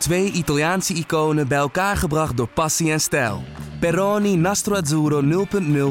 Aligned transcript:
Twee 0.00 0.32
Italiaanse 0.32 0.94
iconen 0.94 1.48
bij 1.48 1.58
elkaar 1.58 1.96
gebracht 1.96 2.36
door 2.36 2.48
passie 2.48 2.92
en 2.92 3.00
stijl. 3.00 3.42
Peroni 3.80 4.36
Nastro 4.36 4.74
Azzurro 4.74 5.46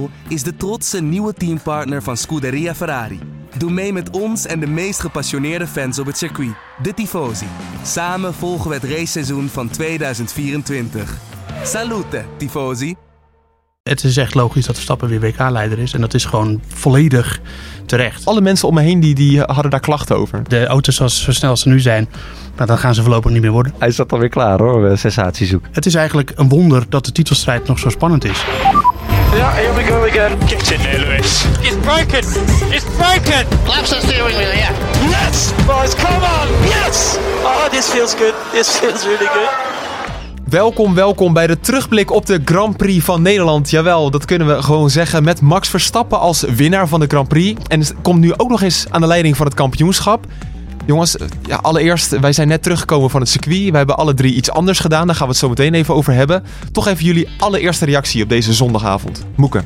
0.0 0.10 0.14
is 0.28 0.44
de 0.44 0.56
trotse 0.58 1.02
nieuwe 1.02 1.34
teampartner 1.34 2.04
van 2.04 2.18
Scuderia 2.18 2.76
Ferrari. 2.76 3.20
Doe 3.58 3.72
mee 3.72 3.94
met 3.94 4.10
ons 4.10 4.46
en 4.46 4.60
de 4.60 4.68
meest 4.68 5.00
gepassioneerde 5.00 5.68
fans 5.68 6.00
op 6.00 6.06
het 6.06 6.18
circuit, 6.18 6.54
de 6.82 6.94
Tifosi. 6.94 7.48
Samen 7.84 8.34
volgen 8.34 8.70
we 8.70 8.76
het 8.76 8.84
raceseizoen 8.84 9.48
van 9.48 9.70
2024. 9.70 11.18
Salute, 11.64 12.26
Tifosi! 12.38 12.96
Het 13.84 14.04
is 14.04 14.18
echt 14.18 14.36
logisch 14.36 14.66
dat 14.66 14.76
Verstappen 14.76 15.10
weer 15.10 15.20
WK-leider 15.20 15.80
is. 15.80 15.94
En 15.94 16.02
dat 16.02 16.14
is 16.14 16.26
gewoon 16.26 16.62
volledig 16.68 17.42
terecht. 17.90 18.26
Alle 18.26 18.42
mensen 18.42 18.68
om 18.68 18.74
me 18.74 18.82
heen 18.82 19.00
die, 19.00 19.16
die 19.16 19.42
hadden 19.42 19.72
daar 19.72 19.80
klachten 19.80 20.18
over. 20.18 20.42
De 20.48 20.66
auto's 20.66 20.96
zoals 20.96 21.24
zo 21.24 21.32
snel 21.32 21.50
als 21.50 21.62
ze 21.62 21.70
nu 21.70 21.80
zijn, 21.80 22.10
maar 22.58 22.68
dan 22.68 22.78
gaan 22.78 22.94
ze 22.94 23.02
voorlopig 23.02 23.32
niet 23.32 23.42
meer 23.42 23.52
worden. 23.52 23.74
Hij 23.78 23.92
zat 23.92 24.12
alweer 24.12 24.30
klaar 24.30 24.60
hoor, 24.60 24.98
sensatiezoek. 24.98 25.66
Het 25.72 25.86
is 25.86 25.96
eigenlijk 25.96 26.32
een 26.36 26.50
wonder 26.50 26.86
dat 26.90 27.06
de 27.06 27.12
titelstrijd 27.12 27.68
nog 27.68 27.80
zo 27.80 27.90
spannend 27.90 28.26
is. 28.26 28.44
Yeah, 29.34 29.54
here 29.54 29.74
we 29.74 29.84
go 29.84 30.06
again. 30.06 30.38
Get 30.48 30.72
in 30.72 30.80
there, 30.80 31.00
Lewis. 31.00 31.46
It's 31.62 31.76
broken. 31.82 32.24
It's 32.74 32.86
broken. 32.98 33.46
Laps 33.68 33.90
the 33.90 34.00
steering 34.02 34.38
wheel, 34.38 34.56
yeah. 34.56 34.72
Yes, 35.10 35.52
boys, 35.68 35.94
come 35.96 36.24
on. 36.24 36.48
Yes. 36.66 37.18
Oh, 37.44 37.70
this 37.70 37.90
feels 37.90 38.16
good. 38.16 38.34
This 38.52 38.78
feels 38.78 39.06
really 39.06 39.28
good. 39.28 39.69
Welkom, 40.50 40.94
welkom 40.94 41.34
bij 41.34 41.48
de 41.48 41.60
terugblik 41.60 42.12
op 42.12 42.26
de 42.26 42.42
Grand 42.46 42.78
Prix 42.78 43.06
van 43.06 43.22
Nederland. 43.22 43.70
Jawel, 43.70 44.12
dat 44.12 44.26
kunnen 44.26 44.48
we 44.48 44.62
gewoon 44.62 44.90
zeggen. 44.90 45.24
Met 45.24 45.42
Max 45.42 45.70
Verstappen 45.70 46.20
als 46.20 46.42
winnaar 46.42 46.88
van 46.88 47.00
de 47.00 47.06
Grand 47.08 47.28
Prix. 47.28 47.62
En 47.68 47.84
komt 48.02 48.20
nu 48.20 48.34
ook 48.38 48.50
nog 48.50 48.62
eens 48.62 48.86
aan 48.90 49.02
de 49.02 49.08
leiding 49.08 49.38
van 49.38 49.46
het 49.46 49.56
kampioenschap. 49.56 50.26
Jongens, 50.86 51.16
ja, 51.42 51.56
allereerst, 51.56 52.20
wij 52.20 52.34
zijn 52.34 52.48
net 52.48 52.64
teruggekomen 52.64 53.10
van 53.10 53.20
het 53.20 53.30
circuit. 53.30 53.70
Wij 53.70 53.78
hebben 53.78 53.98
alle 53.98 54.14
drie 54.14 54.34
iets 54.34 54.52
anders 54.52 54.80
gedaan. 54.80 55.08
Daar 55.08 55.16
gaan 55.16 55.26
we 55.26 55.32
het 55.32 55.42
zo 55.42 55.50
meteen 55.50 55.74
even 55.74 55.96
over 55.96 56.14
hebben. 56.14 56.44
Toch 56.72 56.88
even 56.88 57.06
jullie 57.06 57.30
allereerste 57.38 57.86
reactie 57.86 58.24
op 58.24 58.30
deze 58.30 58.54
zondagavond. 58.54 59.26
Moeke. 59.36 59.64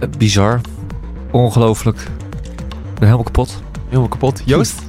Uh, 0.00 0.08
bizar. 0.18 0.60
Ongelooflijk. 1.30 1.98
Ik 1.98 2.94
ben 2.94 3.04
helemaal 3.04 3.22
kapot. 3.22 3.62
Helemaal 3.86 4.08
kapot. 4.08 4.42
Joost? 4.44 4.82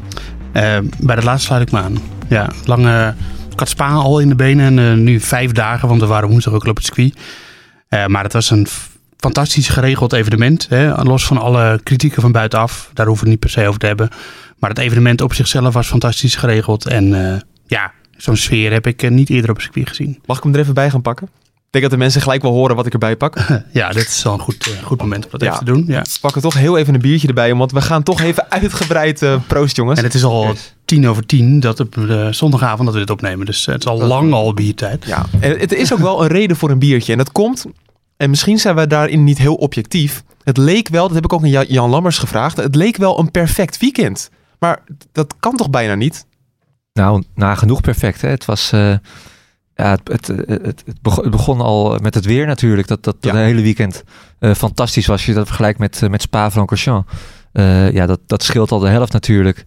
Uh, 0.53 0.77
bij 0.99 1.15
de 1.15 1.23
laatste 1.23 1.47
sluit 1.47 1.61
ik 1.61 1.71
me 1.71 1.79
aan. 1.79 1.97
Ja, 2.27 2.49
lange... 2.65 3.15
Ik 3.55 3.61
had 3.61 3.69
Spa 3.69 3.89
al 3.89 4.19
in 4.19 4.29
de 4.29 4.35
benen 4.35 4.65
en 4.65 4.97
uh, 4.97 5.03
nu 5.03 5.19
vijf 5.19 5.51
dagen, 5.51 5.87
want 5.87 6.01
we 6.01 6.07
waren 6.07 6.29
woensdag 6.29 6.53
ook 6.53 6.63
al 6.63 6.69
op 6.69 6.75
het 6.75 6.85
circuit. 6.85 7.15
maar 8.07 8.23
het 8.23 8.33
was 8.33 8.49
een 8.49 8.67
fantastisch 9.17 9.69
geregeld 9.69 10.13
evenement. 10.13 10.67
Hè? 10.69 11.03
Los 11.03 11.25
van 11.25 11.37
alle 11.37 11.79
kritieken 11.83 12.21
van 12.21 12.31
buitenaf. 12.31 12.89
Daar 12.93 13.05
hoeven 13.05 13.25
we 13.25 13.31
het 13.31 13.41
niet 13.41 13.53
per 13.53 13.61
se 13.61 13.67
over 13.67 13.79
te 13.79 13.85
hebben. 13.85 14.09
Maar 14.59 14.69
het 14.69 14.79
evenement 14.79 15.21
op 15.21 15.33
zichzelf 15.33 15.73
was 15.73 15.87
fantastisch 15.87 16.35
geregeld. 16.35 16.87
En 16.87 17.05
uh, 17.13 17.35
ja, 17.67 17.91
zo'n 18.17 18.35
sfeer 18.35 18.71
heb 18.71 18.87
ik 18.87 19.03
uh, 19.03 19.11
niet 19.11 19.29
eerder 19.29 19.49
op 19.49 19.55
het 19.55 19.65
circuit 19.65 19.87
gezien. 19.87 20.19
Mag 20.25 20.37
ik 20.37 20.43
hem 20.43 20.53
er 20.53 20.59
even 20.59 20.73
bij 20.73 20.89
gaan 20.89 21.01
pakken? 21.01 21.27
Ik 21.55 21.81
denk 21.81 21.83
dat 21.83 21.91
de 21.91 21.97
mensen 21.97 22.21
gelijk 22.21 22.41
wel 22.41 22.51
horen 22.51 22.75
wat 22.75 22.85
ik 22.85 22.93
erbij 22.93 23.15
pak. 23.15 23.37
ja, 23.71 23.89
dit 23.89 24.07
is 24.07 24.23
wel 24.23 24.33
een 24.33 24.39
goed, 24.39 24.67
uh, 24.67 24.83
goed 24.83 24.99
moment 24.99 25.25
om 25.25 25.31
dat 25.31 25.41
ja. 25.41 25.47
even 25.47 25.65
te 25.65 25.71
doen. 25.71 25.83
Ja. 25.87 26.01
We 26.01 26.17
pakken 26.21 26.41
toch 26.41 26.53
heel 26.53 26.77
even 26.77 26.93
een 26.93 27.01
biertje 27.01 27.27
erbij, 27.27 27.55
want 27.55 27.71
we 27.71 27.81
gaan 27.81 28.03
toch 28.03 28.21
even 28.21 28.51
uitgebreid 28.51 29.25
proost, 29.47 29.75
jongens. 29.75 29.97
En 29.99 30.05
het 30.05 30.13
is 30.13 30.23
al 30.23 30.47
yes. 30.47 30.74
Tien 30.85 31.07
over 31.07 31.25
tien, 31.25 31.59
dat 31.59 31.79
op 31.79 31.93
de 31.93 32.27
zondagavond 32.31 32.85
dat 32.85 32.93
we 32.93 32.99
dit 32.99 33.09
opnemen. 33.09 33.45
Dus 33.45 33.65
het 33.65 33.79
is 33.83 33.87
al 33.87 34.01
lang 34.01 34.33
al 34.33 34.53
biertijd. 34.53 35.05
Ja, 35.05 35.25
en 35.39 35.59
het 35.59 35.73
is 35.73 35.93
ook 35.93 35.99
wel 35.99 36.21
een 36.21 36.27
reden 36.27 36.57
voor 36.57 36.69
een 36.69 36.79
biertje. 36.79 37.11
En 37.11 37.17
dat 37.17 37.31
komt, 37.31 37.65
en 38.17 38.29
misschien 38.29 38.59
zijn 38.59 38.75
we 38.75 38.87
daarin 38.87 39.23
niet 39.23 39.37
heel 39.37 39.55
objectief. 39.55 40.23
Het 40.43 40.57
leek 40.57 40.87
wel, 40.87 41.05
dat 41.05 41.15
heb 41.15 41.23
ik 41.23 41.33
ook 41.33 41.43
aan 41.43 41.65
Jan 41.67 41.89
Lammers 41.89 42.17
gevraagd, 42.17 42.57
het 42.57 42.75
leek 42.75 42.97
wel 42.97 43.19
een 43.19 43.31
perfect 43.31 43.77
weekend. 43.77 44.29
Maar 44.59 44.83
dat 45.11 45.35
kan 45.39 45.55
toch 45.55 45.69
bijna 45.69 45.95
niet? 45.95 46.25
Nou, 46.93 47.23
nagenoeg 47.35 47.81
perfect. 47.81 48.21
Hè? 48.21 48.29
Het 48.29 48.45
was. 48.45 48.71
Uh, 48.73 48.95
ja, 49.75 49.91
het, 49.91 50.01
het, 50.03 50.27
het, 50.47 50.83
het, 50.85 51.29
begon 51.31 51.61
al 51.61 51.97
met 52.01 52.13
het 52.13 52.25
weer 52.25 52.45
natuurlijk. 52.45 52.87
Dat 52.87 53.03
dat, 53.03 53.21
dat 53.21 53.33
ja. 53.33 53.39
hele 53.39 53.61
weekend 53.61 54.03
uh, 54.39 54.53
fantastisch 54.53 55.05
was. 55.05 55.15
Als 55.15 55.25
je 55.25 55.33
dat 55.33 55.47
vergelijkt 55.47 55.79
met, 55.79 56.01
uh, 56.01 56.09
met 56.09 56.21
Spa-Francorchamps. 56.21 57.11
ja, 57.91 58.05
dat, 58.05 58.19
dat 58.27 58.43
scheelt 58.43 58.71
al 58.71 58.79
de 58.79 58.87
helft 58.87 59.13
natuurlijk. 59.13 59.63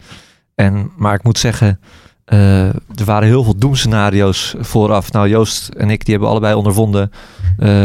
En, 0.59 0.91
maar 0.97 1.15
ik 1.15 1.23
moet 1.23 1.39
zeggen, 1.39 1.81
er 2.25 3.05
waren 3.05 3.29
heel 3.29 3.45
veel 3.45 3.57
doemscenario's 3.57 4.55
vooraf. 4.59 5.13
Nou, 5.13 5.29
Joost 5.29 5.69
en 5.69 5.91
ik 5.91 6.05
die 6.05 6.15
hebben 6.15 6.31
allebei 6.31 6.55
ondervonden. 6.55 7.11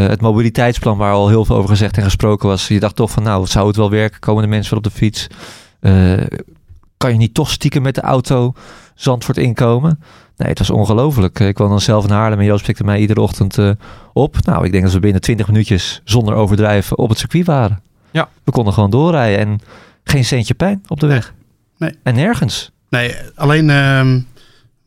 het 0.08 0.20
mobiliteitsplan 0.20 0.96
waar 0.96 1.12
al 1.12 1.28
heel 1.28 1.44
veel 1.44 1.56
over 1.56 1.68
gezegd 1.68 1.96
en 1.96 2.02
gesproken 2.02 2.48
was. 2.48 2.68
Je 2.68 2.80
dacht 2.80 2.96
toch 2.96 3.10
van, 3.10 3.22
nou, 3.22 3.46
zou 3.46 3.66
het 3.66 3.76
wel 3.76 3.90
werken? 3.90 4.20
Komen 4.20 4.42
de 4.42 4.48
mensen 4.48 4.70
wel 4.70 4.78
op 4.78 4.84
de 4.84 4.98
fiets? 4.98 5.26
kan 6.96 7.12
je 7.12 7.18
niet 7.18 7.34
toch 7.34 7.50
stiekem 7.50 7.82
met 7.82 7.94
de 7.94 8.00
auto 8.00 8.52
Zandvoort 8.94 9.38
inkomen? 9.38 10.00
Nee, 10.36 10.48
het 10.48 10.58
was 10.58 10.70
ongelooflijk. 10.70 11.40
Ik 11.40 11.54
kwam 11.54 11.68
dan 11.68 11.80
zelf 11.80 12.04
in 12.04 12.10
Haarlem 12.10 12.38
en 12.38 12.44
Joost 12.44 12.64
pikte 12.64 12.84
mij 12.84 13.00
iedere 13.00 13.20
ochtend 13.20 13.58
op. 14.12 14.36
Nou, 14.44 14.64
ik 14.64 14.72
denk 14.72 14.84
dat 14.84 14.92
we 14.92 15.00
binnen 15.00 15.20
20 15.20 15.46
minuutjes 15.46 16.00
zonder 16.04 16.34
overdrijven 16.34 16.98
op 16.98 17.08
het 17.08 17.18
circuit 17.18 17.46
waren. 17.46 17.82
Ja. 18.10 18.28
We 18.44 18.52
konden 18.52 18.72
gewoon 18.72 18.90
doorrijden 18.90 19.38
en 19.38 19.60
geen 20.04 20.24
centje 20.24 20.54
pijn 20.54 20.82
op 20.88 21.00
de 21.00 21.06
weg. 21.06 21.34
Nee. 21.78 21.90
En 22.02 22.14
nergens. 22.14 22.70
Nee, 22.88 23.14
alleen 23.34 23.68
uh, 23.68 24.22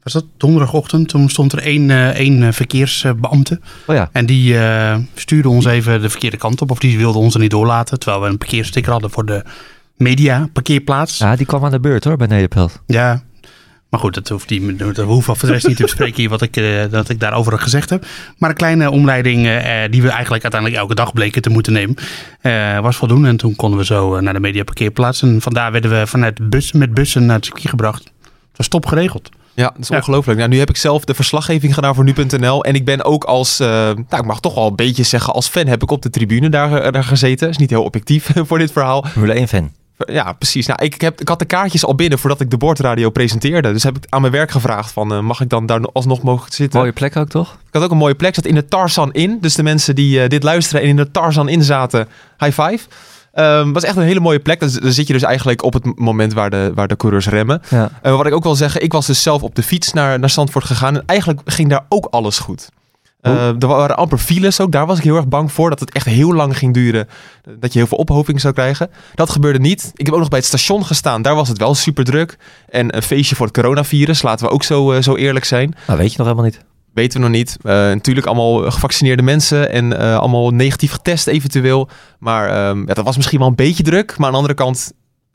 was 0.03 0.13
dat 0.13 0.25
donderdagochtend. 0.37 1.09
Toen 1.09 1.29
stond 1.29 1.51
er 1.53 1.59
één, 1.59 1.89
uh, 1.89 2.07
één 2.07 2.53
verkeersbeambte. 2.53 3.59
Oh 3.85 3.95
ja. 3.95 4.09
En 4.11 4.25
die 4.25 4.53
uh, 4.53 4.97
stuurde 5.15 5.49
ons 5.49 5.65
even 5.65 6.01
de 6.01 6.09
verkeerde 6.09 6.37
kant 6.37 6.61
op. 6.61 6.71
Of 6.71 6.79
die 6.79 6.97
wilde 6.97 7.17
ons 7.17 7.33
er 7.33 7.39
niet 7.39 7.51
doorlaten. 7.51 7.99
Terwijl 7.99 8.21
we 8.23 8.29
een 8.29 8.37
parkeersticker 8.37 8.91
hadden 8.91 9.09
voor 9.09 9.25
de 9.25 9.43
media 9.95 10.49
parkeerplaats. 10.53 11.17
Ja, 11.17 11.35
die 11.35 11.45
kwam 11.45 11.65
aan 11.65 11.71
de 11.71 11.79
beurt 11.79 12.03
hoor, 12.03 12.17
bij 12.17 12.27
Nederpelt. 12.27 12.81
Ja, 12.85 13.23
maar 13.89 13.99
goed, 13.99 14.13
dat 14.13 14.29
hoeft 14.29 14.47
die, 14.47 14.75
dat 14.75 14.97
hoeft 14.97 15.25
voor 15.25 15.37
de 15.39 15.47
rest 15.47 15.67
niet 15.67 15.77
te 15.77 15.83
bespreken 15.83 16.15
hier 16.15 16.29
wat 16.29 16.41
ik, 16.41 16.57
uh, 16.57 16.83
dat 16.89 17.09
ik 17.09 17.19
daarover 17.19 17.59
gezegd 17.59 17.89
heb. 17.89 18.05
Maar 18.37 18.49
een 18.49 18.55
kleine 18.55 18.91
omleiding 18.91 19.45
uh, 19.45 19.61
die 19.89 20.01
we 20.01 20.09
eigenlijk 20.09 20.43
uiteindelijk 20.43 20.81
elke 20.81 20.95
dag 20.95 21.13
bleken 21.13 21.41
te 21.41 21.49
moeten 21.49 21.73
nemen, 21.73 21.95
uh, 22.41 22.79
was 22.79 22.95
voldoende. 22.95 23.27
En 23.27 23.37
toen 23.37 23.55
konden 23.55 23.79
we 23.79 23.85
zo 23.85 24.19
naar 24.19 24.33
de 24.33 24.39
media 24.39 24.63
parkeerplaats. 24.63 25.21
En 25.21 25.41
vandaar 25.41 25.71
werden 25.71 25.99
we 25.99 26.07
vanuit 26.07 26.49
bus, 26.49 26.71
met 26.71 26.93
bussen 26.93 27.25
naar 27.25 27.35
het 27.35 27.45
circuit 27.45 27.69
gebracht. 27.69 28.03
Het 28.23 28.57
was 28.57 28.67
top 28.67 28.85
geregeld. 28.85 29.29
Ja, 29.53 29.69
dat 29.69 29.79
is 29.79 29.87
ja. 29.87 29.95
ongelooflijk. 29.95 30.37
Nou, 30.37 30.49
nu 30.49 30.59
heb 30.59 30.69
ik 30.69 30.77
zelf 30.77 31.05
de 31.05 31.13
verslaggeving 31.13 31.73
gedaan 31.73 31.95
voor 31.95 32.03
nu.nl. 32.03 32.63
En 32.63 32.75
ik 32.75 32.85
ben 32.85 33.03
ook 33.03 33.23
als, 33.23 33.59
uh, 33.59 33.67
nou, 33.67 33.95
ik 34.09 34.25
mag 34.25 34.39
toch 34.39 34.55
wel 34.55 34.67
een 34.67 34.75
beetje 34.75 35.03
zeggen, 35.03 35.33
als 35.33 35.47
fan 35.47 35.67
heb 35.67 35.83
ik 35.83 35.91
op 35.91 36.01
de 36.01 36.09
tribune 36.09 36.49
daar, 36.49 36.91
daar 36.91 37.03
gezeten. 37.03 37.49
Is 37.49 37.57
niet 37.57 37.69
heel 37.69 37.83
objectief 37.83 38.29
voor 38.47 38.57
dit 38.57 38.71
verhaal. 38.71 39.05
Formule 39.07 39.33
1 39.33 39.47
fan. 39.47 39.71
Ja, 39.97 40.33
precies. 40.33 40.65
Nou, 40.65 40.83
ik, 40.83 41.01
heb, 41.01 41.21
ik 41.21 41.27
had 41.27 41.39
de 41.39 41.45
kaartjes 41.45 41.85
al 41.85 41.95
binnen 41.95 42.19
voordat 42.19 42.41
ik 42.41 42.49
de 42.49 42.57
bordradio 42.57 43.09
presenteerde. 43.09 43.71
Dus 43.71 43.83
heb 43.83 43.97
ik 43.97 44.05
aan 44.09 44.21
mijn 44.21 44.33
werk 44.33 44.51
gevraagd 44.51 44.91
van, 44.91 45.13
uh, 45.13 45.19
mag 45.19 45.41
ik 45.41 45.49
dan 45.49 45.65
daar 45.65 45.81
alsnog 45.81 46.21
mogen 46.21 46.51
zitten? 46.51 46.79
Mooie 46.79 46.91
plek 46.91 47.15
ook, 47.15 47.29
toch? 47.29 47.53
Ik 47.53 47.73
had 47.73 47.83
ook 47.83 47.91
een 47.91 47.97
mooie 47.97 48.15
plek. 48.15 48.35
zat 48.35 48.45
in 48.45 48.55
de 48.55 48.65
Tarzan 48.65 49.13
in. 49.13 49.37
Dus 49.41 49.55
de 49.55 49.63
mensen 49.63 49.95
die 49.95 50.21
uh, 50.21 50.27
dit 50.27 50.43
luisteren 50.43 50.81
en 50.81 50.87
in 50.87 50.95
de 50.95 51.11
Tarzan 51.11 51.49
in 51.49 51.63
zaten, 51.63 52.07
high 52.37 52.61
five. 52.61 52.87
Um, 53.33 53.73
was 53.73 53.83
echt 53.83 53.95
een 53.95 54.03
hele 54.03 54.19
mooie 54.19 54.39
plek. 54.39 54.59
Dan, 54.59 54.69
dan 54.81 54.91
zit 54.91 55.07
je 55.07 55.13
dus 55.13 55.23
eigenlijk 55.23 55.63
op 55.63 55.73
het 55.73 55.99
moment 55.99 56.33
waar 56.33 56.49
de, 56.49 56.71
waar 56.75 56.87
de 56.87 56.95
coureurs 56.95 57.27
remmen. 57.27 57.61
Ja. 57.69 57.91
Uh, 58.03 58.15
wat 58.15 58.25
ik 58.25 58.33
ook 58.33 58.43
wil 58.43 58.55
zeggen, 58.55 58.83
ik 58.83 58.91
was 58.91 59.05
dus 59.05 59.21
zelf 59.21 59.41
op 59.41 59.55
de 59.55 59.63
fiets 59.63 59.93
naar, 59.93 60.19
naar 60.19 60.29
Zandvoort 60.29 60.65
gegaan. 60.65 60.95
En 60.95 61.03
eigenlijk 61.05 61.41
ging 61.45 61.69
daar 61.69 61.85
ook 61.89 62.05
alles 62.05 62.39
goed. 62.39 62.69
Uh, 63.21 63.47
er 63.47 63.67
waren 63.67 63.97
amper 63.97 64.17
files 64.17 64.59
ook. 64.59 64.71
Daar 64.71 64.85
was 64.85 64.97
ik 64.97 65.03
heel 65.03 65.15
erg 65.15 65.27
bang 65.27 65.51
voor. 65.51 65.69
Dat 65.69 65.79
het 65.79 65.91
echt 65.91 66.05
heel 66.05 66.33
lang 66.33 66.57
ging 66.57 66.73
duren. 66.73 67.07
Dat 67.59 67.73
je 67.73 67.79
heel 67.79 67.87
veel 67.87 67.97
ophoping 67.97 68.41
zou 68.41 68.53
krijgen. 68.53 68.89
Dat 69.15 69.29
gebeurde 69.29 69.59
niet. 69.59 69.91
Ik 69.95 70.05
heb 70.05 70.13
ook 70.13 70.19
nog 70.19 70.29
bij 70.29 70.39
het 70.39 70.47
station 70.47 70.85
gestaan. 70.85 71.21
Daar 71.21 71.35
was 71.35 71.47
het 71.47 71.57
wel 71.57 71.75
super 71.75 72.03
druk. 72.03 72.37
En 72.69 72.95
een 72.95 73.01
feestje 73.01 73.35
voor 73.35 73.45
het 73.45 73.55
coronavirus. 73.55 74.21
Laten 74.21 74.45
we 74.45 74.51
ook 74.51 74.63
zo, 74.63 74.93
uh, 74.93 75.01
zo 75.01 75.15
eerlijk 75.15 75.45
zijn. 75.45 75.75
Nou, 75.87 75.99
weet 75.99 76.11
je 76.11 76.17
nog 76.17 76.27
helemaal 76.27 76.49
niet. 76.49 76.65
Weten 76.93 77.19
we 77.19 77.25
nog 77.27 77.35
niet. 77.35 77.57
Uh, 77.63 77.71
natuurlijk 77.71 78.27
allemaal 78.27 78.71
gevaccineerde 78.71 79.23
mensen. 79.23 79.71
En 79.71 79.97
allemaal 80.19 80.49
negatief 80.49 80.91
getest 80.91 81.27
eventueel. 81.27 81.89
Maar 82.19 82.69
um, 82.69 82.87
ja, 82.87 82.93
dat 82.93 83.05
was 83.05 83.15
misschien 83.15 83.39
wel 83.39 83.47
een 83.47 83.55
beetje 83.55 83.83
druk. 83.83 84.17
Maar 84.17 84.25
aan 84.25 84.31
de 84.31 84.37
andere 84.37 84.53
kant, 84.53 84.77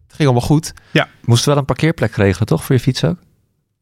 het 0.07 0.17
ging 0.17 0.29
allemaal 0.29 0.49
goed. 0.49 0.73
Ja. 0.91 1.09
Moest 1.25 1.45
wel 1.45 1.57
een 1.57 1.65
parkeerplek 1.65 2.15
regelen, 2.15 2.47
toch? 2.47 2.65
Voor 2.65 2.75
je 2.75 2.81
fiets 2.81 3.05
ook? 3.05 3.17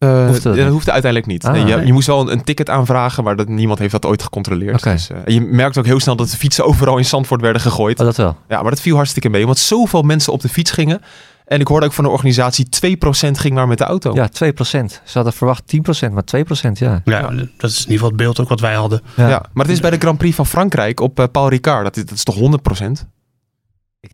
Uh, 0.04 0.26
hoefde 0.26 0.48
dat, 0.48 0.56
dat 0.56 0.68
hoefde 0.68 0.92
uiteindelijk 0.92 1.32
niet. 1.32 1.44
Ah, 1.44 1.52
nee, 1.52 1.64
je, 1.64 1.76
nee. 1.76 1.86
je, 1.86 1.92
moest 1.92 2.06
wel 2.06 2.20
een, 2.20 2.32
een, 2.32 2.44
ticket 2.44 2.70
aanvragen, 2.70 3.24
maar 3.24 3.36
dat, 3.36 3.48
niemand 3.48 3.78
heeft 3.78 3.92
dat 3.92 4.06
ooit 4.06 4.22
gecontroleerd. 4.22 4.78
Okay. 4.78 4.92
Dus, 4.92 5.10
uh, 5.10 5.18
je 5.24 5.40
merkt 5.40 5.78
ook 5.78 5.86
heel 5.86 6.00
snel 6.00 6.16
dat 6.16 6.30
de 6.30 6.36
fietsen 6.36 6.64
overal 6.64 6.98
in 6.98 7.04
Zandvoort 7.04 7.40
werden 7.40 7.62
gegooid. 7.62 8.00
Oh, 8.00 8.06
dat 8.06 8.16
wel. 8.16 8.36
Ja, 8.48 8.62
maar 8.62 8.70
dat 8.70 8.80
viel 8.80 8.96
hartstikke 8.96 9.28
mee, 9.28 9.42
omdat 9.42 9.58
zoveel 9.58 10.02
mensen 10.02 10.32
op 10.32 10.40
de 10.40 10.48
fiets 10.48 10.70
gingen. 10.70 11.00
En 11.50 11.60
ik 11.60 11.68
hoorde 11.68 11.86
ook 11.86 11.92
van 11.92 12.04
de 12.04 12.10
organisatie 12.10 12.66
2% 12.66 13.30
ging 13.30 13.54
maar 13.54 13.68
met 13.68 13.78
de 13.78 13.84
auto. 13.84 14.14
Ja, 14.14 14.28
2%. 14.28 14.30
Ze 14.64 14.90
hadden 15.12 15.32
verwacht 15.32 15.62
10%, 16.08 16.12
maar 16.12 16.24
2%, 16.36 16.70
ja. 16.72 17.00
ja. 17.04 17.18
Ja, 17.18 17.30
dat 17.56 17.70
is 17.70 17.76
in 17.76 17.80
ieder 17.80 17.92
geval 17.92 18.08
het 18.08 18.16
beeld 18.16 18.40
ook 18.40 18.48
wat 18.48 18.60
wij 18.60 18.74
hadden. 18.74 19.00
Ja, 19.14 19.28
ja 19.28 19.42
maar 19.52 19.64
het 19.64 19.74
is 19.74 19.80
bij 19.80 19.90
de 19.90 19.98
Grand 19.98 20.18
Prix 20.18 20.36
van 20.36 20.46
Frankrijk 20.46 21.00
op 21.00 21.20
uh, 21.20 21.26
Paul 21.32 21.48
Ricard. 21.48 21.84
Dat 21.84 21.96
is, 21.96 22.04
dat 22.04 22.14
is 22.14 22.24
toch 22.24 22.36
100%? 22.82 22.90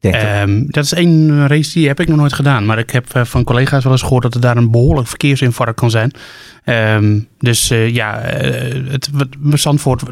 Um, 0.00 0.70
dat... 0.70 0.84
is 0.84 0.92
één 0.92 1.46
race 1.46 1.72
die 1.72 1.86
heb 1.86 2.00
ik 2.00 2.08
nog 2.08 2.16
nooit 2.16 2.32
gedaan. 2.32 2.66
Maar 2.66 2.78
ik 2.78 2.90
heb 2.90 3.16
uh, 3.16 3.24
van 3.24 3.44
collega's 3.44 3.82
wel 3.84 3.92
eens 3.92 4.02
gehoord 4.02 4.22
dat 4.22 4.34
er 4.34 4.40
daar 4.40 4.56
een 4.56 4.70
behoorlijk 4.70 5.08
verkeersinfarct 5.08 5.80
kan 5.80 5.90
zijn. 5.90 6.10
Um, 6.64 7.28
dus 7.38 7.70
uh, 7.70 7.88
ja, 7.88 8.34
uh, 8.42 8.90
het, 8.90 9.10
het 9.16 9.60
Zandvoort, 9.60 10.02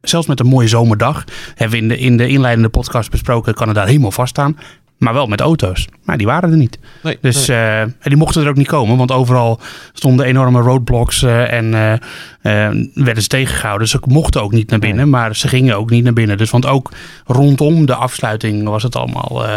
zelfs 0.00 0.26
met 0.26 0.40
een 0.40 0.46
mooie 0.46 0.68
zomerdag, 0.68 1.24
hebben 1.54 1.78
we 1.78 1.84
in 1.84 1.88
de, 1.88 1.98
in 1.98 2.16
de 2.16 2.28
inleidende 2.28 2.68
podcast 2.68 3.10
besproken, 3.10 3.54
kan 3.54 3.66
het 3.66 3.76
daar 3.76 3.86
helemaal 3.86 4.10
vaststaan. 4.10 4.56
Maar 4.98 5.14
wel 5.14 5.26
met 5.26 5.40
auto's. 5.40 5.88
Maar 6.04 6.16
die 6.16 6.26
waren 6.26 6.50
er 6.50 6.56
niet. 6.56 6.78
Nee, 7.02 7.18
Dus 7.20 7.46
nee. 7.46 7.56
eh, 7.56 7.80
en 7.80 7.94
die 8.02 8.16
mochten 8.16 8.42
er 8.42 8.48
ook 8.48 8.56
niet 8.56 8.66
komen, 8.66 8.96
want 8.96 9.12
overal 9.12 9.60
stonden 9.92 10.26
enorme 10.26 10.60
roadblocks 10.60 11.22
eh, 11.22 11.52
en 11.52 11.74
eh, 11.74 12.70
werden 12.94 13.22
ze 13.22 13.28
tegengehouden. 13.28 13.82
Dus 13.82 13.90
ze 13.90 14.00
mochten 14.08 14.42
ook 14.42 14.52
niet 14.52 14.70
naar 14.70 14.78
binnen, 14.78 15.10
maar 15.10 15.36
ze 15.36 15.48
gingen 15.48 15.76
ook 15.76 15.90
niet 15.90 16.04
naar 16.04 16.12
binnen. 16.12 16.38
Dus 16.38 16.50
want 16.50 16.66
ook 16.66 16.90
rondom 17.26 17.86
de 17.86 17.94
afsluiting 17.94 18.68
was 18.68 18.82
het 18.82 18.96
allemaal 18.96 19.46
eh, 19.46 19.56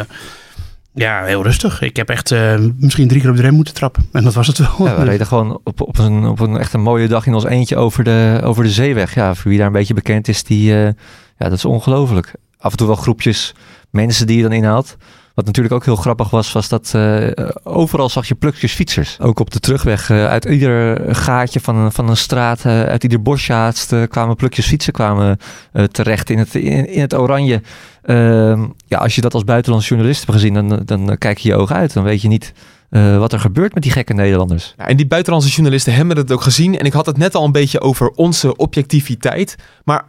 ja, 0.93 1.23
heel 1.23 1.43
rustig. 1.43 1.81
Ik 1.81 1.95
heb 1.95 2.09
echt 2.09 2.31
eh, 2.31 2.55
misschien 2.77 3.07
drie 3.07 3.21
keer 3.21 3.29
op 3.29 3.35
de 3.35 3.41
rem 3.41 3.53
moeten 3.53 3.73
trappen. 3.73 4.09
En 4.11 4.23
dat 4.23 4.33
was 4.33 4.47
het 4.47 4.57
wel. 4.57 4.87
Ja, 4.87 4.97
we 4.97 5.03
reden 5.03 5.27
gewoon 5.27 5.59
op, 5.63 5.81
op, 5.81 5.97
een, 5.97 6.25
op 6.25 6.39
een 6.39 6.57
echt 6.57 6.73
een 6.73 6.81
mooie 6.81 7.07
dag 7.07 7.25
in 7.25 7.33
ons 7.33 7.45
eentje 7.45 7.75
over 7.77 8.03
de, 8.03 8.39
over 8.43 8.63
de 8.63 8.69
zeeweg. 8.69 9.15
Ja, 9.15 9.35
voor 9.35 9.49
wie 9.49 9.57
daar 9.57 9.67
een 9.67 9.73
beetje 9.73 9.93
bekend 9.93 10.27
is, 10.27 10.43
die, 10.43 10.73
eh, 10.73 10.83
ja, 11.37 11.49
dat 11.49 11.51
is 11.51 11.65
ongelooflijk. 11.65 12.33
Af 12.57 12.71
en 12.71 12.77
toe 12.77 12.87
wel 12.87 12.95
groepjes 12.95 13.55
mensen 13.89 14.27
die 14.27 14.37
je 14.37 14.43
dan 14.43 14.51
inhaalt. 14.51 14.97
Wat 15.33 15.45
natuurlijk 15.45 15.75
ook 15.75 15.85
heel 15.85 15.95
grappig 15.95 16.29
was, 16.29 16.51
was 16.51 16.69
dat 16.69 16.91
eh, 16.95 17.27
overal 17.63 18.09
zag 18.09 18.27
je 18.27 18.35
plukjes 18.35 18.73
fietsers. 18.73 19.19
Ook 19.19 19.39
op 19.39 19.51
de 19.51 19.59
terugweg, 19.59 20.09
eh, 20.09 20.25
uit 20.25 20.45
ieder 20.45 21.15
gaatje 21.15 21.59
van 21.59 21.75
een, 21.75 21.91
van 21.91 22.09
een 22.09 22.17
straat, 22.17 22.65
eh, 22.65 22.83
uit 22.83 23.03
ieder 23.03 23.21
bosjaatst 23.21 23.95
kwamen 24.07 24.35
plukjes 24.35 24.67
fietsen 24.67 24.93
kwamen, 24.93 25.37
terecht 25.91 26.29
in 26.29 26.37
het, 26.37 26.55
in, 26.55 26.87
in 26.87 27.01
het 27.01 27.13
oranje. 27.13 27.61
Ehm, 28.01 28.67
ja, 28.87 28.97
als 28.97 29.15
je 29.15 29.21
dat 29.21 29.33
als 29.33 29.43
buitenlandse 29.43 29.89
journalist 29.89 30.19
hebt 30.19 30.31
gezien, 30.31 30.53
dan, 30.53 30.81
dan 30.85 31.17
kijk 31.17 31.37
je 31.37 31.49
je 31.49 31.55
ogen 31.55 31.75
uit. 31.75 31.93
Dan 31.93 32.03
weet 32.03 32.21
je 32.21 32.27
niet 32.27 32.53
wat 33.17 33.33
er 33.33 33.39
gebeurt 33.39 33.73
met 33.73 33.83
die 33.83 33.91
gekke 33.91 34.13
Nederlanders. 34.13 34.73
En 34.77 34.97
die 34.97 35.07
buitenlandse 35.07 35.49
journalisten 35.49 35.93
hebben 35.93 36.17
het 36.17 36.31
ook 36.31 36.41
gezien. 36.41 36.77
En 36.77 36.85
ik 36.85 36.93
had 36.93 37.05
het 37.05 37.17
net 37.17 37.35
al 37.35 37.45
een 37.45 37.51
beetje 37.51 37.81
over 37.81 38.09
onze 38.09 38.55
objectiviteit. 38.55 39.55
Maar 39.83 40.05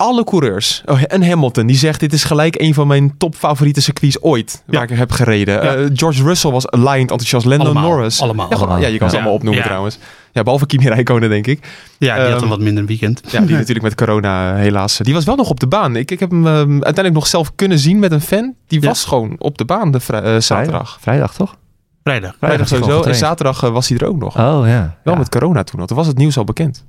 alle 0.00 0.24
coureurs, 0.24 0.82
oh, 0.86 1.00
en 1.06 1.28
Hamilton, 1.28 1.66
die 1.66 1.76
zegt 1.76 2.00
dit 2.00 2.12
is 2.12 2.24
gelijk 2.24 2.60
een 2.60 2.74
van 2.74 2.86
mijn 2.86 3.14
topfavoriete 3.18 3.80
circuits 3.80 4.22
ooit. 4.22 4.62
Waar 4.66 4.82
ik 4.90 4.98
heb 4.98 5.12
gereden. 5.12 5.54
Ja. 5.54 5.74
Eh, 5.74 5.86
George 5.94 6.22
Russell 6.22 6.50
was 6.50 6.70
aligned 6.70 7.00
enthousiast. 7.10 7.46
Lando 7.46 7.64
Allemaal, 7.64 7.82
Norris. 7.82 8.20
allemaal, 8.22 8.46
Ja, 8.50 8.56
allemaal. 8.56 8.78
ja, 8.78 8.86
je 8.86 8.98
kan 8.98 9.08
ze 9.10 9.14
allemaal 9.16 9.34
opnoemen 9.34 9.60
Ja. 9.62 9.66
trouwens. 9.66 9.98
Ja, 10.32 10.42
behalve 10.42 10.66
Kimi 10.66 10.88
Räikkönen 10.88 11.28
denk 11.28 11.46
ik. 11.46 11.66
Ja, 11.98 12.14
die 12.14 12.22
had 12.24 12.32
Ehm, 12.34 12.42
een 12.42 12.48
wat 12.48 12.60
minder 12.60 12.84
weekend. 12.86 13.22
Ja, 13.30 13.40
die 13.40 13.56
natuurlijk 13.62 13.82
met 13.82 13.94
corona 13.94 14.52
eh, 14.54 14.58
helaas. 14.58 14.96
Die 14.98 15.14
was 15.14 15.24
wel 15.24 15.36
nog 15.36 15.50
op 15.50 15.60
de 15.60 15.66
baan. 15.66 15.96
Ik, 15.96 16.10
ik 16.10 16.20
heb 16.20 16.30
hem 16.30 16.46
ehm, 16.46 16.70
uiteindelijk 16.72 17.14
nog 17.14 17.26
zelf 17.26 17.54
kunnen 17.54 17.78
zien 17.78 17.98
met 17.98 18.12
een 18.12 18.20
fan. 18.20 18.54
Die 18.66 18.80
Ja. 18.82 18.88
was 18.88 19.04
gewoon 19.04 19.34
op 19.38 19.58
de 19.58 19.64
baan 19.64 19.90
de 19.90 20.00
vrij- 20.00 20.22
eh, 20.22 20.40
zaterdag. 20.40 20.98
Vrijdag 21.00 21.34
toch? 21.34 21.56
Vrijdag. 22.02 22.34
Vrijdag 22.38 22.68
sowieso. 22.68 23.02
En 23.02 23.14
zaterdag 23.14 23.60
was 23.60 23.88
hij 23.88 23.98
er 23.98 24.06
ook 24.06 24.18
nog. 24.18 24.36
Oh 24.38 24.62
ja. 24.66 24.96
Wel 25.04 25.14
Ja. 25.14 25.18
met 25.20 25.28
corona 25.28 25.62
toen. 25.62 25.76
Want 25.76 25.88
toen 25.88 25.96
was 25.98 26.06
het 26.06 26.16
nieuws 26.16 26.36
al 26.36 26.44
bekend. 26.44 26.84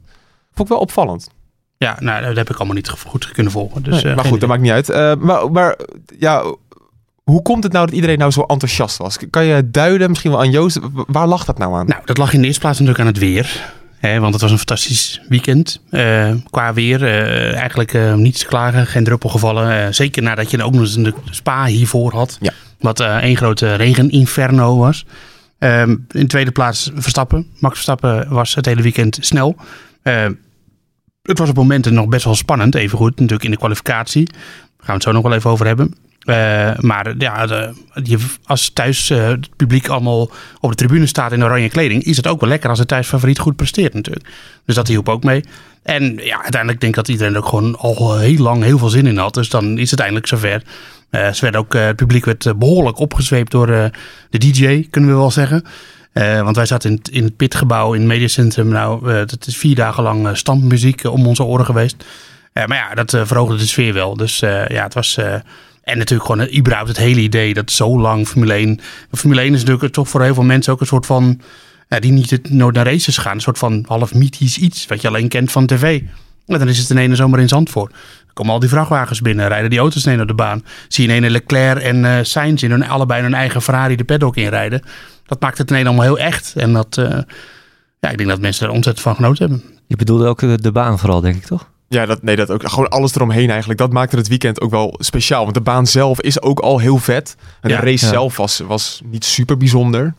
Vond 0.54 0.68
ik 0.70 0.74
wel 0.74 0.84
opvallend. 0.84 1.30
Ja, 1.82 1.96
nou, 2.00 2.26
dat 2.26 2.36
heb 2.36 2.50
ik 2.50 2.56
allemaal 2.56 2.76
niet 2.76 2.90
goed 2.90 3.32
kunnen 3.32 3.52
volgen. 3.52 3.84
Dus, 3.84 3.94
Nee, 3.94 4.12
eh, 4.12 4.16
maar 4.16 4.26
goed, 4.26 4.40
dat 4.40 4.50
maakt 4.50 4.62
niet 4.62 4.72
uit. 4.72 4.90
Eh, 4.90 5.16
maar, 5.16 5.52
maar 5.52 5.78
ja, 6.20 6.56
hoe 7.24 7.42
komt 7.42 7.64
het 7.64 7.74
nou 7.74 7.86
dat 7.86 7.96
iedereen 7.96 8.18
nou 8.18 8.32
zo 8.32 8.42
enthousiast 8.42 8.98
was? 8.98 9.18
Kan 9.30 9.46
je 9.46 9.70
duiden, 9.72 10.10
misschien 10.10 10.32
wel 10.32 10.40
aan 10.40 10.52
Joost, 10.52 10.80
waar 10.94 11.28
lag 11.28 11.46
dat 11.46 11.58
nou 11.58 11.76
aan? 11.76 11.86
Nou, 11.86 12.02
dat 12.06 12.18
lag 12.18 12.34
in 12.34 12.40
de 12.40 12.46
eerste 12.46 12.62
plaats 12.62 12.80
natuurlijk 12.80 13.08
aan 13.08 13.14
het 13.14 13.22
weer. 13.22 13.74
Hè, 13.98 14.20
want 14.20 14.34
het 14.34 14.42
was 14.42 14.52
een 14.52 14.58
fantastisch 14.58 15.22
weekend. 15.30 15.82
Eh, 15.90 16.32
qua 16.50 16.74
weer, 16.74 17.04
eigenlijk 17.54 18.16
niets 18.16 18.40
te 18.40 18.46
klagen, 18.46 18.88
geen 18.88 19.04
druppel 19.04 19.30
gevallen. 19.30 19.94
Zeker 19.94 20.24
nadat 20.24 20.52
je 20.52 20.64
ook 20.64 20.74
nog 20.74 20.82
eens 20.82 20.96
een 20.96 21.14
spa 21.30 21.66
hiervoor 21.66 22.14
had. 22.14 22.38
Ja. 22.42 22.52
Wat 22.80 23.00
één 23.00 23.38
grote 23.38 23.76
regeninferno 23.76 24.78
was. 24.78 25.06
Ehm, 25.60 25.90
in 25.90 26.00
de 26.10 26.26
tweede 26.26 26.52
plaats 26.52 26.92
Verstappen. 26.96 27.48
Max 27.60 27.74
Verstappen 27.74 28.30
was 28.30 28.56
het 28.56 28.66
hele 28.66 28.82
weekend 28.82 29.18
snel. 29.22 29.56
Het 31.22 31.38
was 31.38 31.50
op 31.50 31.56
momenten 31.56 31.94
nog 31.94 32.08
best 32.08 32.26
wel 32.26 32.36
spannend. 32.36 32.76
Even 32.76 32.98
goed, 32.98 33.12
natuurlijk 33.12 33.44
in 33.44 33.52
de 33.52 33.58
kwalificatie. 33.58 34.26
Daar 34.26 34.36
gaan 34.78 34.86
we 34.86 34.94
het 34.94 35.04
zo 35.04 35.12
nog 35.12 35.24
wel 35.24 35.34
even 35.34 35.50
over 35.50 35.66
hebben. 35.66 35.96
Eh, 36.22 36.78
maar 36.78 37.14
ja, 37.18 37.46
de, 37.46 37.74
je, 38.04 38.18
als 38.44 38.70
thuis 38.70 39.10
eh, 39.10 39.28
het 39.28 39.56
publiek 39.56 39.88
allemaal 39.88 40.32
op 40.60 40.70
de 40.70 40.76
tribune 40.76 41.06
staat 41.06 41.32
in 41.32 41.44
oranje 41.44 41.70
kleding, 41.70 42.04
is 42.04 42.18
het 42.18 42.28
ook 42.28 42.40
wel 42.40 42.50
lekker 42.50 42.70
als 42.70 42.80
de 42.80 42.86
thuisfavoriet 42.86 43.40
goed 43.40 43.56
presteert 43.56 43.94
natuurlijk. 43.94 44.28
Dus 44.66 44.76
dat 44.76 44.88
hielp 44.88 45.10
ook 45.10 45.24
mee. 45.24 45.44
En 45.84 46.16
ja, 46.18 46.42
uiteindelijk 46.42 46.82
denk 46.82 46.96
ik 46.96 46.96
dat 46.96 47.08
iedereen 47.08 47.34
er 47.34 47.40
ook 47.40 47.48
gewoon 47.48 47.78
al 47.78 48.18
heel 48.18 48.38
lang 48.38 48.64
heel 48.64 48.78
veel 48.78 48.90
zin 48.90 49.08
in 49.08 49.18
had. 49.18 49.34
Dus 49.34 49.50
dan 49.50 49.78
is 49.78 49.92
het 49.92 50.00
eindelijk 50.00 50.28
zover. 50.28 50.64
Werden 51.10 51.56
ook, 51.56 51.74
het 51.74 51.96
publiek 51.96 52.26
werd 52.26 52.46
eh, 52.46 52.54
behoorlijk 52.54 53.00
opgezweept 53.00 53.52
door 53.52 53.68
de 54.30 54.38
DJ, 54.38 54.88
kunnen 54.90 55.10
we 55.10 55.16
wel 55.16 55.32
zeggen. 55.32 55.64
Eh, 56.14 56.42
want 56.42 56.56
wij 56.56 56.66
zaten 56.66 57.00
in, 57.12 57.24
het- 57.24 57.36
pitgebouw 57.38 57.94
in 57.94 58.00
het 58.00 58.10
mediacentrum. 58.10 58.68
Nou, 58.68 59.12
eh, 59.12 59.18
dat 59.18 59.48
is 59.48 59.58
vier 59.58 59.76
dagen 59.76 60.04
lang 60.04 60.28
eh, 60.28 60.34
stampmuziek 60.34 61.04
om 61.04 61.28
onze 61.28 61.44
oren 61.44 61.66
geweest. 61.66 62.06
Maar 62.54 62.78
ja, 62.78 62.94
dat 63.04 63.10
verhoogde 63.28 63.56
de 63.56 63.68
sfeer 63.68 63.94
wel. 63.94 64.16
Dus 64.18 64.40
ja, 64.40 64.84
het 64.84 64.94
was... 64.94 65.18
en 65.84 65.98
natuurlijk 65.98 66.30
gewoon 66.30 66.56
überhaupt 66.58 66.88
het 66.88 66.98
hele 66.98 67.20
idee 67.20 67.54
dat 67.54 67.72
zo 67.72 68.00
lang 68.00 68.28
Formule 68.28 68.54
1... 68.54 68.80
Formule 69.12 69.42
1 69.42 69.54
is 69.54 69.64
natuurlijk 69.64 69.94
toch 69.94 70.10
voor 70.10 70.24
heel 70.24 70.34
veel 70.34 70.44
mensen 70.44 70.74
ook 70.74 70.80
een 70.80 70.86
soort 70.88 71.06
van... 71.06 71.42
Die 72.00 72.12
niet 72.12 72.50
nooit 72.50 72.76
naar 72.76 72.86
races 72.86 73.18
gaan. 73.18 73.34
Een 73.34 73.42
soort 73.42 73.58
van 73.58 73.86
half 73.88 74.14
mythisch 74.14 74.58
iets 74.58 74.86
wat 74.86 75.02
je 75.02 75.08
alleen 75.08 75.28
kent 75.28 75.52
van 75.52 75.66
tv. 75.66 76.02
En 76.48 76.60
dan 76.60 76.68
is 76.68 76.78
het 76.78 76.90
in 76.90 76.98
ene 76.98 77.16
zomer 77.16 77.40
in 77.40 77.48
Zandvoort. 77.48 77.92
Dan 77.92 78.34
komen 78.34 78.54
al 78.54 78.60
die 78.60 78.70
vrachtwagens 78.70 79.22
binnen, 79.22 79.48
rijden 79.48 79.70
die 79.70 79.80
auto's 79.80 80.06
ineens 80.06 80.22
op 80.22 80.28
de 80.28 80.34
baan. 80.34 80.64
Zie 80.88 81.04
je 81.08 81.10
in 81.10 81.16
ene 81.16 81.30
Leclerc 81.30 81.82
en 81.84 82.26
Sainz 82.26 82.64
in 82.64 82.72
hun, 82.72 82.88
allebei 82.88 83.22
hun 83.22 83.34
eigen 83.34 83.62
Ferrari 83.62 83.96
de 83.96 84.04
paddock 84.04 84.36
inrijden. 84.36 84.82
Dat 85.32 85.42
maakt 85.42 85.58
het 85.58 85.70
ineens 85.70 85.88
allemaal 85.88 86.06
heel 86.06 86.20
echt. 86.20 86.54
En 86.56 86.74
dat, 86.74 86.98
eh, 86.98 87.20
ja, 88.00 88.10
ik 88.10 88.18
denk 88.18 88.30
dat 88.30 88.40
mensen 88.40 88.68
er 88.68 88.74
ontzettend 88.74 89.06
van 89.06 89.16
genoten 89.16 89.50
hebben. 89.50 89.80
Je 89.88 89.96
bedoelde 89.96 90.28
ook 90.28 90.40
de, 90.40 90.62
de 90.62 90.72
baan 90.72 91.00
vooral, 91.00 91.22
denk 91.22 91.36
ik 91.36 91.46
toch? 91.46 91.70
Ja, 91.88 92.06
dat, 92.06 92.24
nee, 92.24 92.36
dat 92.36 92.50
ook. 92.50 92.70
Gewoon 92.70 92.90
alles 92.90 93.16
eromheen 93.16 93.50
eigenlijk. 93.50 93.80
Dat 93.80 93.92
maakte 93.92 94.16
het 94.16 94.28
weekend 94.28 94.62
ook 94.62 94.72
wel 94.72 94.96
speciaal. 94.98 95.44
Want 95.44 95.54
de 95.54 95.62
baan 95.62 95.88
zelf 95.88 96.22
is 96.22 96.42
ook 96.42 96.60
al 96.60 96.80
heel 96.80 96.98
vet. 96.98 97.36
En 97.62 97.70
Ja, 97.70 97.80
de 97.80 97.86
race 97.86 98.06
ja. 98.06 98.12
zelf 98.12 98.38
was, 98.38 98.60
was 98.60 99.02
niet 99.06 99.26
super 99.26 99.58
bijzonder. 99.58 100.14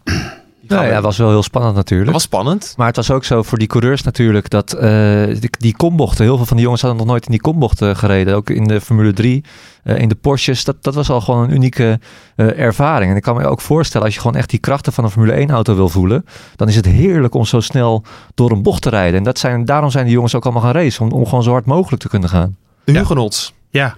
Nou 0.68 0.86
ja, 0.86 1.00
was 1.00 1.16
wel 1.16 1.28
heel 1.28 1.42
spannend 1.42 1.74
natuurlijk. 1.74 2.04
dat 2.04 2.14
was 2.14 2.28
spannend. 2.28 2.74
Maar 2.76 2.86
het 2.86 2.96
was 2.96 3.10
ook 3.10 3.24
zo 3.24 3.42
voor 3.42 3.58
die 3.58 3.66
coureurs 3.66 4.02
natuurlijk 4.02 4.50
dat 4.50 4.72
eh, 4.72 5.24
die, 5.26 5.50
die 5.58 5.76
kombochten, 5.76 6.24
heel 6.24 6.36
veel 6.36 6.46
van 6.46 6.56
die 6.56 6.64
jongens 6.64 6.82
hadden 6.82 7.00
nog 7.00 7.08
nooit 7.08 7.24
in 7.24 7.30
die 7.30 7.40
kombochten 7.40 7.96
gereden. 7.96 8.34
Ook 8.34 8.50
in 8.50 8.64
de 8.64 8.80
Formule 8.80 9.12
3, 9.12 9.44
eh, 9.82 9.98
in 9.98 10.08
de 10.08 10.14
Porsches. 10.14 10.64
Dat, 10.64 10.76
dat 10.80 10.94
was 10.94 11.10
al 11.10 11.20
gewoon 11.20 11.42
een 11.42 11.54
unieke 11.54 12.00
eh, 12.36 12.58
ervaring. 12.58 13.10
En 13.10 13.16
ik 13.16 13.22
kan 13.22 13.36
me 13.36 13.46
ook 13.46 13.60
voorstellen, 13.60 14.06
als 14.06 14.14
je 14.14 14.20
gewoon 14.20 14.36
echt 14.36 14.50
die 14.50 14.58
krachten 14.58 14.92
van 14.92 15.04
een 15.04 15.10
Formule 15.10 15.32
1 15.32 15.50
auto 15.50 15.74
wil 15.74 15.88
voelen, 15.88 16.24
dan 16.56 16.68
is 16.68 16.76
het 16.76 16.86
heerlijk 16.86 17.34
om 17.34 17.44
zo 17.44 17.60
snel 17.60 18.04
door 18.34 18.50
een 18.50 18.62
bocht 18.62 18.82
te 18.82 18.88
rijden. 18.90 19.18
En 19.18 19.24
dat 19.24 19.38
zijn, 19.38 19.64
daarom 19.64 19.90
zijn 19.90 20.04
die 20.04 20.14
jongens 20.14 20.34
ook 20.34 20.44
allemaal 20.44 20.62
gaan 20.62 20.72
racen, 20.72 21.04
om, 21.04 21.12
om 21.12 21.24
gewoon 21.24 21.42
zo 21.42 21.50
hard 21.50 21.66
mogelijk 21.66 22.02
te 22.02 22.08
kunnen 22.08 22.28
gaan. 22.28 22.56
De 22.84 22.92
Ja. 22.92 22.98
Huguenots. 22.98 23.54
Ja, 23.70 23.96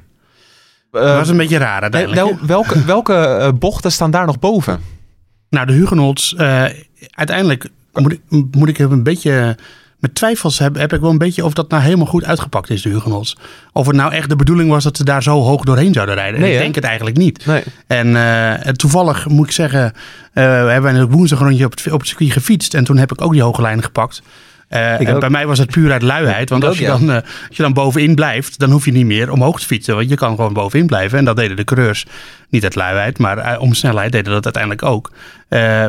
dat 0.91 1.17
was 1.17 1.29
een 1.29 1.37
beetje 1.37 1.59
raar 1.59 1.83
uiteindelijk. 1.83 2.21
nou, 2.21 2.37
welke 2.47 2.85
welke 2.85 3.53
bochten 3.59 3.93
staan 3.93 4.11
daar 4.11 4.27
nog 4.27 4.39
boven? 4.39 4.81
Nou, 5.55 5.67
de 5.67 5.73
Huguenots, 5.73 6.35
eh, 6.35 6.65
uiteindelijk 7.11 7.69
moet 7.93 8.13
ik, 8.13 8.21
moet 8.51 8.69
ik 8.69 8.79
een 8.79 9.03
beetje 9.03 9.57
met 10.05 10.15
twijfels 10.15 10.59
hebben, 10.59 10.81
heb 10.81 10.93
ik 10.93 11.01
wel 11.01 11.11
een 11.11 11.19
beetje 11.19 11.45
of 11.45 11.53
dat 11.53 11.71
nou 11.71 11.83
helemaal 11.83 12.07
goed 12.07 12.25
uitgepakt 12.25 12.71
is, 12.71 12.83
de 12.83 12.89
Huguenots. 12.89 13.37
Of 13.73 13.87
het 13.87 13.97
nou 13.97 14.13
echt 14.13 14.29
de 14.29 14.37
bedoeling 14.37 14.71
was 14.71 14.85
dat 14.85 14.97
ze 14.97 15.05
daar 15.05 15.23
zo 15.23 15.41
hoog 15.41 15.65
doorheen 15.65 15.93
zouden 15.93 16.15
rijden. 16.15 16.41
Nee, 16.41 16.53
ik 16.53 16.59
denk 16.59 16.75
het 16.75 16.85
eigenlijk 16.85 17.17
niet. 17.17 17.47
Nee. 17.47 17.63
En 17.87 18.17
eh, 18.17 18.73
toevallig 18.73 19.29
moet 19.29 19.47
ik 19.47 19.53
zeggen, 19.53 19.85
eh, 19.85 19.93
we 20.33 20.41
hebben 20.51 20.83
natuurlijk 20.83 21.13
woensdag 21.13 21.39
rondje 21.39 21.65
op 21.65 21.71
het, 21.71 21.93
op 21.93 21.99
het 21.99 22.09
circuit 22.09 22.33
gefietst. 22.33 22.75
En 22.75 22.85
toen 22.85 22.97
heb 22.97 23.13
ik 23.13 23.21
ook 23.21 23.33
die 23.33 23.43
hoge 23.43 23.63
lijnen 23.63 23.85
gepakt. 23.85 24.23
Eh, 24.69 25.09
en 25.09 25.19
bij 25.19 25.31
mij 25.31 25.47
was 25.47 25.59
het 25.59 25.71
puur 25.71 25.93
uit 25.93 26.03
luiheid. 26.03 26.51
Want 26.51 26.65
als, 26.65 26.73
ook, 26.73 26.79
je 26.79 26.85
ja. 26.85 26.99
dan, 26.99 27.11
eh, 27.11 27.17
als 27.49 27.57
je 27.57 27.63
dan 27.63 27.73
bovenin 27.73 28.15
blijft, 28.15 28.59
dan 28.59 28.71
hoef 28.71 28.85
je 28.85 28.93
niet 28.93 29.07
meer 29.07 29.31
omhoog 29.31 29.61
te 29.61 29.67
fietsen. 29.67 29.97
Want 29.97 30.09
je 30.09 30.17
kan 30.17 30.35
gewoon 30.35 30.53
bovenin 30.53 30.87
blijven. 30.87 31.19
En 31.19 31.25
dat 31.25 31.37
deden 31.37 31.57
de 31.57 31.65
coureurs 31.65 32.07
niet 32.49 32.63
uit 32.63 32.75
luiheid, 32.75 33.19
maar 33.19 33.39
eh, 33.39 33.61
om 33.61 33.75
snelheid 33.75 34.13
deden 34.13 34.33
dat 34.33 34.45
uiteindelijk 34.45 34.83
ook. 34.83 35.11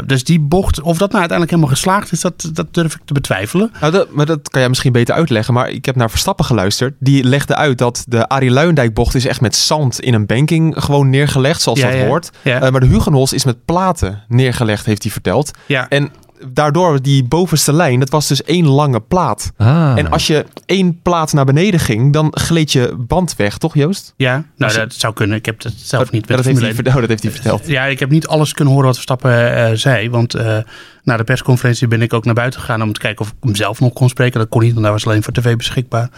Dus 0.06 0.24
die 0.24 0.40
bocht, 0.40 0.82
of 0.82 0.98
dat 0.98 1.12
nou 1.12 1.20
uiteindelijk 1.20 1.50
helemaal 1.50 1.76
geslaagd 1.76 2.12
is, 2.12 2.22
dat, 2.22 2.50
dat 2.54 2.74
durf 2.74 2.96
ik 2.96 3.02
te 3.06 3.14
betwijfelen. 3.14 3.72
Nou, 3.80 3.92
dat, 3.92 4.12
maar 4.12 4.26
dat 4.26 4.50
kan 4.50 4.60
jij 4.60 4.70
misschien 4.70 4.92
beter 4.92 5.16
uitleggen. 5.16 5.54
Maar 5.54 5.70
ik 5.70 5.86
heb 5.86 5.96
naar 5.96 6.10
Verstappen 6.10 6.46
geluisterd. 6.46 6.94
Die 7.00 7.24
legde 7.24 7.56
uit 7.56 7.78
dat 7.78 8.06
de 8.08 8.28
Arie 8.28 8.52
Luijendijk 8.52 8.94
bocht 8.94 9.16
is 9.16 9.26
echt 9.26 9.42
met 9.42 9.56
zand 9.56 10.00
in 10.00 10.14
een 10.14 10.26
banking 10.26 10.76
gewoon 10.78 11.10
neergelegd, 11.10 11.62
zoals 11.62 11.80
Ja, 11.80 11.90
dat 11.90 11.98
ja. 11.98 12.06
hoort. 12.06 12.32
Maar 12.44 12.80
de 12.80 12.86
Huguenots 12.86 13.34
is 13.34 13.46
met 13.46 13.66
platen 13.66 14.24
neergelegd, 14.28 14.86
heeft 14.86 15.04
hij 15.04 15.12
verteld. 15.12 15.52
Ja, 15.66 15.90
En 15.90 16.12
daardoor, 16.54 17.02
die 17.02 17.24
bovenste 17.24 17.74
lijn, 17.74 18.00
dat 18.00 18.10
was 18.10 18.28
dus 18.28 18.44
één 18.44 18.68
lange 18.68 19.00
plaat. 19.02 19.52
Ah. 19.58 19.94
En 19.98 20.12
als 20.12 20.28
je 20.28 20.46
één 20.66 21.00
plaat 21.02 21.34
naar 21.34 21.46
beneden 21.46 21.80
ging, 21.80 22.14
dan 22.14 22.28
gleed 22.38 22.72
je 22.72 22.96
band 22.98 23.36
weg, 23.36 23.58
toch 23.58 23.74
Joost? 23.76 24.14
ja 24.18 24.44
nou, 24.58 24.72
je- 24.72 24.78
dat 24.78 24.94
zou 24.94 25.14
kunnen. 25.14 25.38
Ik 25.38 25.46
heb 25.46 25.64
het 25.64 25.74
zelf 25.78 26.12
niet 26.12 26.28
met 26.28 26.38
dat, 26.38 26.46
heeft 26.46 26.60
hij, 26.60 26.68
1. 26.68 26.76
verd- 26.76 26.88
oh, 26.88 26.96
dat 26.96 27.08
heeft 27.10 27.24
hij 27.24 27.32
verteld. 27.32 27.68
Ja, 27.68 27.84
ik 27.86 28.00
heb 28.00 28.10
niet 28.10 28.28
alles 28.28 28.54
kunnen 28.54 28.74
horen 28.74 28.88
wat 28.88 28.96
Verstappen 28.96 29.56
eh, 29.56 29.72
zei. 29.74 30.10
Want 30.10 30.34
eh, 30.34 30.58
na 31.04 31.18
de 31.18 31.24
persconferentie 31.24 31.88
ben 31.88 32.02
ik 32.02 32.14
ook 32.14 32.26
naar 32.26 32.34
buiten 32.34 32.60
gegaan 32.60 32.82
om 32.82 32.94
te 32.94 33.00
kijken 33.00 33.26
of 33.26 33.32
ik 33.32 33.36
hem 33.40 33.56
zelf 33.56 33.80
nog 33.80 33.94
kon 33.94 34.10
spreken. 34.10 34.40
Dat 34.40 34.50
kon 34.50 34.62
niet, 34.62 34.72
want 34.72 34.84
daar 34.84 34.94
was 34.94 35.06
alleen 35.06 35.24
voor 35.24 35.34
tv 35.34 35.56
beschikbaar. 35.56 36.10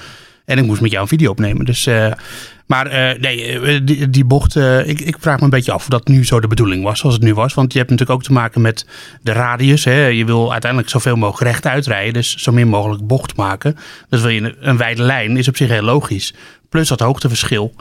En 0.45 0.57
ik 0.57 0.65
moest 0.65 0.81
met 0.81 0.91
jou 0.91 1.03
een 1.03 1.09
video 1.09 1.31
opnemen. 1.31 1.65
Dus, 1.65 1.85
eh, 1.85 2.11
maar 2.67 2.87
eh, 2.87 3.19
nee, 3.19 3.59
eh, 3.59 3.79
die, 3.83 4.09
die 4.09 4.25
bocht, 4.25 4.55
eh, 4.55 4.87
ik, 4.87 4.99
ik 4.99 5.17
vraag 5.19 5.37
me 5.37 5.43
een 5.43 5.49
beetje 5.49 5.71
af 5.71 5.81
of 5.81 5.87
dat 5.87 6.07
nu 6.07 6.25
zo 6.25 6.39
de 6.39 6.47
bedoeling 6.47 6.83
was, 6.83 6.99
zoals 6.99 7.15
het 7.15 7.23
nu 7.23 7.33
was. 7.33 7.53
Want 7.53 7.71
je 7.71 7.77
hebt 7.77 7.91
natuurlijk 7.91 8.19
ook 8.19 8.25
te 8.25 8.33
maken 8.33 8.61
met 8.61 8.85
de 9.21 9.31
radius. 9.31 9.85
Hè. 9.85 10.05
Je 10.05 10.25
wil 10.25 10.51
uiteindelijk 10.51 10.91
zoveel 10.91 11.15
mogelijk 11.15 11.51
recht 11.51 11.65
uitrijden, 11.65 12.13
dus 12.13 12.35
zo 12.35 12.51
min 12.51 12.67
mogelijk 12.67 13.07
bocht 13.07 13.35
maken. 13.35 13.77
Dus 14.09 14.21
wil 14.21 14.29
je 14.29 14.41
een, 14.41 14.55
een 14.59 14.77
wijde 14.77 15.01
lijn, 15.01 15.37
is 15.37 15.47
op 15.47 15.57
zich 15.57 15.69
heel 15.69 15.81
logisch. 15.81 16.33
Plus 16.69 16.87
dat 16.87 16.99
hoogteverschil. 16.99 17.73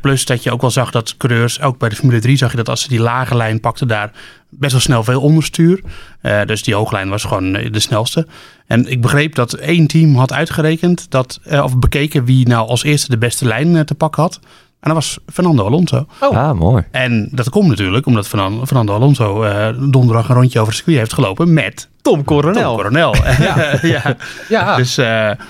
Plus 0.00 0.24
dat 0.24 0.42
je 0.42 0.50
ook 0.50 0.60
wel 0.60 0.70
zag 0.70 0.90
dat 0.90 1.16
coureurs, 1.16 1.60
ook 1.60 1.78
bij 1.78 1.88
de 1.88 1.96
Formule 1.96 2.20
3 2.20 2.36
zag 2.36 2.50
je 2.50 2.56
dat 2.56 2.68
als 2.68 2.82
ze 2.82 2.88
die 2.88 3.00
lage 3.00 3.36
lijn 3.36 3.60
pakten 3.60 3.88
daar 3.88 4.12
best 4.58 4.72
wel 4.72 4.80
snel 4.80 5.04
veel 5.04 5.20
onderstuur. 5.20 5.80
Eh, 6.20 6.42
dus 6.44 6.62
die 6.62 6.74
hooglijn 6.74 7.08
was 7.08 7.24
gewoon 7.24 7.56
eh, 7.56 7.72
de 7.72 7.80
snelste. 7.80 8.26
En 8.66 8.90
ik 8.90 9.00
begreep 9.00 9.34
dat 9.34 9.52
één 9.52 9.86
team 9.86 10.16
had 10.16 10.32
uitgerekend, 10.32 11.10
dat, 11.10 11.40
eh, 11.44 11.64
of 11.64 11.78
bekeken 11.78 12.24
wie 12.24 12.48
nou 12.48 12.68
als 12.68 12.82
eerste 12.82 13.10
de 13.10 13.18
beste 13.18 13.46
lijn 13.46 13.84
te 13.84 13.94
pakken 13.94 14.22
had. 14.22 14.40
En 14.86 14.94
dat 14.94 15.02
was 15.02 15.18
Fernando 15.32 15.64
Alonso. 15.64 16.06
Ah, 16.18 16.52
mooi. 16.52 16.84
En 16.90 17.28
dat 17.32 17.48
komt 17.48 17.68
natuurlijk 17.68 18.06
omdat 18.06 18.28
Fernando, 18.28 18.66
Fernando 18.66 18.94
Alonso 18.94 19.42
eh, 19.42 19.68
donderdag 19.78 20.28
een 20.28 20.34
rondje 20.34 20.58
over 20.58 20.72
het 20.72 20.76
circuit 20.76 20.98
heeft 20.98 21.12
gelopen 21.12 21.52
met 21.52 21.88
Tom 22.02 22.24
Coronel. 22.24 22.62
Tom 22.62 22.76
Coronel. 22.76 23.14
Ja. 23.38 23.78
ja. 23.82 24.16
Ja. 24.48 24.76
Dus, 24.76 24.98
eh, 24.98 25.06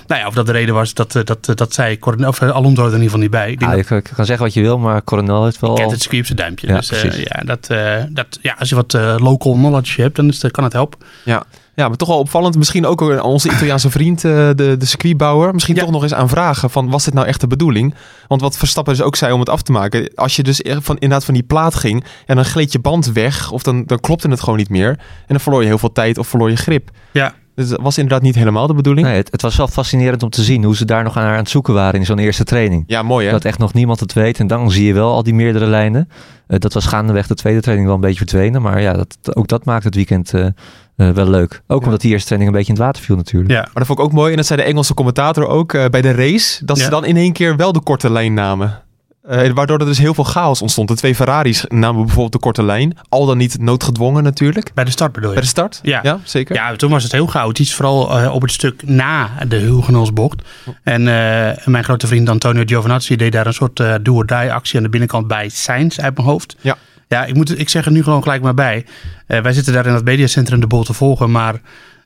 nou 0.07 0.21
ja, 0.21 0.27
of 0.27 0.35
dat 0.35 0.47
de 0.47 0.53
reden 0.53 0.75
was 0.75 0.95
dat, 0.95 1.15
eh, 1.15 1.25
dat, 1.25 1.53
dat 1.55 1.75
zij 1.75 1.99
Coronel, 1.99 2.29
of 2.29 2.43
Alonso 2.43 2.81
er 2.81 2.87
in 2.87 2.93
ieder 2.93 3.03
geval 3.03 3.21
niet 3.21 3.31
bij. 3.31 3.51
Ik 3.51 3.61
dat 3.61 3.89
je 3.89 4.03
kan, 4.15 4.27
zeggen 4.27 4.45
wat 4.45 4.55
je 4.55 4.61
wil, 4.61 4.79
maar 4.79 5.05
Coronel 5.05 5.45
heeft 5.45 5.61
wel... 5.61 5.75
kent 5.75 5.91
het 5.91 6.01
circuit 6.01 6.21
op 6.21 6.27
zijn 6.27 6.39
duimpje. 6.39 6.67
Ja, 6.67 6.77
dus 6.77 6.91
eh, 6.91 7.01
precies. 7.01 7.29
ja, 7.29 7.43
dat, 7.45 7.71
eh, 7.71 8.03
dat, 8.09 8.39
ja, 8.43 8.57
als 8.59 8.69
je 8.69 8.75
wat 8.75 8.95
eh, 8.95 9.15
local 9.19 9.53
knowledge 9.53 10.03
hebt, 10.03 10.17
dan 10.17 10.29
is 10.29 10.43
het, 10.43 10.53
kan 10.53 10.65
het 10.65 10.73
helpen. 10.73 10.99
Ja. 11.25 11.45
Ja, 11.77 11.89
maar 11.89 11.97
toch 11.97 12.09
wel 12.09 12.19
opvallend. 12.19 12.57
Misschien 12.57 12.87
ook 12.87 13.01
onze 13.23 13.49
Italiaanse 13.51 13.91
vriend, 13.91 14.25
eh, 14.25 14.31
de, 14.33 14.77
de 14.79 14.87
circuitbouwer. 14.87 15.53
Misschien 15.53 15.75
Ja. 15.75 15.81
toch 15.83 15.91
nog 15.91 16.03
eens 16.03 16.15
aan 16.15 16.29
vragen 16.29 16.71
van, 16.71 16.91
was 16.91 17.05
dit 17.05 17.15
nou 17.15 17.27
echt 17.27 17.41
de 17.41 17.47
bedoeling? 17.47 17.95
Want 18.29 18.41
wat 18.41 18.57
Verstappen 18.57 18.95
dus 18.95 19.03
ook 19.03 19.17
zei 19.17 19.33
om 19.33 19.41
het 19.41 19.49
af 19.49 19.63
te 19.63 19.73
maken. 19.73 20.15
Als 20.15 20.37
je 20.37 20.43
dus 20.43 20.61
van, 20.65 20.95
inderdaad 20.95 21.25
van 21.25 21.35
die 21.35 21.43
plaat 21.43 21.75
ging 21.75 22.05
en 22.27 22.35
dan 22.37 22.45
gleed 22.45 22.73
je 22.73 22.79
band 22.79 23.13
weg. 23.13 23.51
Of 23.51 23.63
dan, 23.63 23.85
dan 23.85 24.01
klopte 24.01 24.29
het 24.29 24.41
gewoon 24.41 24.59
niet 24.59 24.69
meer. 24.71 24.89
En 24.89 24.99
dan 25.27 25.41
verloor 25.41 25.61
je 25.61 25.67
heel 25.67 25.79
veel 25.79 25.93
tijd 25.93 26.19
of 26.19 26.29
verloor 26.29 26.51
je 26.51 26.57
grip. 26.57 26.91
Ja, 27.13 27.35
Dus 27.55 27.69
dat 27.69 27.81
was 27.81 27.99
inderdaad 27.99 28.23
niet 28.23 28.35
helemaal 28.35 28.67
de 28.67 28.75
bedoeling. 28.75 29.07
Nee, 29.07 29.17
het, 29.17 29.33
het 29.33 29.43
was 29.43 29.57
wel 29.57 29.69
fascinerend 29.69 30.23
om 30.23 30.31
te 30.31 30.43
zien 30.43 30.65
hoe 30.65 30.77
ze 30.77 30.85
daar 30.85 31.05
nog 31.05 31.17
aan, 31.17 31.25
aan 31.25 31.37
het 31.37 31.51
zoeken 31.51 31.75
waren 31.75 32.01
in 32.01 32.07
zo'n 32.07 32.19
eerste 32.19 32.45
training. 32.45 32.85
Ja, 32.87 33.03
mooi 33.03 33.27
hè? 33.27 33.33
Dat 33.33 33.45
echt 33.45 33.59
nog 33.59 33.73
niemand 33.75 34.01
het 34.01 34.13
weet. 34.13 34.39
En 34.39 34.47
dan 34.47 34.71
zie 34.71 34.87
je 34.87 34.93
wel 34.93 35.13
al 35.13 35.23
die 35.23 35.35
meerdere 35.35 35.67
lijnen. 35.67 36.09
Eh, 36.47 36.59
dat 36.59 36.73
was 36.73 36.87
gaandeweg 36.87 37.27
de 37.27 37.35
tweede 37.35 37.61
training 37.61 37.87
wel 37.87 37.97
een 37.97 38.03
beetje 38.03 38.19
verdwenen. 38.19 38.63
Maar 38.63 38.81
ja, 38.81 38.93
dat, 38.93 39.37
ook 39.37 39.49
dat 39.49 39.65
maakt 39.65 39.85
het 39.85 39.95
weekend 39.95 40.35
eh, 40.35 40.47
eh, 40.97 41.11
wel 41.11 41.31
leuk. 41.31 41.63
Ook 41.67 41.81
Ja. 41.81 41.85
omdat 41.87 42.01
die 42.01 42.11
eerste 42.11 42.27
training 42.27 42.51
een 42.53 42.57
beetje 42.59 42.73
in 42.73 42.79
het 42.79 42.87
water 42.89 43.03
viel 43.05 43.17
natuurlijk. 43.17 43.51
ja. 43.51 43.61
Maar 43.61 43.71
dat 43.75 43.87
vond 43.87 43.99
ik 43.99 44.05
ook 44.05 44.13
mooi. 44.13 44.31
En 44.31 44.37
dat 44.37 44.47
zei 44.47 44.61
de 44.61 44.67
Engelse 44.67 44.95
commentator 44.95 45.47
ook 45.47 45.73
eh, 45.75 45.85
bij 45.91 46.03
de 46.03 46.13
race. 46.13 46.65
Dat 46.65 46.77
ze 46.79 46.85
Ja. 46.85 46.91
dan 46.91 47.05
in 47.05 47.17
één 47.17 47.33
keer 47.33 47.57
wel 47.57 47.73
de 47.73 47.81
korte 47.81 48.11
lijn 48.13 48.35
namen. 48.35 48.81
Eh, 49.29 49.51
waardoor 49.51 49.79
er 49.79 49.87
dus 49.87 49.99
heel 49.99 50.15
veel 50.15 50.25
chaos 50.25 50.63
ontstond. 50.63 50.89
De 50.89 50.95
twee 50.97 51.15
Ferraris 51.15 51.65
namen 51.69 52.01
bijvoorbeeld 52.01 52.33
de 52.33 52.39
korte 52.39 52.63
lijn. 52.63 52.97
Al 53.09 53.27
dan 53.27 53.37
niet 53.37 53.59
noodgedwongen 53.61 54.23
natuurlijk. 54.23 54.71
bij 54.75 54.85
de 54.85 54.91
start 54.91 55.13
bedoel 55.13 55.29
je? 55.29 55.35
Bij 55.35 55.43
de 55.45 55.49
start? 55.51 55.79
Ja. 55.83 56.21
zeker. 56.25 56.55
Ja, 56.55 56.77
toen 56.77 56.91
was 56.91 57.03
het 57.03 57.13
heel 57.13 57.27
chaotisch. 57.27 57.75
Vooral 57.75 58.19
eh, 58.21 58.35
op 58.35 58.43
het 58.43 58.51
stuk 58.53 58.83
na 58.89 59.31
de 59.49 59.57
Hugenholsbocht. 59.57 60.43
En 60.83 61.01
eh, 61.01 61.67
mijn 61.67 61.85
grote 61.85 62.07
vriend 62.07 62.29
Antonio 62.29 62.63
Giovinazzi 62.67 63.17
deed 63.17 63.33
daar 63.33 63.47
een 63.47 63.55
soort 63.55 63.81
eh 63.81 63.95
do-or-die 64.03 64.53
actie 64.53 64.77
aan 64.77 64.83
de 64.83 64.89
binnenkant 64.89 65.27
bij 65.27 65.49
Sainz 65.49 65.99
uit 65.99 66.17
mijn 66.17 66.29
hoofd. 66.29 66.57
Ja. 66.61 66.77
Ja, 67.09 67.25
ik, 67.25 67.35
moet, 67.35 67.59
ik 67.59 67.69
zeg 67.69 67.87
er 67.87 67.93
nu 67.93 68.03
gewoon 68.03 68.23
gelijk 68.23 68.43
maar 68.43 68.55
bij. 68.55 68.85
Eh, 69.27 69.41
wij 69.41 69.53
zitten 69.53 69.73
daar 69.73 69.87
in 69.87 69.95
het 69.95 70.05
mediacentrum 70.05 70.61
de 70.61 70.67
boel 70.67 70.85
te 70.85 70.93
volgen, 70.93 71.31
maar 71.31 71.61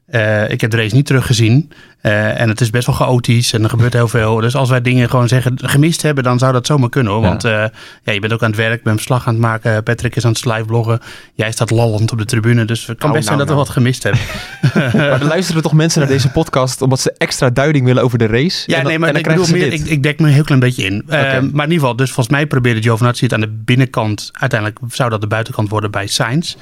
eh, 0.07 0.51
ik 0.51 0.61
heb 0.61 0.71
de 0.71 0.77
race 0.77 0.95
niet 0.95 1.07
teruggezien. 1.07 1.71
Eh, 2.01 2.41
en 2.41 2.49
het 2.49 2.61
is 2.61 2.71
best 2.71 2.87
wel 2.87 2.95
chaotisch 2.95 3.53
en 3.53 3.63
er 3.63 3.69
gebeurt 3.69 3.93
heel 3.93 4.09
veel. 4.09 4.37
Dus 4.37 4.55
als 4.57 4.69
wij 4.69 4.81
dingen 4.81 5.11
gewoon 5.11 5.29
zeggen 5.29 5.53
gemist 5.57 6.03
hebben, 6.03 6.25
dan 6.25 6.39
zou 6.39 6.53
dat 6.53 6.67
zomaar 6.67 6.89
kunnen 6.89 7.13
hoor. 7.13 7.23
Ja. 7.23 7.29
Want 7.29 7.45
eh, 7.45 7.65
ja, 8.03 8.13
je 8.13 8.21
bent 8.21 8.33
ook 8.33 8.43
aan 8.43 8.49
het 8.51 8.59
werk, 8.59 8.83
ben 8.83 8.95
verslag 8.95 9.27
aan 9.27 9.33
het 9.33 9.43
maken. 9.43 9.83
Patrick 9.83 10.17
is 10.17 10.25
aan 10.25 10.33
het 10.33 10.45
live 10.45 10.65
bloggen. 10.65 11.01
Jij 11.35 11.53
staat 11.53 11.71
lallend 11.71 12.13
op 12.13 12.19
de 12.19 12.25
tribune. 12.25 12.65
Dus 12.65 12.87
het 12.87 12.99
kan 12.99 13.11
Nou, 13.11 13.13
best 13.13 13.25
zijn 13.25 13.37
nou, 13.39 13.49
dat 13.49 13.59
we 13.59 13.65
wat 13.65 13.75
gemist 13.75 14.03
hebben. 14.03 14.21
Maar 15.11 15.21
er 15.21 15.27
luisteren 15.27 15.63
toch 15.63 15.73
mensen 15.73 16.01
naar 16.01 16.09
deze 16.09 16.31
podcast 16.31 16.83
omdat 16.83 17.01
ze 17.01 17.15
extra 17.19 17.51
duiding 17.51 17.85
willen 17.85 18.03
over 18.03 18.19
de 18.19 18.27
race. 18.27 18.63
Ja, 18.67 18.77
En 18.77 18.81
dan- 18.83 18.91
nee, 18.91 18.99
maar 18.99 19.17
ik 19.17 19.27
bedoel 19.29 19.47
meer, 19.51 19.73
ik, 19.73 19.85
ik 19.87 20.03
dek 20.03 20.21
me 20.21 20.27
een 20.27 20.33
heel 20.33 20.45
klein 20.45 20.61
beetje 20.61 20.85
in. 20.85 21.03
Eh, 21.09 21.21
maar 21.21 21.37
in 21.41 21.43
ieder 21.57 21.73
geval, 21.73 21.97
dus 21.97 22.11
volgens 22.11 22.37
mij 22.37 22.47
probeerde 22.47 22.83
Giovinazzi 22.83 23.25
het 23.25 23.35
aan 23.35 23.41
de 23.41 23.49
binnenkant. 23.65 24.31
Uiteindelijk 24.33 24.81
zou 24.89 25.11
dat 25.11 25.21
de 25.21 25.27
buitenkant 25.27 25.69
worden 25.69 25.91
bij 25.91 26.07
Sainz. 26.07 26.55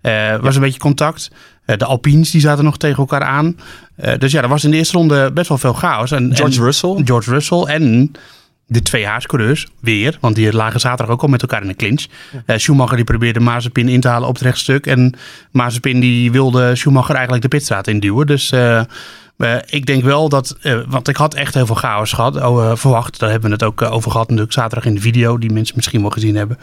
Eh 0.00 0.36
was 0.40 0.54
een 0.54 0.60
beetje 0.60 0.78
contact. 0.78 1.30
Eh, 1.66 1.76
de 1.76 1.84
Alpines 1.84 2.30
die 2.30 2.40
zaten 2.40 2.64
nog 2.64 2.76
tegen 2.76 2.98
elkaar 2.98 3.22
aan. 3.22 3.56
Eh, 3.96 4.18
dus 4.18 4.32
ja, 4.32 4.42
er 4.42 4.48
was 4.48 4.64
in 4.64 4.70
de 4.70 4.76
eerste 4.76 4.96
ronde 4.96 5.32
best 5.32 5.48
wel 5.48 5.58
veel 5.58 5.72
chaos. 5.72 6.10
En, 6.10 6.36
George 6.36 6.58
en- 6.58 6.64
Russell. 6.64 7.00
George 7.04 7.30
Russell 7.30 7.62
en 7.62 8.12
de 8.66 8.82
twee 8.82 9.06
Haas-coureurs 9.06 9.66
weer. 9.80 10.18
Want 10.20 10.34
die 10.34 10.52
lagen 10.52 10.80
zaterdag 10.80 11.14
ook 11.14 11.22
al 11.22 11.28
met 11.28 11.42
elkaar 11.42 11.62
in 11.62 11.68
een 11.68 11.76
clinch. 11.76 12.06
Eh, 12.46 12.56
Schumacher 12.56 12.96
die 12.96 13.04
probeerde 13.04 13.40
Mazepin 13.40 13.88
in 13.88 14.00
te 14.00 14.08
halen 14.08 14.28
op 14.28 14.34
het 14.34 14.42
rechtstuk. 14.42 14.86
En 14.86 15.14
Mazepin 15.50 16.00
die 16.00 16.32
wilde 16.32 16.74
Schumacher 16.76 17.14
eigenlijk 17.14 17.42
de 17.42 17.48
pitstraat 17.48 17.86
induwen. 17.86 18.26
Dus 18.26 18.52
ik 19.66 19.86
denk 19.86 20.02
wel 20.02 20.28
dat... 20.28 20.56
want 20.88 21.08
ik 21.08 21.16
had 21.16 21.34
echt 21.34 21.54
heel 21.54 21.66
veel 21.66 21.74
chaos 21.74 22.12
gehad, 22.12 22.36
oh, 22.36 22.70
verwacht. 22.74 23.18
Daar 23.18 23.30
hebben 23.30 23.48
we 23.48 23.54
het 23.54 23.64
ook 23.64 23.82
over 23.82 24.10
gehad 24.10 24.26
natuurlijk 24.28 24.54
zaterdag 24.54 24.84
in 24.84 24.94
de 24.94 25.00
video. 25.00 25.38
Die 25.38 25.52
mensen 25.52 25.76
misschien 25.76 26.00
wel 26.00 26.10
gezien 26.10 26.36
hebben. 26.36 26.58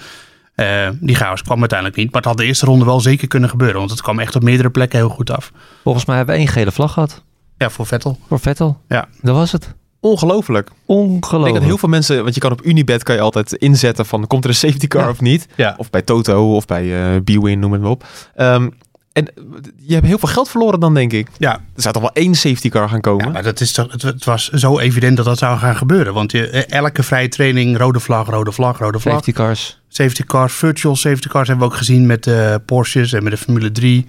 Eh, 0.55 0.87
die 0.99 1.15
chaos 1.15 1.41
kwam 1.41 1.59
uiteindelijk 1.59 1.97
niet. 1.99 2.07
Maar 2.11 2.21
het 2.21 2.29
had 2.29 2.37
de 2.37 2.45
eerste 2.45 2.65
ronde 2.65 2.85
wel 2.85 2.99
zeker 2.99 3.27
kunnen 3.27 3.49
gebeuren. 3.49 3.77
Want 3.77 3.91
het 3.91 4.01
kwam 4.01 4.19
echt 4.19 4.35
op 4.35 4.43
meerdere 4.43 4.69
plekken 4.69 4.99
heel 4.99 5.09
goed 5.09 5.29
af. 5.31 5.51
Volgens 5.83 6.05
mij 6.05 6.15
hebben 6.15 6.35
we 6.35 6.41
één 6.41 6.49
gele 6.49 6.71
vlag 6.71 6.93
gehad. 6.93 7.23
Ja, 7.57 7.69
voor 7.69 7.85
Vettel. 7.85 8.17
Voor 8.27 8.39
Vettel. 8.39 8.81
Ja. 8.87 9.07
Dat 9.21 9.35
was 9.35 9.51
het. 9.51 9.73
Ongelooflijk. 9.99 10.67
Ik 10.69 10.73
Ongelooflijk. 10.85 11.43
denk 11.43 11.55
dat 11.55 11.63
heel 11.63 11.77
veel 11.77 11.89
mensen, 11.89 12.21
want 12.23 12.33
je 12.33 12.39
kan 12.41 12.51
op 12.51 12.65
Unibet 12.65 13.03
kan 13.03 13.15
je 13.15 13.21
altijd 13.21 13.53
inzetten 13.53 14.05
van 14.05 14.27
komt 14.27 14.43
er 14.43 14.49
een 14.49 14.55
safety 14.55 14.87
car 14.87 15.03
Ja. 15.03 15.09
of 15.09 15.21
niet. 15.21 15.47
Ja. 15.55 15.73
Of 15.77 15.89
bij 15.89 16.01
Toto 16.01 16.55
of 16.55 16.65
bij 16.65 17.13
eh 17.15 17.21
Bwin, 17.23 17.59
noem 17.59 17.71
het 17.71 17.81
maar 17.81 17.89
op. 17.91 18.05
Ehm, 18.35 18.69
en 19.13 19.27
je 19.75 19.93
hebt 19.93 20.05
heel 20.05 20.17
veel 20.17 20.29
geld 20.29 20.49
verloren 20.49 20.79
dan, 20.79 20.93
denk 20.93 21.13
ik. 21.13 21.27
Ja, 21.37 21.53
Er 21.53 21.81
zou 21.81 21.93
toch 21.93 22.03
wel 22.03 22.13
één 22.13 22.35
safety 22.35 22.69
car 22.69 22.89
gaan 22.89 23.01
komen? 23.01 23.25
Ja, 23.25 23.31
maar 23.31 23.43
dat 23.43 23.59
is 23.59 23.71
toch, 23.71 23.91
het, 23.91 24.01
het 24.01 24.23
was 24.23 24.49
zo 24.49 24.79
evident 24.79 25.17
dat 25.17 25.25
dat 25.25 25.37
zou 25.37 25.57
gaan 25.57 25.75
gebeuren. 25.75 26.13
Want 26.13 26.31
je, 26.31 26.49
eh, 26.49 26.77
elke 26.77 27.03
vrije 27.03 27.27
training, 27.27 27.77
rode 27.77 27.99
vlag, 27.99 28.29
rode 28.29 28.51
vlag, 28.51 28.77
rode 28.79 28.99
vlag. 28.99 29.13
Safety 29.13 29.31
cars. 29.31 29.81
Safety 29.87 30.23
cars, 30.23 30.53
virtual 30.53 30.95
safety 30.95 31.27
cars 31.27 31.47
hebben 31.47 31.67
we 31.67 31.73
ook 31.73 31.79
gezien 31.79 32.05
met 32.05 32.23
de 32.23 32.61
Porsches 32.65 33.13
en 33.13 33.23
met 33.23 33.31
de 33.31 33.37
Formule 33.37 33.71
3. 33.71 34.05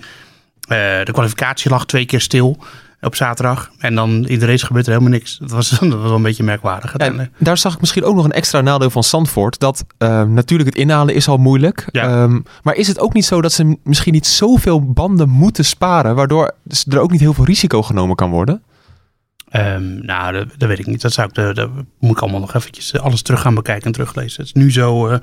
Eh, 0.68 0.78
de 1.04 1.12
kwalificatie 1.12 1.70
lag 1.70 1.86
twee 1.86 2.04
keer 2.04 2.20
stil 2.20 2.58
op 3.04 3.14
zaterdag. 3.14 3.70
En 3.78 3.94
dan 3.94 4.26
in 4.26 4.38
de 4.38 4.46
race 4.46 4.66
gebeurt 4.66 4.86
er 4.86 4.92
helemaal 4.92 5.12
niks. 5.12 5.38
Dat 5.38 5.50
was, 5.50 5.70
dat 5.80 5.88
was 5.88 6.02
wel 6.02 6.14
een 6.14 6.22
beetje 6.22 6.42
merkwaardig 6.42 6.96
En 6.96 7.32
daar 7.38 7.58
zag 7.58 7.74
ik 7.74 7.80
misschien 7.80 8.04
ook 8.04 8.14
nog 8.14 8.24
een 8.24 8.32
extra 8.32 8.60
nadeel 8.60 8.90
van 8.90 9.04
Zandvoort. 9.04 9.58
Dat 9.58 9.84
eh, 9.98 10.22
natuurlijk 10.22 10.68
het 10.68 10.78
inhalen 10.78 11.14
is 11.14 11.28
al 11.28 11.36
moeilijk. 11.36 11.88
Ja. 11.92 12.02
Ehm, 12.02 12.40
maar 12.62 12.74
is 12.74 12.88
het 12.88 13.00
ook 13.00 13.14
niet 13.14 13.24
zo 13.24 13.40
dat 13.40 13.52
ze 13.52 13.76
misschien 13.82 14.12
niet 14.12 14.26
zoveel 14.26 14.92
banden 14.92 15.28
moeten 15.28 15.64
sparen... 15.64 16.14
waardoor 16.14 16.54
er 16.88 16.98
ook 16.98 17.10
niet 17.10 17.20
heel 17.20 17.34
veel 17.34 17.44
risico 17.44 17.82
genomen 17.82 18.16
kan 18.16 18.30
worden? 18.30 18.62
Ehm, 19.48 20.04
nou, 20.04 20.32
dat, 20.32 20.48
dat 20.56 20.68
weet 20.68 20.78
ik 20.78 20.86
niet. 20.86 21.02
Dat, 21.02 21.12
zou 21.12 21.28
ik, 21.28 21.34
de, 21.34 21.54
dat 21.54 21.70
moet 21.98 22.10
ik 22.10 22.22
allemaal 22.22 22.40
nog 22.40 22.54
eventjes 22.54 22.92
eh, 22.92 23.00
alles 23.00 23.22
terug 23.22 23.40
gaan 23.40 23.54
bekijken 23.54 23.86
en 23.86 23.92
teruglezen. 23.92 24.44
Het 24.44 24.56
is 24.56 24.62
nu 24.62 24.72
zo... 24.72 25.08
eh, 25.08 25.18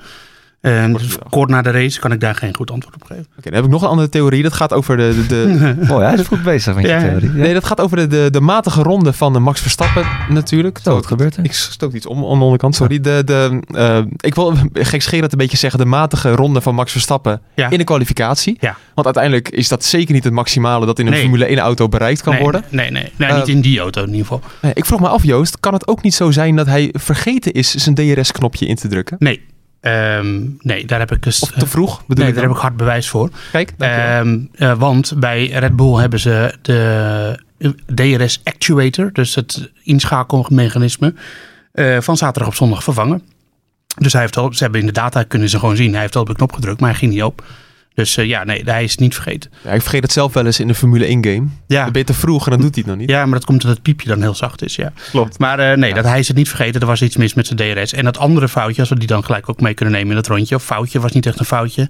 eh, 0.61 0.85
Kort 0.85 0.99
dus 1.03 1.17
kort 1.29 1.49
na 1.49 1.61
de 1.61 1.71
race 1.71 1.99
kan 1.99 2.11
ik 2.11 2.19
daar 2.19 2.35
geen 2.35 2.55
goed 2.55 2.71
antwoord 2.71 2.95
op 2.95 3.03
geven. 3.03 3.25
Oké, 3.37 3.41
dan 3.49 3.53
heb 3.53 3.63
ik 3.63 3.69
nog 3.69 3.81
een 3.81 3.87
andere 3.87 4.09
theorie. 4.09 4.43
Dat 4.43 4.53
gaat 4.53 4.73
over 4.73 4.97
de... 4.97 5.25
de, 5.27 5.57
de 5.57 5.75
Mooi, 5.87 6.05
hij 6.05 6.13
is 6.13 6.27
goed 6.27 6.43
bezig 6.43 6.75
met 6.75 6.83
je 6.83 6.89
Ja. 6.89 6.99
theorie. 6.99 7.29
Ja. 7.31 7.35
nee, 7.37 7.53
dat 7.53 7.65
gaat 7.65 7.81
over 7.81 7.97
de, 7.97 8.07
de, 8.07 8.27
de 8.31 8.41
matige 8.41 8.83
ronde 8.83 9.13
van 9.13 9.33
de 9.33 9.39
Max 9.39 9.61
Verstappen 9.61 10.05
natuurlijk. 10.29 10.79
Zo, 10.83 10.93
wat 10.93 11.05
gebeurt 11.05 11.37
er? 11.37 11.43
Ik 11.43 11.53
stoot 11.53 11.93
iets 11.93 12.05
om 12.05 12.17
aan 12.17 12.37
de 12.37 12.43
onderkant, 12.43 12.75
sorry. 12.75 12.99
De, 12.99 13.21
de, 13.25 13.59
eh, 13.73 13.99
ik 14.17 14.35
wil 14.35 14.53
gekscherend 14.73 15.31
een 15.31 15.37
beetje 15.37 15.57
zeggen, 15.57 15.79
de 15.79 15.85
matige 15.85 16.31
ronde 16.31 16.61
van 16.61 16.75
Max 16.75 16.91
Verstappen 16.91 17.41
Ja. 17.55 17.69
in 17.69 17.77
de 17.77 17.83
kwalificatie. 17.83 18.57
Ja. 18.59 18.75
Want 18.93 19.05
uiteindelijk 19.05 19.49
is 19.49 19.67
dat 19.67 19.83
zeker 19.83 20.13
niet 20.13 20.23
het 20.23 20.33
maximale 20.33 20.85
dat 20.85 20.99
in 20.99 21.05
een 21.05 21.11
Nee. 21.11 21.21
Formule 21.21 21.45
1 21.45 21.57
auto 21.59 21.87
bereikt 21.87 22.21
kan 22.21 22.33
nee, 22.33 22.41
worden. 22.41 22.63
Nee, 22.69 22.91
nee, 22.91 23.11
nee 23.17 23.29
Eh, 23.29 23.35
niet 23.37 23.47
in 23.47 23.61
die 23.61 23.79
auto 23.79 24.01
in 24.01 24.07
ieder 24.09 24.21
geval. 24.21 24.41
Nee, 24.61 24.71
ik 24.75 24.85
vroeg 24.85 24.99
me 24.99 25.07
af, 25.07 25.23
Joost, 25.23 25.59
kan 25.59 25.73
het 25.73 25.87
ook 25.87 26.01
niet 26.03 26.13
zo 26.13 26.31
zijn 26.31 26.55
dat 26.55 26.65
hij 26.67 26.89
vergeten 26.93 27.51
is 27.51 27.73
zijn 27.75 27.95
DRS-knopje 27.95 28.65
in 28.65 28.75
te 28.75 28.87
drukken? 28.87 29.15
Nee. 29.19 29.41
Ehm, 29.81 30.41
nee, 30.59 30.85
daar 30.85 30.99
heb 30.99 31.11
ik 31.11 31.23
dus, 31.23 31.39
Of 31.39 31.51
te 31.51 31.67
vroeg, 31.67 31.99
bedoel 31.99 32.23
nee, 32.23 32.27
ik 32.27 32.33
daar 32.33 32.47
heb 32.47 32.55
ik 32.55 32.61
hard 32.61 32.77
bewijs 32.77 33.09
voor. 33.09 33.29
Kijk, 33.51 33.73
eh, 33.77 34.73
want 34.77 35.13
bij 35.17 35.45
Red 35.47 35.75
Bull 35.75 35.93
hebben 35.93 36.19
ze 36.19 36.55
de 36.61 37.39
DRS 37.85 38.41
actuator, 38.43 39.13
dus 39.13 39.35
het 39.35 39.71
inschakelmechanisme, 39.83 41.13
eh, 41.71 41.97
van 41.99 42.17
zaterdag 42.17 42.47
op 42.47 42.55
zondag 42.55 42.83
vervangen. 42.83 43.21
Dus 43.97 44.13
hij 44.13 44.21
heeft 44.21 44.37
al, 44.37 44.53
ze 44.53 44.63
hebben 44.63 44.79
in 44.79 44.85
de 44.85 44.91
data 44.91 45.23
kunnen 45.23 45.49
ze 45.49 45.59
gewoon 45.59 45.75
zien, 45.75 45.91
hij 45.91 46.01
heeft 46.01 46.15
al 46.15 46.21
op 46.21 46.27
de 46.27 46.35
knop 46.35 46.53
gedrukt, 46.53 46.79
maar 46.79 46.89
hij 46.89 46.99
ging 46.99 47.11
niet 47.11 47.23
op. 47.23 47.43
Dus 47.93 48.17
eh, 48.17 48.25
ja, 48.25 48.43
nee, 48.43 48.61
hij 48.65 48.83
is 48.83 48.97
niet 48.97 49.13
vergeten. 49.13 49.51
Ja, 49.63 49.71
ik 49.71 49.81
vergeet 49.81 50.01
het 50.03 50.11
zelf 50.11 50.33
wel 50.33 50.45
eens 50.45 50.59
in 50.59 50.67
de 50.67 50.75
Formule 50.75 51.05
1 51.05 51.25
game. 51.25 51.47
Ja, 51.67 51.83
Dan 51.83 51.91
ben 51.91 52.01
je 52.01 52.07
te 52.07 52.13
vroeg 52.13 52.45
en 52.45 52.51
dan 52.51 52.61
doet 52.61 52.75
hij 52.75 52.83
het 52.83 52.91
nog 52.91 53.01
niet. 53.01 53.09
ja 53.09 53.25
maar 53.25 53.33
dat 53.33 53.45
komt 53.45 53.61
omdat 53.61 53.75
het 53.75 53.85
piepje 53.85 54.07
dan 54.07 54.21
heel 54.21 54.35
zacht 54.35 54.63
is, 54.63 54.75
ja. 54.75 54.91
klopt. 55.11 55.39
Maar 55.39 55.59
eh, 55.59 55.77
nee, 55.77 55.93
dat 55.93 56.03
hij 56.05 56.19
is 56.19 56.27
het 56.27 56.37
niet 56.37 56.49
vergeten. 56.49 56.81
Er 56.81 56.87
was 56.87 57.01
iets 57.01 57.17
mis 57.17 57.33
met 57.33 57.47
zijn 57.47 57.75
DRS. 57.75 57.93
En 57.93 58.03
dat 58.03 58.17
andere 58.17 58.47
foutje, 58.49 58.79
als 58.79 58.89
we 58.89 58.99
die 58.99 59.07
dan 59.07 59.23
gelijk 59.23 59.49
ook 59.49 59.61
mee 59.61 59.73
kunnen 59.73 59.93
nemen 59.93 60.11
in 60.11 60.17
het 60.17 60.27
rondje. 60.27 60.55
Of 60.55 60.63
foutje, 60.63 60.99
was 60.99 61.11
niet 61.11 61.25
echt 61.25 61.39
een 61.39 61.45
foutje. 61.45 61.89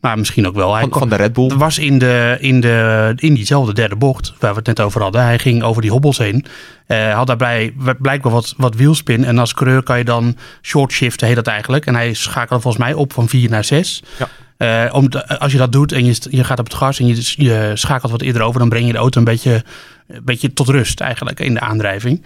Maar 0.00 0.18
misschien 0.18 0.46
ook 0.46 0.54
wel. 0.54 0.72
Hij 0.74 0.80
Van, 0.88 0.98
van 0.98 1.08
de 1.08 1.16
Red 1.16 1.32
Bull. 1.32 1.50
er 1.50 1.58
was 1.58 1.78
in, 1.78 1.98
de, 1.98 2.36
in, 2.40 2.60
de, 2.60 3.12
in 3.16 3.34
diezelfde 3.34 3.74
derde 3.74 3.96
bocht, 3.96 4.32
waar 4.38 4.50
we 4.50 4.56
het 4.56 4.66
net 4.66 4.80
over 4.80 5.02
hadden. 5.02 5.22
Hij 5.22 5.38
ging 5.38 5.62
over 5.62 5.82
die 5.82 5.90
hobbels 5.90 6.18
heen. 6.18 6.44
Eh, 6.86 7.14
had 7.14 7.26
daarbij 7.26 7.74
blijkbaar 7.98 8.32
wat, 8.32 8.54
wat 8.56 8.74
wielspin. 8.74 9.24
En 9.24 9.38
als 9.38 9.54
coureur 9.54 9.82
kan 9.82 9.98
je 9.98 10.04
dan 10.04 10.36
short 10.62 10.92
shiften, 10.92 11.26
heet 11.26 11.36
dat 11.36 11.46
eigenlijk. 11.46 11.86
En 11.86 11.94
hij 11.94 12.14
schakelde 12.14 12.62
volgens 12.62 12.84
mij 12.84 12.94
op 12.94 13.12
van 13.12 13.28
4 13.28 13.50
naar 13.50 13.64
6. 13.64 14.02
Ja. 14.18 14.28
Eh, 14.62 14.88
om 14.92 15.08
als 15.38 15.52
je 15.52 15.58
dat 15.58 15.72
doet 15.72 15.92
en 15.92 16.04
je, 16.04 16.16
je 16.30 16.44
gaat 16.44 16.58
op 16.58 16.64
het 16.64 16.74
gas 16.74 16.98
en 16.98 17.06
je, 17.06 17.70
schakelt 17.74 18.10
wat 18.10 18.22
eerder 18.22 18.42
over, 18.42 18.60
dan 18.60 18.68
breng 18.68 18.86
je 18.86 18.92
de 18.92 18.98
auto 18.98 19.18
een 19.18 19.24
beetje, 19.24 19.64
een 20.06 20.24
beetje 20.24 20.52
tot 20.52 20.68
rust 20.68 21.00
eigenlijk 21.00 21.40
in 21.40 21.54
de 21.54 21.60
aandrijving. 21.60 22.22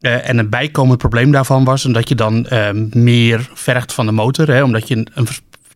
Eh, 0.00 0.28
en 0.28 0.38
een 0.38 0.48
bijkomend 0.48 0.98
probleem 0.98 1.30
daarvan 1.30 1.64
was 1.64 1.84
omdat 1.84 2.08
je 2.08 2.14
dan 2.14 2.46
eh, 2.46 2.70
meer 2.92 3.50
vergt 3.54 3.92
van 3.92 4.06
de 4.06 4.12
motor. 4.12 4.48
Hè, 4.48 4.62
omdat 4.62 4.88
je 4.88 4.96
een, 4.96 5.08
een 5.14 5.26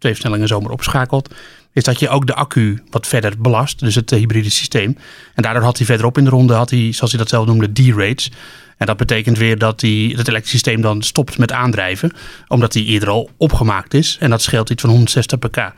twee 0.03 0.13
versnellingen 0.13 0.49
zomaar 0.49 0.71
opschakelt. 0.71 1.35
Is 1.73 1.85
dat 1.85 1.99
je 1.99 2.09
ook 2.09 2.27
de 2.27 2.35
accu 2.35 2.83
wat 2.91 3.07
verder 3.07 3.33
belast. 3.39 3.79
Dus 3.79 3.95
het 3.95 4.13
eh, 4.13 4.19
hybride 4.19 4.51
systeem. 4.51 4.99
En 5.35 5.43
daardoor 5.43 5.63
had 5.63 5.77
hij 5.77 5.87
verderop 5.87 6.19
in 6.19 6.25
de 6.25 6.31
ronde, 6.31 6.55
had 6.55 6.71
hij, 6.71 6.93
zoals 6.93 7.11
hij 7.11 7.21
dat 7.21 7.29
zelf 7.29 7.47
noemde, 7.47 7.73
D-rates. 7.73 8.31
En 8.77 8.87
dat 8.87 8.97
betekent 8.97 9.39
weer 9.39 9.59
dat 9.59 9.81
hij, 9.81 10.15
het 10.17 10.29
elektrische 10.29 10.59
systeem 10.59 10.81
dan 10.81 11.03
stopt 11.03 11.39
met 11.39 11.53
aandrijven. 11.53 12.13
Omdat 12.49 12.75
hij 12.75 12.83
eerder 12.83 13.09
al 13.09 13.31
opgemaakt 13.37 13.95
is. 13.95 14.17
En 14.21 14.31
dat 14.31 14.43
scheelt 14.43 14.71
iets 14.71 14.81
van 14.81 14.91
160 14.91 15.39
pk. 15.39 15.73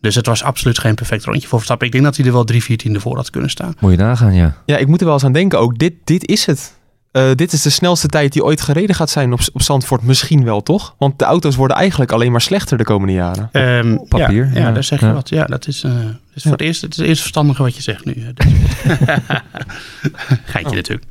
Dus 0.00 0.14
het 0.14 0.26
was 0.26 0.42
absoluut 0.42 0.78
geen 0.78 0.94
perfect 0.94 1.24
rondje 1.24 1.48
voor 1.48 1.58
Verstappen. 1.58 1.86
Ik 1.86 1.92
denk 1.92 2.04
dat 2.04 2.16
hij 2.16 2.26
er 2.26 2.32
wel 2.32 2.44
drie, 2.44 2.62
vier 2.62 2.76
tiende 2.76 3.00
voor 3.00 3.16
had 3.16 3.30
kunnen 3.30 3.50
staan. 3.50 3.74
Moet 3.80 3.90
je 3.90 3.96
nagaan, 3.96 4.34
ja. 4.34 4.56
Ja, 4.66 4.76
ik 4.76 4.86
moet 4.86 5.00
er 5.00 5.04
wel 5.04 5.14
eens 5.14 5.24
aan 5.24 5.32
denken 5.32 5.58
ook. 5.58 5.78
Dit, 5.78 5.92
dit 6.04 6.26
is 6.26 6.46
het. 6.46 6.75
Eh, 7.16 7.30
dit 7.34 7.52
is 7.52 7.62
de 7.62 7.70
snelste 7.70 8.08
tijd 8.08 8.32
die 8.32 8.44
ooit 8.44 8.60
gereden 8.60 8.94
gaat 8.94 9.10
zijn 9.10 9.32
op, 9.32 9.40
op 9.52 9.62
Zandvoort. 9.62 10.02
Misschien 10.02 10.44
wel, 10.44 10.62
toch? 10.62 10.94
Want 10.98 11.18
de 11.18 11.24
auto's 11.24 11.56
worden 11.56 11.76
eigenlijk 11.76 12.12
alleen 12.12 12.30
maar 12.32 12.40
slechter 12.40 12.78
de 12.78 12.84
komende 12.84 13.12
jaren. 13.12 13.48
Ehm, 13.52 13.96
papier, 14.08 14.44
Ja, 14.46 14.52
ja, 14.54 14.60
ja. 14.66 14.72
daar 14.72 14.84
zeg 14.84 15.00
je 15.00 15.06
Ja. 15.06 15.12
wat. 15.12 15.28
Ja, 15.28 15.44
dat 15.44 15.66
is, 15.66 15.82
eh, 15.82 15.92
is 16.34 16.42
voor 16.42 16.52
het 16.52 16.60
eerst 16.60 16.80
het 16.82 16.90
is 16.90 16.96
het 16.96 17.06
eerste 17.06 17.22
verstandige 17.22 17.62
wat 17.62 17.76
je 17.76 17.82
zegt 17.82 18.04
nu. 18.04 18.12
eh, 18.12 18.26
dus. 18.34 18.46
Geintje 20.44 20.76
natuurlijk. 20.76 21.06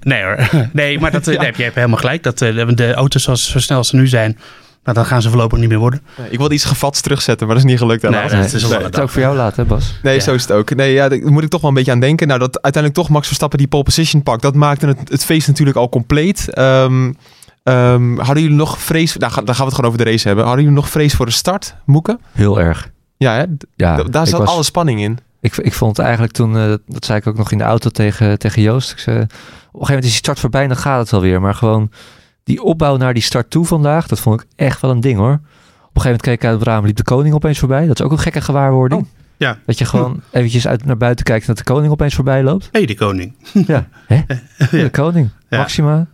Nee 0.00 0.22
hoor. 0.22 0.48
Nee, 0.72 0.98
maar 1.00 1.10
dat, 1.10 1.28
eh, 1.28 1.34
Ja. 1.34 1.40
nee, 1.40 1.52
je 1.56 1.62
hebt 1.62 1.74
helemaal 1.74 1.98
gelijk. 1.98 2.22
Dat, 2.22 2.42
eh, 2.42 2.68
de 2.68 2.94
auto's 2.94 3.22
zoals 3.22 3.50
zo 3.50 3.58
snel 3.58 3.78
als 3.78 3.88
ze 3.88 3.96
nu 3.96 4.06
zijn, 4.06 4.38
nou, 4.86 4.98
dan 4.98 5.06
gaan 5.06 5.22
ze 5.22 5.28
voorlopig 5.28 5.58
niet 5.58 5.68
meer 5.68 5.78
worden. 5.78 6.00
Nee, 6.18 6.30
ik 6.30 6.38
wilde 6.38 6.54
iets 6.54 6.64
gevats 6.64 7.00
terugzetten, 7.00 7.46
maar 7.46 7.56
dat 7.56 7.64
is 7.64 7.70
niet 7.70 7.80
gelukt 7.80 8.02
helaas. 8.02 8.32
Nee, 8.32 8.40
dat 8.42 8.52
is 8.52 8.62
het 8.62 9.00
ook 9.00 9.08
voor 9.10 9.20
jou 9.20 9.36
laat, 9.36 9.56
hè 9.56 9.64
Bas? 9.64 9.98
Nee, 10.02 10.14
Ja. 10.14 10.20
zo 10.20 10.34
is 10.34 10.42
het 10.42 10.52
ook. 10.52 10.74
Nee, 10.74 10.92
ja, 10.92 11.08
daar 11.08 11.18
moet 11.32 11.42
ik 11.42 11.48
toch 11.48 11.60
wel 11.60 11.70
een 11.70 11.76
beetje 11.76 11.92
aan 11.92 12.00
denken. 12.00 12.26
Nou, 12.26 12.38
dat 12.40 12.62
uiteindelijk 12.62 12.94
toch 13.02 13.08
Max 13.08 13.26
Verstappen 13.26 13.58
die 13.58 13.68
pole 13.68 13.82
position 13.82 14.22
pakt, 14.22 14.42
dat 14.42 14.54
maakte 14.54 14.86
het, 14.86 14.98
het 15.08 15.24
feest 15.24 15.46
natuurlijk 15.48 15.76
al 15.76 15.88
compleet. 15.88 16.50
Ehm, 16.54 17.12
ehm, 17.62 18.16
hadden 18.16 18.42
jullie 18.42 18.56
nog 18.56 18.78
vrees, 18.78 19.16
nou, 19.16 19.32
ga- 19.32 19.42
dan 19.42 19.54
gaan 19.54 19.64
we 19.64 19.70
het 19.70 19.74
gewoon 19.74 19.90
over 19.92 20.04
de 20.04 20.10
race 20.10 20.26
hebben. 20.26 20.44
Hadden 20.44 20.62
jullie 20.64 20.78
nog 20.80 20.90
vrees 20.90 21.14
voor 21.14 21.26
de 21.26 21.32
start, 21.32 21.74
Moeken? 21.84 22.20
Heel 22.32 22.60
erg. 22.60 22.90
Ja, 23.16 23.34
hè? 23.34 23.44
Ja, 23.76 24.02
daar 24.02 24.26
zat 24.26 24.38
was- 24.40 24.48
alle 24.48 24.62
spanning 24.62 25.00
in. 25.00 25.18
Ik, 25.40 25.56
ik 25.56 25.72
vond 25.72 25.96
het 25.96 26.04
eigenlijk 26.06 26.34
toen, 26.36 26.56
eh, 26.56 26.74
dat 26.86 27.04
zei 27.04 27.18
ik 27.18 27.26
ook 27.26 27.36
nog 27.36 27.52
in 27.52 27.58
de 27.58 27.64
auto 27.64 27.90
tegen, 27.90 28.38
tegen 28.38 28.62
Joost. 28.62 28.90
Ik 28.90 28.98
zei, 28.98 29.16
op 29.16 29.22
een 29.22 29.28
gegeven 29.30 29.78
moment 29.88 30.04
is 30.04 30.10
die 30.10 30.18
start 30.18 30.40
voorbij 30.40 30.62
en 30.62 30.68
dan 30.68 30.76
gaat 30.76 30.98
het 30.98 31.10
wel 31.10 31.20
weer. 31.20 31.40
Maar 31.40 31.54
gewoon 31.54 31.90
die 32.46 32.62
opbouw 32.62 32.96
naar 32.96 33.14
die 33.14 33.22
start 33.22 33.50
toe 33.50 33.64
vandaag, 33.64 34.06
dat 34.06 34.20
vond 34.20 34.40
ik 34.40 34.46
echt 34.56 34.80
wel 34.80 34.90
een 34.90 35.00
ding 35.00 35.18
hoor. 35.18 35.32
Op 35.32 35.40
een 35.40 36.02
gegeven 36.02 36.02
moment 36.02 36.22
keek 36.22 36.34
ik 36.34 36.44
uit 36.44 36.58
het 36.58 36.68
raam, 36.68 36.86
liep 36.86 36.96
de 36.96 37.02
koning 37.02 37.34
opeens 37.34 37.58
voorbij. 37.58 37.86
Dat 37.86 37.98
is 37.98 38.04
ook 38.04 38.12
een 38.12 38.18
gekke 38.18 38.40
gewaarwording. 38.40 39.02
Oh, 39.02 39.08
ja. 39.36 39.58
Dat 39.66 39.78
je 39.78 39.84
gewoon 39.84 40.22
eventjes 40.30 40.66
uit, 40.66 40.84
naar 40.84 40.96
buiten 40.96 41.24
kijkt 41.24 41.40
en 41.40 41.54
dat 41.54 41.66
de 41.66 41.72
koning 41.72 41.92
opeens 41.92 42.14
voorbij 42.14 42.42
loopt. 42.42 42.64
Hé, 42.64 42.78
hey, 42.78 42.86
de 42.86 42.94
koning. 42.94 43.34
Ja, 43.66 43.88
hè? 44.06 44.20
De 44.82 44.90
koning. 44.90 45.30
Ja. 45.48 45.58
Maxima. 45.58 46.06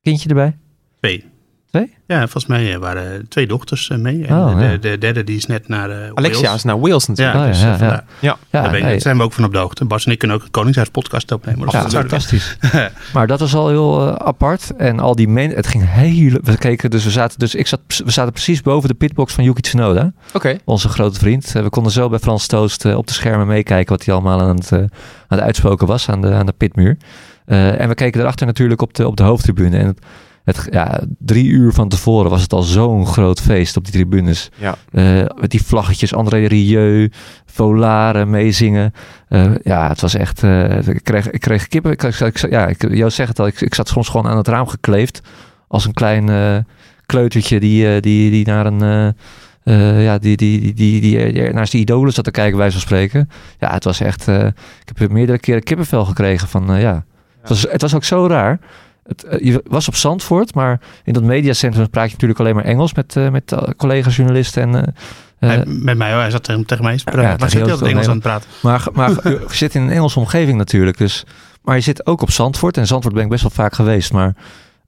Kindje 0.00 0.28
erbij. 0.28 0.56
Twee. 0.98 1.24
Twee? 1.72 1.94
Ja, 2.06 2.20
volgens 2.20 2.46
mij 2.46 2.72
eh, 2.72 2.78
waren 2.78 3.28
twee 3.28 3.46
dochters 3.46 3.90
eh, 3.90 3.98
mee. 3.98 4.26
En 4.26 4.36
Oh, 4.36 4.58
de, 4.58 4.64
ja. 4.64 4.76
de 4.76 4.98
derde 4.98 5.24
die 5.24 5.36
is 5.36 5.46
net 5.46 5.68
naar 5.68 5.90
eh 5.90 6.10
Alexia 6.14 6.42
Wales. 6.42 6.56
is 6.56 6.62
naar 6.64 6.80
Wales 6.80 7.06
natuurlijk. 7.06 7.36
Ja, 7.36 7.42
Oh, 7.42 7.46
ja, 7.46 7.70
dus, 7.70 7.80
ja, 7.80 7.86
ja. 7.86 8.04
Ja. 8.18 8.36
Ja, 8.50 8.62
daar, 8.62 8.70
ben 8.80 9.00
zijn 9.00 9.16
we 9.16 9.22
ook 9.22 9.32
van 9.32 9.44
op 9.44 9.52
de 9.52 9.58
hoogte. 9.58 9.84
Bas 9.84 10.06
en 10.06 10.12
ik 10.12 10.18
kunnen 10.18 10.36
ook 10.36 10.42
een 10.42 10.50
Koningshuispodcast 10.50 11.32
opnemen. 11.32 11.64
Dus 11.64 11.72
Ja, 11.72 11.80
dat 11.80 11.92
is 11.92 11.98
fantastisch. 11.98 12.56
maar 13.14 13.26
dat 13.26 13.40
was 13.40 13.54
al 13.54 13.68
heel 13.68 14.18
apart. 14.18 14.76
En 14.76 15.00
al 15.00 15.14
die 15.16 15.28
mensen, 15.28 15.56
het 15.56 15.66
ging 15.66 15.84
heel... 15.86 16.38
We 16.42 16.56
keken, 16.56 16.90
dus 16.90 17.04
we 17.04 17.10
zaten, 17.10 17.38
dus 17.38 17.54
ik 17.54 17.66
zat, 17.66 17.80
we 18.04 18.10
zaten 18.10 18.32
precies 18.32 18.62
boven 18.62 18.88
de 18.88 18.94
pitbox 18.94 19.34
van 19.34 19.44
Yuki 19.44 19.60
Tsunoda. 19.60 20.12
Oké. 20.32 20.58
Onze 20.64 20.88
grote 20.88 21.18
vriend. 21.18 21.52
We 21.52 21.70
konden 21.70 21.92
zo 21.92 22.08
bij 22.08 22.18
Frans 22.18 22.46
Toost 22.46 22.84
op 22.84 23.06
de 23.06 23.12
schermen 23.12 23.46
meekijken 23.46 23.96
wat 23.96 24.04
hij 24.04 24.14
allemaal 24.14 24.40
aan 24.40 24.56
het, 24.56 24.72
aan 24.72 24.88
het 25.28 25.40
uitspoken 25.40 25.86
was 25.86 26.08
aan 26.08 26.20
de, 26.20 26.32
aan 26.32 26.46
de 26.46 26.54
pitmuur. 26.56 26.96
Eh, 27.44 27.80
en 27.80 27.88
we 27.88 27.94
keken 27.94 28.18
daarachter 28.18 28.46
natuurlijk 28.46 28.82
op 28.82 28.94
de, 28.94 29.06
op 29.06 29.16
de 29.16 29.22
hoofdtribune. 29.22 29.76
En 29.78 29.86
het, 29.86 29.98
het, 30.44 30.68
ja, 30.70 31.00
drie 31.18 31.46
uur 31.46 31.72
van 31.72 31.88
tevoren 31.88 32.30
was 32.30 32.42
het 32.42 32.52
al 32.52 32.62
zo'n 32.62 33.06
groot 33.06 33.40
feest 33.40 33.76
op 33.76 33.84
die 33.84 33.92
tribunes. 33.92 34.50
Ja. 34.56 34.74
Eh, 34.92 35.24
met 35.40 35.50
die 35.50 35.64
vlaggetjes, 35.64 36.14
André 36.14 36.46
Rieu, 36.46 37.10
Volaren 37.46 38.30
meezingen. 38.30 38.92
Eh, 39.28 39.50
ja, 39.62 39.88
het 39.88 40.00
was 40.00 40.14
echt... 40.14 40.42
eh, 40.42 40.86
ik, 40.86 41.04
kreeg, 41.04 41.30
ik 41.30 41.40
kreeg 41.40 41.68
kippen. 41.68 41.92
Ik, 41.92 42.02
ik, 42.02 42.50
ja, 42.50 42.66
ik, 42.66 42.94
Joost 42.94 43.16
zegt 43.16 43.28
het 43.28 43.38
al. 43.38 43.46
Ik, 43.46 43.60
ik 43.60 43.74
zat 43.74 43.88
soms 43.88 44.08
gewoon 44.08 44.30
aan 44.30 44.36
het 44.36 44.48
raam 44.48 44.66
gekleefd. 44.66 45.20
Als 45.68 45.84
een 45.84 45.92
klein 45.92 46.66
kleutertje 47.06 47.60
die, 47.60 48.00
die, 48.00 48.30
die 48.30 48.46
naar 48.46 48.66
een... 48.66 49.14
eh, 49.62 50.04
ja, 50.04 50.18
die, 50.18 50.36
die, 50.36 50.60
die, 50.60 50.74
die, 50.74 51.00
die, 51.00 51.32
die 51.32 51.52
naar 51.52 51.66
zijn 51.66 51.82
idolen 51.82 52.12
zat 52.12 52.24
te 52.24 52.30
kijken, 52.30 52.58
bij 52.58 52.70
van 52.70 52.80
spreken. 52.80 53.28
Ja, 53.58 53.72
het 53.72 53.84
was 53.84 54.00
echt... 54.00 54.28
ik 54.28 54.92
heb 54.94 55.10
meerdere 55.10 55.38
keren 55.38 55.62
kippenvel 55.62 56.04
gekregen 56.04 56.48
van... 56.48 56.72
eh, 56.72 56.80
ja. 56.80 57.04
Het, 57.40 57.48
was, 57.48 57.62
het 57.62 57.80
was 57.80 57.94
ook 57.94 58.04
zo 58.04 58.26
raar. 58.26 58.58
Het, 59.02 59.24
eh, 59.24 59.44
je 59.44 59.62
was 59.68 59.88
op 59.88 59.94
Zandvoort, 59.94 60.54
maar 60.54 60.80
in 61.04 61.12
dat 61.12 61.22
mediacentrum 61.22 61.90
praat 61.90 62.06
je 62.06 62.12
natuurlijk 62.12 62.40
alleen 62.40 62.54
maar 62.54 62.64
Engels 62.64 62.94
met, 62.94 63.16
eh, 63.16 63.30
met 63.30 63.52
eh, 63.52 63.62
collega's, 63.76 64.16
journalisten 64.16 64.62
en... 64.74 64.94
Hij- 65.38 65.64
met 65.66 65.96
mij, 65.96 66.10
hoor. 66.12 66.20
hij 66.20 66.30
zat 66.30 66.44
tegen, 66.44 66.66
tegen 66.66 66.84
mij. 66.84 66.98
Ja, 67.04 67.12
maar 67.14 67.24
tegen 67.36 67.50
zit 67.50 67.66
heel 67.66 67.78
het 67.78 67.86
Engels 67.88 68.06
aan 68.06 68.12
het 68.14 68.22
praten. 68.22 68.48
maar, 68.62 68.88
maar 68.92 69.10
je 69.30 69.44
zit 69.50 69.74
in 69.74 69.82
een 69.82 69.90
Engelse 69.90 70.18
omgeving 70.18 70.58
natuurlijk. 70.58 70.98
Dus, 70.98 71.24
maar 71.62 71.74
je 71.74 71.80
zit 71.82 72.06
ook 72.06 72.22
op 72.22 72.30
Zandvoort. 72.30 72.76
En 72.76 72.86
Zandvoort 72.86 73.14
ben 73.14 73.22
ik 73.24 73.28
best 73.30 73.42
wel 73.42 73.50
vaak 73.50 73.74
geweest. 73.74 74.12
Maar 74.12 74.34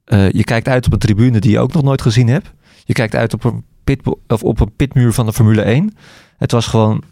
eh, 0.05 0.31
je 0.31 0.43
kijkt 0.43 0.67
uit 0.67 0.85
op 0.85 0.93
een 0.93 0.99
tribune 0.99 1.39
die 1.39 1.51
je 1.51 1.59
ook 1.59 1.73
nog 1.73 1.83
nooit 1.83 2.01
gezien 2.01 2.27
hebt. 2.27 2.51
Je 2.83 2.93
kijkt 2.93 3.15
uit 3.15 3.33
op 3.33 3.43
een, 3.43 3.63
pit, 3.83 3.99
of 4.27 4.43
op 4.43 4.59
een 4.59 4.75
pitmuur 4.75 5.13
van 5.13 5.25
de 5.25 5.33
Formule 5.33 5.61
1. 5.61 5.95
Het 6.37 6.51
was 6.51 6.67
gewoon 6.67 7.03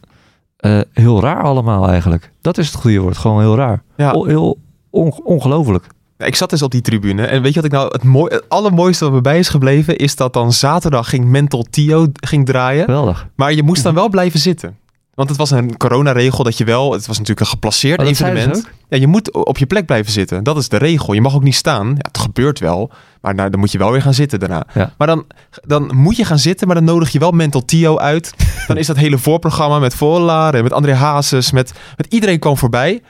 eh, 0.57 0.79
heel 0.93 1.21
raar 1.21 1.43
allemaal 1.43 1.87
eigenlijk. 1.89 2.31
Dat 2.41 2.57
is 2.57 2.67
het 2.67 2.75
goede 2.75 2.99
woord. 2.99 3.17
Gewoon 3.17 3.39
heel 3.41 3.55
raar. 3.55 3.83
Ja. 3.97 4.11
O- 4.11 4.25
heel 4.25 4.59
on- 4.89 5.21
ongelooflijk. 5.23 5.87
Ik 6.25 6.36
zat 6.36 6.49
dus 6.49 6.62
op 6.62 6.71
die 6.71 6.81
tribune. 6.81 7.25
En 7.25 7.41
weet 7.41 7.53
je 7.53 7.62
wat 7.62 7.71
ik 7.71 7.71
nou 7.71 7.88
het, 7.91 8.03
mooi, 8.03 8.33
het 8.33 8.49
allermooiste 8.49 9.03
wat 9.03 9.13
me 9.13 9.21
bij 9.21 9.39
is 9.39 9.49
gebleven? 9.49 9.97
Is 9.97 10.15
dat 10.15 10.33
dan 10.33 10.53
zaterdag 10.53 11.09
ging 11.09 11.25
Mental 11.25 11.65
Tio 11.69 12.07
ging 12.13 12.45
draaien. 12.45 12.86
Geweldig. 12.86 13.27
Maar 13.36 13.53
je 13.53 13.63
moest 13.63 13.83
dan 13.83 13.93
wel 13.93 14.09
blijven 14.09 14.39
zitten. 14.39 14.77
Want 15.13 15.29
het 15.29 15.38
was 15.38 15.51
een 15.51 15.77
coronaregel 15.77 16.43
dat 16.43 16.57
je 16.57 16.63
wel... 16.63 16.91
Het 16.91 17.07
was 17.07 17.17
natuurlijk 17.17 17.39
een 17.39 17.51
geplaceerd 17.51 17.99
Oh, 17.99 18.07
evenement. 18.07 18.67
Ja, 18.89 18.97
je 18.97 19.07
moet 19.07 19.31
op 19.33 19.57
je 19.57 19.65
plek 19.65 19.86
blijven 19.86 20.12
zitten. 20.12 20.43
Dat 20.43 20.57
is 20.57 20.69
de 20.69 20.77
regel. 20.77 21.13
Je 21.13 21.21
mag 21.21 21.36
ook 21.36 21.43
niet 21.43 21.55
staan. 21.55 21.88
Ja, 21.88 21.95
het 21.97 22.17
gebeurt 22.17 22.59
wel. 22.59 22.91
Maar 23.21 23.36
nou, 23.36 23.49
dan 23.49 23.59
moet 23.59 23.71
je 23.71 23.77
wel 23.77 23.91
weer 23.91 24.01
gaan 24.01 24.13
zitten 24.13 24.39
daarna. 24.39 24.63
Ja. 24.73 24.93
Maar 24.97 25.07
dan, 25.07 25.25
dan 25.62 25.95
moet 25.95 26.15
je 26.15 26.25
gaan 26.25 26.39
zitten. 26.39 26.67
Maar 26.67 26.75
dan 26.75 26.86
nodig 26.86 27.09
je 27.09 27.19
wel 27.19 27.31
Mental 27.31 27.65
Tio 27.65 27.97
uit. 27.97 28.33
Dan 28.67 28.77
is 28.77 28.88
dat 28.88 28.97
hele 28.97 29.17
voorprogramma 29.17 29.79
met 29.79 29.95
Vollaar 29.95 30.53
en 30.53 30.63
met 30.63 30.73
André 30.73 30.93
Hazes. 30.93 31.51
Met, 31.51 31.73
met 31.97 32.05
iedereen 32.09 32.39
kwam 32.39 32.57
voorbij. 32.57 33.01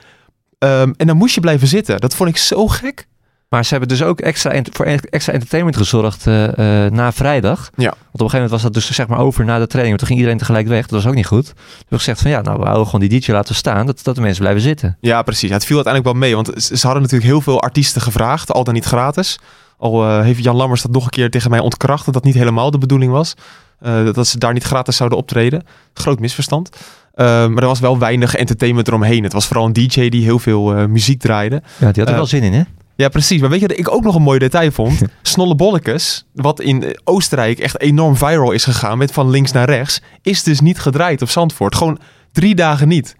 Ehm, 0.64 0.92
en 0.96 1.06
dan 1.06 1.16
moest 1.16 1.34
je 1.34 1.40
blijven 1.40 1.68
zitten. 1.68 2.00
Dat 2.00 2.14
vond 2.14 2.28
ik 2.28 2.36
zo 2.36 2.68
gek. 2.68 3.06
Maar 3.48 3.64
ze 3.64 3.70
hebben 3.70 3.88
dus 3.88 4.02
ook 4.02 4.20
extra 4.20 4.62
voor 4.72 4.86
extra 4.86 5.32
entertainment 5.32 5.76
gezorgd 5.76 6.26
eh, 6.26 6.84
eh, 6.84 6.92
na 6.92 7.12
vrijdag. 7.12 7.70
Ja. 7.76 7.84
Want 7.84 7.96
op 7.96 8.20
een 8.20 8.30
gegeven 8.30 8.32
moment 8.32 8.50
was 8.50 8.62
dat 8.62 8.74
dus 8.74 8.92
zeg 8.92 9.06
maar 9.06 9.18
over 9.18 9.44
na 9.44 9.58
de 9.58 9.66
training. 9.66 9.98
Toen 9.98 10.06
ging 10.06 10.18
iedereen 10.18 10.40
tegelijk 10.40 10.66
weg. 10.66 10.82
Dat 10.86 11.02
was 11.02 11.06
ook 11.06 11.14
niet 11.14 11.26
goed. 11.26 11.44
Toen 11.46 11.54
hebben 11.56 11.86
we 11.88 11.96
gezegd 11.96 12.20
van 12.20 12.30
ja, 12.30 12.40
nou 12.40 12.58
we 12.58 12.64
houden 12.64 12.86
gewoon 12.86 13.08
die 13.08 13.20
DJ 13.20 13.32
laten 13.32 13.54
staan. 13.54 13.86
Dat, 13.86 14.00
dat 14.02 14.14
de 14.14 14.20
mensen 14.20 14.40
blijven 14.40 14.62
zitten. 14.62 14.96
Ja, 15.00 15.22
precies. 15.22 15.48
Ja, 15.48 15.54
het 15.54 15.64
viel 15.64 15.76
uiteindelijk 15.76 16.14
wel 16.14 16.22
mee. 16.22 16.34
Want 16.34 16.62
ze 16.62 16.86
hadden 16.86 17.02
natuurlijk 17.02 17.30
heel 17.30 17.40
veel 17.40 17.60
artiesten 17.60 18.02
gevraagd. 18.02 18.52
Al 18.52 18.64
dan 18.64 18.74
niet 18.74 18.84
gratis. 18.84 19.38
Al 19.76 20.04
eh, 20.04 20.20
heeft 20.20 20.44
Jan 20.44 20.56
Lammers 20.56 20.82
dat 20.82 20.92
nog 20.92 21.04
een 21.04 21.10
keer 21.10 21.30
tegen 21.30 21.50
mij 21.50 21.60
ontkracht. 21.60 22.04
Dat 22.04 22.14
dat 22.14 22.24
niet 22.24 22.34
helemaal 22.34 22.70
de 22.70 22.78
bedoeling 22.78 23.12
was. 23.12 23.34
Dat 24.12 24.26
ze 24.26 24.38
daar 24.38 24.52
niet 24.52 24.64
gratis 24.64 24.96
zouden 24.96 25.18
optreden. 25.18 25.62
Groot 25.94 26.20
misverstand. 26.20 26.70
Eh, 27.14 27.26
maar 27.26 27.62
er 27.62 27.68
was 27.68 27.80
wel 27.80 27.98
weinig 27.98 28.34
entertainment 28.34 28.88
eromheen. 28.88 29.22
Het 29.22 29.32
was 29.32 29.46
vooral 29.46 29.66
een 29.66 29.72
DJ 29.72 30.08
die 30.08 30.22
heel 30.24 30.38
veel 30.38 30.74
eh, 30.74 30.84
muziek 30.84 31.20
draaide. 31.20 31.54
Ja, 31.54 31.62
die 31.78 31.86
had 31.86 31.96
er 31.96 32.06
Eh, 32.08 32.14
wel 32.14 32.26
zin 32.26 32.42
in 32.42 32.52
hè? 32.52 32.62
Ja, 32.96 33.08
precies. 33.08 33.40
Maar 33.40 33.50
weet 33.50 33.60
je 33.60 33.66
wat 33.66 33.78
ik 33.78 33.90
ook 33.90 34.02
nog 34.02 34.14
een 34.14 34.22
mooi 34.22 34.38
detail 34.38 34.70
vond? 34.70 35.02
Snolle 35.22 35.54
Bollekes, 35.54 36.26
wat 36.32 36.60
in 36.60 36.84
eh, 36.84 36.90
Oostenrijk 37.04 37.58
echt 37.58 37.80
enorm 37.80 38.16
viral 38.16 38.52
is 38.52 38.64
gegaan 38.64 38.98
met 38.98 39.12
van 39.12 39.30
links 39.30 39.52
naar 39.52 39.68
rechts, 39.68 40.00
is 40.22 40.42
dus 40.42 40.60
niet 40.60 40.78
gedraaid 40.78 41.22
op 41.22 41.28
Zandvoort. 41.28 41.74
Gewoon 41.74 41.98
drie 42.32 42.54
dagen 42.54 42.88
niet. 42.88 43.16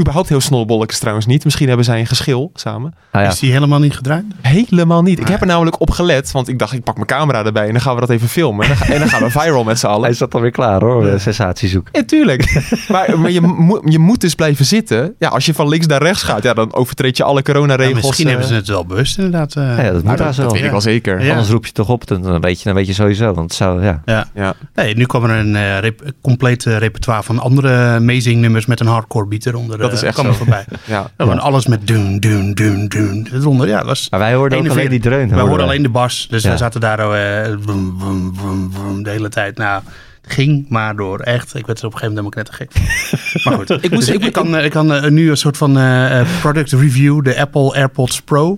Überhaupt 0.00 0.28
heel 0.28 0.40
Snolle 0.40 0.64
Bollekes 0.66 0.98
trouwens 0.98 1.26
niet. 1.26 1.44
Misschien 1.44 1.66
hebben 1.68 1.84
zij 1.86 2.00
een 2.00 2.06
geschil 2.06 2.50
samen. 2.54 2.94
Ah, 3.10 3.22
ja. 3.22 3.28
Is 3.28 3.38
die 3.38 3.52
helemaal 3.52 3.78
niet 3.78 3.94
gedraaid? 3.96 4.24
Helemaal 4.40 5.02
niet. 5.02 5.18
Ik 5.20 5.28
heb 5.28 5.40
er 5.40 5.46
namelijk 5.46 5.80
op 5.80 5.90
gelet, 5.90 6.30
want 6.32 6.48
ik 6.48 6.58
dacht 6.58 6.72
ik 6.72 6.84
pak 6.84 6.94
mijn 6.94 7.06
camera 7.06 7.44
erbij 7.44 7.66
en 7.66 7.72
dan 7.72 7.80
gaan 7.80 7.94
we 7.94 8.00
dat 8.00 8.10
even 8.10 8.28
filmen. 8.28 8.62
En 8.62 8.68
dan, 8.68 8.76
ga- 8.76 8.92
en 8.92 8.98
dan 8.98 9.08
gaan 9.08 9.22
we 9.22 9.30
viral 9.40 9.64
met 9.64 9.78
z'n 9.78 9.86
allen. 9.86 10.02
Hij 10.04 10.12
zat 10.12 10.34
alweer 10.34 10.50
klaar 10.50 10.80
hoor, 10.80 11.06
eh, 11.06 11.18
sensatie 11.18 11.68
zoeken. 11.68 11.92
Ja, 12.00 12.04
tuurlijk. 12.06 12.62
maar 12.92 13.18
maar 13.18 13.30
je, 13.30 13.40
moet 13.40 13.80
je 13.84 13.98
moet 13.98 14.20
dus 14.20 14.34
blijven 14.34 14.64
zitten. 14.64 15.14
Ja, 15.18 15.28
als 15.28 15.46
je 15.46 15.54
van 15.54 15.68
links 15.68 15.86
naar 15.86 16.02
rechts 16.02 16.22
gaat, 16.22 16.42
ja, 16.42 16.54
dan 16.54 16.74
overtreed 16.74 17.16
je 17.16 17.22
alle 17.24 17.36
Ja, 17.44 17.52
coronaregels. 17.52 18.06
misschien 18.06 18.24
eh, 18.26 18.30
hebben 18.30 18.48
ze 18.48 18.54
het 18.54 18.68
wel 18.68 18.86
bewust 18.86 19.16
inderdaad. 19.16 19.54
eh. 19.56 19.62
Ja, 19.84 19.92
dat 19.92 20.02
moet 20.04 20.16
daar 20.16 20.26
dat, 20.26 20.34
zo. 20.34 20.42
dat 20.42 20.52
weet 20.52 20.64
ik 20.64 20.70
wel 20.70 20.80
zeker. 20.80 21.22
Ja. 21.24 21.30
Anders 21.30 21.48
roep 21.50 21.60
je 21.60 21.66
het 21.66 21.74
toch 21.74 21.88
op, 21.88 22.06
dan, 22.06 22.40
weet 22.40 22.58
je, 22.58 22.64
dan 22.64 22.74
weet 22.74 22.86
je 22.86 22.92
sowieso. 22.92 23.32
Want 23.34 23.52
zou, 23.54 23.82
ja. 23.84 24.02
Ja. 24.04 24.26
Ja. 24.34 24.54
Nee, 24.74 24.94
nu 24.96 25.06
kwam 25.06 25.24
er 25.24 25.30
een 25.30 25.56
eh, 25.56 25.78
rep- 25.78 26.12
compleet 26.22 26.64
repertoire 26.64 27.22
van 27.22 27.38
andere 27.38 27.74
amazing 27.76 28.40
nummers 28.40 28.66
met 28.66 28.80
een 28.80 28.86
hardcore 28.86 29.26
beat 29.26 29.46
eronder. 29.46 29.79
Dat 29.80 29.90
eh, 29.90 29.96
is 29.96 30.02
echt 30.02 30.14
kwam 30.14 30.26
zo. 30.26 30.32
voorbij. 30.32 30.64
Ja. 30.86 31.10
Gewoon 31.16 31.38
alles 31.38 31.66
met 31.66 31.86
doen, 31.86 32.18
doen, 32.18 32.54
doen, 32.54 32.88
doen. 32.88 33.28
Eronder, 33.32 33.68
ja, 33.68 33.76
dat 33.78 33.86
was... 33.86 34.06
Maar 34.10 34.20
wij 34.20 34.34
hoorden 34.34 34.58
ook 34.58 34.64
41. 34.64 34.76
alleen 34.76 35.00
die 35.00 35.10
dreun. 35.28 35.42
We 35.42 35.48
hoorden 35.48 35.66
alleen 35.66 35.82
de 35.82 35.88
bas, 35.88 36.26
dus 36.30 36.42
Ja. 36.42 36.50
we 36.50 36.56
zaten 36.56 36.80
daar 36.80 36.98
eh, 36.98 37.56
vroom, 37.60 38.32
vroom, 38.74 39.02
de 39.02 39.10
hele 39.10 39.28
tijd. 39.28 39.56
Nou, 39.58 39.82
ging 40.22 40.66
maar 40.68 40.96
door. 40.96 41.20
Echt, 41.20 41.54
ik 41.54 41.66
werd 41.66 41.80
er 41.80 41.86
op 41.86 41.92
een 41.92 41.98
gegeven 41.98 42.24
moment 42.24 42.36
helemaal 42.46 42.68
knettergek. 42.70 43.44
maar 43.44 43.54
goed, 43.54 43.84
ik, 43.84 43.90
moest, 43.90 44.08
ik, 44.08 44.32
kan, 44.32 44.56
eh, 44.56 44.64
ik 44.64 44.70
kan 44.70 44.92
eh, 44.92 45.10
nu 45.10 45.30
een 45.30 45.36
soort 45.36 45.56
van 45.56 45.78
eh, 45.78 46.20
eh, 46.20 46.26
product 46.40 46.72
review, 46.72 47.24
de 47.24 47.40
Apple 47.40 47.74
AirPods 47.74 48.20
Pro. 48.22 48.56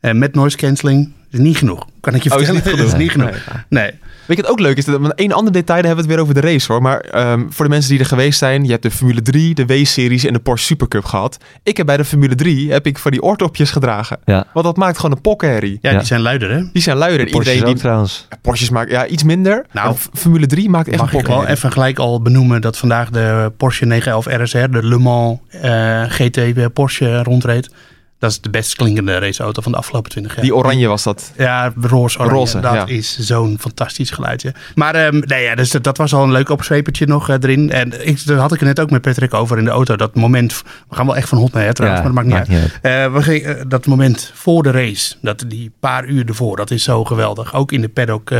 eh, 0.00 0.12
met 0.12 0.34
noise 0.34 0.56
cancelling. 0.56 1.12
is 1.30 1.38
niet 1.38 1.56
genoeg. 1.56 1.86
Kan 2.00 2.14
ik 2.14 2.22
je 2.22 2.34
Oh, 2.34 2.40
is 2.40 2.46
vertellen? 2.48 2.76
niet 2.76 2.78
Dat 2.78 2.86
is 2.86 2.92
genoeg. 2.92 3.30
niet 3.30 3.40
genoeg. 3.42 3.64
Nee. 3.68 3.90
Weet 4.26 4.36
je 4.36 4.42
wat 4.42 4.50
ook 4.52 4.60
leuk 4.60 4.76
is? 4.76 4.84
Want 4.86 5.14
Één 5.14 5.32
ander 5.32 5.52
detail, 5.52 5.82
daar 5.82 5.86
hebben 5.86 6.04
we 6.04 6.10
het 6.10 6.20
weer 6.20 6.30
over 6.34 6.42
de 6.42 6.52
race 6.52 6.72
hoor. 6.72 6.82
Maar 6.82 7.00
ehm, 7.00 7.42
voor 7.48 7.64
de 7.64 7.70
mensen 7.70 7.90
die 7.90 7.98
er 8.00 8.06
geweest 8.06 8.38
zijn, 8.38 8.64
je 8.64 8.70
hebt 8.70 8.82
de 8.82 8.90
Formule 8.90 9.22
3, 9.22 9.54
de 9.54 9.66
W-series 9.66 10.24
en 10.24 10.32
de 10.32 10.38
Porsche 10.38 10.66
Supercup 10.66 11.04
gehad. 11.04 11.38
Ik 11.62 11.76
heb 11.76 11.86
bij 11.86 11.96
de 11.96 12.04
Formule 12.04 12.34
3 12.34 12.72
heb 12.72 12.86
ik 12.86 12.98
van 12.98 13.10
die 13.10 13.22
oortopjes 13.22 13.70
gedragen. 13.70 14.18
Ja. 14.24 14.46
Want 14.52 14.66
dat 14.66 14.76
maakt 14.76 14.96
gewoon 14.98 15.16
een 15.16 15.22
pokkenherrie. 15.22 15.78
Ja, 15.80 15.90
Ja. 15.90 15.96
die 15.98 16.06
zijn 16.06 16.20
luider, 16.20 16.50
hè? 16.50 16.62
Die 16.72 16.82
zijn 16.82 16.96
luider. 16.96 17.26
Porsche 17.30 17.64
die 17.64 17.74
trouwens. 17.74 18.28
Porsches 18.42 18.70
maakt 18.70 18.90
ja, 18.90 19.06
iets 19.06 19.22
minder. 19.22 19.66
Nou, 19.72 19.96
Formule 20.12 20.46
3 20.46 20.70
maakt 20.70 20.88
echt 20.88 20.96
Mag 21.00 21.12
een 21.12 21.18
ik 21.18 21.26
wel 21.26 21.30
pokkenherrie. 21.36 21.56
even 21.58 21.72
gelijk 21.72 21.98
al 21.98 22.22
benoemen 22.22 22.60
dat 22.60 22.78
vandaag 22.78 23.10
de 23.10 23.52
Porsche 23.56 23.84
911 23.84 24.42
RSR, 24.42 24.70
de 24.70 24.86
Le 24.86 24.98
Mans 24.98 25.38
eh, 25.48 26.02
GT 26.08 26.72
Porsche 26.72 27.22
rondreed. 27.22 27.70
Dat 28.18 28.30
is 28.30 28.40
de 28.40 28.50
best 28.50 28.74
klinkende 28.74 29.18
raceauto 29.18 29.62
van 29.62 29.72
de 29.72 29.78
afgelopen 29.78 30.10
20 30.10 30.34
jaar. 30.34 30.44
Die 30.44 30.54
oranje 30.54 30.88
was 30.88 31.02
dat. 31.02 31.32
Ja, 31.36 31.72
roze 31.80 32.18
oranje. 32.18 32.34
Roze, 32.34 32.60
dat 32.60 32.72
ja. 32.72 32.86
is 32.86 33.18
zo'n 33.18 33.56
fantastisch 33.60 34.10
geluidje. 34.10 34.54
Maar 34.74 34.94
ehm, 34.94 35.18
nee, 35.18 35.42
ja, 35.42 35.54
dus 35.54 35.70
dat, 35.70 35.84
dat 35.84 35.96
was 35.96 36.14
al 36.14 36.22
een 36.22 36.32
leuk 36.32 36.48
opzwepertje 36.48 37.06
nog 37.06 37.28
eh, 37.28 37.36
erin. 37.40 37.70
En 37.70 38.08
ik, 38.08 38.26
daar 38.26 38.36
had 38.36 38.52
ik 38.52 38.58
het 38.58 38.68
net 38.68 38.80
ook 38.80 38.90
met 38.90 39.02
Patrick 39.02 39.34
over 39.34 39.58
in 39.58 39.64
de 39.64 39.70
auto. 39.70 39.96
Dat 39.96 40.14
moment, 40.14 40.62
we 40.88 40.94
gaan 40.94 41.06
wel 41.06 41.16
echt 41.16 41.28
van 41.28 41.38
hot 41.38 41.52
naar 41.52 41.62
her 41.62 41.74
trouwens, 41.74 42.02
maar 42.02 42.14
dat 42.14 42.24
maakt 42.24 42.48
niet 42.48 42.58
uit. 42.58 42.78
Eh, 42.82 43.14
we 43.14 43.22
gingen, 43.22 43.58
eh, 43.58 43.64
dat 43.68 43.86
moment 43.86 44.30
voor 44.34 44.62
de 44.62 44.70
race, 44.70 45.14
dat 45.20 45.44
die 45.48 45.72
paar 45.80 46.06
uur 46.06 46.28
ervoor, 46.28 46.56
dat 46.56 46.70
is 46.70 46.82
zo 46.82 47.04
geweldig. 47.04 47.54
Ook 47.54 47.72
in 47.72 47.80
de 47.80 47.88
paddock, 47.88 48.32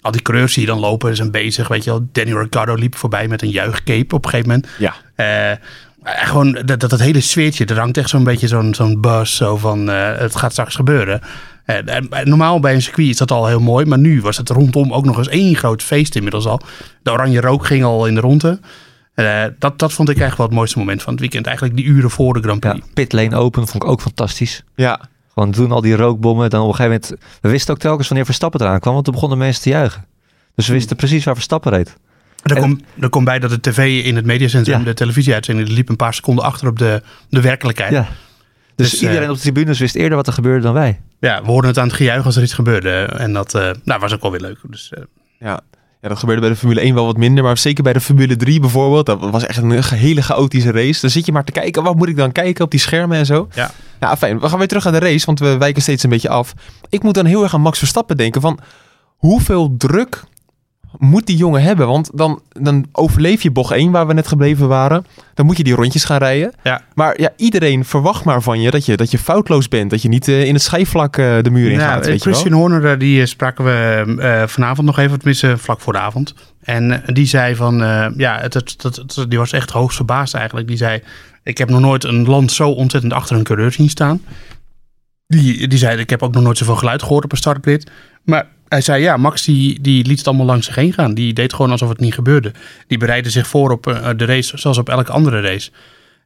al 0.00 0.10
die 0.10 0.22
coureurs 0.22 0.54
die 0.54 0.66
dan 0.66 0.78
lopen, 0.78 1.16
zijn 1.16 1.30
bezig. 1.30 1.68
Weet 1.68 1.84
je 1.84 1.90
wel, 1.90 2.08
Danny 2.12 2.32
Ricciardo 2.32 2.74
liep 2.74 2.96
voorbij 2.96 3.28
met 3.28 3.42
een 3.42 3.50
juichcape 3.50 4.14
op 4.14 4.24
een 4.24 4.30
gegeven 4.30 4.50
moment. 4.50 4.68
Ja. 4.78 5.58
Gewoon 6.16 6.52
dat, 6.52 6.80
dat, 6.80 6.90
dat 6.90 7.00
hele 7.00 7.20
sfeertje, 7.20 7.64
er 7.64 7.78
hangt 7.78 7.96
echt 7.96 8.08
zo'n 8.08 8.24
beetje 8.24 8.46
zo'n 8.48 8.74
zo'n 8.74 9.00
buzz 9.00 9.36
zo 9.36 9.56
van 9.56 9.90
eh, 9.90 10.16
het 10.18 10.36
gaat 10.36 10.52
straks 10.52 10.74
gebeuren. 10.74 11.20
En, 11.64 11.88
en- 11.88 12.08
en 12.10 12.28
normaal 12.28 12.60
bij 12.60 12.74
een 12.74 12.82
circuit 12.82 13.08
is 13.08 13.16
dat 13.16 13.30
al 13.30 13.46
heel 13.46 13.60
mooi, 13.60 13.86
maar 13.86 13.98
nu 13.98 14.20
was 14.20 14.36
het 14.36 14.48
rondom 14.50 14.92
ook 14.92 15.04
nog 15.04 15.18
eens 15.18 15.28
één 15.28 15.56
groot 15.56 15.82
feest 15.82 16.16
inmiddels 16.16 16.46
al. 16.46 16.60
De 17.02 17.10
oranje 17.10 17.40
rook 17.40 17.66
ging 17.66 17.84
al 17.84 18.06
in 18.06 18.14
de 18.14 18.20
ronde. 18.20 18.60
Eh, 19.14 19.44
dat, 19.58 19.78
dat 19.78 19.92
vond 19.92 20.08
ik 20.08 20.18
eigenlijk 20.18 20.36
wel 20.36 20.46
het 20.46 20.54
mooiste 20.56 20.78
moment 20.78 21.02
van 21.02 21.12
het 21.12 21.20
weekend. 21.20 21.46
Eigenlijk 21.46 21.76
die 21.76 21.84
uren 21.86 22.10
voor 22.10 22.34
de 22.34 22.40
Grand 22.40 22.64
Ja, 22.64 22.70
Prix. 22.70 22.86
pit 22.94 23.12
lane 23.12 23.36
open 23.36 23.66
vond 23.68 23.82
ik 23.84 23.90
ook 23.90 24.00
fantastisch. 24.00 24.62
Ja. 24.74 25.00
Gewoon 25.32 25.50
doen 25.50 25.72
al 25.72 25.80
die 25.80 25.96
rookbommen. 25.96 26.50
Dan 26.50 26.62
op 26.62 26.68
een 26.68 26.74
gegeven 26.74 27.00
moment... 27.10 27.22
We 27.40 27.48
wisten 27.48 27.74
ook 27.74 27.80
telkens 27.80 28.08
wanneer 28.08 28.26
Verstappen 28.26 28.60
eraan 28.60 28.80
kwam. 28.80 28.92
Want 28.92 29.04
toen 29.04 29.14
begonnen 29.14 29.38
mensen 29.38 29.62
te 29.62 29.68
juichen. 29.68 30.04
Dus 30.54 30.66
we 30.66 30.72
wisten 30.72 30.96
precies 30.96 31.24
waar 31.24 31.34
Verstappen 31.34 31.72
reed. 31.72 31.96
Er 32.42 32.60
komt 32.60 32.82
komt 33.10 33.24
bij 33.24 33.38
dat 33.38 33.50
de 33.50 33.60
tv 33.60 34.04
in 34.04 34.16
het 34.16 34.24
mediacentrum, 34.24 34.78
Ja. 34.78 34.84
de 34.84 34.94
televisieuitzending, 34.94 35.68
liep 35.68 35.88
een 35.88 35.96
paar 35.96 36.14
seconden 36.14 36.44
achter 36.44 36.68
op 36.68 36.78
de, 36.78 37.02
de 37.28 37.40
werkelijkheid. 37.40 37.92
Ja. 37.92 38.08
Dus, 38.74 38.90
Dus, 38.90 39.00
iedereen 39.02 39.22
eh, 39.22 39.28
op 39.30 39.34
de 39.36 39.42
tribunes 39.42 39.78
wist 39.78 39.94
eerder 39.94 40.16
wat 40.16 40.26
er 40.26 40.32
gebeurde 40.32 40.62
dan 40.62 40.74
wij. 40.74 41.00
Ja, 41.20 41.40
we 41.42 41.46
hoorden 41.46 41.70
het 41.70 41.78
aan 41.78 41.86
het 41.86 41.96
gejuich 41.96 42.24
als 42.24 42.36
er 42.36 42.42
iets 42.42 42.52
gebeurde. 42.54 42.90
En 42.90 43.32
dat 43.32 43.54
eh, 43.54 43.70
nou, 43.84 44.00
was 44.00 44.14
ook 44.14 44.22
wel 44.22 44.30
weer 44.30 44.40
leuk. 44.40 44.58
Dus, 44.62 44.90
eh, 44.94 45.02
Ja. 45.38 45.60
ja, 46.02 46.08
dat 46.08 46.18
gebeurde 46.18 46.40
bij 46.40 46.50
de 46.50 46.56
Formule 46.56 46.80
1 46.80 46.94
wel 46.94 47.04
wat 47.06 47.16
minder. 47.16 47.44
Maar 47.44 47.58
zeker 47.58 47.82
bij 47.82 47.92
de 47.92 48.00
Formule 48.00 48.36
3 48.36 48.60
bijvoorbeeld. 48.60 49.06
Dat 49.06 49.30
was 49.30 49.46
echt 49.46 49.58
een 49.62 49.82
hele 49.82 50.22
chaotische 50.22 50.70
race. 50.72 51.00
Dan 51.00 51.10
zit 51.10 51.26
je 51.26 51.32
maar 51.32 51.44
te 51.44 51.52
kijken. 51.52 51.82
Wat 51.82 51.96
moet 51.96 52.08
ik 52.08 52.16
dan 52.16 52.32
kijken 52.32 52.64
op 52.64 52.70
die 52.70 52.80
schermen 52.80 53.16
en 53.18 53.26
zo? 53.26 53.48
Ja. 53.54 53.70
Ja, 54.00 54.16
fijn. 54.16 54.40
We 54.40 54.48
gaan 54.48 54.58
weer 54.58 54.68
terug 54.68 54.84
naar 54.84 54.92
de 54.92 54.98
race. 55.06 55.26
Want 55.26 55.38
we 55.38 55.56
wijken 55.58 55.82
steeds 55.82 56.02
een 56.02 56.10
beetje 56.10 56.28
af. 56.28 56.52
Ik 56.88 57.02
moet 57.02 57.14
dan 57.14 57.24
heel 57.26 57.42
erg 57.42 57.54
aan 57.54 57.60
Max 57.60 57.78
Verstappen 57.78 58.16
denken. 58.16 58.40
Van 58.40 58.58
hoeveel 59.16 59.74
druk 59.76 60.24
moet 60.98 61.26
die 61.26 61.36
jongen 61.36 61.62
hebben? 61.62 61.86
Want 61.86 62.10
dan, 62.14 62.40
dan 62.60 62.86
overleef 62.92 63.42
je 63.42 63.50
bocht 63.50 63.72
1 63.72 63.90
waar 63.90 64.06
we 64.06 64.12
net 64.12 64.26
gebleven 64.28 64.68
waren. 64.68 65.04
Dan 65.34 65.46
moet 65.46 65.56
je 65.56 65.64
die 65.64 65.74
rondjes 65.74 66.04
gaan 66.04 66.18
rijden. 66.18 66.52
Ja. 66.62 66.82
Maar 66.94 67.20
ja, 67.20 67.30
iedereen 67.36 67.84
verwacht 67.84 68.24
maar 68.24 68.42
van 68.42 68.60
je 68.60 68.70
dat 68.70 68.86
je, 68.86 68.96
dat 68.96 69.10
je 69.10 69.18
foutloos 69.18 69.68
bent. 69.68 69.90
Dat 69.90 70.02
je 70.02 70.08
niet 70.08 70.28
eh, 70.28 70.44
in 70.44 70.54
het 70.54 70.62
schijfvlak 70.62 71.16
eh, 71.16 71.36
de 71.42 71.50
muur 71.50 71.70
in 71.70 71.78
Ja, 71.78 71.86
gaat. 71.88 72.06
Weet 72.06 72.18
je 72.22 72.30
wel? 72.30 72.38
Christian 72.38 72.60
Horner, 72.60 72.92
eh, 72.92 72.98
die 72.98 73.26
spraken 73.26 73.64
we 73.64 74.44
vanavond 74.48 74.86
nog 74.86 74.98
even, 74.98 75.16
tenminste 75.16 75.58
vlak 75.58 75.80
voor 75.80 75.92
de 75.92 75.98
avond. 75.98 76.34
En 76.60 77.02
die 77.06 77.26
zei 77.26 77.54
van, 77.56 77.78
ja, 78.16 78.38
het, 78.40 78.54
het, 78.54 78.74
het- 78.82 78.96
het- 78.96 79.24
die 79.28 79.38
was 79.38 79.52
echt 79.52 79.70
hoogst 79.70 79.96
verbaasd 79.96 80.34
eigenlijk. 80.34 80.68
Die 80.68 80.76
zei, 80.76 81.02
ik 81.42 81.58
heb 81.58 81.68
nog 81.68 81.80
nooit 81.80 82.04
een 82.04 82.24
land 82.26 82.52
zo 82.52 82.70
ontzettend 82.70 83.12
achter 83.12 83.36
een 83.36 83.42
coureur 83.44 83.72
zien 83.72 83.88
staan. 83.90 84.20
Die, 85.26 85.68
die 85.68 85.78
zei, 85.78 85.98
ik 86.00 86.10
heb 86.10 86.22
ook 86.22 86.34
nog 86.34 86.42
nooit 86.42 86.58
zoveel 86.58 86.76
geluid 86.76 87.02
gehoord 87.02 87.24
op 87.24 87.32
een 87.32 87.38
startgrid. 87.38 87.90
Maar 88.24 88.46
hij 88.68 88.80
zei, 88.80 89.02
ja, 89.02 89.16
Max 89.16 89.44
die, 89.44 89.80
die 89.80 90.06
liet 90.06 90.18
het 90.18 90.26
allemaal 90.26 90.46
langs 90.46 90.66
zich 90.66 90.74
heen 90.74 90.92
gaan. 90.92 91.14
Die 91.14 91.32
deed 91.32 91.52
gewoon 91.52 91.70
alsof 91.70 91.88
het 91.88 92.00
niet 92.00 92.14
gebeurde. 92.14 92.52
Die 92.86 92.98
bereidde 92.98 93.30
zich 93.30 93.46
voor 93.46 93.70
op 93.70 93.86
eh, 93.86 94.08
de 94.16 94.24
race, 94.24 94.58
zoals 94.58 94.78
op 94.78 94.88
elke 94.88 95.12
andere 95.12 95.40
race. 95.40 95.70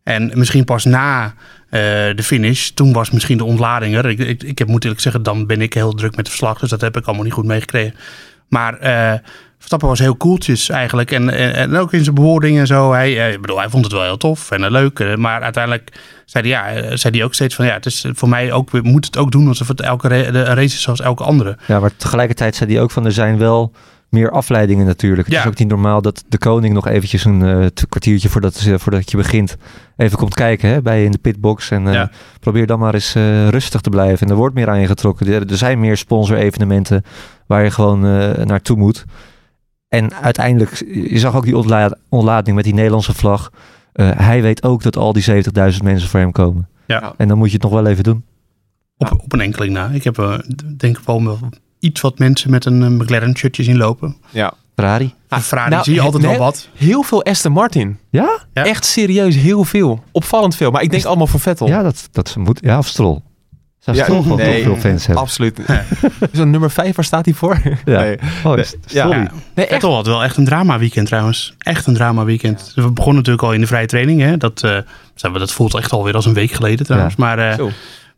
En 0.03 0.31
misschien 0.35 0.65
pas 0.65 0.85
na 0.85 1.35
eh, 1.69 1.81
de 2.15 2.23
finish, 2.23 2.69
toen 2.69 2.93
was 2.93 3.11
misschien 3.11 3.39
de 3.39 3.45
ontlading 3.45 3.97
er. 3.97 4.07
Ik, 4.07 4.19
ik, 4.19 4.43
ik 4.43 4.59
heb, 4.59 4.69
moet 4.69 4.83
eerlijk 4.83 5.01
zeggen, 5.01 5.23
dan 5.23 5.47
ben 5.47 5.61
ik 5.61 5.75
heel 5.75 5.93
druk 5.93 6.11
met 6.11 6.19
het 6.19 6.29
verslag. 6.29 6.59
Dus 6.59 6.71
dat 6.71 6.81
heb 6.81 6.97
ik 6.97 7.07
allemaal 7.07 7.25
niet 7.25 7.33
goed 7.33 7.45
meegekregen. 7.45 7.95
Maar 8.49 8.79
eh 8.79 9.19
Verstappen 9.63 9.89
was 9.89 9.99
heel 9.99 10.17
koeltjes 10.17 10.69
eigenlijk. 10.69 11.11
En, 11.11 11.31
en, 11.31 11.55
en 11.55 11.77
ook 11.77 11.93
in 11.93 12.03
zijn 12.03 12.15
bewoordingen 12.15 12.61
en 12.61 12.67
zo. 12.67 12.93
Hij, 12.93 13.27
eh, 13.27 13.33
ik 13.33 13.41
bedoel, 13.41 13.59
hij 13.59 13.69
vond 13.69 13.85
het 13.85 13.93
wel 13.93 14.03
heel 14.03 14.17
tof 14.17 14.51
en 14.51 14.65
eh, 14.65 14.71
leuk. 14.71 14.99
eh, 14.99 15.15
Maar 15.15 15.43
uiteindelijk 15.43 15.93
zei 16.25 16.53
hij, 16.53 16.75
ja, 16.75 16.97
zei 16.97 17.17
hij 17.17 17.25
ook 17.25 17.35
steeds 17.35 17.55
van... 17.55 17.65
Ja, 17.67 17.73
het 17.73 17.87
is 17.87 18.07
voor 18.13 18.29
mij 18.29 18.53
ook, 18.53 18.71
we 18.71 18.81
moeten 18.83 19.11
het 19.11 19.21
ook 19.21 19.31
doen 19.33 19.49
alsof 19.49 19.69
het 19.69 19.81
elke 19.81 20.09
race 20.33 20.63
is 20.65 20.83
zoals 20.83 21.01
elke 21.01 21.25
andere. 21.25 21.57
Ja, 21.67 21.81
maar 21.81 21.91
tegelijkertijd 21.97 22.57
zei 22.57 22.73
hij 22.73 22.83
ook 22.83 22.91
van 22.91 23.05
er 23.05 23.13
zijn 23.13 23.39
wel 23.39 23.73
meer 24.09 24.31
afleidingen 24.31 24.87
natuurlijk. 24.87 25.27
Het 25.29 25.37
Ja. 25.37 25.43
is 25.43 25.47
ook 25.49 25.59
niet 25.59 25.69
normaal 25.69 26.03
dat 26.03 26.25
de 26.29 26.39
koning 26.39 26.75
nog 26.75 26.89
eventjes 26.89 27.25
een 27.25 27.71
kwartiertje 27.89 28.29
voordat, 28.29 28.69
voordat 28.77 29.11
je 29.11 29.17
begint 29.17 29.57
even 29.97 30.19
komt 30.19 30.35
kijken 30.35 30.69
hè, 30.69 30.83
bij 30.83 30.99
je 30.99 31.05
in 31.05 31.11
de 31.11 31.19
pitbox. 31.19 31.71
En 31.71 31.93
Ja. 31.93 32.11
probeer 32.41 32.67
dan 32.67 32.79
maar 32.79 32.95
eens 32.95 33.13
rustig 33.51 33.81
te 33.81 33.91
blijven. 33.91 34.27
En 34.27 34.33
er 34.33 34.39
wordt 34.39 34.55
meer 34.55 34.69
aan 34.69 34.81
je 34.81 34.87
getrokken. 34.87 35.27
Er, 35.27 35.51
er 35.51 35.57
zijn 35.57 35.81
meer 35.81 35.97
sponsor-evenementen 35.97 37.05
waar 37.47 37.65
je 37.65 37.71
gewoon 37.71 38.01
naartoe 38.47 38.77
moet. 38.77 39.05
En 39.93 40.15
uiteindelijk, 40.15 40.85
je 41.11 41.19
zag 41.19 41.35
ook 41.37 41.45
die 41.45 41.57
ontla- 41.57 41.97
ontlading 42.09 42.57
met 42.57 42.65
die 42.65 42.75
Nederlandse 42.75 43.15
vlag. 43.15 43.51
Eh, 43.93 44.11
hij 44.15 44.43
weet 44.43 44.63
ook 44.63 44.83
dat 44.83 44.97
al 44.97 45.13
die 45.13 45.23
70.000 45.23 45.83
mensen 45.83 46.09
voor 46.09 46.21
hem 46.21 46.33
komen. 46.33 46.69
Ja. 46.87 47.15
En 47.17 47.29
dan 47.29 47.39
moet 47.39 47.47
je 47.49 47.55
het 47.55 47.63
nog 47.63 47.73
wel 47.73 47.87
even 47.87 48.05
doen. 48.05 48.25
Op, 48.99 49.13
op 49.23 49.33
een 49.33 49.41
enkeling 49.41 49.73
na. 49.73 49.89
Ik 49.89 50.05
heb 50.05 50.19
eh, 50.19 50.39
denk 50.77 50.99
ik 50.99 51.05
wel 51.05 51.39
iets 51.79 52.01
wat 52.01 52.19
mensen 52.19 52.51
met 52.51 52.65
een 52.65 52.97
McLaren 52.97 53.37
shirtje 53.37 53.63
zien 53.63 53.77
lopen. 53.77 54.17
Ja. 54.31 54.53
Ferrari. 54.75 55.15
Ferrari 55.29 55.71
nou, 55.71 55.85
zie 55.85 55.95
je 55.95 56.01
altijd 56.01 56.23
wel 56.23 56.37
wat. 56.37 56.69
Heel 56.75 57.03
veel 57.03 57.25
Aston 57.25 57.53
Martin. 57.53 57.99
Ja? 58.11 58.39
Ja. 58.53 58.65
Echt 58.65 58.85
serieus, 58.85 59.35
heel 59.37 59.65
veel. 59.65 60.03
Opvallend 60.13 60.57
veel. 60.57 60.71
Maar 60.71 60.83
ik 60.83 60.91
denk 60.91 61.05
allemaal 61.05 61.27
voor 61.27 61.41
Vettel. 61.41 61.67
Ja, 61.69 61.83
dat, 61.83 62.09
dat 62.13 62.37
moet. 62.39 62.59
Ja, 62.63 62.79
of 62.79 62.87
Stroll. 62.87 63.19
Zou 63.83 63.97
Ja, 63.97 64.07
nee. 64.37 64.63
veel 64.63 64.77
fans 64.77 65.07
hebben? 65.07 65.25
Absoluut. 65.25 65.59
Zo'n 66.33 66.51
nummer 66.51 66.71
5, 66.71 66.97
waar 66.97 67.05
staat 67.05 67.25
hij 67.25 67.35
voor? 67.35 67.59
Ja. 67.85 68.01
Nee. 68.01 68.19
Oh, 68.45 68.59
is- 68.59 68.75
Ja. 68.87 69.07
Stroll. 69.07 69.11
Ja. 69.23 69.31
Nee, 69.55 69.67
echt. 69.67 69.69
Vettel 69.69 69.95
had 69.95 70.07
wel 70.07 70.25
echt 70.25 70.37
een 70.37 70.45
drama 70.45 70.79
weekend 70.79 71.07
trouwens. 71.07 71.55
Echt 71.59 71.87
een 71.87 71.95
drama 71.95 72.25
weekend. 72.25 72.73
We 72.75 72.91
begonnen 72.91 73.17
natuurlijk 73.17 73.43
al 73.45 73.53
in 73.53 73.61
de 73.61 73.67
vrije 73.67 73.87
training. 73.87 74.21
Hè? 74.21 74.37
Dat, 74.37 74.63
eh, 74.63 74.77
zijn 75.15 75.33
we- 75.33 75.39
dat 75.39 75.53
voelt 75.53 75.75
echt 75.75 75.93
alweer 75.93 76.15
als 76.15 76.27
een 76.27 76.35
week 76.35 76.51
geleden 76.53 76.87
trouwens. 76.87 77.17
Maar 77.17 77.39
eh 77.39 77.67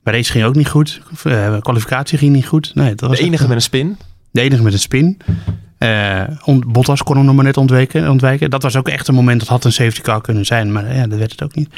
bij 0.03 0.15
race 0.15 0.31
ging 0.33 0.45
ook 0.45 0.55
niet 0.55 0.69
goed. 0.69 1.01
Eh, 1.25 1.57
kwalificatie 1.61 2.19
ging 2.19 2.33
niet 2.33 2.47
goed. 2.47 2.75
Nee, 2.75 2.95
dat 2.95 3.09
was 3.09 3.19
De 3.19 3.25
enige 3.25 3.39
echt- 3.39 3.47
met 3.49 3.57
een 3.57 3.63
spin. 3.63 3.97
de 4.31 4.41
enige 4.41 4.63
met 4.63 4.73
een 4.73 4.79
spin. 4.79 5.19
Eh, 5.79 6.23
on- 6.45 6.65
Bottas 6.67 7.03
kon 7.03 7.17
hem 7.17 7.25
nog 7.25 7.35
maar 7.35 7.45
net 7.45 7.57
ontwijken, 7.57 8.11
ontwijken. 8.11 8.51
Dat 8.51 8.63
was 8.63 8.77
ook 8.77 8.89
echt 8.89 9.09
een 9.09 9.15
moment 9.15 9.41
dat 9.41 9.49
had 9.49 9.65
een 9.65 9.73
safety 9.73 10.01
car 10.01 10.21
kunnen 10.21 10.45
zijn. 10.45 10.73
Maar 10.73 10.95
ja, 10.95 11.07
dat 11.07 11.19
werd 11.19 11.31
het 11.31 11.43
ook 11.43 11.55
niet. 11.55 11.69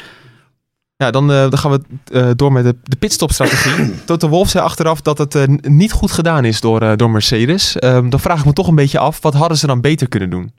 Ja, 0.97 1.11
dan, 1.11 1.31
eh, 1.31 1.37
dan 1.49 1.57
gaan 1.57 1.71
we 1.71 1.81
eh, 2.11 2.29
door 2.35 2.51
met 2.51 2.63
de, 2.63 2.75
de 2.83 2.95
pitstop-strategie. 2.95 3.93
Toto 4.05 4.29
Wolff 4.29 4.51
zei 4.51 4.63
achteraf 4.63 5.01
dat 5.01 5.17
het 5.17 5.35
eh, 5.35 5.43
niet 5.61 5.91
goed 5.91 6.11
gedaan 6.11 6.45
is 6.45 6.61
door, 6.61 6.81
eh, 6.81 6.91
door 6.95 7.09
Mercedes. 7.09 7.79
Ehm, 7.79 8.09
dan 8.09 8.19
vraag 8.19 8.39
ik 8.39 8.45
me 8.45 8.53
toch 8.53 8.67
een 8.67 8.75
beetje 8.75 8.99
af, 8.99 9.21
wat 9.21 9.33
hadden 9.33 9.57
ze 9.57 9.67
dan 9.67 9.81
beter 9.81 10.07
kunnen 10.07 10.29
doen? 10.29 10.51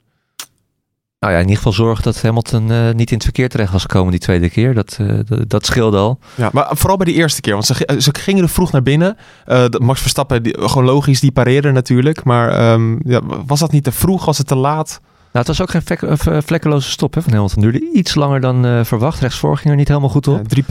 Nou 1.19 1.33
ja, 1.33 1.39
in 1.39 1.45
ieder 1.45 1.57
geval 1.57 1.85
zorgen 1.85 2.03
dat 2.03 2.21
Hamilton 2.21 2.71
eh, 2.71 2.91
niet 2.93 3.09
in 3.09 3.15
het 3.15 3.23
verkeer 3.23 3.49
terecht 3.49 3.71
was 3.71 3.81
gekomen 3.81 4.11
die 4.11 4.19
tweede 4.19 4.49
keer. 4.49 4.73
Dat, 4.73 4.97
eh, 5.01 5.19
dat, 5.25 5.49
dat 5.49 5.65
scheelde 5.65 5.97
al. 5.97 6.19
Ja, 6.35 6.49
maar 6.53 6.67
vooral 6.71 6.97
bij 6.97 7.05
de 7.05 7.13
eerste 7.13 7.41
keer, 7.41 7.53
want 7.53 7.65
ze, 7.65 7.97
ze 7.97 8.13
gingen 8.13 8.43
er 8.43 8.49
vroeg 8.49 8.71
naar 8.71 8.83
binnen. 8.83 9.17
Eh, 9.45 9.65
Max 9.69 10.01
Verstappen, 10.01 10.43
die, 10.43 10.57
gewoon 10.59 10.85
logisch, 10.85 11.19
die 11.19 11.31
pareerde 11.31 11.71
natuurlijk. 11.71 12.23
Maar 12.23 12.49
ehm, 12.49 13.09
ja, 13.09 13.21
was 13.45 13.59
dat 13.59 13.71
niet 13.71 13.83
te 13.83 13.91
vroeg? 13.91 14.25
Was 14.25 14.37
het 14.37 14.47
te 14.47 14.55
laat? 14.55 15.01
Nou, 15.31 15.45
het 15.45 15.47
was 15.47 15.61
ook 15.61 15.69
geen 15.69 15.81
vlek- 15.81 16.01
eh, 16.01 16.37
vlekkeloze 16.41 16.89
stop 16.89 17.13
hè, 17.13 17.21
van 17.21 17.31
Hamilton. 17.33 17.61
Duurde 17.61 17.91
iets 17.93 18.15
langer 18.15 18.39
dan 18.41 18.65
eh, 18.65 18.83
verwacht. 18.83 19.19
Rechtsvoor 19.19 19.57
ging 19.57 19.69
er 19.69 19.75
niet 19.75 19.87
helemaal 19.87 20.09
goed 20.09 20.27
op. 20.27 20.41
Ja, 20.49 20.63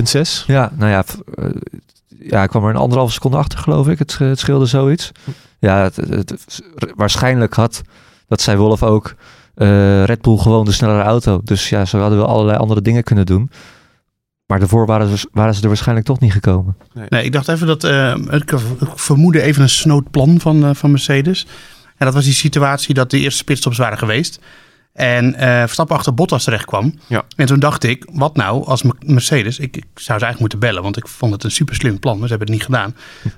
3,6. 0.42 0.44
Ja, 0.46 0.72
nou 0.76 0.90
ja, 0.90 1.04
eh, 1.34 1.44
ja, 2.20 2.42
ik 2.42 2.48
kwam 2.48 2.64
er 2.64 2.70
een 2.70 2.76
anderhalve 2.76 3.12
seconde 3.12 3.36
achter, 3.36 3.58
geloof 3.58 3.88
ik. 3.88 3.98
Het, 3.98 4.18
het 4.18 4.38
scheelde 4.38 4.66
zoiets. 4.66 5.12
Ja, 5.58 5.82
het, 5.82 5.96
het- 5.96 6.30
het- 6.30 6.62
waarschijnlijk 6.96 7.54
had, 7.54 7.82
dat 8.28 8.40
zei 8.40 8.56
Wolf 8.56 8.82
ook, 8.82 9.14
eh, 9.54 10.04
Red 10.04 10.22
Bull 10.22 10.36
gewoon 10.36 10.64
de 10.64 10.72
snellere 10.72 11.02
auto. 11.02 11.40
Dus 11.44 11.68
ja, 11.68 11.84
zo 11.84 11.98
hadden 12.00 12.18
we 12.18 12.24
allerlei 12.26 12.58
andere 12.58 12.82
dingen 12.82 13.02
kunnen 13.02 13.26
doen. 13.26 13.50
Maar 14.46 14.58
daarvoor 14.58 14.86
waren 14.86 15.18
ze, 15.18 15.28
waren 15.32 15.54
ze 15.54 15.62
er 15.62 15.68
waarschijnlijk 15.68 16.06
toch 16.06 16.20
niet 16.20 16.32
gekomen. 16.32 16.76
Nee, 17.08 17.24
ik 17.24 17.32
dacht 17.32 17.48
even 17.48 17.66
dat. 17.66 17.84
eh, 17.84 18.14
ik, 18.30 18.52
vermoedde 18.94 19.42
even 19.42 19.62
een 19.62 19.68
snood 19.68 20.10
plan 20.10 20.40
van, 20.40 20.76
van 20.76 20.90
Mercedes. 20.90 21.46
En 21.98 22.06
dat 22.06 22.14
was 22.14 22.24
die 22.24 22.32
situatie 22.32 22.94
dat 22.94 23.10
de 23.10 23.18
eerste 23.18 23.44
pitstops 23.44 23.78
waren 23.78 23.98
geweest. 23.98 24.40
En 24.92 25.34
eh, 25.34 25.58
Verstappen 25.58 25.96
achter 25.96 26.14
Bottas 26.14 26.44
terecht 26.44 26.64
kwam. 26.64 26.98
Ja. 27.06 27.24
En 27.36 27.46
toen 27.46 27.58
dacht 27.58 27.84
ik, 27.84 28.06
wat 28.12 28.36
nou 28.36 28.66
als 28.66 28.82
Mercedes... 28.98 29.58
Ik, 29.58 29.76
ik 29.76 29.84
zou 29.94 30.18
ze 30.18 30.24
eigenlijk 30.24 30.38
moeten 30.40 30.58
bellen, 30.58 30.82
want 30.82 30.96
ik 30.96 31.08
vond 31.08 31.32
het 31.32 31.44
een 31.44 31.50
super 31.50 31.74
slim 31.74 31.98
plan. 31.98 32.18
Maar 32.18 32.28
ze 32.28 32.34
hebben 32.34 32.54
het 32.54 32.56
niet 32.56 32.66
gedaan. 32.66 32.96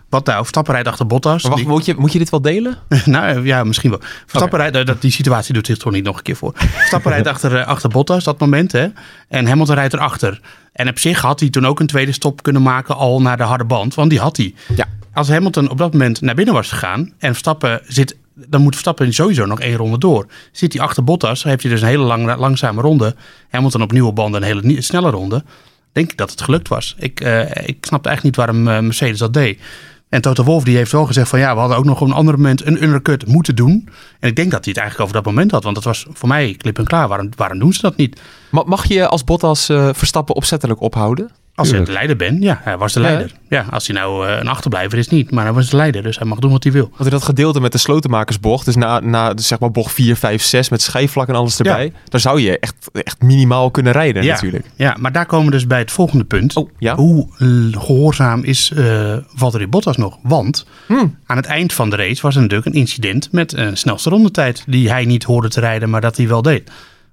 Wat 0.08 0.26
nou, 0.26 0.38
Verstappen 0.38 0.72
rijdt 0.72 0.88
achter 0.88 1.06
Bottas. 1.06 1.42
Maar 1.42 1.50
wacht, 1.50 1.62
Die- 1.64 1.72
moet 1.72 1.84
je, 1.84 1.94
moet 1.98 2.12
je 2.12 2.18
dit 2.18 2.30
wel 2.30 2.42
delen? 2.42 2.78
nou 3.04 3.46
ja, 3.46 3.64
misschien 3.64 3.90
wel. 3.90 4.00
Verstappen 4.26 4.58
rijdt, 4.58 4.86
dat, 4.86 5.00
die 5.02 5.10
situatie 5.10 5.54
doet 5.54 5.66
zich 5.66 5.76
toch 5.76 5.92
niet 5.92 6.04
nog 6.04 6.16
een 6.16 6.22
keer 6.22 6.36
voor. 6.36 6.52
Verstappen 6.56 7.10
rijdt 7.10 7.26
achter, 7.26 7.56
eh, 7.56 7.66
achter 7.66 7.90
Bottas 7.90 8.24
dat 8.24 8.38
moment. 8.38 8.72
Hè? 8.72 8.88
En 9.28 9.46
Hamilton 9.46 9.74
rijdt 9.74 9.94
erachter. 9.94 10.40
En 10.72 10.88
op 10.88 10.98
zich 10.98 11.20
had 11.20 11.40
hij 11.40 11.50
toen 11.50 11.66
ook 11.66 11.80
een 11.80 11.86
tweede 11.86 12.12
stop 12.12 12.42
kunnen 12.42 12.62
maken 12.62 12.96
al 12.96 13.22
naar 13.22 13.36
de 13.36 13.42
harde 13.42 13.64
band. 13.64 13.94
Want 13.94 14.10
die 14.10 14.20
had 14.20 14.36
hij. 14.36 14.54
Ja. 14.76 14.86
Als 15.12 15.28
Hamilton 15.28 15.70
op 15.70 15.78
dat 15.78 15.92
moment 15.92 16.20
naar 16.20 16.34
binnen 16.34 16.54
was 16.54 16.68
gegaan 16.68 17.12
en 17.18 17.28
Verstappen 17.28 17.80
zit, 17.86 18.16
dan 18.48 18.60
moet 18.62 18.72
Verstappen 18.72 19.12
sowieso 19.14 19.46
nog 19.46 19.60
één 19.60 19.76
ronde 19.76 19.98
door. 19.98 20.26
Zit 20.52 20.72
hij 20.72 20.82
achter 20.82 21.04
Bottas, 21.04 21.42
heeft 21.42 21.62
hij 21.62 21.70
dus 21.70 21.80
een 21.80 21.88
hele 21.88 22.02
lang, 22.04 22.36
langzame 22.36 22.80
ronde. 22.80 23.14
Hamilton 23.50 23.82
op 23.82 23.92
nieuwe 23.92 24.12
banden 24.12 24.42
een 24.42 24.62
hele 24.62 24.82
snelle 24.82 25.10
ronde. 25.10 25.44
Denk 25.92 26.10
ik 26.10 26.16
dat 26.16 26.30
het 26.30 26.42
gelukt 26.42 26.68
was. 26.68 26.94
Ik, 26.98 27.20
eh, 27.20 27.40
ik 27.40 27.76
snapte 27.80 28.08
eigenlijk 28.08 28.22
niet 28.22 28.36
waarom 28.36 28.68
eh, 28.68 28.78
Mercedes 28.78 29.18
dat 29.18 29.32
deed. 29.34 29.60
En 30.08 30.20
Toto 30.20 30.44
Wolff 30.44 30.64
die 30.64 30.76
heeft 30.76 30.92
wel 30.92 31.06
gezegd 31.06 31.28
van 31.28 31.38
ja, 31.38 31.54
we 31.54 31.60
hadden 31.60 31.76
ook 31.78 31.84
nog 31.84 32.00
op 32.00 32.06
een 32.08 32.14
ander 32.14 32.34
moment 32.36 32.66
een 32.66 32.82
undercut 32.82 33.26
moeten 33.26 33.56
doen. 33.56 33.88
En 34.20 34.28
ik 34.28 34.36
denk 34.36 34.50
dat 34.50 34.64
hij 34.64 34.72
het 34.72 34.82
eigenlijk 34.82 35.00
over 35.00 35.22
dat 35.22 35.32
moment 35.32 35.50
had. 35.50 35.62
Want 35.62 35.74
dat 35.74 35.84
was 35.84 36.06
voor 36.12 36.28
mij 36.28 36.54
klip 36.58 36.78
en 36.78 36.84
klaar. 36.84 37.08
Waarom, 37.08 37.28
waarom 37.36 37.58
doen 37.58 37.72
ze 37.72 37.80
dat 37.80 37.96
niet? 37.96 38.20
Ma- 38.50 38.62
Mag 38.66 38.86
je 38.88 39.06
als 39.08 39.24
Bottas 39.24 39.68
eh, 39.68 39.88
Verstappen 39.92 40.34
opzettelijk 40.34 40.80
ophouden? 40.80 41.30
Als 41.60 41.70
hij 41.70 41.84
de 41.84 41.92
leider 41.92 42.16
ben, 42.16 42.40
ja, 42.42 42.60
hij 42.62 42.76
was 42.78 42.92
de 42.92 43.00
leider. 43.00 43.32
Ja, 43.48 43.64
als 43.70 43.86
hij 43.86 43.96
nou 43.96 44.26
eh, 44.28 44.38
een 44.40 44.48
achterblijver 44.48 44.98
is 44.98 45.08
niet, 45.08 45.30
maar 45.30 45.44
hij 45.44 45.52
was 45.52 45.70
de 45.70 45.76
leider. 45.76 46.02
Dus 46.02 46.18
hij 46.18 46.26
mag 46.26 46.38
doen 46.38 46.50
wat 46.50 46.62
hij 46.62 46.72
wil. 46.72 46.88
Want 46.90 47.04
in 47.04 47.10
dat 47.10 47.22
gedeelte 47.22 47.60
met 47.60 47.72
de 47.72 47.78
slotenmakersbocht, 47.78 48.64
dus 48.64 48.76
na, 48.76 49.00
na 49.00 49.34
dus 49.34 49.46
zeg 49.46 49.58
maar 49.58 49.70
bocht 49.70 49.92
4, 49.92 50.16
5, 50.16 50.42
6 50.42 50.68
met 50.68 50.82
schijfvlak 50.82 51.28
en 51.28 51.34
alles 51.34 51.58
erbij, 51.58 51.92
daar 52.08 52.20
zou 52.20 52.40
je 52.40 52.58
echt, 52.58 52.74
echt 52.92 53.22
minimaal 53.22 53.70
kunnen 53.70 53.92
rijden 53.92 54.22
Ja. 54.22 54.32
natuurlijk. 54.32 54.64
Ja, 54.76 54.96
maar 54.98 55.12
daar 55.12 55.26
komen 55.26 55.46
we 55.46 55.52
dus 55.52 55.66
bij 55.66 55.78
het 55.78 55.90
volgende 55.90 56.24
punt. 56.24 56.56
Oh, 56.56 56.70
ja? 56.78 56.94
Hoe 56.96 57.26
eh, 57.38 57.80
gehoorzaam 57.82 58.42
is 58.44 58.72
eh 58.76 59.16
Valtteri 59.34 59.66
Bottas 59.66 59.96
nog? 59.96 60.18
Want 60.22 60.66
Hmm. 60.86 61.16
aan 61.26 61.36
het 61.36 61.46
eind 61.46 61.72
van 61.72 61.90
de 61.90 61.96
race 61.96 62.22
was 62.22 62.34
er 62.34 62.40
natuurlijk 62.40 62.68
een 62.74 62.80
incident 62.80 63.28
met 63.32 63.52
een 63.52 63.76
snelste 63.76 64.10
rondetijd. 64.10 64.64
Die 64.66 64.90
hij 64.90 65.04
niet 65.04 65.24
hoorde 65.24 65.48
te 65.48 65.60
rijden, 65.60 65.90
maar 65.90 66.00
dat 66.00 66.16
hij 66.16 66.28
wel 66.28 66.42
deed. 66.42 66.70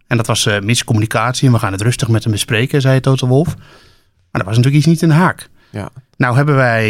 En 0.07 0.17
dat 0.17 0.27
was 0.27 0.45
eh, 0.45 0.59
miscommunicatie 0.59 1.47
en 1.47 1.53
we 1.53 1.59
gaan 1.59 1.71
het 1.71 1.81
rustig 1.81 2.07
met 2.07 2.23
hem 2.23 2.31
bespreken, 2.31 2.81
zei 2.81 2.99
Toto 2.99 3.27
Wolff. 3.27 3.55
Maar 4.31 4.41
dat 4.41 4.45
was 4.45 4.55
natuurlijk 4.55 4.75
iets 4.75 4.85
niet 4.85 5.01
in 5.01 5.09
de 5.09 5.13
haak. 5.23 5.49
Ja. 5.69 5.89
Nou 6.17 6.35
hebben 6.35 6.55
wij, 6.55 6.89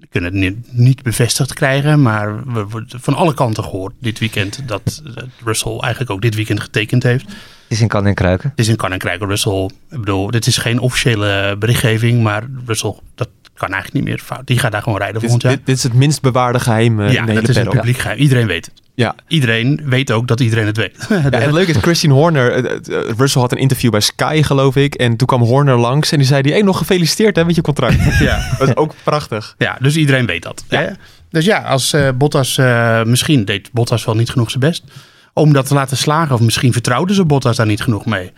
we 0.00 0.06
kunnen 0.10 0.32
het 0.32 0.40
niet, 0.40 0.72
niet 0.72 1.02
bevestigd 1.02 1.54
krijgen, 1.54 2.02
maar 2.02 2.44
we 2.52 2.64
worden 2.64 3.00
van 3.00 3.14
alle 3.14 3.34
kanten 3.34 3.64
gehoord 3.64 3.94
dit 3.98 4.18
weekend 4.18 4.68
dat 4.68 5.02
Russell 5.44 5.78
eigenlijk 5.78 6.10
ook 6.10 6.22
dit 6.22 6.34
weekend 6.34 6.60
getekend 6.60 7.02
heeft. 7.02 7.24
Het 7.24 7.72
is 7.72 7.80
in 7.80 7.88
kan 7.88 8.06
en 8.06 8.14
kruiken. 8.14 8.50
Het 8.50 8.58
is 8.58 8.68
een 8.68 8.76
kan 8.76 8.92
en 8.92 8.98
krijgen 8.98 9.26
Russell. 9.26 9.70
Ik 9.90 9.98
bedoel, 9.98 10.30
dit 10.30 10.46
is 10.46 10.56
geen 10.56 10.78
officiële 10.78 11.56
berichtgeving, 11.58 12.22
maar 12.22 12.42
Russell, 12.66 12.94
dat 13.14 13.28
kan 13.54 13.72
eigenlijk 13.72 14.04
niet 14.04 14.14
meer 14.14 14.24
fout. 14.24 14.46
Die 14.46 14.58
gaat 14.58 14.72
daar 14.72 14.82
gewoon 14.82 14.98
rijden 14.98 15.20
Dit, 15.20 15.30
volgend 15.30 15.42
jaar. 15.42 15.56
dit, 15.56 15.66
dit 15.66 15.76
is 15.76 15.82
het 15.82 15.92
minst 15.92 16.22
bewaarde 16.22 16.60
geheim 16.60 17.00
eh, 17.00 17.12
ja, 17.12 17.20
in 17.20 17.26
de 17.26 17.32
hele 17.32 17.40
dat 17.40 17.50
is 17.50 17.56
een 17.56 17.62
paddock. 17.64 17.82
publiek 17.82 18.00
geheim. 18.00 18.18
Iedereen 18.18 18.46
weet 18.46 18.66
het. 18.66 18.82
Ja. 18.94 19.14
Iedereen 19.28 19.80
weet 19.84 20.10
ook 20.10 20.28
dat 20.28 20.40
iedereen 20.40 20.66
het 20.66 20.76
weet. 20.76 20.96
Ja, 21.08 21.16
en 21.30 21.42
het 21.42 21.52
leuke 21.52 21.70
is, 21.70 21.76
Christian 21.76 22.12
Horner, 22.12 22.52
eh, 22.52 22.74
eh, 22.74 23.10
Russell 23.16 23.40
had 23.40 23.52
een 23.52 23.58
interview 23.58 23.90
bij 23.90 24.00
Sky 24.00 24.42
geloof 24.42 24.76
ik, 24.76 24.94
en 24.94 25.16
toen 25.16 25.26
kwam 25.26 25.42
Horner 25.42 25.76
langs 25.78 26.12
en 26.12 26.18
die 26.18 26.26
zei, 26.26 26.42
die, 26.42 26.52
hey, 26.52 26.62
nog 26.62 26.78
gefeliciteerd 26.78 27.36
hè, 27.36 27.44
met 27.44 27.54
je 27.54 27.62
contract. 27.62 28.18
ja. 28.18 28.54
dat 28.58 28.68
is 28.68 28.76
ook 28.76 28.94
prachtig. 29.04 29.54
ja, 29.58 29.76
dus 29.80 29.96
iedereen 29.96 30.26
weet 30.26 30.42
dat. 30.42 30.64
Ja. 30.68 30.80
Hè? 30.80 30.86
Dus 31.30 31.44
ja, 31.44 31.58
als 31.58 31.92
eh, 31.92 32.08
Bottas, 32.14 32.58
eh, 32.58 33.02
misschien 33.02 33.44
deed 33.44 33.72
Bottas 33.72 34.04
wel 34.04 34.14
niet 34.14 34.30
genoeg 34.30 34.50
zijn 34.50 34.60
best 34.60 34.84
om 35.32 35.52
dat 35.52 35.66
te 35.66 35.74
laten 35.74 35.96
slagen. 35.96 36.34
Of 36.34 36.40
misschien 36.40 36.72
vertrouwden 36.72 37.14
ze 37.16 37.24
Bottas 37.24 37.56
daar 37.56 37.66
niet 37.66 37.82
genoeg 37.82 38.06
mee. 38.06 38.32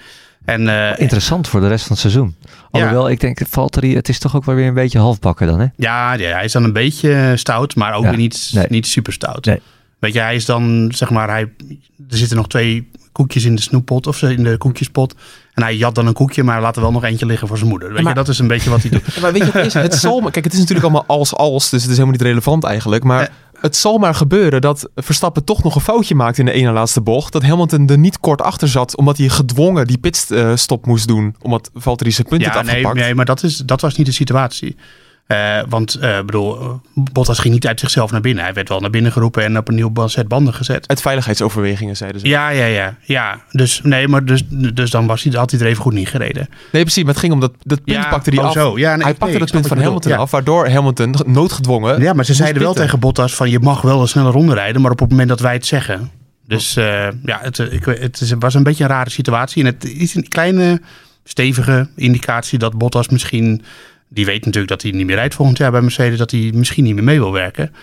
En 0.45 0.69
eh, 0.69 1.01
Interessant 1.01 1.49
voor 1.49 1.61
de 1.61 1.69
rest 1.69 1.83
van 1.83 1.92
het 1.92 2.01
seizoen. 2.01 2.37
Alhoewel, 2.71 3.11
ik 3.11 3.21
denk, 3.21 3.40
Valtteri, 3.49 3.95
het 3.95 4.09
is 4.09 4.19
toch 4.19 4.37
ook 4.37 4.45
wel 4.45 4.55
weer 4.55 4.66
een 4.66 4.75
beetje 4.75 4.99
halfbakken 4.99 5.47
dan, 5.47 5.61
hè? 5.61 5.66
Ja, 5.77 6.12
ja, 6.12 6.33
hij 6.33 6.45
is 6.45 6.53
dan 6.53 6.64
een 6.64 6.73
beetje 6.73 7.33
stout, 7.37 7.75
maar 7.75 7.95
ook 7.95 8.03
Ja, 8.03 8.09
weer 8.09 8.19
niet, 8.19 8.51
nee. 8.55 8.66
niet 8.69 8.87
super 8.87 9.12
stout. 9.12 9.45
Nee. 9.45 9.61
Weet 9.98 10.12
je, 10.12 10.20
hij 10.20 10.35
is 10.35 10.44
dan, 10.44 10.92
zeg 10.94 11.11
maar, 11.11 11.28
hij, 11.28 11.40
er 12.11 12.16
zitten 12.16 12.37
nog 12.37 12.48
twee 12.48 12.90
koekjes 13.12 13.44
in 13.44 13.54
de 13.54 13.62
snoeppot 13.62 14.06
of 14.06 14.22
in 14.22 14.42
de 14.42 14.56
koekjespot. 14.56 15.14
En 15.54 15.62
hij 15.62 15.76
jat 15.76 15.94
dan 15.94 16.06
een 16.06 16.12
koekje, 16.12 16.42
maar 16.42 16.61
laat 16.61 16.76
er 16.76 16.82
wel 16.82 16.92
nog 16.92 17.04
eentje 17.04 17.26
liggen 17.26 17.48
voor 17.48 17.56
zijn 17.59 17.70
moeder. 17.70 17.88
Weet 17.92 18.02
Maar- 18.02 18.12
je, 18.12 18.18
dat 18.18 18.28
is 18.28 18.38
een 18.38 18.46
beetje 18.48 18.70
wat 18.70 18.80
hij 18.82 18.90
doet. 18.90 19.02
Ja, 19.14 19.20
Maar 19.20 19.32
weet 19.32 19.46
je 19.46 19.52
wat 19.52 19.64
is? 19.64 19.74
Het 19.74 19.94
zal, 19.94 20.20
maar- 20.20 20.30
kijk, 20.30 20.44
het 20.44 20.52
is 20.54 20.59
natuurlijk 20.61 20.87
allemaal 20.87 21.06
als-als, 21.16 21.70
dus 21.70 21.82
het 21.82 21.90
is 21.90 21.96
helemaal 21.96 22.12
niet 22.18 22.26
relevant 22.26 22.64
eigenlijk. 22.64 23.04
Maar 23.04 23.22
Eh. 23.22 23.28
het 23.61 23.76
zal 23.76 23.98
maar 23.98 24.14
gebeuren 24.14 24.61
dat 24.61 24.88
Verstappen 24.94 25.44
toch 25.44 25.62
nog 25.62 25.74
een 25.74 25.80
foutje 25.80 26.14
maakt 26.14 26.38
in 26.38 26.44
de 26.44 26.52
ene 26.52 26.70
laatste 26.72 27.00
bocht. 27.00 27.32
Dat 27.32 27.42
Hamilton 27.42 27.88
er 27.88 27.98
niet 27.98 28.20
kort 28.20 28.42
achter 28.42 28.68
zat, 28.68 28.96
omdat 28.96 29.16
hij 29.16 29.28
gedwongen 29.28 29.87
die 29.87 29.98
pitstop 29.98 30.87
moest 30.87 31.06
doen. 31.09 31.37
Omdat 31.42 31.70
Valtteri 31.74 32.11
zijn 32.12 32.26
punt 32.26 32.40
ja, 32.42 32.50
had 32.50 32.64
nee, 32.64 32.70
afgepakt. 32.74 32.98
nee, 32.98 33.14
maar 33.14 33.24
dat, 33.24 33.42
is, 33.42 33.56
dat 33.56 33.80
was 33.80 33.96
niet 33.96 34.06
de 34.06 34.12
situatie. 34.12 34.76
Eh, 35.27 35.59
want, 35.69 35.95
eh 35.95 36.17
bedoel, 36.17 36.81
Bottas 36.95 37.39
ging 37.39 37.55
niet 37.55 37.67
uit 37.67 37.81
zichzelf 37.81 38.11
naar 38.11 38.21
binnen. 38.21 38.45
Hij 38.45 38.53
werd 38.53 38.69
wel 38.69 38.81
naar 38.81 38.91
binnen 38.91 39.12
geroepen 39.12 39.45
en 39.45 39.59
op 39.59 39.69
een 39.69 39.75
nieuw 39.75 39.93
set 40.07 40.29
banden 40.29 40.55
gezet. 40.55 40.89
Uit 40.89 41.01
veiligheidsoverwegingen, 41.01 41.97
zeiden 41.97 42.21
ze. 42.21 42.29
Ja, 42.29 42.49
ja, 42.49 42.65
ja. 42.65 42.97
ja. 43.03 43.41
Dus, 43.51 43.81
nee, 43.83 44.09
maar 44.09 44.25
dus, 44.25 44.43
dus 44.49 44.91
dan 44.91 45.07
was 45.07 45.23
hij, 45.23 45.33
had 45.37 45.51
hij 45.51 45.61
er 45.61 45.67
even 45.67 45.83
goed 45.83 45.93
niet 45.93 46.09
gereden. 46.09 46.49
Nee, 46.73 46.83
precies, 46.83 47.03
maar 47.03 47.12
het 47.12 47.21
ging 47.23 47.33
om 47.33 47.41
dat, 47.41 47.53
dat 47.62 47.85
punt 47.85 47.97
Ja, 47.97 48.09
pakte 48.09 48.31
hij 48.31 48.39
oh, 48.39 48.45
af. 48.45 48.53
zo. 48.53 48.79
Ja, 48.79 48.89
nee, 48.89 48.89
hij 48.89 48.97
nee, 49.05 49.15
pakte 49.15 49.35
ik 49.35 49.41
dat 49.41 49.51
punt 49.51 49.67
van 49.67 49.79
Hamilton 49.79 50.12
af, 50.12 50.31
waardoor 50.31 50.69
Hamilton 50.69 51.15
noodgedwongen 51.27 52.01
Ja, 52.01 52.12
maar 52.12 52.25
ze 52.25 52.35
zeiden 52.35 52.62
wel 52.62 52.75
tegen 52.75 52.99
Bottas 52.99 53.35
van 53.35 53.51
je 53.51 53.61
mag 53.61 53.81
wel 53.81 54.01
een 54.01 54.09
snelle 54.09 54.31
ronde 54.31 54.55
rijden, 54.55 54.83
maar 54.83 54.91
op 54.91 55.01
het 55.01 55.11
moment 55.11 55.29
dat 55.29 55.41
wij 55.41 55.53
het 55.53 55.67
zeggen. 55.67 56.11
Dus 56.47 56.77
eh, 56.77 57.09
ja, 57.23 57.39
het, 57.43 57.59
ik, 57.59 57.85
het 57.85 58.35
was 58.39 58.55
een 58.55 58.62
beetje 58.62 58.85
een 58.85 58.91
rare 58.91 59.11
situatie. 59.11 59.65
En 59.65 59.73
het 59.73 59.85
is 59.85 60.15
een 60.15 60.29
kleine, 60.29 60.81
stevige 61.25 61.89
indicatie 61.97 62.59
dat 62.59 62.79
Bottas 62.79 63.09
misschien, 63.09 63.62
die 64.09 64.25
weet 64.27 64.45
natuurlijk 64.45 64.69
dat 64.69 64.83
hij 64.83 64.90
niet 64.90 65.07
meer 65.07 65.16
rijdt 65.16 65.35
volgend 65.35 65.59
jaar 65.59 65.71
bij 65.71 65.81
Mercedes, 65.81 66.19
dat 66.19 66.31
hij 66.31 66.51
misschien 66.55 66.85
niet 66.85 66.95
meer 66.95 67.05
mee 67.05 67.19
wil 67.19 67.33
werken. 67.33 67.75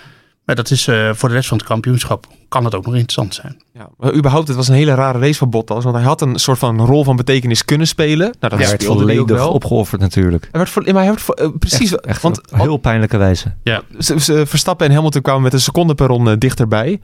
Maar 0.46 0.56
dat 0.56 0.70
is 0.72 0.88
eh, 0.88 1.10
voor 1.14 1.30
de 1.30 1.36
rest 1.36 1.48
van 1.48 1.58
het 1.58 1.68
kampioenschap, 1.68 2.28
kan 2.50 2.66
het 2.66 2.76
ook 2.76 2.86
nog 2.86 2.94
interessant 2.94 3.34
zijn. 3.36 3.62
Ja, 3.74 3.90
maar 3.98 4.14
überhaupt, 4.14 4.48
het 4.48 4.58
was 4.58 4.68
een 4.68 4.74
hele 4.76 4.94
rare 4.94 5.20
race 5.20 5.38
van 5.38 5.50
Bottas. 5.50 5.84
Want 5.84 5.96
hij 5.96 6.06
had 6.06 6.22
een 6.22 6.40
soort 6.40 6.58
van 6.60 6.86
rol 6.86 7.04
van 7.04 7.16
betekenis 7.16 7.66
kunnen 7.66 7.88
spelen. 7.88 8.18
Nou, 8.18 8.36
dat 8.40 8.52
Hij 8.52 8.68
werd 8.68 8.84
volledig 8.84 9.38
wel. 9.38 9.52
opgeofferd 9.52 10.02
natuurlijk. 10.02 10.44
Hij 10.52 10.60
werd 10.60 10.70
voor, 10.70 10.84
maar 10.84 10.94
hij 10.94 11.06
werd 11.06 11.22
voor, 11.22 11.36
eh, 11.36 11.48
precies, 11.60 11.92
Echt, 11.92 12.06
echt 12.06 12.22
want 12.22 12.52
op 12.52 12.58
heel 12.60 12.78
pijnlijke 12.78 13.18
wijze. 13.18 13.54
ze- 14.00 14.20
ze- 14.20 14.46
Verstappen 14.46 14.88
en 14.88 14.94
Hamilton 14.94 15.22
kwamen 15.22 15.42
met 15.42 15.54
een 15.54 15.62
seconde 15.62 15.96
per 15.96 16.08
ronde 16.08 16.38
dichterbij. 16.38 17.02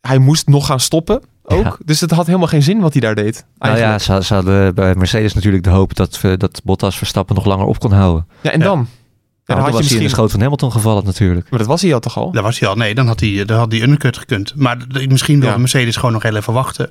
Hij 0.00 0.18
moest 0.18 0.46
nog 0.48 0.66
gaan 0.66 0.80
stoppen 0.80 1.22
ook. 1.42 1.64
Ja. 1.64 1.76
Dus 1.84 2.00
het 2.00 2.10
had 2.10 2.26
helemaal 2.26 2.48
geen 2.48 2.62
zin 2.62 2.80
wat 2.80 2.92
hij 2.92 3.00
daar 3.00 3.14
deed. 3.14 3.44
Nou 3.58 3.78
ja, 3.78 3.98
ze, 3.98 4.22
ze 4.24 4.34
hadden 4.34 4.74
bij 4.74 4.94
Mercedes 4.94 5.34
natuurlijk 5.34 5.64
de 5.64 5.70
hoop 5.70 5.94
dat, 5.94 6.20
dat 6.36 6.60
Bottas 6.64 6.96
Verstappen 6.98 7.34
nog 7.34 7.44
langer 7.44 7.66
op 7.66 7.78
kon 7.78 7.92
houden. 7.92 8.26
Ja, 8.40 8.50
en 8.50 8.58
Ja. 8.58 8.64
dan? 8.64 8.78
Ja, 8.78 9.54
dan 9.54 9.56
dan 9.56 9.64
had 9.64 9.66
je 9.66 9.72
was 9.72 9.72
hij 9.72 9.82
in 9.82 9.96
de 9.96 10.02
misschien... 10.02 10.10
schoot 10.10 10.30
van 10.30 10.40
Hamilton 10.40 10.72
gevallen 10.72 11.04
natuurlijk. 11.04 11.50
Maar 11.50 11.58
dat 11.58 11.68
was 11.68 11.82
hij 11.82 11.94
al 11.94 12.00
toch 12.00 12.16
al? 12.16 12.32
Daar 12.32 12.42
was 12.42 12.58
hij 12.58 12.68
al. 12.68 12.74
Nee, 12.76 12.94
dan 12.94 13.06
had 13.06 13.20
hij, 13.20 13.44
dan 13.44 13.58
had 13.58 13.72
hij 13.72 13.82
undercut 13.82 14.18
gekund. 14.18 14.52
Maar 14.56 14.76
misschien 15.08 15.38
wilde 15.40 15.54
Ja. 15.54 15.60
Mercedes 15.60 15.96
gewoon 15.96 16.12
nog 16.12 16.22
heel 16.22 16.36
even 16.36 16.52
wachten. 16.52 16.90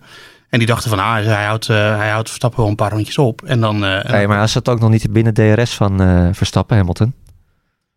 En 0.50 0.58
die 0.60 0.68
dachten 0.68 0.90
van, 0.90 1.00
ah, 1.00 1.14
hij 1.14 1.46
houdt, 1.46 1.70
eh, 1.70 1.98
hij 1.98 2.10
houdt 2.10 2.28
Verstappen 2.28 2.60
wel 2.60 2.70
een 2.70 2.76
paar 2.76 2.92
rondjes 2.92 3.18
op. 3.18 3.42
En 3.42 3.60
dan, 3.62 3.84
eh, 3.86 4.06
en 4.06 4.12
Nee, 4.12 4.28
maar 4.28 4.38
hij 4.38 4.48
zat 4.48 4.70
ook 4.70 4.80
nog 4.80 4.90
niet 4.90 5.14
binnen 5.14 5.34
DRS 5.34 5.74
van 5.74 6.02
eh, 6.02 6.28
Verstappen, 6.32 6.78
Hamilton. 6.78 7.14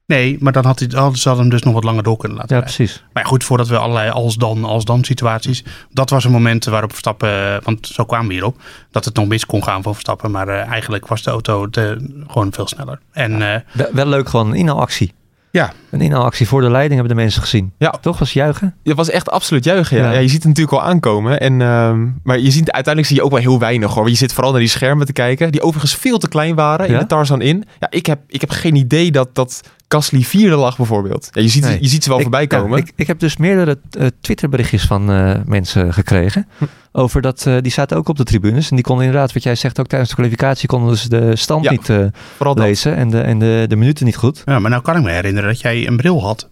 Nee, 0.07 0.37
maar 0.41 0.53
dan 0.53 0.65
had 0.65 0.79
hij, 0.79 0.89
hadden 0.93 1.19
ze 1.19 1.31
hem 1.35 1.49
dus 1.49 1.63
nog 1.63 1.75
wat 1.75 1.85
langer 1.85 2.03
door 2.03 2.17
kunnen 2.17 2.39
laten 2.39 2.57
Ja, 2.57 2.63
rijden. 2.63 2.77
precies. 2.85 3.05
Maar 3.13 3.27
goed, 3.27 3.45
voordat 3.45 3.69
we 3.69 3.79
allerlei 3.79 4.11
als-dan, 4.11 4.65
als-dan 4.65 5.05
situaties... 5.05 5.65
Dat 5.91 6.11
was 6.11 6.25
een 6.25 6.31
moment 6.31 6.65
waarop 6.65 6.91
Verstappen, 6.91 7.55
eh, 7.55 7.57
want 7.63 7.87
zo 7.87 8.05
kwamen 8.05 8.27
we 8.27 8.33
hierop... 8.33 8.57
dat 8.91 9.05
het 9.05 9.15
nog 9.17 9.27
mis 9.27 9.47
kon 9.47 9.65
gaan 9.65 9.83
voor 9.83 9.93
Verstappen. 9.93 10.31
Maar 10.31 10.49
eh, 10.49 10.67
eigenlijk 10.71 11.07
was 11.07 11.23
de 11.23 11.31
auto 11.31 11.71
te- 11.71 12.23
gewoon 12.29 12.53
veel 12.53 12.67
sneller. 12.69 12.99
En 13.13 13.43
eh, 13.55 13.61
Wel, 13.73 13.89
wel 13.93 14.07
leuk 14.07 14.29
gewoon 14.29 14.47
een 14.51 14.55
inhaalactie. 14.57 15.13
Ja. 15.51 15.73
Een 15.91 16.01
inhaalactie 16.01 16.49
voor 16.49 16.61
de 16.61 16.71
leiding 16.71 16.95
hebben 17.01 17.17
de 17.17 17.23
mensen 17.23 17.43
gezien. 17.43 17.73
Ja. 17.79 17.91
Toch? 18.01 18.19
Was 18.19 18.33
juichen? 18.33 18.75
Het 18.85 18.97
was 18.97 19.11
echt 19.11 19.31
absoluut 19.31 19.65
juichen. 19.65 19.97
Ja. 19.97 20.05
Ja. 20.05 20.13
Ja, 20.13 20.19
je 20.19 20.29
ziet 20.29 20.39
het 20.43 20.47
natuurlijk 20.49 20.77
al 20.77 20.83
aankomen. 20.83 21.41
En, 21.41 21.61
ehm, 21.63 22.07
maar 22.23 22.39
je 22.39 22.51
ziet, 22.51 22.71
uiteindelijk 22.71 23.07
zie 23.07 23.17
je 23.17 23.23
ook 23.25 23.31
wel 23.31 23.41
heel 23.41 23.59
weinig 23.59 23.89
hoor. 23.89 24.03
Want 24.03 24.11
je 24.11 24.17
zit 24.17 24.33
vooral 24.33 24.51
naar 24.51 24.61
die 24.61 24.69
schermen 24.71 25.07
te 25.07 25.13
kijken. 25.13 25.53
Die 25.53 25.63
overigens 25.63 25.95
veel 25.95 26.19
te 26.19 26.29
klein 26.29 26.55
waren 26.55 26.87
in 26.89 26.99
de 26.99 27.07
Tarzan 27.07 27.41
in. 27.41 27.65
Ja, 27.81 27.87
ik 27.91 28.07
heb, 28.07 28.21
ik 28.27 28.41
heb 28.41 28.51
geen 28.51 28.75
idee 28.75 29.11
dat, 29.11 29.35
dat 29.35 29.61
Gasly 29.95 30.23
vierde 30.23 30.57
lag 30.57 30.77
bijvoorbeeld. 30.77 31.29
Ja, 31.33 31.43
je, 31.43 31.49
ziet, 31.49 31.63
Nee. 31.65 31.79
je 31.81 31.89
ziet 31.89 32.03
ze 32.03 32.09
wel 32.09 32.19
Ik- 32.19 32.23
voorbij 32.25 32.47
ja, 32.49 32.59
komen. 32.59 32.79
ik, 32.79 32.93
ik 32.97 33.07
heb 33.07 33.19
dus 33.19 33.37
meerdere 33.37 33.79
eh, 33.91 34.07
Twitterberichtjes 34.21 34.83
van 34.85 35.11
eh, 35.11 35.35
mensen 35.47 35.93
gekregen. 35.93 36.47
Hm. 36.59 36.65
Over 36.93 37.23
dat, 37.23 37.47
eh, 37.47 37.57
die 37.61 37.73
zaten 37.73 37.97
ook 37.97 38.09
op 38.09 38.17
de 38.17 38.25
tribunes. 38.25 38.69
En 38.71 38.77
die 38.77 38.85
konden 38.85 39.05
inderdaad, 39.07 39.33
wat 39.33 39.43
jij 39.43 39.55
zegt, 39.55 39.81
ook 39.81 39.87
tijdens 39.87 40.11
de 40.11 40.17
kwalificatie 40.17 40.69
konden 40.69 40.97
ze 40.97 41.09
de 41.09 41.37
stand 41.37 41.65
Ja, 41.65 41.71
niet 41.71 41.89
eh, 41.89 42.55
lezen. 42.55 42.97
En, 42.97 43.11
de, 43.11 43.21
en 43.21 43.39
de, 43.39 43.65
de 43.69 43.77
minuten 43.77 44.05
niet 44.05 44.17
goed. 44.17 44.43
ja, 44.45 44.59
maar 44.59 44.71
nou 44.71 44.83
kan 44.83 44.97
ik 44.97 45.03
me 45.03 45.11
herinneren 45.11 45.49
dat 45.49 45.61
jij 45.61 45.87
een 45.87 45.97
bril 45.97 46.23
had. 46.23 46.49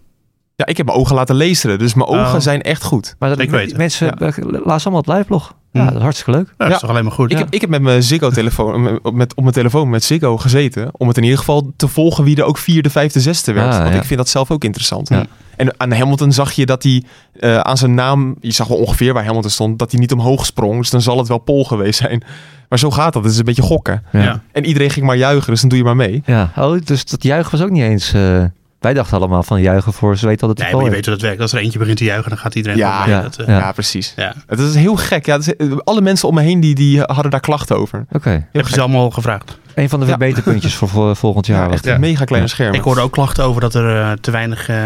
Ja, 0.65 0.71
ik 0.71 0.77
heb 0.77 0.85
mijn 0.85 0.97
ogen 0.97 1.15
laten 1.15 1.35
lezen, 1.35 1.79
dus 1.79 1.93
mijn 1.93 2.07
ogen 2.09 2.33
Oh. 2.35 2.39
zijn 2.39 2.61
echt 2.61 2.83
goed. 2.83 3.15
Maar 3.19 3.29
dat, 3.29 3.39
Ik 3.39 3.49
weet 3.49 3.67
het. 3.67 3.77
mensen 3.77 4.05
Ja. 4.07 4.27
eh, 4.27 4.37
lazen 4.65 4.91
allemaal 4.91 5.01
het 5.01 5.07
live-blog. 5.07 5.53
Ja, 5.71 5.79
Hm. 5.79 5.85
dat 5.85 5.95
is 5.95 6.01
hartstikke 6.01 6.31
leuk. 6.31 6.47
Ja, 6.47 6.53
dat 6.57 6.67
Ja. 6.67 6.73
is 6.73 6.79
toch 6.79 6.89
alleen 6.89 7.03
maar 7.03 7.13
goed. 7.13 7.31
Ik, 7.31 7.37
heb, 7.37 7.47
ik 7.49 7.61
heb 7.61 7.69
met 7.69 7.81
mijn 7.81 8.03
Ziggo-telefoon, 8.03 8.81
met, 8.83 8.99
met, 9.13 9.35
op 9.35 9.41
mijn 9.43 9.53
telefoon 9.55 9.89
met 9.89 10.03
Ziggo 10.03 10.37
gezeten. 10.37 10.89
Om 10.91 11.07
het 11.07 11.17
in 11.17 11.23
ieder 11.23 11.37
geval 11.37 11.71
te 11.75 11.87
volgen 11.87 12.23
wie 12.23 12.37
er 12.37 12.43
ook 12.43 12.57
vierde, 12.57 12.89
vijfde, 12.89 13.19
zesde 13.19 13.53
werd. 13.53 13.73
Ah, 13.73 13.77
Want 13.79 13.93
ja. 13.93 13.99
ik 13.99 14.03
vind 14.05 14.19
dat 14.19 14.29
zelf 14.29 14.51
ook 14.51 14.63
interessant. 14.63 15.09
Ja. 15.09 15.25
En 15.57 15.73
aan 15.79 15.91
Hamilton 15.91 16.31
zag 16.31 16.51
je 16.51 16.65
dat 16.65 16.83
hij 16.83 17.03
eh, 17.39 17.57
aan 17.59 17.77
zijn 17.77 17.93
naam, 17.93 18.35
je 18.39 18.51
zag 18.51 18.67
wel 18.67 18.77
ongeveer 18.77 19.13
waar 19.13 19.25
Hamilton 19.25 19.49
stond, 19.51 19.79
dat 19.79 19.91
hij 19.91 19.99
niet 19.99 20.11
omhoog 20.11 20.45
sprong. 20.45 20.77
Dus 20.77 20.89
dan 20.89 21.01
zal 21.01 21.17
het 21.17 21.27
wel 21.27 21.37
Pol 21.37 21.65
geweest 21.65 21.99
zijn. 21.99 22.23
Maar 22.69 22.79
zo 22.79 22.91
gaat 22.91 23.13
dat. 23.13 23.23
Het 23.23 23.31
is 23.31 23.37
een 23.37 23.45
beetje 23.45 23.61
gokken. 23.61 24.03
Ja. 24.11 24.21
Ja. 24.21 24.41
En 24.51 24.65
iedereen 24.65 24.89
ging 24.89 25.05
maar 25.05 25.17
juichen, 25.17 25.51
dus 25.51 25.59
dan 25.61 25.69
doe 25.69 25.77
je 25.77 25.83
maar 25.83 25.95
mee. 25.95 26.21
Ja, 26.25 26.51
oh, 26.57 26.77
dus 26.83 27.05
dat 27.05 27.23
juichen 27.23 27.51
was 27.51 27.61
ook 27.61 27.69
niet 27.73 27.83
eens... 27.83 28.13
eh, 28.13 28.43
wij 28.83 28.93
dachten 28.93 29.17
allemaal 29.17 29.43
van 29.43 29.61
juichen 29.61 29.93
voor 29.93 30.17
ze 30.17 30.25
weten 30.25 30.41
al 30.41 30.47
dat 30.47 30.57
Nee, 30.57 30.67
het 30.67 30.75
maar 30.75 30.85
je 30.85 30.91
weet 30.91 31.05
hoe 31.05 31.13
dat 31.13 31.23
werkt. 31.23 31.41
Als 31.41 31.53
er 31.53 31.59
eentje 31.59 31.79
begint 31.79 31.97
te 31.97 32.03
juichen, 32.03 32.29
dan 32.29 32.37
gaat 32.37 32.55
iedereen 32.55 32.77
Ja, 32.77 33.07
ja, 33.07 33.21
Dat, 33.21 33.37
eh, 33.37 33.47
Ja, 33.47 33.57
Ja. 33.57 33.71
precies. 33.71 34.13
ja. 34.15 34.33
Het 34.47 34.59
is 34.59 34.75
heel 34.75 34.95
gek. 34.95 35.25
Ja, 35.25 35.37
is- 35.37 35.53
alle 35.83 36.01
mensen 36.01 36.27
om 36.27 36.33
me 36.35 36.41
heen 36.41 36.59
die, 36.59 36.75
die 36.75 36.99
hadden 37.01 37.31
daar 37.31 37.39
klachten 37.39 37.77
over. 37.77 38.05
Oké, 38.11 38.29
Heel 38.29 38.41
Heb 38.51 38.67
je 38.67 38.73
ze 38.73 38.81
allemaal 38.81 39.09
gevraagd? 39.09 39.57
een 39.75 39.89
van 39.89 39.99
de 39.99 40.05
Ja. 40.05 40.11
verbeterpuntjes 40.11 40.75
voor, 40.75 40.87
voor 40.89 41.15
volgend 41.15 41.45
jaar. 41.45 41.57
Ja, 41.61 41.65
was 41.65 41.75
echt 41.75 41.85
een 41.85 41.99
mega 41.99 42.23
kleine 42.25 42.47
Ja. 42.47 42.53
schermen. 42.53 42.75
Ik 42.77 42.83
hoorde 42.83 43.01
ook 43.01 43.11
klachten 43.11 43.43
over 43.43 43.61
dat 43.61 43.73
er 43.75 43.99
eh, 44.01 44.11
te 44.11 44.31
weinig 44.31 44.69
eh, 44.69 44.77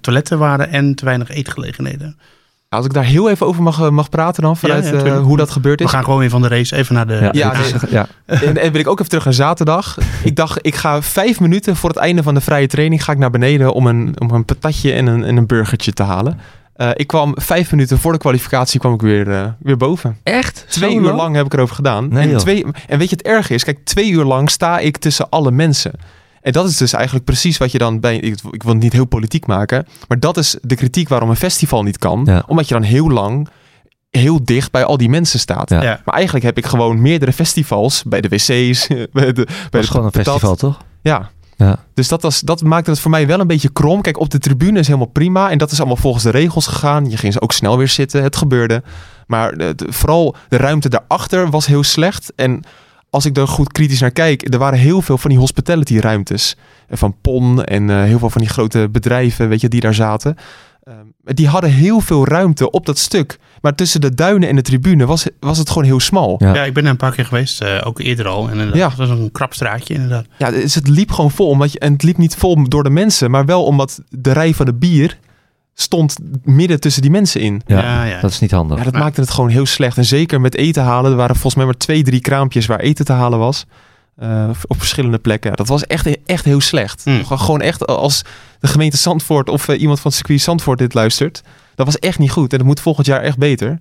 toiletten 0.00 0.38
waren 0.38 0.70
en 0.70 0.94
te 0.94 1.04
weinig 1.04 1.28
eetgelegenheden. 1.30 2.16
Als 2.68 2.84
ik 2.84 2.92
daar 2.92 3.04
heel 3.04 3.30
even 3.30 3.46
over 3.46 3.62
mag, 3.62 3.90
mag 3.90 4.08
praten 4.08 4.42
dan, 4.42 4.56
vanuit 4.56 4.84
Ja, 4.88 4.92
ja, 4.98 5.04
eh, 5.04 5.20
hoe 5.20 5.36
dat 5.36 5.50
gebeurd 5.50 5.78
We 5.78 5.84
is. 5.84 5.90
gaan 5.90 6.04
gewoon 6.04 6.18
weer 6.18 6.30
van 6.30 6.42
de 6.42 6.48
race 6.48 6.76
even 6.76 6.94
naar 6.94 7.06
de... 7.06 7.28
Ja, 7.32 7.52
Ja. 7.90 8.06
En, 8.24 8.56
en 8.58 8.72
wil 8.72 8.80
ik 8.80 8.86
ook 8.88 8.98
even 8.98 9.08
terug 9.10 9.24
naar 9.24 9.34
zaterdag. 9.34 9.98
Ik 10.24 10.36
dacht, 10.36 10.58
ik 10.60 10.74
ga 10.74 11.02
vijf 11.02 11.40
minuten 11.40 11.76
voor 11.76 11.88
het 11.88 11.98
einde 11.98 12.22
van 12.22 12.34
de 12.34 12.40
vrije 12.40 12.66
training 12.66 13.04
ga 13.04 13.12
ik 13.12 13.18
naar 13.18 13.30
beneden 13.30 13.72
om 13.72 13.86
een, 13.86 14.14
om 14.18 14.30
een 14.30 14.44
patatje 14.44 14.92
en 14.92 15.06
een, 15.06 15.24
en 15.24 15.36
een 15.36 15.46
burgertje 15.46 15.92
te 15.92 16.02
halen. 16.02 16.38
Eh, 16.74 16.90
ik 16.94 17.06
kwam 17.06 17.34
vijf 17.36 17.70
minuten 17.70 17.98
voor 17.98 18.12
de 18.12 18.18
kwalificatie 18.18 18.80
kwam 18.80 18.94
ik 18.94 19.00
weer, 19.00 19.30
eh, 19.30 19.44
weer 19.58 19.76
boven. 19.76 20.16
Echt? 20.22 20.64
Twee 20.68 20.90
Zo 20.90 20.96
uur 20.96 21.02
lang? 21.04 21.16
lang 21.16 21.36
heb 21.36 21.46
ik 21.46 21.52
erover 21.52 21.74
gedaan. 21.74 22.08
Nee, 22.08 22.30
en, 22.32 22.36
twee, 22.38 22.64
en 22.88 22.98
weet 22.98 23.10
je, 23.10 23.16
het 23.16 23.26
erge 23.26 23.54
is, 23.54 23.64
kijk, 23.64 23.78
twee 23.84 24.10
uur 24.10 24.24
lang 24.24 24.50
sta 24.50 24.78
ik 24.78 24.96
tussen 24.96 25.28
alle 25.28 25.50
mensen. 25.50 25.92
En 26.46 26.52
dat 26.52 26.68
is 26.68 26.76
dus 26.76 26.92
eigenlijk 26.92 27.24
precies 27.24 27.58
wat 27.58 27.72
je 27.72 27.78
dan 27.78 28.00
bij. 28.00 28.16
Ik, 28.16 28.38
ik 28.50 28.62
wil 28.62 28.72
het 28.72 28.82
niet 28.82 28.92
heel 28.92 29.04
politiek 29.04 29.46
maken. 29.46 29.86
Maar 30.08 30.20
dat 30.20 30.36
is 30.36 30.56
de 30.62 30.74
kritiek 30.74 31.08
waarom 31.08 31.30
een 31.30 31.36
festival 31.36 31.82
niet 31.82 31.98
kan. 31.98 32.22
Ja. 32.24 32.44
Omdat 32.46 32.68
je 32.68 32.74
dan 32.74 32.82
heel 32.82 33.10
lang 33.10 33.48
heel 34.10 34.44
dicht 34.44 34.70
bij 34.70 34.84
al 34.84 34.96
die 34.96 35.08
mensen 35.08 35.38
staat. 35.38 35.70
Ja. 35.70 35.82
Ja. 35.82 36.00
Maar 36.04 36.14
eigenlijk 36.14 36.44
heb 36.44 36.58
ik 36.58 36.66
gewoon 36.66 37.00
meerdere 37.02 37.32
festivals. 37.32 38.02
Bij 38.02 38.20
de 38.20 38.28
wc's. 38.28 38.86
Bij 39.12 39.32
de, 39.32 39.32
bij 39.32 39.32
Het 39.32 39.70
de 39.70 39.78
was 39.78 39.88
gewoon 39.88 40.06
een 40.06 40.12
festival, 40.12 40.54
toch? 40.56 40.78
Ja. 41.02 41.30
Ja. 41.56 41.78
Dus 41.94 42.08
dat, 42.08 42.22
was, 42.22 42.40
dat 42.40 42.62
maakte 42.62 42.90
het 42.90 43.00
voor 43.00 43.10
mij 43.10 43.26
wel 43.26 43.40
een 43.40 43.46
beetje 43.46 43.72
krom. 43.72 44.00
Kijk, 44.02 44.18
op 44.20 44.30
de 44.30 44.38
tribune 44.38 44.78
is 44.78 44.86
helemaal 44.86 45.06
prima. 45.06 45.50
En 45.50 45.58
dat 45.58 45.70
is 45.70 45.78
allemaal 45.78 45.96
volgens 45.96 46.24
de 46.24 46.30
regels 46.30 46.66
gegaan. 46.66 47.10
Je 47.10 47.16
ging 47.16 47.40
ook 47.40 47.52
snel 47.52 47.78
weer 47.78 47.88
zitten. 47.88 48.22
Het 48.22 48.36
gebeurde. 48.36 48.82
Maar 49.26 49.56
de- 49.56 49.74
de- 49.74 49.92
vooral 49.92 50.36
de 50.48 50.56
ruimte 50.56 50.88
daarachter 50.88 51.50
was 51.50 51.66
heel 51.66 51.82
slecht. 51.82 52.32
En 52.36 52.62
als 53.10 53.24
ik 53.24 53.36
er 53.36 53.48
goed 53.48 53.72
kritisch 53.72 54.00
naar 54.00 54.10
kijk, 54.10 54.52
er 54.54 54.58
waren 54.58 54.78
heel 54.78 55.02
veel 55.02 55.18
van 55.18 55.30
die 55.30 55.38
hospitality 55.38 55.98
ruimtes. 55.98 56.56
Van 56.90 57.16
PON 57.20 57.64
en 57.64 57.90
eh, 57.90 58.02
heel 58.02 58.18
veel 58.18 58.30
van 58.30 58.40
die 58.40 58.50
grote 58.50 58.88
bedrijven, 58.92 59.48
weet 59.48 59.60
je, 59.60 59.68
die 59.68 59.80
daar 59.80 59.94
zaten. 59.94 60.36
Ehm, 60.82 60.96
die 61.22 61.48
hadden 61.48 61.70
heel 61.70 62.00
veel 62.00 62.26
ruimte 62.26 62.70
op 62.70 62.86
dat 62.86 62.98
stuk. 62.98 63.38
Maar 63.60 63.74
tussen 63.74 64.00
de 64.00 64.14
duinen 64.14 64.48
en 64.48 64.56
de 64.56 64.62
tribune 64.62 65.06
was, 65.06 65.26
was 65.40 65.58
het 65.58 65.68
gewoon 65.68 65.84
heel 65.84 66.00
smal. 66.00 66.34
Ja. 66.38 66.54
Ja, 66.54 66.64
ik 66.64 66.74
ben 66.74 66.84
er 66.84 66.90
een 66.90 66.96
paar 66.96 67.14
keer 67.14 67.24
geweest, 67.24 67.60
eh, 67.62 67.80
ook 67.84 68.00
eerder 68.00 68.26
al. 68.26 68.50
En 68.50 68.70
Ja. 68.74 68.88
het 68.88 68.96
was 68.98 69.08
een 69.08 69.32
krap 69.32 69.54
straatje 69.54 69.94
inderdaad. 69.94 70.26
Ja, 70.38 70.50
dus 70.50 70.74
het 70.74 70.88
liep 70.88 71.10
gewoon 71.10 71.30
vol. 71.30 71.48
Omdat 71.48 71.72
je, 71.72 71.78
en 71.78 71.92
het 71.92 72.02
liep 72.02 72.16
niet 72.16 72.34
vol 72.34 72.68
door 72.68 72.82
de 72.82 72.90
mensen, 72.90 73.30
maar 73.30 73.44
wel 73.44 73.64
omdat 73.64 74.00
de 74.08 74.32
rij 74.32 74.54
van 74.54 74.66
de 74.66 74.74
bier 74.74 75.18
stond 75.78 76.16
midden 76.42 76.80
tussen 76.80 77.02
die 77.02 77.10
mensen 77.10 77.40
in. 77.40 77.62
Ja, 77.66 77.80
Ja, 77.82 78.04
ja. 78.04 78.20
dat 78.20 78.30
is 78.30 78.38
niet 78.40 78.50
handig. 78.50 78.78
Ja, 78.78 78.84
dat 78.84 78.92
Maar- 78.92 79.02
maakte 79.02 79.20
het 79.20 79.30
gewoon 79.30 79.50
heel 79.50 79.66
slecht. 79.66 79.96
En 79.96 80.04
zeker 80.04 80.40
met 80.40 80.54
eten 80.56 80.82
halen. 80.82 81.10
Er 81.10 81.16
waren 81.16 81.34
volgens 81.34 81.54
mij 81.54 81.64
maar 81.64 81.76
twee, 81.76 82.02
drie 82.02 82.20
kraampjes 82.20 82.66
waar 82.66 82.80
eten 82.80 83.04
te 83.04 83.12
halen 83.12 83.38
was. 83.38 83.64
Eh, 84.16 84.48
op 84.66 84.78
verschillende 84.78 85.18
plekken. 85.18 85.52
Dat 85.56 85.68
was 85.68 85.86
echt, 85.86 86.24
echt 86.26 86.44
heel 86.44 86.60
slecht. 86.60 87.04
Hmm. 87.04 87.22
Gewoon- 87.22 87.38
Gewoon 87.38 87.60
echt 87.60 87.86
als 87.86 88.22
de 88.60 88.66
gemeente 88.66 88.96
Zandvoort 88.96 89.48
of 89.48 89.68
eh, 89.68 89.80
iemand 89.80 90.00
van 90.00 90.10
het 90.10 90.16
circuit 90.18 90.40
Zandvoort 90.40 90.78
dit 90.78 90.94
luistert. 90.94 91.42
Dat 91.74 91.86
was 91.86 91.98
echt 91.98 92.18
niet 92.18 92.30
goed. 92.30 92.52
En 92.52 92.58
dat 92.58 92.66
moet 92.66 92.80
volgend 92.80 93.06
jaar 93.06 93.20
echt 93.20 93.38
beter. 93.38 93.78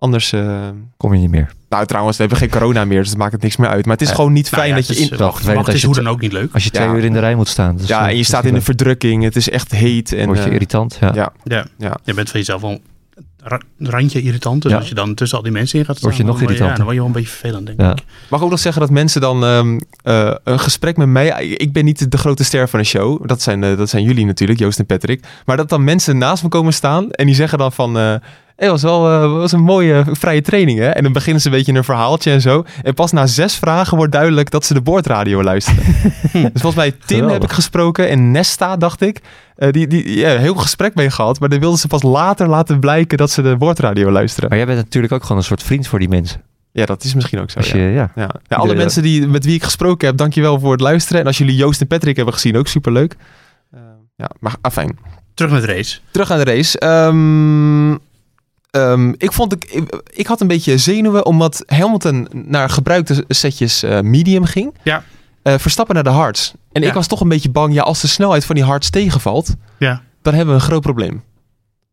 Anders, 0.00 0.32
eh, 0.32 0.68
Kom 0.96 1.14
je 1.14 1.20
niet 1.20 1.30
meer. 1.30 1.52
nou 1.68 1.86
trouwens, 1.86 2.16
we 2.16 2.22
hebben 2.22 2.40
geen 2.40 2.50
corona 2.50 2.84
meer. 2.84 2.98
Dus 3.00 3.08
het 3.08 3.18
maakt 3.18 3.32
het 3.32 3.42
niks 3.42 3.56
meer 3.56 3.68
uit. 3.68 3.84
Maar 3.84 3.92
het 3.92 4.02
is 4.02 4.08
Ja. 4.08 4.14
gewoon 4.14 4.32
niet 4.32 4.44
Nou 4.50 4.56
fijn 4.56 4.68
ja, 4.68 4.74
dat 4.86 4.96
je 4.96 5.02
in... 5.04 5.10
eh, 5.10 5.18
wacht- 5.18 5.44
wacht 5.44 5.72
is 5.72 5.82
hoe 5.84 5.94
dan 5.94 6.08
ook 6.08 6.20
niet 6.20 6.32
leuk. 6.32 6.52
Als 6.54 6.64
je 6.64 6.70
twee 6.70 6.86
Ja. 6.88 6.94
uur 6.94 7.04
in 7.04 7.12
de 7.12 7.18
rij 7.18 7.34
moet 7.34 7.48
staan. 7.48 7.76
Dus, 7.76 7.88
ja, 7.88 8.02
eh, 8.04 8.08
en 8.10 8.16
je 8.16 8.22
staat 8.24 8.44
in 8.44 8.54
de 8.54 8.60
verdrukking. 8.60 9.22
Het 9.22 9.36
is 9.36 9.50
echt 9.50 9.72
heet. 9.72 10.12
En. 10.12 10.26
Word 10.26 10.38
je 10.38 10.44
eh, 10.44 10.52
irritant. 10.52 10.96
Ja. 11.00 11.10
ja. 11.14 11.32
Ja. 11.44 11.66
Ja. 11.78 11.96
je 12.04 12.14
bent 12.14 12.30
van 12.30 12.38
jezelf 12.40 12.60
wel 12.60 12.80
ra- 13.42 13.60
randje 13.78 14.22
irritant. 14.22 14.62
Dus 14.62 14.70
Ja. 14.72 14.78
als 14.78 14.88
je 14.88 14.94
dan 14.94 15.14
tussen 15.14 15.36
al 15.38 15.44
die 15.44 15.52
mensen 15.52 15.78
in 15.78 15.84
gaat 15.84 15.96
staan, 15.96 16.08
Word 16.10 16.20
je 16.22 16.26
nog 16.26 16.36
dan 16.38 16.44
word 16.46 16.58
irritanter. 16.58 16.84
Ja, 16.84 16.94
dan 16.94 17.04
word 17.04 17.16
je 17.16 17.22
wel 17.22 17.32
een 17.32 17.52
beetje 17.52 17.62
vervelend, 17.62 17.66
denk 17.66 17.80
Ja. 17.80 18.02
ik. 18.02 18.28
Mag 18.30 18.38
ik 18.38 18.44
ook 18.44 18.50
nog 18.50 18.60
zeggen 18.60 18.80
dat 18.80 18.90
mensen 18.90 19.20
dan 19.20 19.44
ehm, 19.44 19.78
eh, 20.02 20.34
een 20.44 20.58
gesprek 20.60 20.96
met 20.96 21.08
mij. 21.08 21.46
Ik 21.48 21.72
ben 21.72 21.84
niet 21.84 22.10
de 22.10 22.18
grote 22.18 22.44
ster 22.44 22.68
van 22.68 22.78
de 22.78 22.84
show. 22.86 23.28
Dat 23.28 23.42
zijn, 23.42 23.64
eh, 23.64 23.76
dat 23.76 23.88
zijn 23.88 24.02
jullie 24.02 24.24
natuurlijk, 24.26 24.58
Joost 24.58 24.78
en 24.78 24.86
Patrick. 24.86 25.24
Maar 25.44 25.56
dat 25.56 25.68
dan 25.68 25.84
mensen 25.84 26.18
naast 26.18 26.42
me 26.42 26.48
komen 26.48 26.72
staan 26.72 27.10
en 27.10 27.26
die 27.26 27.34
zeggen 27.34 27.58
dan 27.58 27.72
van. 27.72 28.20
Eh 28.58 28.70
het 28.70 28.70
was 28.70 28.82
wel 28.82 29.08
eh, 29.10 29.32
was 29.32 29.52
een 29.52 29.60
mooie 29.62 30.04
vrije 30.12 30.40
training, 30.40 30.78
hè? 30.78 30.86
En 30.88 31.02
dan 31.02 31.12
beginnen 31.12 31.42
ze 31.42 31.48
een 31.48 31.54
beetje 31.54 31.72
een 31.72 31.84
verhaaltje 31.84 32.30
en 32.30 32.40
zo. 32.40 32.64
En 32.82 32.94
pas 32.94 33.12
na 33.12 33.26
zes 33.26 33.54
vragen 33.54 33.96
wordt 33.96 34.12
duidelijk 34.12 34.50
dat 34.50 34.64
ze 34.64 34.74
de 34.74 34.80
boordradio 34.80 35.42
luisteren. 35.42 35.84
dus 36.32 36.42
volgens 36.52 36.74
mij 36.74 36.90
Tim 36.90 37.00
Geweldig. 37.06 37.32
heb 37.32 37.42
ik 37.42 37.52
gesproken 37.52 38.08
en 38.08 38.30
Nesta, 38.30 38.76
dacht 38.76 39.00
ik. 39.00 39.20
Eh, 39.56 39.70
die, 39.72 39.86
die 39.86 40.16
ja, 40.18 40.36
heel 40.36 40.54
gesprek 40.54 40.94
mee 40.94 41.10
gehad. 41.10 41.40
Maar 41.40 41.48
dan 41.48 41.58
wilden 41.60 41.78
ze 41.78 41.86
pas 41.86 42.02
later 42.02 42.48
laten 42.48 42.80
blijken 42.80 43.18
dat 43.18 43.30
ze 43.30 43.42
de 43.42 43.56
boordradio 43.56 44.10
luisteren. 44.10 44.48
Maar 44.48 44.58
jij 44.58 44.66
bent 44.66 44.78
natuurlijk 44.78 45.12
ook 45.12 45.22
gewoon 45.22 45.38
een 45.38 45.44
soort 45.44 45.62
vriend 45.62 45.86
voor 45.86 45.98
die 45.98 46.08
mensen. 46.08 46.42
Ja, 46.72 46.84
dat 46.86 47.04
is 47.04 47.14
misschien 47.14 47.40
ook 47.40 47.50
zo. 47.50 47.60
Ja. 47.62 47.76
ja. 47.84 47.90
Ja. 47.90 48.10
Ja, 48.16 48.28
alle 48.48 48.60
Iedereen- 48.60 48.76
mensen 48.76 49.02
die, 49.02 49.26
met 49.26 49.44
wie 49.44 49.54
ik 49.54 49.62
gesproken 49.64 50.06
heb, 50.08 50.16
dankjewel 50.16 50.58
voor 50.60 50.72
het 50.72 50.80
luisteren. 50.80 51.20
En 51.20 51.26
als 51.26 51.38
jullie 51.38 51.56
Joost 51.56 51.80
en 51.80 51.86
Patrick 51.86 52.16
hebben 52.16 52.34
gezien, 52.34 52.56
ook 52.56 52.66
superleuk. 52.68 53.16
Eh 53.72 53.80
ja, 54.16 54.30
maar 54.40 54.54
afijn. 54.60 54.98
Terug 55.34 55.52
naar 55.52 55.60
de 55.60 55.66
race. 55.66 55.98
Terug 56.10 56.30
aan 56.30 56.38
de 56.38 56.44
race. 56.44 56.78
Ehm, 56.78 57.96
ehm, 58.70 59.12
ik, 59.16 59.32
vond 59.32 59.52
ik, 59.52 59.64
ik, 59.64 60.02
ik 60.12 60.26
had 60.26 60.40
een 60.40 60.46
beetje 60.46 60.78
zenuwen 60.78 61.26
omdat 61.26 61.62
Hamilton 61.66 62.28
naar 62.32 62.70
gebruikte 62.70 63.24
setjes 63.28 63.82
eh, 63.82 64.00
medium 64.00 64.44
ging. 64.44 64.74
Ja. 64.82 65.02
Eh, 65.42 65.54
Verstappen 65.58 65.94
naar 65.94 66.04
de 66.04 66.10
hards. 66.10 66.52
En 66.72 66.82
Ja. 66.82 66.88
ik 66.88 66.94
was 66.94 67.06
toch 67.06 67.20
een 67.20 67.28
beetje 67.28 67.50
bang, 67.50 67.74
ja, 67.74 67.82
als 67.82 68.00
de 68.00 68.06
snelheid 68.08 68.44
van 68.44 68.54
die 68.54 68.64
hards 68.64 68.90
tegenvalt, 68.90 69.54
Ja. 69.78 70.02
dan 70.22 70.34
hebben 70.34 70.54
we 70.54 70.60
een 70.60 70.66
groot 70.66 70.82
probleem. 70.82 71.22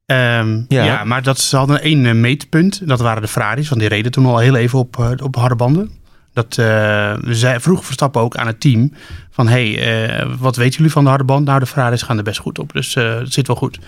Ehm, 0.06 0.62
Ja. 0.68 0.84
ja. 0.84 1.04
maar 1.04 1.24
dat, 1.24 1.40
ze 1.40 1.58
hadden 1.58 1.82
één 1.82 2.06
eh, 2.06 2.14
meetpunt. 2.14 2.88
Dat 2.88 3.00
waren 3.00 3.22
de 3.22 3.28
Ferraris. 3.28 3.70
Want 3.70 3.82
die 3.82 3.90
reden 3.90 4.12
toen 4.12 4.26
al 4.26 4.38
heel 4.38 4.56
even 4.56 4.80
op, 4.80 5.18
op 5.24 5.36
harde 5.36 5.56
banden. 5.56 5.92
Dat 6.34 6.54
zij 7.30 7.60
vroeg 7.60 7.86
Verstappen 7.86 8.22
ook 8.22 8.36
aan 8.38 8.48
het 8.48 8.60
team. 8.60 8.92
Van, 9.32 9.48
hey, 9.48 10.28
wat 10.40 10.56
weten 10.56 10.76
jullie 10.78 10.92
van 10.92 11.04
de 11.04 11.10
harde 11.10 11.24
band? 11.24 11.46
Nou, 11.46 11.60
de 11.60 11.66
Ferraris 11.66 12.02
gaan 12.02 12.18
er 12.18 12.24
best 12.24 12.40
goed 12.40 12.60
op. 12.60 12.74
Dus 12.74 12.94
het 12.94 13.34
zit 13.34 13.48
wel 13.48 13.56
goed. 13.56 13.80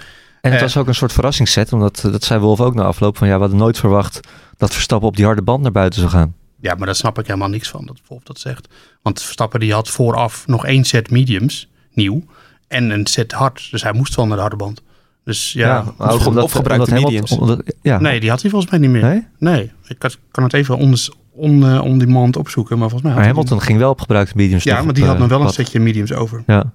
En 0.47 0.53
het 0.53 0.62
Eh. 0.62 0.67
was 0.73 0.77
ook 0.77 0.88
een 0.88 0.95
soort 0.95 1.13
verrassingsset. 1.13 1.73
Omdat, 1.73 2.03
eh, 2.05 2.12
dat 2.12 2.23
zei 2.23 2.39
Wolf 2.39 2.62
ook 2.62 2.73
na 2.73 2.83
afloop. 2.83 3.17
Van 3.17 3.27
ja, 3.27 3.33
we 3.33 3.39
hadden 3.39 3.57
nooit 3.60 3.77
verwacht 3.79 4.19
dat 4.57 4.73
Verstappen 4.73 5.07
op 5.07 5.15
die 5.15 5.25
harde 5.25 5.41
band 5.41 5.62
naar 5.62 5.71
buiten 5.71 5.99
zou 5.99 6.12
gaan. 6.12 6.36
Ja, 6.60 6.75
maar 6.75 6.86
daar 6.86 6.95
snap 6.95 7.19
ik 7.19 7.27
helemaal 7.27 7.49
niks 7.49 7.69
van. 7.69 7.86
Dat 7.86 7.99
Wolf 8.07 8.23
dat 8.23 8.39
zegt. 8.39 8.67
Want 9.01 9.21
Verstappen 9.21 9.60
die 9.60 9.73
had 9.73 9.89
vooraf 9.89 10.47
nog 10.47 10.65
één 10.65 10.83
set 10.83 11.12
mediums. 11.12 11.69
Nieuw. 11.93 12.23
En 12.67 12.89
een 12.89 13.07
set 13.07 13.31
hard. 13.31 13.67
Dus 13.71 13.83
hij 13.83 13.93
moest 13.93 14.15
wel 14.15 14.25
naar 14.27 14.36
de 14.36 14.41
harde 14.41 14.55
band. 14.55 14.81
Dus 15.23 15.53
ja. 15.53 15.79
of- 15.97 16.27
omdat- 16.27 16.55
omdat 16.55 16.89
mediums. 16.89 17.29
Hamilton- 17.29 17.39
omdat- 17.39 17.62
ja. 17.81 17.99
Nee, 17.99 18.19
die 18.19 18.29
had 18.29 18.41
hij 18.41 18.49
volgens 18.51 18.71
mij 18.71 18.79
niet 18.79 18.89
meer. 18.89 19.01
Nee? 19.03 19.25
Nee, 19.39 19.71
ik 19.88 19.99
kan, 19.99 20.12
kan 20.31 20.43
het 20.43 20.53
even 20.53 20.77
on, 20.77 20.95
on, 21.31 21.65
eh, 21.67 21.81
on 21.83 21.97
demand 21.97 22.38
opzoeken, 22.38 22.77
maar 22.77 22.89
volgens 22.89 23.01
mij 23.01 23.12
had 23.12 23.19
Maar 23.21 23.29
Hamilton 23.29 23.62
ging 23.62 23.77
wel 23.79 23.89
op 23.89 23.99
gebruikte 24.01 24.33
mediums. 24.36 24.63
Ja, 24.63 24.81
maar 24.81 24.93
die 24.93 25.03
had 25.05 25.13
eh, 25.13 25.19
nog 25.19 25.29
wel 25.29 25.41
een 25.41 25.49
setje 25.49 25.79
mediums 25.79 26.13
over. 26.13 26.43
Ja. 26.47 26.71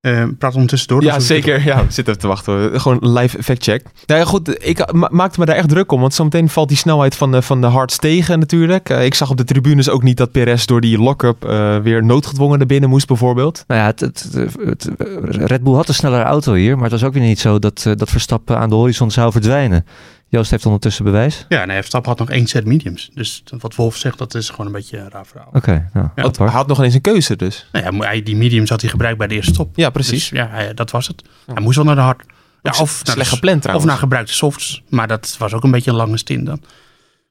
Eh 0.00 0.24
praat 0.38 0.54
ondertussen 0.54 0.88
door. 0.88 1.02
Ja, 1.02 1.14
het 1.14 1.22
zeker. 1.22 1.64
Ja, 1.64 1.76
we 1.76 1.92
zitten 1.92 2.04
even 2.14 2.18
te 2.18 2.26
wachten. 2.26 2.80
Gewoon 2.80 2.98
live 3.18 3.42
fact 3.42 3.62
check. 3.62 3.82
Nou 4.06 4.20
ja, 4.20 4.26
goed. 4.26 4.66
Ik 4.66 4.92
ma- 4.92 5.08
maakte 5.12 5.40
me 5.40 5.46
daar 5.46 5.56
echt 5.56 5.68
druk 5.68 5.92
om. 5.92 6.00
Want 6.00 6.14
zometeen 6.14 6.48
valt 6.48 6.68
die 6.68 6.76
snelheid 6.76 7.16
van 7.16 7.30
de, 7.32 7.42
van 7.42 7.60
de 7.60 7.66
hards 7.66 7.98
tegen 7.98 8.38
natuurlijk. 8.38 8.88
Eh, 8.88 9.04
ik 9.04 9.14
zag 9.14 9.30
op 9.30 9.36
de 9.36 9.44
tribunes 9.44 9.88
ook 9.88 10.02
niet 10.02 10.16
dat 10.16 10.30
Perez 10.32 10.64
door 10.64 10.80
die 10.80 10.98
lock-up 10.98 11.44
eh, 11.44 11.76
weer 11.76 12.04
noodgedwongen 12.04 12.58
naar 12.58 12.66
binnen 12.66 12.88
moest 12.90 13.06
bijvoorbeeld. 13.06 13.64
Nou 13.66 13.80
ja, 13.80 13.86
het, 13.86 14.00
het, 14.00 14.28
het- 14.32 14.56
het- 14.64 14.90
Red 15.30 15.62
Bull 15.62 15.74
had 15.74 15.88
een 15.88 15.94
snellere 15.94 16.22
auto 16.22 16.54
hier. 16.54 16.74
Maar 16.74 16.82
het 16.90 16.92
was 17.00 17.04
ook 17.04 17.12
weer 17.14 17.22
niet 17.22 17.40
zo 17.40 17.58
dat, 17.58 17.84
eh, 17.86 17.92
dat 17.96 18.08
Verstappen 18.10 18.58
aan 18.58 18.68
de 18.68 18.74
horizon 18.74 19.10
zou 19.10 19.32
verdwijnen. 19.32 19.84
Joost 20.32 20.50
heeft 20.50 20.66
ondertussen 20.66 21.04
bewijs. 21.04 21.44
Ja, 21.48 21.64
nee, 21.64 21.76
Verstappen 21.76 22.10
had 22.10 22.18
nog 22.20 22.30
één 22.30 22.46
set 22.46 22.64
mediums. 22.64 23.10
Dus 23.14 23.42
wat 23.58 23.74
Wolf 23.74 23.96
zegt, 23.96 24.18
dat 24.18 24.34
is 24.34 24.50
gewoon 24.50 24.66
een 24.66 24.72
beetje 24.72 24.98
een 24.98 25.10
raar 25.10 25.26
verhaal. 25.26 25.48
Oké, 25.52 25.88
nou, 25.92 26.08
Ja. 26.16 26.30
Hij 26.38 26.46
had 26.48 26.66
nog 26.66 26.82
eens 26.82 26.94
een 26.94 27.00
keuze 27.00 27.36
dus. 27.36 27.68
Nou 27.72 27.96
ja, 28.16 28.20
die 28.20 28.36
mediums 28.36 28.70
had 28.70 28.80
hij 28.80 28.90
gebruikt 28.90 29.18
bij 29.18 29.26
de 29.26 29.34
eerste 29.34 29.52
stop. 29.54 29.76
Ja, 29.76 29.90
precies. 29.90 30.28
Dus 30.28 30.38
ja, 30.38 30.48
hij- 30.48 30.74
dat 30.74 30.90
was 30.90 31.06
het. 31.06 31.22
Hij 31.52 31.62
moest 31.62 31.76
wel 31.76 31.84
naar 31.84 31.94
de 31.94 32.00
hard. 32.00 32.22
Ja, 32.62 32.70
of, 32.70 32.90
s- 32.90 33.02
naar 33.02 33.14
slecht 33.14 33.30
de- 33.30 33.34
gepland 33.34 33.56
of 33.56 33.62
trouwens. 33.62 33.90
naar 33.90 33.98
gebruikte 33.98 34.32
softs. 34.32 34.82
Maar 34.88 35.08
dat 35.08 35.36
was 35.38 35.52
ook 35.52 35.64
een 35.64 35.70
beetje 35.70 35.90
een 35.90 35.96
lange 35.96 36.16
stint 36.18 36.46
dan. 36.46 36.62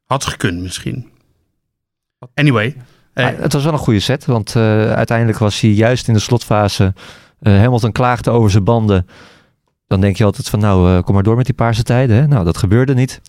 Had 0.05 0.25
gekund 0.25 0.61
misschien. 0.61 1.09
Anyway. 2.33 2.75
eh, 3.13 3.27
het 3.37 3.53
was 3.53 3.63
wel 3.63 3.73
een 3.73 3.79
goede 3.79 3.99
set. 3.99 4.25
Want 4.25 4.55
eh, 4.55 4.91
uiteindelijk 4.91 5.37
was 5.37 5.59
hij 5.61 5.69
juist 5.69 6.07
in 6.07 6.13
de 6.13 6.19
slotfase 6.19 6.93
Eh, 7.39 7.53
Hamilton 7.57 7.91
klaagde 7.91 8.29
over 8.29 8.51
zijn 8.51 8.63
banden. 8.63 9.07
Dan 9.89 10.01
denk 10.01 10.15
je 10.15 10.23
altijd 10.23 10.49
van 10.49 10.59
nou, 10.59 10.95
eh, 10.97 11.03
kom 11.03 11.13
maar 11.13 11.23
door 11.23 11.35
met 11.35 11.45
die 11.45 11.55
paarse 11.55 11.83
tijden. 11.83 12.15
Hè? 12.15 12.27
Nou, 12.27 12.45
dat 12.45 12.57
gebeurde 12.57 12.93
niet. 12.93 13.21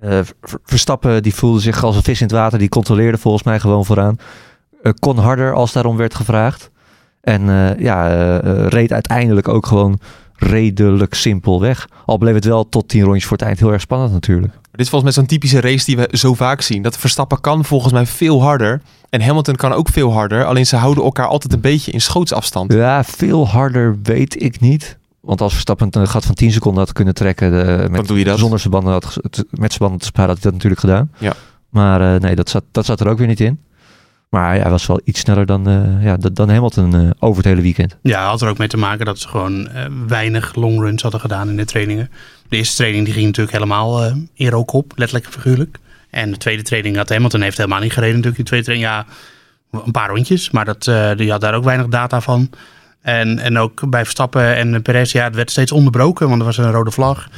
Eh, 0.00 0.10
Ver- 0.40 0.60
Verstappen 0.64 1.22
die 1.22 1.34
voelde 1.34 1.60
zich 1.60 1.84
als 1.84 1.96
een 1.96 2.02
vis 2.02 2.20
in 2.20 2.26
het 2.26 2.34
water. 2.36 2.58
Die 2.58 2.68
controleerde 2.68 3.18
volgens 3.18 3.42
mij 3.42 3.60
gewoon 3.60 3.84
vooraan. 3.84 4.18
Eh, 4.82 4.92
kon 4.98 5.18
harder 5.18 5.52
als 5.54 5.72
daarom 5.72 5.96
werd 5.96 6.14
gevraagd. 6.14 6.70
En 7.20 7.48
eh, 7.48 7.78
ja, 7.78 8.08
eh, 8.08 8.36
eh, 8.38 8.68
reed 8.68 8.92
uiteindelijk 8.92 9.48
ook 9.48 9.66
gewoon 9.66 9.98
redelijk 10.36 11.14
simpel 11.14 11.60
weg. 11.60 11.88
Al 12.06 12.18
bleef 12.18 12.34
het 12.34 12.44
wel 12.44 12.68
tot 12.68 12.88
tien 12.88 13.02
rondjes 13.02 13.24
voor 13.26 13.36
het 13.36 13.46
eind 13.46 13.58
heel 13.58 13.72
erg 13.72 13.80
spannend 13.80 14.12
natuurlijk. 14.12 14.52
Dit 14.70 14.80
is 14.80 14.88
volgens 14.88 15.02
mij 15.02 15.12
zo'n 15.12 15.26
typische 15.38 15.60
race 15.60 15.84
die 15.84 15.96
we 15.96 16.08
zo 16.12 16.34
vaak 16.34 16.60
zien. 16.60 16.82
Dat 16.82 16.98
Verstappen 16.98 17.40
kan 17.40 17.64
volgens 17.64 17.92
mij 17.92 18.06
veel 18.06 18.42
harder. 18.42 18.80
En 19.10 19.20
Hamilton 19.22 19.54
kan 19.54 19.72
ook 19.72 19.88
veel 19.88 20.12
harder. 20.12 20.44
Alleen 20.44 20.66
ze 20.66 20.76
houden 20.76 21.04
elkaar 21.04 21.26
altijd 21.26 21.52
een 21.52 21.60
beetje 21.60 21.92
in 21.92 22.00
schootsafstand. 22.00 22.72
Ja, 22.72 23.04
veel 23.04 23.48
harder 23.48 23.96
weet 24.02 24.42
ik 24.42 24.60
niet. 24.60 24.96
Want 25.26 25.40
als 25.40 25.52
Verstappen 25.52 25.88
een 25.90 26.08
gat 26.08 26.24
van 26.24 26.34
10 26.34 26.52
seconden 26.52 26.82
had 26.82 26.92
kunnen 26.92 27.14
trekken 27.14 27.50
de, 27.50 27.88
met, 27.90 28.06
doe 28.06 28.18
je 28.18 28.24
dat? 28.24 28.38
zonder 28.38 28.58
zijn 28.58 28.72
banden 28.72 28.92
had, 28.92 29.16
met 29.50 29.72
zijn 29.72 29.78
banden 29.78 29.98
te 29.98 30.06
sparen, 30.06 30.28
had 30.30 30.42
hij 30.42 30.44
dat 30.44 30.52
natuurlijk 30.52 30.80
gedaan. 30.80 31.10
Ja. 31.18 31.32
Maar 31.68 32.14
eh, 32.14 32.20
nee, 32.20 32.34
dat 32.34 32.48
zat, 32.48 32.64
dat 32.70 32.84
zat 32.84 33.00
er 33.00 33.08
ook 33.08 33.18
weer 33.18 33.26
niet 33.26 33.40
in. 33.40 33.60
Maar 34.30 34.54
ja, 34.56 34.62
hij 34.62 34.70
was 34.70 34.86
wel 34.86 35.00
iets 35.04 35.20
sneller 35.20 35.46
dan, 35.46 35.68
eh, 35.68 36.04
ja, 36.04 36.16
dan- 36.16 36.48
Hamilton 36.48 36.94
eh, 36.94 37.10
over 37.18 37.36
het 37.36 37.46
hele 37.46 37.62
weekend. 37.62 37.96
Ja, 38.02 38.26
had 38.28 38.42
er 38.42 38.48
ook 38.48 38.58
mee 38.58 38.68
te 38.68 38.76
maken 38.76 39.04
dat 39.06 39.18
ze 39.18 39.28
gewoon 39.28 39.68
eh, 39.68 39.84
weinig 40.06 40.54
longruns 40.54 41.02
hadden 41.02 41.20
gedaan 41.20 41.48
in 41.48 41.56
de 41.56 41.64
trainingen. 41.64 42.10
De 42.48 42.56
eerste 42.56 42.76
training 42.76 43.04
die 43.04 43.14
ging 43.14 43.26
natuurlijk 43.26 43.56
helemaal 43.56 44.04
eh 44.04 44.14
in 44.34 44.48
rook 44.48 44.72
op, 44.72 44.92
letterlijk 44.96 45.26
en 45.26 45.32
figuurlijk. 45.32 45.78
En 46.10 46.30
de 46.30 46.36
tweede 46.36 46.62
training 46.62 46.96
had 46.96 47.08
Hamilton 47.08 47.40
heeft 47.40 47.56
helemaal 47.56 47.80
niet 47.80 47.92
gereden 47.92 48.14
natuurlijk. 48.16 48.36
Die 48.36 48.44
tweede 48.44 48.64
training, 48.66 48.90
ja, 48.90 49.06
een 49.84 49.92
paar 49.92 50.08
rondjes. 50.08 50.50
Maar 50.50 50.64
dat, 50.64 50.86
eh, 50.86 51.10
die 51.16 51.30
had 51.30 51.40
daar 51.40 51.54
ook 51.54 51.64
weinig 51.64 51.86
data 51.86 52.20
van. 52.20 52.50
En, 53.06 53.38
en 53.38 53.58
ook 53.58 53.90
bij 53.90 54.02
Verstappen 54.02 54.56
en 54.56 54.82
Perez, 54.82 55.12
ja, 55.12 55.24
het 55.24 55.34
werd 55.34 55.50
steeds 55.50 55.72
onderbroken, 55.72 56.28
want 56.28 56.40
er 56.40 56.46
was 56.46 56.58
een 56.58 56.70
rode 56.70 56.90
vlag. 56.90 57.28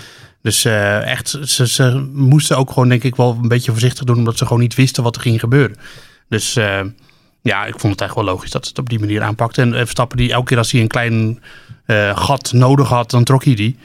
Dus 0.42 0.64
eh, 0.64 1.06
echt, 1.06 1.38
ze, 1.42 1.68
ze 1.68 2.08
moesten 2.12 2.56
ook 2.56 2.68
gewoon 2.70 2.88
denk 2.88 3.02
ik 3.02 3.16
wel 3.16 3.38
een 3.42 3.48
beetje 3.48 3.70
voorzichtig 3.70 4.04
doen, 4.04 4.16
omdat 4.16 4.38
ze 4.38 4.46
gewoon 4.46 4.62
niet 4.62 4.74
wisten 4.74 5.02
wat 5.02 5.16
er 5.16 5.22
ging 5.22 5.40
gebeuren. 5.40 5.76
Dus 6.28 6.56
eh, 6.56 6.80
ja, 7.42 7.64
ik 7.64 7.78
vond 7.78 7.92
het 7.92 8.00
eigenlijk 8.00 8.14
wel 8.14 8.24
logisch 8.24 8.50
dat 8.50 8.62
ze 8.62 8.68
het 8.68 8.78
op 8.78 8.88
die 8.88 8.98
manier 8.98 9.22
aanpakte. 9.22 9.60
En 9.60 9.72
eh, 9.72 9.78
Verstappen 9.78 10.16
die 10.16 10.32
elke 10.32 10.46
keer 10.46 10.58
als 10.58 10.72
hij 10.72 10.80
een 10.80 10.88
klein 10.88 11.42
gat 12.14 12.52
nodig 12.52 12.88
had, 12.88 13.10
dan 13.10 13.24
trok 13.24 13.44
hij 13.44 13.54
die. 13.54 13.78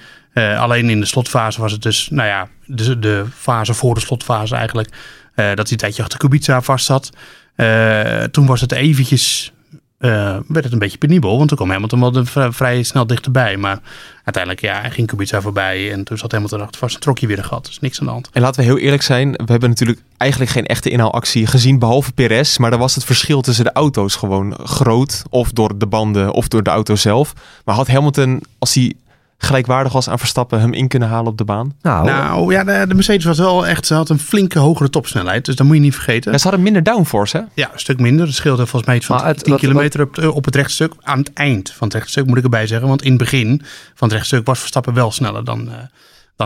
Alleen 0.57 0.89
in 0.89 0.99
de 0.99 1.05
slotfase 1.05 1.61
was 1.61 1.71
het 1.71 1.81
dus, 1.81 2.09
nou 2.09 2.27
ja, 2.27 2.47
de, 2.65 2.99
de 2.99 3.25
fase 3.36 3.73
voor 3.73 3.93
de 3.93 3.99
slotfase 3.99 4.55
eigenlijk, 4.55 4.89
dat 5.36 5.57
hij 5.57 5.71
een 5.71 5.77
tijdje 5.77 6.03
achter 6.03 6.19
Kubica 6.19 6.61
vast 6.61 6.86
zat. 6.86 7.09
Toen 8.31 8.45
was 8.45 8.61
het 8.61 8.71
eventjes, 8.71 9.53
eh, 10.04 10.38
werd 10.47 10.64
het 10.64 10.74
een 10.74 10.80
beetje 10.80 10.97
penibel, 10.97 11.38
want 11.38 11.47
toen 11.47 11.58
kwam 11.58 11.70
Hamilton 11.70 11.99
wel 11.99 12.12
de, 12.12 12.26
vrij 12.51 12.84
snel 12.84 13.08
dichterbij. 13.08 13.58
Maar 13.58 13.80
uiteindelijk, 14.24 14.64
ja, 14.64 14.89
ging 14.89 15.08
Kubica 15.08 15.41
voorbij 15.41 15.91
en 15.91 16.04
toen 16.04 16.18
zat 16.18 16.32
Hamilton 16.32 16.62
achter 16.62 16.80
vast 16.80 16.95
en 16.95 17.01
trok 17.01 17.20
hij 17.20 17.28
weer 17.28 17.38
een 17.38 17.43
gat. 17.43 17.66
Dus 17.66 17.80
niks 17.80 17.99
aan 17.99 18.06
de 18.06 18.12
hand. 18.12 18.30
En 18.32 18.41
laten 18.41 18.62
we 18.62 18.68
heel 18.68 18.78
eerlijk 18.78 19.01
zijn, 19.01 19.32
we 19.32 19.51
hebben 19.51 19.70
natuurlijk 19.70 19.99
eigenlijk 20.18 20.51
geen 20.51 20.66
echte 20.66 20.89
inhaalactie 20.89 21.47
gezien, 21.47 21.80
behalve 21.80 22.12
Perez. 22.12 22.58
Maar 22.58 22.70
dan 22.70 22.80
was 22.80 22.95
het 22.95 23.06
verschil 23.06 23.41
tussen 23.41 23.64
de 23.64 23.72
auto's 23.72 24.16
gewoon 24.16 24.58
groot. 24.64 25.24
Of 25.30 25.51
door 25.51 25.78
de 25.78 25.88
banden, 25.88 26.32
of 26.32 26.47
door 26.47 26.64
de 26.64 26.70
auto 26.70 26.95
zelf. 26.95 27.34
Maar 27.66 27.76
had 27.76 27.88
Hamilton, 27.88 28.43
als 28.60 28.74
hij 28.74 28.93
gelijkwaardig 29.43 29.93
was 29.93 30.09
aan 30.09 30.19
Verstappen, 30.19 30.59
hem 30.59 30.73
in 30.73 30.87
kunnen 30.87 31.07
halen 31.09 31.31
op 31.31 31.37
de 31.37 31.43
baan? 31.43 31.73
Nou, 31.81 32.05
Nou 32.05 32.53
ja, 32.53 32.63
de, 32.63 32.85
de 32.87 32.93
Mercedes 32.93 33.25
was 33.25 33.37
wel 33.37 33.67
echt, 33.67 33.85
ze 33.85 33.93
had 33.93 34.09
een 34.09 34.19
flinke 34.19 34.59
hogere 34.59 34.89
topsnelheid. 34.89 35.45
Dus 35.45 35.55
dat 35.55 35.65
moet 35.67 35.75
je 35.75 35.81
niet 35.81 35.93
vergeten. 35.93 36.31
Ja, 36.31 36.37
ze 36.37 36.43
hadden 36.43 36.61
minder 36.63 36.83
downforce, 36.83 37.37
hè? 37.37 37.43
Ja, 37.53 37.69
een 37.73 37.79
stuk 37.79 37.99
minder. 37.99 38.25
Het 38.25 38.35
scheelde 38.35 38.61
volgens 38.65 38.85
mij 38.85 38.95
iets 38.95 39.05
van 39.05 39.23
het- 39.25 39.43
10 39.43 39.51
wat- 39.51 39.59
kilometer 39.61 40.01
op, 40.01 40.17
op 40.35 40.45
het 40.45 40.55
rechtstuk. 40.55 40.93
Aan 41.01 41.17
het 41.19 41.33
eind 41.33 41.71
van 41.71 41.87
het 41.87 41.95
rechtstuk 41.97 42.25
moet 42.25 42.37
ik 42.37 42.43
erbij 42.43 42.67
zeggen. 42.67 42.87
Want 42.87 43.01
in 43.01 43.09
het 43.09 43.19
begin 43.19 43.61
van 43.93 44.07
het 44.07 44.17
rechtstuk 44.17 44.45
was 44.45 44.59
Verstappen 44.59 44.93
wel 44.93 45.11
sneller 45.11 45.43
dan, 45.43 45.69
eh, 45.71 45.75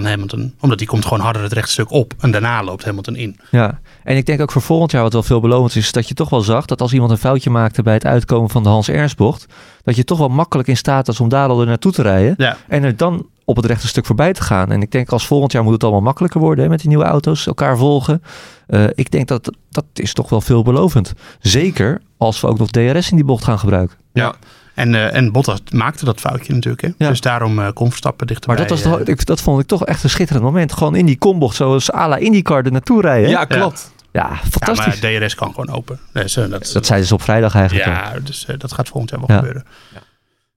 dan 0.02 0.12
Hamilton. 0.12 0.54
Omdat 0.60 0.78
die 0.78 0.88
komt 0.88 1.06
gewoon 1.06 1.24
harder 1.24 1.42
het 1.42 1.54
rechtstuk 1.54 1.92
op. 1.92 2.14
En 2.20 2.32
daarna 2.32 2.64
loopt 2.64 2.86
Hamilton 2.86 3.16
in. 3.16 3.40
Ja, 3.52 3.80
en 4.04 4.18
ik 4.18 4.26
denk 4.26 4.42
ook 4.42 4.52
voor 4.52 4.62
volgend 4.62 4.92
jaar 4.92 5.02
wat 5.02 5.14
wel 5.14 5.24
veelbelovend 5.24 5.76
is, 5.76 5.86
is 5.86 5.92
dat 5.92 6.08
je 6.08 6.14
toch 6.14 6.30
wel 6.30 6.42
zag 6.42 6.66
dat 6.66 6.82
als 6.82 6.94
iemand 6.94 7.12
een 7.12 7.18
foutje 7.18 7.50
maakte 7.50 7.82
bij 7.82 7.94
het 7.94 8.06
uitkomen 8.06 8.50
van 8.50 8.64
de 8.64 8.70
Hans 8.70 8.90
Ernstbocht, 8.90 9.46
dat 9.84 9.96
je 9.96 10.04
toch 10.04 10.18
wel 10.18 10.30
makkelijk 10.30 10.68
in 10.68 10.78
staat 10.78 11.08
was 11.08 11.20
om 11.20 11.30
daar 11.30 11.50
al 11.50 11.64
naartoe 11.64 11.92
te 11.92 12.02
rijden 12.02 12.34
Ja, 12.38 12.58
en 12.68 12.84
er 12.84 12.98
dan 12.98 13.26
op 13.46 13.56
het 13.56 13.66
rechte 13.66 13.88
stuk 13.88 14.06
voorbij 14.06 14.34
te 14.34 14.42
gaan. 14.42 14.72
En 14.72 14.82
ik 14.82 14.92
denk 14.92 15.10
als 15.10 15.28
volgend 15.28 15.52
jaar 15.52 15.64
moet 15.64 15.74
het 15.74 15.84
allemaal 15.84 16.02
makkelijker 16.02 16.40
worden 16.40 16.64
hè, 16.64 16.70
met 16.70 16.80
die 16.80 16.88
nieuwe 16.88 17.04
auto's, 17.04 17.48
elkaar 17.48 17.78
volgen. 17.78 18.24
Eh, 18.68 18.84
ik 18.94 19.12
denk 19.12 19.28
dat 19.28 19.52
dat 19.70 19.86
is 19.94 20.14
toch 20.14 20.30
wel 20.30 20.42
veelbelovend. 20.42 21.14
Zeker 21.40 22.02
als 22.18 22.42
we 22.42 22.48
ook 22.48 22.58
nog 22.58 22.70
DRS 22.70 23.10
in 23.10 23.16
die 23.16 23.26
bocht 23.26 23.44
gaan 23.44 23.60
gebruiken. 23.60 23.98
ja. 24.14 24.36
En, 24.78 24.96
eh, 24.96 25.16
en 25.16 25.32
Bottas 25.32 25.60
maakte 25.72 26.06
dat 26.06 26.20
foutje 26.20 26.54
natuurlijk. 26.54 26.82
Hè? 26.82 26.90
Ja. 26.98 27.10
Dus 27.10 27.22
daarom 27.22 27.60
eh 27.60 27.68
kon 27.74 27.90
Verstappen 27.90 28.28
dichterbij. 28.28 28.58
Maar 28.58 28.68
dat, 28.68 28.84
was 28.84 28.92
toch, 28.92 29.00
eh, 29.02 29.14
ik, 29.14 29.26
dat 29.26 29.42
vond 29.42 29.62
ik 29.62 29.68
toch 29.68 29.86
echt 29.86 30.04
een 30.04 30.10
schitterend 30.10 30.46
moment. 30.46 30.74
Gewoon 30.74 30.96
in 30.96 31.06
die 31.06 31.18
kombocht, 31.18 31.56
zoals 31.56 31.94
à 31.94 32.08
la 32.08 32.16
IndyCar 32.16 32.66
er 32.66 32.72
naartoe 32.72 33.02
rijden. 33.02 33.30
Ja, 33.30 33.46
klopt. 33.46 33.92
ja 34.12 34.30
ja, 34.30 34.36
fantastisch. 34.36 35.02
maar 35.02 35.20
DRS 35.20 35.36
kan 35.36 35.50
gewoon 35.54 35.70
open. 35.70 36.00
Dus, 36.14 36.34
dat, 36.34 36.70
dat 36.74 36.86
zeiden 36.86 37.08
ze 37.08 37.14
op 37.14 37.22
vrijdag 37.22 37.56
eigenlijk. 37.56 37.88
al. 37.88 37.94
Ja, 37.94 38.20
dus 38.24 38.48
dat 38.58 38.74
gaat 38.74 38.88
volgend 38.88 39.10
jaar 39.10 39.20
wel 39.20 39.30
Ja. 39.30 39.36
gebeuren. 39.38 39.66
Ja. 39.94 40.00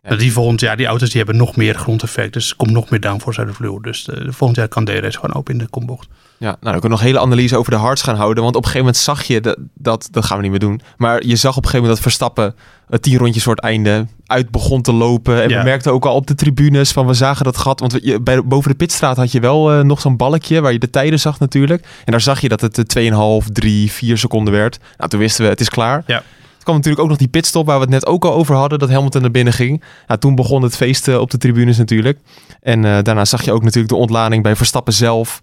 Die 0.08 0.32
volgend 0.32 0.60
jaar, 0.60 0.76
die 0.76 0.86
auto's 0.86 1.08
die 1.08 1.16
hebben 1.16 1.36
nog 1.36 1.56
meer 1.56 1.74
grondeffect. 1.74 2.32
Dus 2.32 2.50
er 2.50 2.56
komt 2.56 2.70
nog 2.70 2.90
meer 2.90 3.00
downforce 3.00 3.38
uit 3.40 3.48
de 3.48 3.54
vloer. 3.54 3.82
Dus 3.82 4.08
eh, 4.08 4.26
volgend 4.28 4.58
jaar 4.58 4.68
kan 4.68 4.84
DRS 4.84 5.16
gewoon 5.16 5.34
open 5.34 5.52
in 5.52 5.58
de 5.58 5.66
kombocht. 5.68 6.08
Ja, 6.38 6.46
nou, 6.46 6.56
dan 6.60 6.70
kunnen 6.72 6.82
we 6.82 6.88
nog 6.88 7.00
een 7.00 7.06
hele 7.06 7.20
analyse 7.20 7.56
over 7.56 7.70
de 7.72 7.78
hards 7.78 8.02
gaan 8.02 8.16
houden. 8.16 8.42
Want 8.42 8.56
op 8.56 8.62
een 8.64 8.68
gegeven 8.70 8.86
moment 8.86 9.04
zag 9.04 9.22
je, 9.22 9.40
dat, 9.40 9.56
dat, 9.74 10.08
dat 10.10 10.24
gaan 10.24 10.36
we 10.36 10.42
niet 10.42 10.50
meer 10.50 10.60
doen. 10.60 10.80
Maar 10.96 11.26
je 11.26 11.36
zag 11.36 11.56
op 11.56 11.64
een 11.64 11.70
gegeven 11.70 11.78
moment 11.78 11.94
dat 11.94 12.02
Verstappen 12.02 12.54
het 12.88 13.02
tien 13.02 13.18
rondjes 13.18 13.42
voor 13.42 13.54
het 13.54 13.64
einde 13.64 14.06
uit 14.26 14.50
begon 14.50 14.82
te 14.82 14.92
lopen. 14.92 15.42
En 15.42 15.48
Ja. 15.48 15.58
we 15.58 15.64
merkten 15.64 15.92
ook 15.92 16.04
al 16.04 16.14
op 16.14 16.26
de 16.26 16.34
tribunes 16.34 16.92
van 16.92 17.06
we 17.06 17.14
zagen 17.14 17.44
dat 17.44 17.56
gat. 17.56 17.80
Want 17.80 17.98
je, 18.02 18.20
bij, 18.20 18.44
boven 18.44 18.70
de 18.70 18.76
pitstraat 18.76 19.16
had 19.16 19.32
je 19.32 19.40
wel 19.40 19.72
eh, 19.72 19.80
nog 19.80 20.00
zo'n 20.00 20.16
balkje 20.16 20.60
waar 20.60 20.72
je 20.72 20.78
de 20.78 20.90
tijden 20.90 21.20
zag 21.20 21.38
natuurlijk. 21.38 21.82
En 22.04 22.10
daar 22.12 22.20
zag 22.20 22.40
je 22.40 22.48
dat 22.48 22.60
het 22.60 22.96
eh, 22.96 23.40
2,5, 23.42 23.46
3, 23.52 23.92
4 23.92 24.18
seconden 24.18 24.52
werd. 24.54 24.78
Nou, 24.96 25.10
toen 25.10 25.20
wisten 25.20 25.44
we 25.44 25.50
het 25.50 25.60
is 25.60 25.68
klaar. 25.68 26.02
Ja. 26.06 26.22
Er 26.60 26.66
kwam 26.66 26.74
natuurlijk 26.76 27.02
ook 27.02 27.08
nog 27.08 27.18
die 27.18 27.28
pitstop 27.28 27.66
waar 27.66 27.76
we 27.76 27.82
het 27.82 27.90
net 27.90 28.06
ook 28.06 28.24
al 28.24 28.32
over 28.32 28.54
hadden. 28.54 28.78
Dat 28.78 28.90
Hamilton 28.90 29.20
naar 29.20 29.30
binnen 29.30 29.52
ging. 29.52 29.82
Nou, 30.06 30.20
toen 30.20 30.34
begon 30.34 30.62
het 30.62 30.76
feest 30.76 31.08
eh, 31.08 31.18
op 31.18 31.30
de 31.30 31.38
tribunes 31.38 31.78
natuurlijk. 31.78 32.18
En 32.60 32.84
eh, 32.84 33.02
daarna 33.02 33.24
zag 33.24 33.42
je 33.44 33.52
ook 33.52 33.62
natuurlijk 33.62 33.88
de 33.88 33.98
ontlading 33.98 34.42
bij 34.42 34.56
Verstappen 34.56 34.92
zelf. 34.92 35.38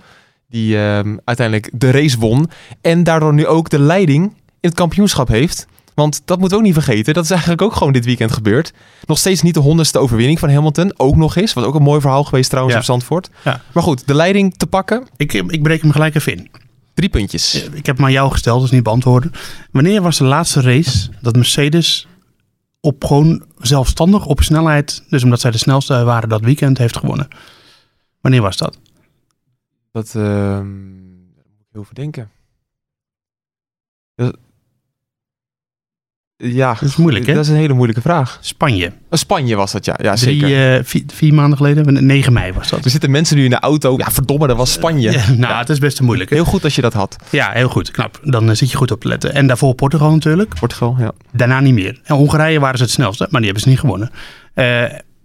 Die 0.50 0.78
ehm, 0.78 1.18
uiteindelijk 1.24 1.70
de 1.74 1.92
race 1.92 2.18
won. 2.20 2.50
En 2.82 3.04
daardoor 3.04 3.34
nu 3.34 3.48
ook 3.48 3.70
de 3.70 3.80
leiding 3.80 4.24
in 4.60 4.70
het 4.70 4.74
kampioenschap 4.74 5.28
heeft. 5.28 5.68
Want 5.94 6.22
dat 6.26 6.40
moeten 6.40 6.58
we 6.58 6.64
ook 6.64 6.70
niet 6.74 6.84
vergeten. 6.84 7.14
Dat 7.14 7.24
is 7.24 7.30
eigenlijk 7.32 7.62
ook 7.62 7.74
gewoon 7.76 7.94
dit 7.94 8.06
weekend 8.06 8.32
gebeurd. 8.32 8.74
Nog 9.06 9.18
steeds 9.18 9.42
niet 9.42 9.54
de 9.54 9.60
honderdste 9.60 10.00
overwinning 10.00 10.40
van 10.40 10.50
Hamilton. 10.50 10.94
Ook 10.98 11.16
nog 11.16 11.36
eens. 11.36 11.54
Wat 11.54 11.66
ook 11.66 11.76
een 11.76 11.82
mooi 11.82 12.02
verhaal 12.02 12.24
geweest 12.24 12.50
trouwens 12.50 12.76
Ja. 12.76 12.82
op 12.82 12.88
Zandvoort. 12.88 13.30
Ja. 13.44 13.62
Maar 13.74 13.84
goed, 13.84 14.08
de 14.08 14.14
leiding 14.14 14.58
te 14.58 14.68
pakken. 14.68 15.08
Ik, 15.18 15.34
ik 15.34 15.62
breek 15.64 15.82
hem 15.82 15.92
gelijk 15.92 16.16
even 16.16 16.38
in. 16.38 16.50
Drie 16.98 17.10
puntjes. 17.10 17.64
Ik 17.64 17.86
heb 17.86 17.96
hem 17.96 18.06
aan 18.06 18.12
jou 18.12 18.32
gesteld, 18.32 18.62
dus 18.62 18.72
niet 18.72 18.84
beantwoorden. 18.84 19.32
Wanneer 19.72 20.02
was 20.02 20.18
de 20.18 20.24
laatste 20.24 20.62
race 20.62 21.10
dat 21.22 21.36
Mercedes 21.36 22.08
op 22.80 23.04
gewoon 23.04 23.46
zelfstandig 23.58 24.26
op 24.26 24.42
snelheid, 24.42 25.04
dus 25.10 25.24
omdat 25.24 25.40
zij 25.40 25.52
de 25.52 25.58
snelste 25.58 26.04
waren 26.04 26.30
dat 26.30 26.42
weekend, 26.42 26.78
heeft 26.78 26.98
gewonnen? 26.98 27.28
Wanneer 28.22 28.42
was 28.42 28.58
dat? 28.58 28.80
Dat 29.92 30.16
ehm, 30.16 30.68
moet 31.36 31.60
ik 31.60 31.68
heel 31.72 31.84
veel 31.84 31.94
denken. 31.94 32.32
Dat- 34.16 34.38
Ja, 36.44 36.74
Dat 36.74 36.90
is 36.90 36.96
moeilijk, 36.96 37.26
hè? 37.26 37.34
dat 37.34 37.44
is 37.44 37.50
een 37.50 37.56
hele 37.56 37.74
moeilijke 37.74 38.02
vraag. 38.02 38.38
Spanje. 38.42 38.86
Uh, 38.86 38.92
Spanje 39.10 39.56
was 39.56 39.72
dat, 39.72 39.86
ja. 39.86 39.96
Ja, 40.02 40.16
Drie, 40.16 40.40
zeker. 40.40 40.76
eh, 40.78 40.84
vier, 40.84 41.04
vier 41.14 41.34
maanden 41.34 41.58
geleden, 41.58 42.06
9 42.06 42.34
mei 42.34 42.52
was 42.54 42.70
dat. 42.70 42.86
Er 42.86 42.90
zitten 42.92 43.12
mensen 43.12 43.38
nu 43.38 43.44
in 43.44 43.50
de 43.50 43.60
auto. 43.60 43.94
Ja, 43.98 44.12
verdomme, 44.12 44.48
dat 44.48 44.58
was 44.58 44.72
Spanje. 44.72 45.12
Ja, 45.18 45.32
nou, 45.38 45.56
het 45.56 45.70
is 45.70 45.80
best 45.80 46.00
een 46.00 46.06
moeilijke. 46.06 46.34
Heel 46.34 46.46
goed 46.46 46.64
als 46.64 46.76
je 46.76 46.82
dat 46.82 46.94
had. 46.94 47.16
Ja, 47.30 47.52
heel 47.52 47.70
goed. 47.70 47.92
Knap. 47.92 48.20
Dan 48.24 48.50
eh, 48.50 48.56
zit 48.56 48.72
je 48.72 48.78
goed 48.78 48.92
op 48.92 49.02
te 49.02 49.08
letten. 49.08 49.34
En 49.34 49.48
daarvoor 49.48 49.76
Portugal 49.76 50.12
natuurlijk. 50.12 50.54
Portugal, 50.60 50.96
ja. 51.00 51.12
Daarna 51.32 51.60
niet 51.60 51.74
meer. 51.74 52.00
En 52.04 52.16
Hongarije 52.16 52.60
waren 52.60 52.78
ze 52.78 52.84
het 52.84 52.92
snelste, 52.94 53.28
maar 53.30 53.42
die 53.42 53.52
hebben 53.52 53.62
ze 53.64 53.70
niet 53.70 53.80
gewonnen. 53.80 54.12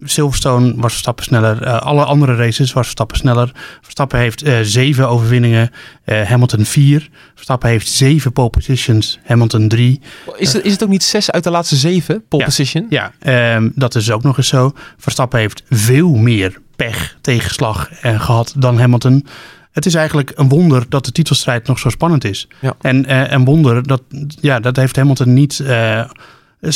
Silverstone 0.05 0.73
was 0.75 0.91
Verstappen 0.91 1.23
sneller. 1.25 1.61
Eh, 1.63 1.81
alle 1.81 2.03
andere 2.03 2.35
races 2.35 2.73
was 2.73 2.83
Verstappen 2.83 3.17
sneller. 3.17 3.51
Verstappen 3.81 4.19
heeft 4.19 4.41
eh, 4.41 4.59
zeven 4.61 5.09
overwinningen. 5.09 5.69
eh, 6.03 6.21
Hamilton 6.21 6.65
vier. 6.65 7.09
Verstappen 7.35 7.69
heeft 7.69 7.87
zeven 7.87 8.33
pole 8.33 8.49
positions. 8.49 9.19
Hamilton 9.25 9.67
drie. 9.67 10.01
Is 10.37 10.53
het, 10.53 10.65
is 10.65 10.71
het 10.71 10.83
ook 10.83 10.89
niet 10.89 11.03
zes 11.03 11.31
uit 11.31 11.43
de 11.43 11.49
laatste 11.49 11.75
zeven 11.75 12.23
pole 12.27 12.41
Ja. 12.41 12.47
position? 12.47 12.85
Ja, 12.89 13.11
ehm, 13.19 13.69
dat 13.75 13.95
is 13.95 14.11
ook 14.11 14.23
nog 14.23 14.37
eens 14.37 14.47
zo. 14.47 14.71
Verstappen 14.97 15.39
heeft 15.39 15.63
veel 15.69 16.09
meer 16.13 16.61
pech, 16.75 17.17
tegenslag 17.21 17.91
eh, 18.01 18.21
gehad 18.21 18.53
dan 18.57 18.79
Hamilton. 18.79 19.25
Het 19.71 19.85
is 19.85 19.93
eigenlijk 19.95 20.31
een 20.35 20.49
wonder 20.49 20.85
dat 20.89 21.05
de 21.05 21.11
titelstrijd 21.11 21.67
nog 21.67 21.79
zo 21.79 21.89
spannend 21.89 22.23
is. 22.23 22.47
Ja. 22.61 22.73
En 22.81 23.33
een 23.33 23.45
wonder 23.45 23.87
dat, 23.87 24.01
ja, 24.41 24.59
dat 24.59 24.75
heeft 24.75 24.95
Hamilton 24.95 25.33
niet 25.33 25.63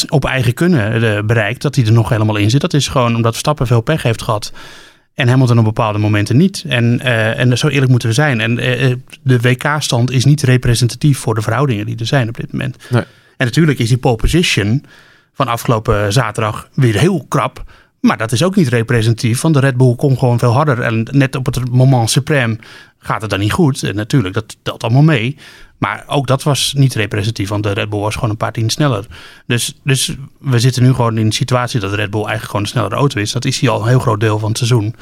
op 0.10 0.26
eigen 0.26 0.54
kunnen 0.54 1.16
eh, 1.16 1.24
bereikt. 1.24 1.62
Dat 1.62 1.76
hij 1.76 1.86
er 1.86 1.92
nog 1.92 2.10
helemaal 2.10 2.36
in 2.36 2.50
zit. 2.50 2.62
Dat 2.62 2.74
is 2.74 2.88
gewoon 2.88 3.16
omdat 3.16 3.32
Verstappen 3.32 3.68
veel 3.68 3.82
pech 3.82 4.04
heeft 4.04 4.22
gehad. 4.22 4.52
En 5.14 5.28
Hamilton 5.28 5.58
op 5.58 5.64
bepaalde 5.64 6.00
momenten 6.00 6.38
niet. 6.38 6.64
En, 6.68 7.00
eh, 7.00 7.40
en 7.40 7.58
zo 7.58 7.68
eerlijk 7.68 7.92
moeten 7.92 8.10
we 8.10 8.16
zijn. 8.16 8.42
En 8.42 8.60
eh, 8.60 8.96
de 9.22 9.40
WK-stand 9.40 10.12
is 10.12 10.26
niet 10.26 10.42
representatief 10.42 11.20
voor 11.20 11.36
de 11.36 11.42
verhoudingen 11.42 11.86
die 11.86 12.00
er 12.00 12.06
zijn 12.06 12.28
op 12.28 12.36
dit 12.36 12.52
moment. 12.52 12.78
Nee. 12.90 13.04
En 13.38 13.46
natuurlijk 13.46 13.80
is 13.80 13.88
die 13.88 13.98
pole 13.98 14.16
position 14.16 14.86
van 15.34 15.48
afgelopen 15.48 16.14
zaterdag 16.14 16.70
weer 16.74 17.00
heel 17.00 17.26
krap. 17.28 17.64
Maar 18.00 18.18
dat 18.18 18.32
is 18.32 18.44
ook 18.44 18.56
niet 18.56 18.68
representatief, 18.68 19.42
want 19.42 19.54
de 19.54 19.60
Red 19.60 19.78
Bull 19.78 19.96
komt 19.96 20.20
gewoon 20.20 20.40
veel 20.40 20.54
harder. 20.54 20.82
En 20.82 21.08
net 21.12 21.36
op 21.36 21.46
het 21.46 21.72
moment 21.72 22.20
suprême 22.20 22.56
gaat 23.00 23.22
het 23.22 23.30
dan 23.30 23.40
niet 23.40 23.52
goed. 23.52 23.84
En 23.84 23.96
natuurlijk, 23.96 24.34
dat 24.34 24.58
telt 24.62 24.84
allemaal 24.84 25.02
mee. 25.02 25.38
Maar 25.78 26.04
ook 26.08 26.28
dat 26.28 26.44
was 26.44 26.74
niet 26.78 26.94
representatief, 26.96 27.50
want 27.50 27.64
de 27.64 27.72
Red 27.72 27.90
Bull 27.90 28.00
was 28.00 28.14
gewoon 28.14 28.30
een 28.30 28.38
paar 28.38 28.52
tien 28.52 28.70
sneller. 28.70 29.06
Dus, 29.46 29.80
dus 29.84 30.16
we 30.40 30.60
zitten 30.60 30.84
nu 30.84 30.94
gewoon 30.94 31.18
in 31.18 31.26
een 31.26 31.32
situatie 31.32 31.80
dat 31.80 31.90
de 31.90 31.96
Red 31.96 32.10
Bull 32.10 32.20
eigenlijk 32.22 32.50
gewoon 32.50 32.62
een 32.62 32.72
snellere 32.72 32.96
auto 32.96 33.20
is. 33.22 33.32
Dat 33.32 33.46
is 33.46 33.60
hij 33.60 33.70
al 33.70 33.82
een 33.82 33.88
heel 33.88 34.00
groot 34.00 34.20
deel 34.20 34.40
van 34.40 34.50
het 34.50 34.58
seizoen. 34.58 34.96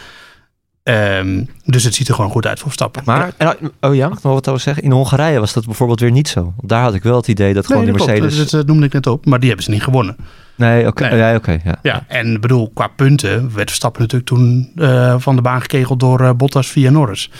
Ehm, 0.84 1.44
dus 1.64 1.84
het 1.84 1.96
ziet 1.96 2.08
er 2.08 2.16
gewoon 2.16 2.32
goed 2.32 2.46
uit 2.46 2.60
voor 2.60 2.68
Verstappen. 2.68 3.02
Maar, 3.06 3.34
En- 3.38 3.58
oh 3.82 3.96
ja? 3.96 4.08
mag 4.08 4.18
ik 4.18 4.24
nog 4.24 4.34
wat 4.34 4.48
over 4.48 4.62
zeggen? 4.62 4.84
In 4.84 4.92
Hongarije 4.92 5.40
was 5.40 5.54
dat 5.54 5.66
bijvoorbeeld 5.66 6.00
weer 6.00 6.12
niet 6.12 6.28
zo. 6.28 6.42
Want 6.42 6.70
Daar 6.70 6.82
had 6.82 6.94
ik 6.94 7.04
wel 7.04 7.16
het 7.16 7.28
idee 7.28 7.54
dat 7.54 7.66
gewoon 7.66 7.84
Nee, 7.84 7.94
klopt. 7.94 8.12
Mercedes... 8.12 8.38
Dat, 8.38 8.50
dat 8.50 8.68
noemde 8.68 8.86
ik 8.86 8.94
net 8.94 9.08
op, 9.08 9.26
maar 9.26 9.40
die 9.40 9.48
hebben 9.48 9.66
ze 9.66 9.72
niet 9.72 9.84
gewonnen. 9.84 10.16
Nee, 10.56 10.88
oké. 10.88 11.10
Nee. 11.10 11.18
Ja, 11.18 11.36
oké. 11.36 11.60
ja. 11.64 11.76
Ja, 11.82 12.06
en 12.08 12.34
ik 12.34 12.42
bedoel, 12.42 12.72
qua 12.74 12.88
punten 12.88 13.54
werd 13.54 13.68
Verstappen 13.68 14.02
natuurlijk 14.02 14.30
toen 14.30 14.72
eh, 14.76 15.16
van 15.18 15.36
de 15.36 15.42
baan 15.42 15.62
gekegeld 15.62 16.00
door 16.00 16.22
eh, 16.22 16.32
Bottas 16.34 16.68
via 16.68 16.90
Norris. 16.90 17.32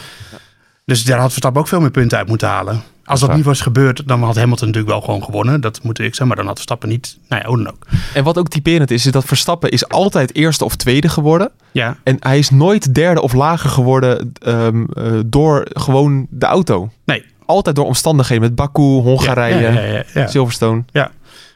Dus 0.86 1.04
daar 1.04 1.20
had 1.20 1.30
Verstappen 1.30 1.62
ook 1.62 1.68
veel 1.68 1.80
meer 1.82 1.92
punten 1.92 2.18
uit 2.18 2.28
moeten 2.28 2.48
halen. 2.48 2.84
Als 3.06 3.20
dat 3.20 3.36
niet 3.36 3.46
was 3.46 3.62
gebeurd, 3.62 4.08
dan 4.08 4.24
had 4.24 4.36
Hamilton 4.36 4.68
natuurlijk 4.68 4.94
wel 4.94 5.02
gewoon 5.02 5.24
gewonnen. 5.24 5.62
Dat 5.62 5.84
moet 5.84 6.00
ik 6.00 6.06
zeggen, 6.06 6.28
maar 6.28 6.36
dan 6.36 6.46
had 6.46 6.56
Verstappen 6.56 6.90
niet. 6.90 7.18
Nou 7.28 7.42
ja, 7.42 7.48
hoe 7.48 7.58
dan 7.58 7.68
ook. 7.68 7.86
En 8.14 8.24
wat 8.24 8.38
ook 8.38 8.48
typerend 8.48 8.92
is, 8.92 9.06
is 9.06 9.12
dat 9.12 9.26
Verstappen 9.26 9.70
is 9.70 9.88
altijd 9.88 10.36
eerste 10.36 10.66
of 10.66 10.76
tweede 10.76 11.10
geworden. 11.10 11.52
Ja, 11.72 11.98
En 12.04 12.18
hij 12.20 12.38
is 12.38 12.50
nooit 12.50 12.94
derde 12.94 13.22
of 13.22 13.34
lager 13.34 13.70
geworden 13.70 14.32
ehm, 14.40 14.84
eh, 14.94 15.20
door 15.26 15.68
gewoon 15.74 16.28
de 16.30 16.46
auto. 16.46 16.90
nee. 17.06 17.24
Altijd 17.48 17.76
door 17.76 17.86
omstandigheden 17.86 18.44
met 18.44 18.56
Baku, 18.56 18.82
Hongarije, 18.82 19.72
Ja, 19.72 20.04
ja. 20.14 20.28
Silverstone. 20.28 20.84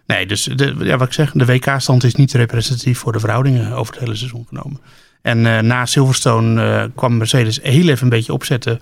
Nee, 0.06 0.26
dus 0.26 0.44
de, 0.44 0.76
ja, 0.80 0.98
wat 0.98 1.08
ik 1.08 1.14
zeg, 1.14 1.32
de 1.32 1.46
WK-stand 1.46 2.04
is 2.04 2.16
niet 2.16 2.32
representatief 2.34 3.00
voor 3.00 3.12
de 3.12 3.20
verhoudingen 3.20 3.72
over 3.74 3.94
het 3.94 4.04
hele 4.04 4.16
seizoen 4.16 4.46
genomen. 4.50 4.80
En 5.22 5.46
eh, 5.46 5.60
na 5.60 5.86
Silverstone 5.86 6.64
eh, 6.64 6.84
kwam 6.96 7.18
Mercedes 7.18 7.60
heel 7.64 7.88
even 7.88 8.04
een 8.04 8.10
beetje 8.10 8.34
opzetten. 8.34 8.80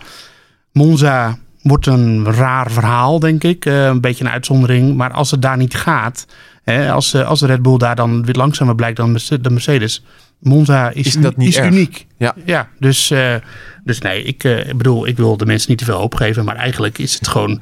Monza 0.72 1.38
wordt 1.62 1.86
een 1.86 2.34
raar 2.34 2.72
verhaal, 2.72 3.20
denk 3.20 3.44
ik. 3.44 3.66
Eh, 3.66 3.86
een 3.86 4.02
beetje 4.02 4.26
een 4.26 4.32
uitzondering. 4.32 4.96
Maar 4.96 5.12
als 5.12 5.32
het 5.32 5.42
daar 5.42 5.58
niet 5.58 5.76
gaat, 5.76 6.26
hè, 6.64 6.92
als, 6.92 7.14
eh, 7.14 7.28
als 7.28 7.40
de 7.40 7.46
Red 7.46 7.62
Bull 7.62 7.78
daar 7.78 7.96
dan 7.96 8.26
weer 8.26 8.36
langzamer 8.36 8.76
blijkt 8.76 8.98
dan 8.98 9.14
de 9.14 9.50
Mercedes. 9.50 10.04
Monza 10.40 10.90
is, 10.90 11.06
Is 11.06 11.22
dat 11.22 11.38
niet 11.38 11.48
is 11.48 11.58
uniek. 11.58 12.06
Ja. 12.18 12.36
ja 12.46 12.70
dus, 12.80 13.12
eh, 13.12 13.36
dus 13.84 14.00
nee, 14.00 14.24
ik 14.24 14.44
eh, 14.44 14.68
ik 14.68 14.78
bedoel, 14.78 15.08
ik 15.08 15.18
wil 15.18 15.38
de 15.38 15.46
mensen 15.46 15.70
niet 15.70 15.80
te 15.80 15.86
veel 15.86 15.98
hoop 15.98 16.16
geven. 16.16 16.46
Maar 16.46 16.56
eigenlijk 16.56 16.98
is 16.98 17.14
het 17.14 17.28
gewoon 17.28 17.62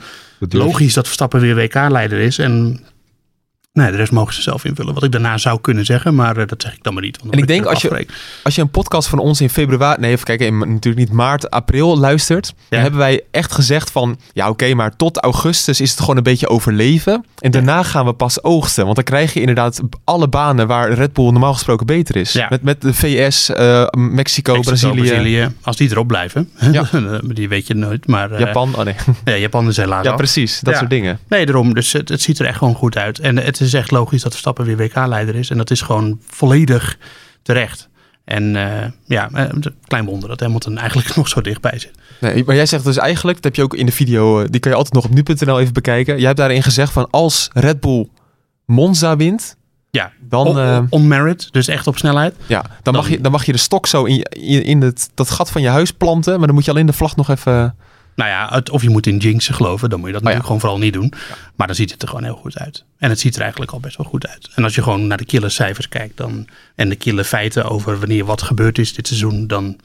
logisch 0.49 0.93
dat 0.93 1.05
Verstappen 1.05 1.39
weer 1.39 1.55
WK-leider 1.55 2.19
is. 2.19 2.37
En 2.39 2.83
nee, 3.76 3.91
de 3.91 3.97
rest 3.97 4.11
mogen 4.11 4.34
ze 4.34 4.41
zelf 4.41 4.65
invullen. 4.65 4.93
Wat 4.93 5.03
ik 5.03 5.11
daarna 5.11 5.38
zou 5.38 5.61
kunnen 5.61 5.86
zeggen, 5.86 6.15
maar 6.15 6.38
eh, 6.38 6.47
dat 6.47 6.61
zeg 6.61 6.73
ik 6.73 6.84
dan 6.84 6.93
maar 6.93 7.03
niet. 7.03 7.17
Want 7.19 7.34
En 7.34 7.39
ik 7.39 7.47
denk 7.47 7.65
als 7.65 7.82
je-. 7.82 8.07
Als 8.43 8.55
je 8.55 8.61
een 8.61 8.69
podcast 8.69 9.07
van 9.07 9.19
ons 9.19 9.41
in 9.41 9.49
februari, 9.49 10.01
nee 10.01 10.11
even 10.11 10.26
kijken, 10.26 10.45
in, 10.45 10.57
natuurlijk 10.57 10.97
niet 10.97 11.11
maart, 11.11 11.49
april 11.49 11.97
luistert, 11.97 12.53
dan 12.69 12.80
hebben 12.80 12.99
wij 12.99 13.21
echt 13.32 13.51
gezegd 13.51 13.91
van, 13.91 14.19
ja 14.34 14.49
oké, 14.49 14.73
maar 14.73 14.95
tot 14.95 15.17
augustus 15.17 15.82
is 15.82 15.89
het 15.91 15.99
gewoon 15.99 16.17
een 16.17 16.23
beetje 16.23 16.47
overleven. 16.49 17.26
En 17.39 17.51
daarna 17.51 17.84
gaan 17.84 18.05
we 18.05 18.13
pas 18.13 18.43
oogsten, 18.43 18.84
want 18.84 18.95
dan 18.95 19.05
krijg 19.05 19.34
je 19.34 19.39
inderdaad 19.39 19.82
alle 20.03 20.28
banen 20.28 20.67
waar 20.67 20.93
Red 20.93 21.13
Bull 21.13 21.32
normaal 21.32 21.53
gesproken 21.53 21.86
beter 21.86 22.15
is. 22.15 22.34
Ja. 22.34 22.47
Met, 22.49 22.61
met 22.61 22.82
de 22.82 22.93
VS, 22.93 23.49
eh, 23.49 23.88
Mexico, 23.91 24.53
Mexico, 24.53 24.91
Brazilië, 24.93 25.49
als 25.61 25.78
die 25.78 25.91
erop 25.91 26.07
blijven, 26.07 26.49
Ja. 26.71 26.86
die 27.23 27.49
weet 27.49 27.67
je 27.67 27.73
nooit. 27.73 28.07
Maar 28.07 28.32
eh, 28.32 28.39
Japan. 28.39 28.76
Oh 28.76 28.84
nee, 28.84 28.95
ja, 29.26 29.36
Japan 29.36 29.67
is 29.67 29.78
helaas 29.78 30.05
ja 30.05 30.15
precies, 30.15 30.59
dat 30.59 30.78
soort 30.78 30.89
dingen. 30.89 31.19
Nee, 31.28 31.45
daarom. 31.45 31.73
Dus 31.73 31.91
het, 31.93 32.09
het 32.09 32.21
ziet 32.21 32.39
er 32.39 32.45
echt 32.45 32.57
gewoon 32.57 32.76
goed 32.76 32.97
uit. 32.97 33.19
En 33.19 33.38
het 33.38 33.59
is 33.61 33.64
echt 33.74 33.91
logisch 33.91 34.22
dat 34.22 34.32
Verstappen 34.32 34.66
weer 34.66 34.78
WK-leider 34.78 35.36
is. 35.36 35.49
En 35.49 35.57
dat 35.57 35.72
is 35.72 35.82
gewoon 35.82 36.20
volledig 36.28 36.97
terecht. 37.41 37.89
En 38.26 38.55
eh, 38.55 38.91
ja, 39.05 39.30
eh, 39.34 39.45
een 39.49 39.63
klein 39.88 40.05
wonder 40.05 40.30
dat 40.30 40.39
Hamilton 40.39 40.78
eigenlijk 40.78 41.16
nog 41.16 41.28
zo 41.28 41.41
dichtbij 41.41 41.80
zit. 41.80 41.91
Nee, 42.20 42.43
maar 42.45 42.55
jij 42.55 42.66
zegt 42.66 42.84
dus 42.84 42.97
eigenlijk, 42.97 43.36
dat 43.36 43.43
heb 43.43 43.55
je 43.55 43.63
ook 43.63 43.76
in 43.76 43.86
de 43.86 43.91
video, 43.91 44.39
eh, 44.39 44.47
die 44.49 44.59
kan 44.59 44.72
je 44.72 44.78
altijd 44.78 44.93
nog 44.95 45.05
op 45.05 45.13
nu.nl 45.13 45.59
even 45.59 45.74
bekijken. 45.74 46.18
Jij 46.18 46.26
hebt 46.26 46.38
daarin 46.38 46.63
gezegd 46.63 46.91
van 46.91 47.07
als 47.09 47.49
Red 47.53 47.80
Bull 47.80 48.09
Monza 48.66 49.16
wint, 49.16 49.57
Ja, 49.91 50.11
dan, 50.20 50.47
on, 50.47 50.88
on 50.89 51.07
merit, 51.07 51.47
dus 51.51 51.68
echt 51.68 51.88
op 51.88 51.97
snelheid. 51.97 52.36
ja, 52.47 52.66
dan, 52.84 52.93
mag 52.93 53.09
je, 53.09 53.22
dan 53.22 53.32
mag 53.32 53.45
je 53.45 53.51
de 53.51 53.57
stok 53.57 53.88
zo 53.88 54.03
in, 54.03 54.24
in 54.63 54.82
het, 54.82 55.09
dat 55.13 55.30
gat 55.30 55.51
van 55.51 55.61
je 55.61 55.68
huis 55.68 55.91
planten, 55.91 56.38
maar 56.38 56.45
dan 56.45 56.55
moet 56.55 56.66
je 56.66 56.72
alleen 56.72 56.86
de 56.86 56.93
vlag 56.93 57.16
nog 57.16 57.30
even... 57.30 57.76
Nou 58.16 58.30
ja, 58.30 58.49
het- 58.51 58.70
of 58.70 58.82
je 58.82 58.89
moet 58.89 59.07
in 59.07 59.18
jinxen 59.18 59.53
geloven, 59.53 59.89
dan 59.89 59.99
moet 59.99 60.07
je 60.07 60.13
dat 60.13 60.24
Oh 60.24 60.30
ja. 60.30 60.36
natuurlijk 60.36 60.63
gewoon 60.63 60.80
vooral 60.80 61.01
niet 61.01 61.18
doen. 61.18 61.38
Maar 61.55 61.68
dan 61.68 61.76
ziet 61.76 61.91
het 61.91 62.01
er 62.01 62.07
gewoon 62.07 62.24
heel 62.24 62.36
goed 62.36 62.57
uit. 62.57 62.84
En 62.97 63.09
het 63.09 63.20
ziet 63.20 63.36
er 63.36 63.41
eigenlijk 63.41 63.72
al 63.72 63.80
best 63.80 63.97
wel 63.97 64.05
goed 64.05 64.28
uit. 64.28 64.49
En 64.55 64.63
als 64.63 64.76
je 64.76 64.84
gewoon 64.84 65.07
naar 65.07 65.18
de 65.18 65.26
kille 65.26 65.49
cijfers 65.49 65.89
kijkt 65.89 66.18
dan, 66.18 66.47
en 66.76 66.89
de 66.89 66.95
kille 66.95 67.24
feiten 67.24 67.66
over 67.70 67.99
wanneer 67.99 68.26
wat 68.26 68.41
gebeurd 68.41 68.78
is 68.78 68.93
dit 68.93 69.07
seizoen, 69.07 69.47
dan 69.47 69.78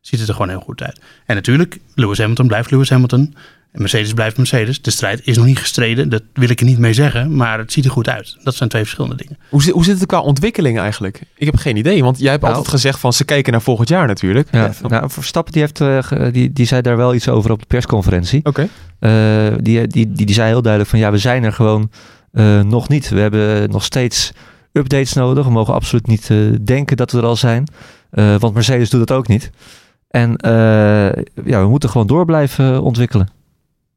ziet 0.00 0.18
het 0.20 0.28
er 0.28 0.34
gewoon 0.34 0.48
heel 0.50 0.60
goed 0.60 0.82
uit. 0.82 1.00
En 1.26 1.34
natuurlijk, 1.34 1.78
Lewis 1.94 2.18
Hamilton 2.18 2.46
blijft 2.46 2.70
Lewis 2.70 2.90
Hamilton. 2.90 3.34
En 3.72 3.80
Mercedes 3.80 4.12
blijft 4.12 4.36
Mercedes. 4.36 4.82
De 4.82 4.90
strijd 4.90 5.20
is 5.26 5.36
nog 5.36 5.46
niet 5.46 5.58
gestreden, 5.58 6.08
dat 6.08 6.22
wil 6.32 6.48
ik 6.48 6.60
er 6.60 6.66
niet 6.66 6.78
mee 6.78 6.92
zeggen. 6.92 7.36
Maar 7.36 7.58
het 7.58 7.72
ziet 7.72 7.84
er 7.84 7.90
goed 7.90 8.08
uit. 8.08 8.36
Dat 8.42 8.54
zijn 8.54 8.68
twee 8.68 8.82
verschillende 8.82 9.16
dingen. 9.16 9.38
Hoe, 9.48 9.62
zit- 9.62 9.72
hoe 9.72 9.84
zit 9.84 9.98
het 9.98 10.06
qua 10.06 10.20
ontwikkeling 10.20 10.78
eigenlijk? 10.78 11.20
Ik 11.36 11.46
heb 11.46 11.56
geen 11.56 11.76
idee, 11.76 12.02
want 12.02 12.18
jij 12.18 12.30
hebt 12.30 12.42
Nou. 12.42 12.54
altijd 12.54 12.74
gezegd 12.74 12.98
van 13.00 13.12
ze 13.12 13.24
kijken 13.24 13.52
naar 13.52 13.62
volgend 13.62 13.88
jaar 13.88 14.06
natuurlijk. 14.06 14.48
Ja, 14.52 14.72
nou, 14.88 15.10
Verstappen 15.10 15.52
die 15.52 15.62
heeft, 15.62 15.80
eh, 15.80 16.32
die, 16.32 16.52
die 16.52 16.66
zei 16.66 16.80
daar 16.82 16.96
wel 16.96 17.14
iets 17.14 17.28
over 17.28 17.50
op 17.50 17.58
de 17.60 17.66
persconferentie. 17.66 18.40
Oké. 18.44 18.68
Eh, 18.98 19.10
die, 19.60 19.86
die, 19.86 20.12
die, 20.12 20.26
die 20.26 20.34
zei 20.34 20.48
heel 20.48 20.62
duidelijk 20.62 20.90
van 20.90 21.00
ja, 21.00 21.10
we 21.10 21.18
zijn 21.18 21.44
er 21.44 21.52
gewoon 21.52 21.90
eh, 22.32 22.60
nog 22.60 22.88
niet. 22.88 23.08
We 23.08 23.20
hebben 23.20 23.70
nog 23.70 23.84
steeds 23.84 24.32
updates 24.72 25.12
nodig. 25.12 25.44
We 25.44 25.50
mogen 25.52 25.74
absoluut 25.74 26.06
niet 26.06 26.30
eh, 26.30 26.36
denken 26.62 26.96
dat 26.96 27.12
we 27.12 27.18
er 27.18 27.24
al 27.24 27.36
zijn. 27.36 27.66
Eh, 28.10 28.34
want 28.38 28.54
Mercedes 28.54 28.90
doet 28.90 29.06
dat 29.08 29.16
ook 29.16 29.28
niet. 29.28 29.50
En 30.10 30.36
eh, 30.36 30.52
ja, 31.44 31.60
we 31.62 31.68
moeten 31.68 31.88
gewoon 31.90 32.06
door 32.06 32.24
blijven 32.24 32.82
ontwikkelen. 32.82 33.28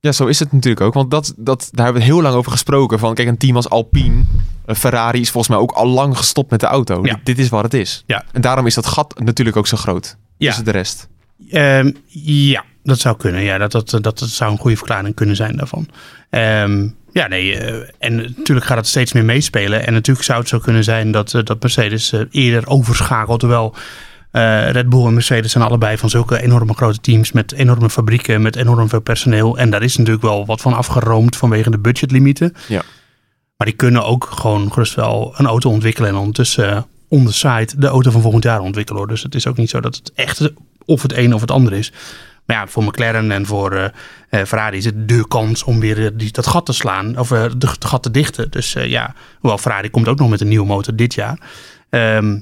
Ja, 0.05 0.11
zo 0.11 0.25
is 0.25 0.39
het 0.39 0.51
natuurlijk 0.51 0.85
ook. 0.85 0.93
Want 0.93 1.11
dat, 1.11 1.33
dat, 1.37 1.69
daar 1.71 1.85
hebben 1.85 2.03
we 2.03 2.07
heel 2.07 2.21
lang 2.21 2.35
over 2.35 2.51
gesproken. 2.51 2.99
Van, 2.99 3.13
kijk, 3.13 3.27
een 3.27 3.37
team 3.37 3.55
als 3.55 3.69
Alpine, 3.69 4.23
Ferrari 4.67 5.19
is 5.19 5.29
volgens 5.29 5.53
mij 5.53 5.63
ook 5.63 5.71
al 5.71 5.87
lang 5.87 6.17
gestopt 6.17 6.51
met 6.51 6.59
de 6.59 6.65
auto. 6.65 6.99
Ja. 7.03 7.13
Dit, 7.13 7.25
dit 7.25 7.39
is 7.39 7.49
wat 7.49 7.63
het 7.63 7.73
is. 7.73 8.03
Ja. 8.05 8.23
En 8.31 8.41
daarom 8.41 8.65
is 8.65 8.73
dat 8.73 8.85
gat 8.85 9.19
natuurlijk 9.19 9.57
ook 9.57 9.67
zo 9.67 9.77
groot. 9.77 10.17
Ja. 10.37 10.47
Tussen 10.47 10.65
de 10.65 10.71
rest. 10.71 11.07
Ehm, 11.49 11.91
ja, 12.23 12.63
dat 12.83 12.99
zou 12.99 13.17
kunnen. 13.17 13.41
Ja, 13.41 13.57
dat, 13.57 13.71
dat, 13.71 13.89
dat, 13.89 14.03
dat 14.03 14.19
zou 14.19 14.51
een 14.51 14.57
goede 14.57 14.77
verklaring 14.77 15.15
kunnen 15.15 15.35
zijn 15.35 15.55
daarvan. 15.55 15.87
Ehm, 16.29 16.87
ja, 17.11 17.27
nee. 17.27 17.57
eh, 17.57 17.89
en 17.99 18.15
natuurlijk 18.15 18.65
gaat 18.67 18.77
het 18.77 18.87
steeds 18.87 19.13
meer 19.13 19.25
meespelen. 19.25 19.85
En 19.85 19.93
natuurlijk 19.93 20.25
zou 20.25 20.39
het 20.39 20.47
zo 20.47 20.59
kunnen 20.59 20.83
zijn 20.83 21.11
dat, 21.11 21.33
eh, 21.33 21.43
dat 21.43 21.61
Mercedes 21.61 22.11
eh, 22.11 22.21
eerder 22.31 22.67
overschakelt. 22.67 23.39
Terwijl 23.39 23.75
eh, 24.35 24.69
Red 24.69 24.89
Bull 24.89 25.05
en 25.05 25.13
Mercedes 25.13 25.51
zijn 25.51 25.63
allebei 25.63 25.97
van 25.97 26.09
zulke 26.09 26.41
enorme 26.41 26.73
grote 26.73 26.99
teams. 26.99 27.31
Met 27.31 27.51
enorme 27.51 27.89
fabrieken, 27.89 28.41
met 28.41 28.55
enorm 28.55 28.89
veel 28.89 28.99
personeel. 28.99 29.57
En 29.57 29.69
daar 29.69 29.83
is 29.83 29.97
natuurlijk 29.97 30.25
wel 30.25 30.45
wat 30.45 30.61
van 30.61 30.73
afgeroomd 30.73 31.35
vanwege 31.35 31.69
de 31.69 31.79
budgetlimieten. 31.79 32.53
Ja. 32.67 32.81
Maar 33.57 33.67
die 33.67 33.75
kunnen 33.75 34.05
ook 34.05 34.29
gewoon 34.31 34.71
gerust 34.71 34.93
wel 34.93 35.33
een 35.37 35.45
auto 35.45 35.69
ontwikkelen. 35.69 36.09
En 36.09 36.15
ondertussen 36.15 36.69
eh, 36.69 36.81
on 37.07 37.25
the 37.25 37.33
side 37.33 37.67
de 37.77 37.87
auto 37.87 38.11
van 38.11 38.21
volgend 38.21 38.43
jaar 38.43 38.59
ontwikkelen. 38.59 38.99
hoor. 38.99 39.09
Dus 39.09 39.23
het 39.23 39.35
is 39.35 39.47
ook 39.47 39.57
niet 39.57 39.69
zo 39.69 39.79
dat 39.79 39.95
het 39.95 40.11
echt 40.15 40.51
of 40.85 41.01
het 41.01 41.17
een 41.17 41.33
of 41.33 41.41
het 41.41 41.51
ander 41.51 41.73
is. 41.73 41.91
Maar 42.45 42.55
ja, 42.55 42.67
voor 42.67 42.83
McLaren 42.83 43.31
en 43.31 43.45
voor 43.45 43.71
eh, 44.29 44.43
Ferrari 44.43 44.77
is 44.77 44.85
het 44.85 45.09
de 45.09 45.27
kans 45.27 45.63
om 45.63 45.79
weer 45.79 46.17
die, 46.17 46.31
dat 46.31 46.47
gat 46.47 46.65
te 46.65 46.73
slaan. 46.73 47.17
Of 47.19 47.27
de, 47.27 47.49
het 47.57 47.85
gat 47.85 48.03
te 48.03 48.11
dichten. 48.11 48.51
Dus 48.51 48.73
ja, 48.73 49.13
hoewel 49.39 49.57
Ferrari 49.57 49.89
komt 49.89 50.07
ook 50.07 50.19
nog 50.19 50.29
met 50.29 50.41
een 50.41 50.47
nieuwe 50.47 50.67
motor 50.67 50.95
dit 50.95 51.13
jaar. 51.13 51.39
Ehm, 51.89 52.37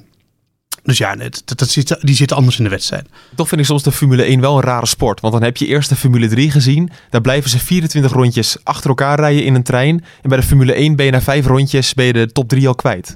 dus 0.84 0.97
ja, 0.97 1.15
het, 1.17 1.41
dat, 1.45 1.69
zit, 1.69 1.97
die 2.01 2.15
zit 2.15 2.31
anders 2.31 2.57
in 2.57 2.63
de 2.63 2.69
wedstrijd. 2.69 3.07
Toch 3.36 3.47
vind 3.47 3.61
ik 3.61 3.67
soms 3.67 3.84
de 3.84 3.91
Formule 3.91 4.23
1 4.23 4.41
wel 4.41 4.55
een 4.55 4.63
rare 4.63 4.86
sport. 4.86 5.19
Want 5.19 5.34
dan 5.34 5.43
heb 5.43 5.57
je 5.57 5.65
eerst 5.65 5.89
de 5.89 5.95
Formule 5.95 6.27
3 6.27 6.51
gezien. 6.51 6.89
Daar 7.09 7.21
blijven 7.21 7.49
ze 7.49 7.59
24 7.59 8.11
rondjes 8.11 8.57
achter 8.63 8.89
elkaar 8.89 9.19
rijden 9.19 9.45
in 9.45 9.55
een 9.55 9.63
trein. 9.63 10.03
En 10.21 10.29
bij 10.29 10.38
de 10.38 10.43
Formule 10.43 10.73
1 10.73 10.95
ben 10.95 11.05
je 11.05 11.11
na 11.11 11.21
vijf 11.21 11.45
rondjes 11.45 11.93
ben 11.93 12.05
je 12.05 12.13
de 12.13 12.31
top 12.31 12.49
3 12.49 12.67
al 12.67 12.75
kwijt. 12.75 13.15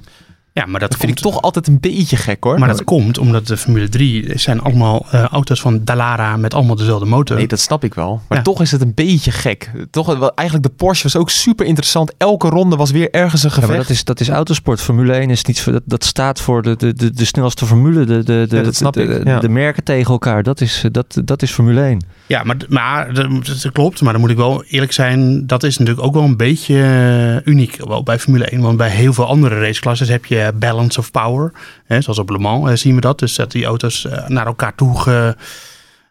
Ja, 0.52 0.66
maar 0.66 0.80
dat, 0.80 0.90
Dat 0.90 1.00
vind 1.00 1.12
ik 1.12 1.18
toch 1.18 1.42
altijd 1.42 1.66
een 1.66 1.80
beetje 1.80 2.16
gek 2.16 2.44
hoor. 2.44 2.58
Maar 2.58 2.68
dat 2.68 2.84
komt 2.84 3.18
omdat 3.18 3.46
de 3.46 3.56
Formule 3.56 3.88
3 3.88 4.38
zijn 4.38 4.60
allemaal 4.60 5.06
eh, 5.10 5.22
auto's 5.24 5.60
van 5.60 5.84
Dallara 5.84 6.36
met 6.36 6.54
allemaal 6.54 6.76
dezelfde 6.76 7.06
motor. 7.06 7.36
Nee, 7.36 7.46
dat 7.48 7.60
snap 7.60 7.84
ik 7.84 7.94
wel. 7.94 8.20
Maar 8.28 8.38
Ja. 8.38 8.44
toch 8.44 8.60
is 8.60 8.70
het 8.70 8.80
een 8.80 8.92
beetje 8.94 9.30
gek. 9.30 9.70
Toch, 9.90 10.18
wel- 10.18 10.34
eigenlijk 10.34 10.68
de 10.68 10.74
Porsche 10.76 11.02
was 11.02 11.16
ook 11.16 11.30
super 11.30 11.66
interessant. 11.66 12.12
Elke 12.16 12.48
ronde 12.48 12.76
was 12.76 12.90
weer 12.90 13.10
ergens 13.10 13.42
een 13.42 13.48
Ja, 13.48 13.54
gevecht. 13.54 13.72
maar 13.72 13.80
dat 13.82 13.90
is, 13.90 14.04
dat 14.04 14.20
is 14.20 14.28
autosport. 14.28 14.80
Formule 14.80 15.12
1 15.20 15.30
is 15.30 15.44
niet, 15.44 15.60
voor- 15.60 15.72
dat, 15.72 15.82
dat 15.84 16.04
staat 16.04 16.40
voor 16.40 16.62
de, 16.62 16.76
de, 16.76 16.94
de, 16.94 17.10
de 17.10 17.24
snelste 17.24 17.66
formule. 17.66 18.04
De, 18.04 18.22
de, 18.22 18.46
de, 18.48 18.56
Ja, 18.56 18.62
dat 18.62 18.74
snap 18.74 18.92
de, 18.92 19.02
ik, 19.02 19.08
de, 19.24 19.30
ja. 19.30 19.38
de 19.40 19.48
merken 19.48 19.84
tegen 19.84 20.10
elkaar. 20.12 20.42
Dat 20.42 20.60
is, 20.60 20.84
dat, 20.92 21.20
dat 21.24 21.42
is 21.42 21.50
Formule 21.50 21.82
1. 21.82 22.04
Ja, 22.26 22.42
maar, 22.44 22.56
maar 22.68 23.14
dat, 23.14 23.26
klopt. 23.72 24.00
Maar 24.02 24.12
dan 24.12 24.20
moet 24.20 24.30
ik 24.30 24.36
wel 24.36 24.64
eerlijk 24.64 24.92
zijn. 24.92 25.46
Dat 25.46 25.62
is 25.62 25.78
natuurlijk 25.78 26.06
ook 26.06 26.14
wel 26.14 26.22
een 26.24 26.36
beetje 26.36 26.82
eh, 27.44 27.52
uniek 27.52 27.76
wel 27.86 28.02
bij 28.02 28.18
Formule 28.18 28.44
1. 28.44 28.60
Want 28.60 28.76
bij 28.76 28.90
heel 28.90 29.12
veel 29.12 29.26
andere 29.26 29.60
raceklasses 29.60 30.08
heb 30.08 30.24
je 30.24 30.37
balance 30.54 30.98
of 30.98 31.10
power. 31.10 31.52
Hè, 31.84 32.00
zoals 32.00 32.18
op 32.18 32.30
Le 32.30 32.38
Mans 32.38 32.70
eh, 32.70 32.76
zien 32.76 32.94
we 32.94 33.00
dat. 33.00 33.18
Dus 33.18 33.34
dat 33.34 33.50
die 33.52 33.64
auto's 33.64 34.04
eh, 34.06 34.26
naar 34.28 34.46
elkaar 34.46 34.74
toe 34.74 35.00
ge- 35.00 35.36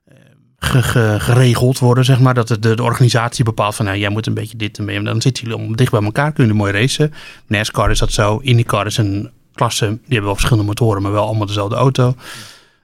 eh, 0.08 0.16
ge- 0.60 0.84
ge- 0.84 1.16
geregeld 1.20 1.80
worden, 1.80 2.06
zeg 2.06 2.20
maar. 2.20 2.34
Dat 2.34 2.48
de, 2.48 2.60
de, 2.60 2.84
organisatie 2.84 3.44
bepaalt 3.44 3.76
van, 3.76 3.86
nou, 3.86 3.98
jij 3.98 4.10
moet 4.10 4.28
een 4.28 4.34
beetje 4.34 4.58
dit 4.58 4.80
en. 4.80 5.04
Dan 5.04 5.22
zitten 5.22 5.44
jullie 5.44 5.58
allemaal 5.58 5.76
dicht 5.78 5.92
bij 5.92 6.02
elkaar, 6.04 6.32
kunnen 6.32 6.56
mooi 6.56 6.72
racen. 6.72 7.14
NASCAR 7.48 7.90
is 7.92 8.00
dat 8.00 8.12
zo. 8.12 8.38
IndyCar 8.42 8.86
is 8.86 8.98
een 8.98 9.30
klasse, 9.54 9.86
die 9.86 9.98
hebben 10.02 10.24
wel 10.26 10.34
verschillende 10.36 10.68
motoren, 10.68 11.02
maar 11.02 11.12
wel 11.12 11.26
allemaal 11.26 11.48
dezelfde 11.48 11.76
auto. 11.76 12.16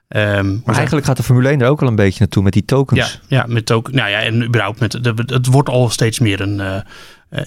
Ehm, 0.07 0.57
Maar 0.65 0.75
eigenlijk 0.75 1.05
gaat 1.05 1.17
de 1.17 1.23
Formule 1.23 1.49
1 1.49 1.61
er 1.61 1.67
ook 1.69 1.81
al 1.81 1.87
een 1.87 1.95
beetje 1.95 2.19
naartoe 2.19 2.43
met 2.43 2.53
die 2.53 2.63
ja, 2.65 2.75
tokens. 2.75 3.21
ja, 3.27 3.45
met 3.47 3.71
ook, 3.71 3.91
nou 3.91 4.09
ja, 4.09 4.19
en 4.19 4.43
überhaupt 4.43 4.79
met, 4.79 4.91
de, 5.01 5.13
het 5.25 5.45
wordt 5.45 5.69
al 5.69 5.89
steeds 5.89 6.19
meer 6.19 6.41
een, 6.41 6.59
eh, 6.59 6.75
eh, 6.75 6.81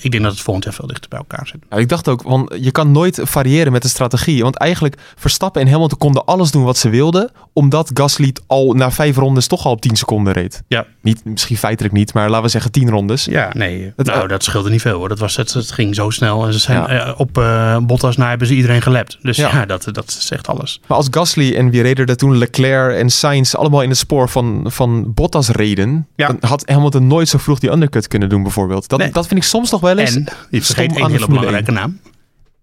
ik 0.01 0.11
denk 0.11 0.22
dat 0.22 0.32
het 0.32 0.41
volgend 0.41 0.64
jaar 0.64 0.74
veel 0.74 0.87
dichter 0.87 1.09
bij 1.09 1.18
elkaar 1.18 1.47
zit. 1.47 1.61
Ja, 1.70 1.76
ik 1.76 1.89
dacht 1.89 2.09
ook, 2.09 2.22
want 2.22 2.55
je 2.61 2.70
kan 2.70 2.93
nooit 2.93 3.20
variëren 3.22 3.72
met 3.72 3.82
de 3.82 3.89
strategie. 3.89 4.43
Want 4.43 4.57
eigenlijk 4.57 4.97
Verstappen 5.16 5.62
en 5.62 5.68
Hamilton 5.68 5.99
konden 5.99 6.24
alles 6.24 6.51
doen 6.51 6.64
wat 6.64 6.76
ze 6.78 6.89
wilden. 6.89 7.30
Omdat 7.53 7.91
Gasly 7.95 8.34
al 8.47 8.72
na 8.72 8.91
vijf 8.91 9.16
rondes 9.16 9.47
toch 9.47 9.64
al 9.66 9.72
op 9.72 9.80
10 9.80 9.97
seconden 9.97 10.32
reed. 10.32 10.62
Ja. 10.68 10.87
Niet, 11.03 11.24
misschien 11.24 11.57
feitelijk 11.57 11.95
niet, 11.95 12.14
maar 12.14 12.28
laten 12.28 12.45
we 12.45 12.49
zeggen 12.51 12.70
10 12.70 12.91
rondes. 12.91 13.24
Ja, 13.24 13.51
nee. 13.53 13.93
Het- 13.97 14.07
nou, 14.07 14.28
dat 14.28 14.45
scheelde 14.45 14.70
niet 14.70 14.80
veel 14.80 14.99
hoor. 14.99 15.09
Dat 15.09 15.18
was, 15.18 15.37
het, 15.37 15.53
het 15.53 15.72
ging 15.72 15.95
zo 15.95 16.11
snel. 16.11 16.47
En 16.47 16.53
ze 16.53 16.59
zijn 16.59 16.78
Ja. 16.80 16.89
eh, 16.89 17.20
op 17.20 17.39
eh 17.39 17.76
Bottas 17.82 18.16
na 18.16 18.28
hebben 18.28 18.47
ze 18.47 18.55
iedereen 18.55 18.82
gelept. 18.82 19.18
Dus 19.22 19.37
Ja. 19.37 19.51
ja, 19.57 19.66
dat, 19.66 19.89
dat 19.93 20.12
zegt 20.12 20.49
alles. 20.49 20.80
Maar 20.87 20.97
als 20.97 21.09
Gasly 21.11 21.55
en 21.55 21.70
wie 21.70 21.82
reden 21.82 22.07
er 22.07 22.16
toen 22.16 22.39
Leclerc 22.39 22.97
en 22.97 23.11
Sainz 23.11 23.55
allemaal 23.55 23.82
in 23.82 23.89
het 23.89 23.99
spoor 23.99 24.28
van, 24.28 24.64
van 24.68 25.12
Bottas 25.14 25.49
reden. 25.49 26.07
Dan 26.16 26.37
had 26.41 26.62
Hamilton 26.68 27.07
nooit 27.07 27.28
zo 27.28 27.39
vroeg 27.39 27.59
die 27.59 27.70
undercut 27.70 28.09
kunnen 28.09 28.28
doen 28.28 28.43
bijvoorbeeld. 28.43 28.89
Dat, 28.89 28.99
Nee. 28.99 29.11
dat 29.11 29.26
vind 29.26 29.41
ik 29.41 29.47
soms 29.47 29.70
nog 29.70 29.75
wel 29.80 29.98
eens. 29.98 30.14
En 30.14 30.26
je 30.50 30.62
vergeet 30.62 30.96
één 30.96 31.10
hele 31.10 31.26
belangrijke 31.26 31.70
naam. 31.70 32.00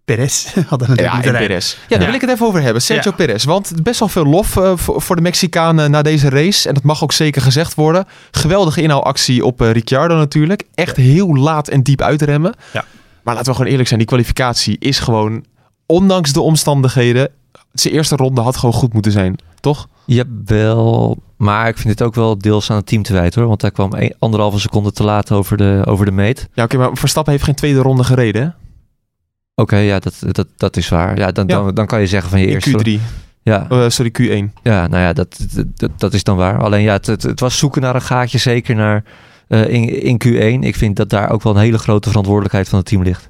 Perez 0.05 0.45
had 0.69 0.81
er 0.81 0.89
natuurlijk 0.89 1.25
Ja. 1.25 1.31
Perez. 1.31 1.71
Ja, 1.73 1.77
daar 1.87 1.99
Ja. 1.99 2.05
wil 2.05 2.15
ik 2.15 2.21
het 2.21 2.29
even 2.29 2.45
over 2.45 2.61
hebben. 2.61 2.81
Sergio 2.81 3.11
Ja. 3.11 3.17
Perez. 3.17 3.43
Want 3.43 3.83
best 3.83 3.99
wel 3.99 4.07
veel 4.07 4.25
lof 4.25 4.57
eh, 4.57 4.71
voor, 4.75 5.01
voor 5.01 5.15
de 5.15 5.21
Mexicanen 5.21 5.91
na 5.91 6.01
deze 6.01 6.29
race. 6.29 6.67
En 6.67 6.73
dat 6.73 6.83
mag 6.83 7.03
ook 7.03 7.11
zeker 7.11 7.41
gezegd 7.41 7.75
worden. 7.75 8.05
Geweldige 8.31 8.81
inhaalactie 8.81 9.45
op 9.45 9.61
eh, 9.61 9.71
Ricciardo 9.71 10.15
natuurlijk. 10.15 10.63
Echt 10.75 10.95
heel 10.95 11.35
laat 11.35 11.67
en 11.67 11.83
diep 11.83 12.01
uitremmen. 12.01 12.53
Ja. 12.73 12.85
Maar 13.23 13.33
laten 13.33 13.49
we 13.49 13.55
gewoon 13.55 13.69
eerlijk 13.71 13.87
zijn. 13.87 13.99
Die 13.99 14.07
kwalificatie 14.09 14.75
is 14.79 14.99
gewoon, 14.99 15.45
ondanks 15.85 16.33
de 16.33 16.41
omstandigheden... 16.41 17.29
Zijn 17.73 17.93
eerste 17.93 18.15
ronde 18.15 18.41
had 18.41 18.57
gewoon 18.57 18.75
goed 18.75 18.93
moeten 18.93 19.11
zijn. 19.11 19.35
Toch? 19.59 19.87
Jawel, 20.05 21.17
maar 21.43 21.67
ik 21.67 21.77
vind 21.77 21.89
het 21.89 22.01
ook 22.01 22.15
wel 22.15 22.37
deels 22.37 22.69
aan 22.69 22.77
het 22.77 22.85
team 22.85 23.03
te 23.03 23.13
wijten 23.13 23.39
hoor. 23.39 23.49
Want 23.49 23.61
hij 23.61 23.71
kwam 23.71 23.93
een, 23.93 24.15
anderhalve 24.19 24.59
seconde 24.59 24.91
te 24.91 25.03
laat 25.03 25.31
over 25.31 25.57
de, 25.57 25.81
over 25.85 26.05
de 26.05 26.11
meet. 26.11 26.49
Ja, 26.53 26.63
oké. 26.63 26.77
maar 26.77 26.89
Verstappen 26.93 27.31
heeft 27.31 27.45
geen 27.45 27.55
tweede 27.55 27.79
ronde 27.79 28.03
gereden. 28.03 28.55
Oké, 29.55 29.77
ja, 29.77 29.99
dat, 29.99 30.15
dat, 30.31 30.47
dat 30.57 30.77
is 30.77 30.89
waar. 30.89 31.17
Ja, 31.17 31.31
dan, 31.31 31.47
Ja. 31.47 31.55
Dan, 31.55 31.73
dan 31.73 31.85
kan 31.85 31.99
je 31.99 32.07
zeggen 32.07 32.29
van 32.29 32.39
je 32.39 32.45
In 32.47 32.53
eerste... 32.53 32.99
Q3. 32.99 33.01
Ja, 33.41 33.65
Eh, 33.69 33.89
sorry, 33.89 34.11
Q1. 34.21 34.61
ja, 34.61 34.87
nou 34.87 35.03
ja, 35.03 35.13
dat, 35.13 35.37
dat, 35.75 35.91
dat 35.97 36.13
is 36.13 36.23
dan 36.23 36.37
waar. 36.37 36.63
Alleen 36.63 36.81
ja, 36.81 36.93
het, 36.93 37.05
het, 37.05 37.23
het 37.23 37.39
was 37.39 37.57
zoeken 37.57 37.81
naar 37.81 37.95
een 37.95 38.01
gaatje, 38.01 38.37
zeker 38.37 38.75
naar 38.75 39.03
eh, 39.47 39.67
in, 39.67 40.01
in 40.03 40.21
Q1. 40.25 40.65
Ik 40.65 40.75
vind 40.75 40.95
dat 40.95 41.09
daar 41.09 41.29
ook 41.29 41.43
wel 41.43 41.55
een 41.55 41.61
hele 41.61 41.77
grote 41.77 42.07
verantwoordelijkheid 42.07 42.69
van 42.69 42.79
het 42.79 42.87
team 42.87 43.03
ligt. 43.03 43.29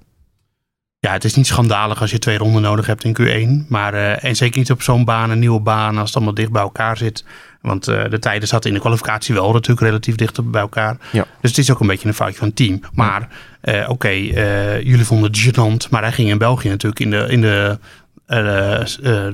Ja, 1.03 1.11
het 1.11 1.23
is 1.23 1.33
niet 1.33 1.47
schandalig 1.47 2.01
als 2.01 2.11
je 2.11 2.19
twee 2.19 2.37
ronden 2.37 2.61
nodig 2.61 2.85
hebt 2.85 3.03
in 3.03 3.17
Q1. 3.21 3.67
Maar, 3.67 3.93
eh, 3.93 4.23
en 4.23 4.35
zeker 4.35 4.59
niet 4.59 4.71
op 4.71 4.81
zo'n 4.81 5.05
baan, 5.05 5.29
een 5.29 5.39
nieuwe 5.39 5.59
baan, 5.59 5.97
als 5.97 6.07
het 6.07 6.15
allemaal 6.15 6.33
dicht 6.33 6.51
bij 6.51 6.61
elkaar 6.61 6.97
zit. 6.97 7.25
Want 7.61 7.87
eh, 7.87 8.09
de 8.09 8.19
tijden 8.19 8.47
zaten 8.47 8.69
in 8.69 8.75
de 8.75 8.81
kwalificatie 8.81 9.33
wel 9.33 9.53
natuurlijk 9.53 9.87
relatief 9.87 10.15
dicht 10.15 10.51
bij 10.51 10.61
elkaar. 10.61 10.97
Ja. 11.11 11.25
Dus 11.41 11.49
het 11.49 11.59
is 11.59 11.71
ook 11.71 11.79
een 11.79 11.87
beetje 11.87 12.07
een 12.07 12.13
foutje 12.13 12.37
van 12.37 12.47
het 12.47 12.55
team. 12.55 12.81
Maar 12.93 13.27
eh, 13.61 13.89
oké, 13.89 14.09
jullie 14.09 15.05
vonden 15.05 15.31
het 15.31 15.41
gênant. 15.41 15.89
Maar 15.89 16.01
hij 16.01 16.11
ging 16.11 16.29
in 16.29 16.37
België 16.37 16.69
natuurlijk 16.69 16.99
in 16.99 17.09
de, 17.09 17.25
in 17.27 17.41
de, 17.41 17.77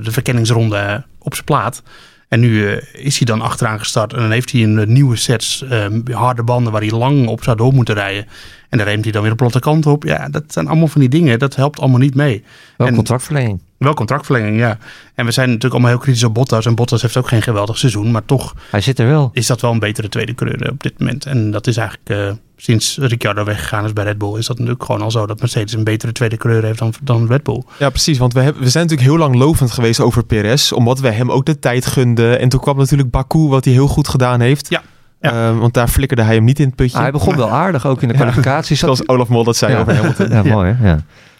de 0.02 0.10
verkenningsronde 0.10 1.04
op 1.18 1.34
zijn 1.34 1.46
plaat. 1.46 1.82
En 2.30 2.40
nu 2.40 2.72
is 2.92 3.16
hij 3.16 3.26
dan 3.26 3.40
achteraan 3.40 3.78
gestart. 3.78 4.12
En 4.12 4.18
dan 4.20 4.30
heeft 4.30 4.52
hij 4.52 4.62
een 4.62 4.92
nieuwe 4.92 5.16
sets 5.16 5.62
eh, 5.62 5.86
harde 6.10 6.42
banden 6.42 6.72
waar 6.72 6.80
hij 6.80 6.90
lang 6.90 7.28
op 7.28 7.42
zou 7.42 7.56
door 7.56 7.72
moeten 7.72 7.94
rijden. 7.94 8.26
En 8.70 8.78
dan 8.78 8.86
reemt 8.86 9.02
hij 9.04 9.12
dan 9.12 9.22
weer 9.22 9.30
de 9.30 9.36
platte 9.36 9.58
kant 9.58 9.86
op. 9.86 10.04
Ja, 10.04 10.28
dat 10.28 10.42
zijn 10.46 10.66
allemaal 10.68 10.86
van 10.88 11.00
die 11.00 11.10
dingen. 11.10 11.38
Dat 11.38 11.56
helpt 11.56 11.80
allemaal 11.80 11.98
niet 11.98 12.14
mee. 12.14 12.44
Wel 12.76 12.86
En- 12.86 12.94
contractverlenging. 12.94 13.60
Wel 13.78 13.94
contractverlenging, 13.94 14.58
ja. 14.58 14.78
En 15.14 15.24
we 15.24 15.30
zijn 15.30 15.46
natuurlijk 15.46 15.74
allemaal 15.74 15.90
heel 15.90 16.00
kritisch 16.00 16.24
op 16.24 16.34
Bottas. 16.34 16.66
En 16.66 16.74
Bottas 16.74 17.02
heeft 17.02 17.16
ook 17.16 17.28
geen 17.28 17.42
geweldig 17.42 17.78
seizoen. 17.78 18.10
Maar 18.10 18.24
toch 18.24 18.54
Hij 18.70 18.80
zit 18.80 18.98
er 18.98 19.06
wel. 19.06 19.30
is 19.32 19.46
dat 19.46 19.60
wel 19.60 19.72
een 19.72 19.78
betere 19.78 20.08
tweede 20.08 20.34
coureur 20.34 20.70
op 20.70 20.82
dit 20.82 20.98
moment. 20.98 21.26
En 21.26 21.50
dat 21.50 21.66
is 21.66 21.76
eigenlijk 21.76 22.08
eh, 22.10 22.32
sinds 22.56 22.98
Ricciardo 23.00 23.44
weggegaan 23.44 23.84
is 23.84 23.92
bij 23.92 24.04
Red 24.04 24.18
Bull... 24.18 24.38
is 24.38 24.46
dat 24.46 24.56
natuurlijk 24.58 24.84
gewoon 24.84 25.02
al 25.02 25.10
zo 25.10 25.26
dat 25.26 25.40
Mercedes 25.40 25.72
een 25.72 25.84
betere 25.84 26.12
tweede 26.12 26.36
coureur 26.36 26.64
heeft 26.64 26.78
dan, 26.78 26.92
dan 27.02 27.26
Red 27.26 27.42
Bull. 27.42 27.62
Ja, 27.78 27.88
precies. 27.90 28.18
Want 28.18 28.32
we, 28.32 28.40
hebben, 28.40 28.62
we 28.62 28.68
zijn 28.70 28.84
natuurlijk 28.86 29.10
heel 29.10 29.18
lang 29.18 29.34
lovend 29.34 29.70
geweest 29.70 30.00
over 30.00 30.24
Perez. 30.24 30.72
Omdat 30.72 31.00
we 31.00 31.10
hem 31.10 31.30
ook 31.30 31.46
de 31.46 31.58
tijd 31.58 31.86
gunden. 31.86 32.38
En 32.40 32.48
toen 32.48 32.60
kwam 32.60 32.76
natuurlijk 32.76 33.10
Baku, 33.10 33.38
wat 33.38 33.64
hij 33.64 33.74
heel 33.74 33.88
goed 33.88 34.08
gedaan 34.08 34.40
heeft. 34.40 34.68
Ja, 34.70 34.82
ja. 35.20 35.48
Eh, 35.48 35.58
want 35.58 35.74
daar 35.74 35.88
flikkerde 35.88 36.22
hij 36.22 36.34
hem 36.34 36.44
niet 36.44 36.58
in 36.58 36.66
het 36.66 36.74
putje. 36.74 36.96
Ah, 36.96 37.02
hij 37.02 37.12
begon 37.12 37.36
wel 37.36 37.50
aardig, 37.50 37.86
ook 37.86 38.02
in 38.02 38.08
de 38.08 38.14
Ja. 38.18 38.20
kwalificatie. 38.20 38.76
Zat- 38.76 38.96
Zoals 38.96 39.08
Olaf 39.08 39.28
Mol 39.28 39.44
dat 39.44 39.56
zei 39.56 39.72
ja. 39.72 39.80
over 39.80 39.94
Hamilton. 39.96 40.28
Ja, 40.30 40.42
mooi 40.42 40.72
hè? 40.72 40.88
Ja. 40.88 40.94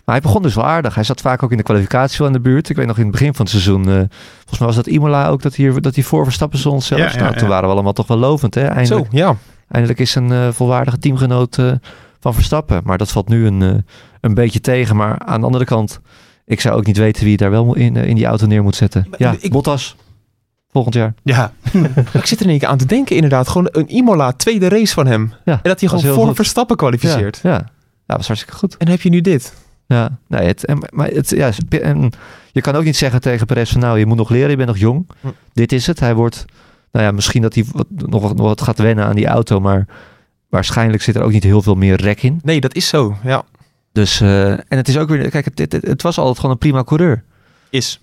Maar 0.04 0.18
hij 0.18 0.20
begon 0.20 0.42
dus 0.42 0.54
wel 0.54 0.64
aardig. 0.66 0.94
Hij 0.94 1.04
zat 1.04 1.20
vaak 1.20 1.42
ook 1.42 1.50
in 1.50 1.56
de 1.56 1.62
kwalificatie 1.62 2.18
wel 2.18 2.26
in 2.26 2.32
de 2.32 2.40
buurt. 2.40 2.68
Ik 2.68 2.76
weet 2.76 2.86
nog 2.86 2.96
in 2.96 3.02
het 3.02 3.12
begin 3.12 3.34
van 3.34 3.40
het 3.44 3.50
seizoen, 3.50 3.88
eh, 3.88 3.94
volgens 4.38 4.58
mij 4.58 4.66
was 4.66 4.76
dat 4.76 4.86
Imola 4.86 5.28
ook, 5.28 5.42
dat 5.42 5.56
hij, 5.56 5.72
dat 5.80 5.94
hij 5.94 6.04
voor 6.04 6.24
Verstappen 6.24 6.58
stond 6.58 6.82
zelfs. 6.82 7.02
Ja, 7.04 7.10
ja, 7.18 7.20
nou, 7.24 7.32
toen 7.32 7.42
ja. 7.42 7.48
waren 7.48 7.66
we 7.68 7.72
allemaal 7.74 7.92
toch 7.92 8.06
wel 8.06 8.16
lovend 8.18 8.54
hè? 8.54 8.64
Zo, 8.66 8.68
Eindelijk, 8.72 9.06
ja. 9.12 9.36
eindelijk 9.68 10.00
is 10.00 10.14
een 10.14 10.32
eh, 10.32 10.48
volwaardige 10.50 10.98
teamgenoot 10.98 11.58
eh, 11.58 11.72
van 12.20 12.34
Verstappen. 12.34 12.80
Maar 12.84 12.98
dat 12.98 13.10
valt 13.10 13.28
nu 13.28 13.46
een, 13.46 13.62
eh, 13.62 13.68
een 14.20 14.34
beetje 14.34 14.60
tegen. 14.60 14.96
Maar 14.96 15.18
aan 15.18 15.40
de 15.40 15.46
andere 15.46 15.64
kant, 15.64 16.00
ik 16.46 16.60
zou 16.60 16.76
ook 16.76 16.86
niet 16.86 16.96
weten 16.98 17.24
wie 17.24 17.36
daar 17.36 17.50
wel 17.50 17.74
in, 17.76 17.96
in 17.96 18.14
die 18.14 18.26
auto 18.26 18.46
neer 18.46 18.62
moet 18.62 18.76
zetten. 18.76 19.06
Maar 19.10 19.22
Ja, 19.22 19.34
ik- 19.40 19.52
Bottas. 19.52 19.96
Volgend 20.72 20.94
jaar. 20.94 21.14
Ja, 21.22 21.52
Ik 22.12 22.26
zit 22.26 22.38
er 22.38 22.44
in 22.44 22.50
één 22.50 22.58
keer 22.58 22.68
aan 22.68 22.78
te 22.78 22.86
denken 22.86 23.14
inderdaad. 23.14 23.48
Gewoon 23.48 23.68
een 23.72 23.94
Imola, 23.94 24.32
tweede 24.32 24.68
race 24.68 24.94
van 24.94 25.06
hem. 25.06 25.32
Ja, 25.44 25.52
En 25.52 25.58
dat 25.62 25.80
hij 25.80 25.88
gewoon 25.88 26.14
voor 26.14 26.26
goed. 26.26 26.36
Verstappen 26.36 26.76
kwalificeert. 26.76 27.40
Ja, 27.42 27.50
ja. 27.50 27.70
ja, 28.06 28.16
was 28.16 28.26
hartstikke 28.26 28.56
goed. 28.58 28.76
En 28.76 28.88
heb 28.88 29.00
je 29.00 29.08
nu 29.10 29.20
dit. 29.20 29.54
Ja, 29.86 30.18
nee, 30.26 30.46
het, 30.46 30.64
en, 30.64 30.78
maar 30.90 31.08
het, 31.08 31.30
ja, 31.30 31.50
en 31.68 32.10
je 32.52 32.60
kan 32.60 32.74
ook 32.74 32.84
niet 32.84 32.96
zeggen 32.96 33.20
tegen 33.20 33.46
Perez 33.46 33.72
van 33.72 33.80
nou, 33.80 33.98
je 33.98 34.06
moet 34.06 34.16
nog 34.16 34.28
leren, 34.30 34.50
je 34.50 34.56
bent 34.56 34.68
nog 34.68 34.78
jong. 34.78 35.08
Hm. 35.20 35.28
Dit 35.52 35.72
is 35.72 35.86
het. 35.86 36.00
Hij 36.00 36.14
wordt, 36.14 36.44
nou 36.92 37.04
ja, 37.04 37.10
misschien 37.12 37.42
dat 37.42 37.54
hij 37.54 37.64
wat, 37.72 37.86
nog, 37.90 38.22
wat- 38.22 38.36
nog 38.36 38.46
wat 38.46 38.60
gaat 38.62 38.78
wennen 38.78 39.04
aan 39.04 39.14
die 39.14 39.26
auto, 39.26 39.60
maar 39.60 39.86
waarschijnlijk 40.48 41.02
zit 41.02 41.16
er 41.16 41.22
ook 41.22 41.32
niet 41.32 41.42
heel 41.44 41.62
veel 41.62 41.74
meer 41.74 42.00
rek 42.00 42.22
in. 42.22 42.40
Nee, 42.42 42.60
dat 42.60 42.74
is 42.74 42.88
zo. 42.88 43.16
Ja. 43.24 43.42
Dus, 43.92 44.20
eh, 44.20 44.50
en 44.50 44.64
het 44.68 44.88
is 44.88 44.98
ook 44.98 45.08
weer, 45.08 45.30
kijk, 45.30 45.44
het, 45.44 45.58
het, 45.58 45.72
het 45.72 46.02
was 46.02 46.18
altijd 46.18 46.36
gewoon 46.36 46.50
een 46.52 46.58
prima 46.58 46.84
coureur. 46.84 47.24
Is. 47.70 48.00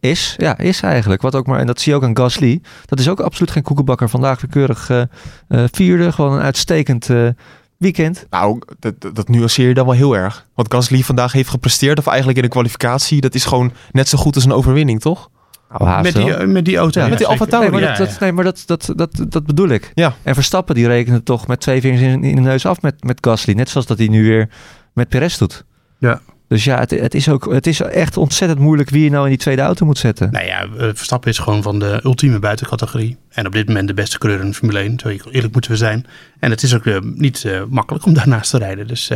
Is, 0.00 0.34
ja, 0.36 0.58
is 0.58 0.82
eigenlijk. 0.82 1.22
Wat 1.22 1.34
ook 1.34 1.46
maar, 1.46 1.58
en 1.58 1.66
dat 1.66 1.80
zie 1.80 1.92
je 1.92 1.98
ook 1.98 2.04
aan 2.04 2.16
Gasly. 2.16 2.60
Dat 2.86 2.98
is 2.98 3.08
ook 3.08 3.20
absoluut 3.20 3.50
geen 3.50 3.62
koekenbakker. 3.62 4.08
Vandaag 4.08 4.40
weer 4.40 4.50
keurig 4.50 4.90
eh, 4.90 5.00
eh, 5.48 5.64
vierde, 5.72 6.12
gewoon 6.12 6.32
een 6.32 6.42
uitstekend 6.42 7.10
eh, 7.10 7.28
weekend. 7.76 8.26
Nou, 8.30 8.58
dat, 8.78 8.94
dat, 9.14 9.28
nuanceer 9.28 9.68
je 9.68 9.74
dan 9.74 9.86
wel 9.86 9.94
heel 9.94 10.16
erg. 10.16 10.46
Wat 10.54 10.72
Gasly 10.72 11.02
vandaag 11.02 11.32
heeft 11.32 11.48
gepresteerd, 11.48 11.98
of 11.98 12.06
eigenlijk 12.06 12.38
in 12.38 12.44
de 12.44 12.50
kwalificatie, 12.50 13.20
dat 13.20 13.34
is 13.34 13.44
gewoon 13.44 13.72
net 13.92 14.08
zo 14.08 14.18
goed 14.18 14.34
als 14.34 14.44
een 14.44 14.52
overwinning, 14.52 15.00
toch? 15.00 15.30
Nou, 15.78 16.02
met 16.02 16.14
die, 16.14 16.46
met 16.46 16.64
die 16.64 16.76
auto. 16.76 16.98
Ja, 17.00 17.04
ja, 17.04 17.10
met 17.10 17.18
die. 17.18 17.26
Alfa 17.26 17.44
Tauri. 17.44 17.70
Nee, 17.70 17.80
maar, 17.80 17.96
dat, 17.96 18.08
dat, 18.08 18.20
nee, 18.20 18.32
maar 18.32 18.44
dat, 18.44 18.62
dat, 18.66 18.92
dat, 18.96 19.24
dat 19.28 19.46
bedoel 19.46 19.68
ik. 19.68 19.92
Ja. 19.94 20.14
En 20.22 20.34
Verstappen 20.34 20.74
die 20.74 20.86
rekende 20.86 21.22
toch 21.22 21.46
met 21.46 21.60
twee 21.60 21.80
vingers 21.80 22.02
in, 22.02 22.24
in 22.24 22.34
de 22.34 22.40
neus 22.40 22.66
af 22.66 22.82
met, 22.82 23.04
met 23.04 23.18
Gasly. 23.20 23.54
Net 23.54 23.68
zoals 23.68 23.86
dat 23.86 23.98
hij 23.98 24.08
nu 24.08 24.22
weer 24.24 24.48
met 24.92 25.08
Perez 25.08 25.38
doet. 25.38 25.64
Ja. 25.98 26.20
Dus 26.50 26.64
ja, 26.64 26.78
het, 26.78 26.90
het, 26.90 27.14
is 27.14 27.28
ook, 27.28 27.52
het 27.52 27.66
is 27.66 27.80
echt 27.80 28.16
ontzettend 28.16 28.60
moeilijk 28.60 28.90
wie 28.90 29.04
je 29.04 29.10
nou 29.10 29.24
in 29.24 29.30
die 29.30 29.38
tweede 29.38 29.62
auto 29.62 29.86
moet 29.86 29.98
zetten. 29.98 30.30
Nou 30.32 30.44
ja, 30.46 30.62
eh, 30.62 30.88
Verstappen 30.94 31.30
is 31.30 31.38
gewoon 31.38 31.62
van 31.62 31.78
de 31.78 32.00
ultieme 32.04 32.38
buitencategorie. 32.38 33.16
En 33.28 33.46
op 33.46 33.52
dit 33.52 33.66
moment 33.66 33.88
de 33.88 33.94
beste 33.94 34.18
coureur 34.18 34.40
in 34.42 34.48
de 34.48 34.54
Formule 34.54 34.78
1. 34.78 34.98
Zo 34.98 35.08
eerlijk 35.08 35.52
moeten 35.52 35.70
we 35.70 35.76
zijn. 35.76 36.06
En 36.40 36.50
het 36.50 36.62
is 36.62 36.74
ook 36.74 36.86
eh, 36.86 36.96
niet 37.00 37.44
eh, 37.44 37.62
makkelijk 37.68 38.04
om 38.06 38.14
daarnaast 38.20 38.50
te 38.50 38.58
rijden. 38.58 38.86
Dus 38.86 39.10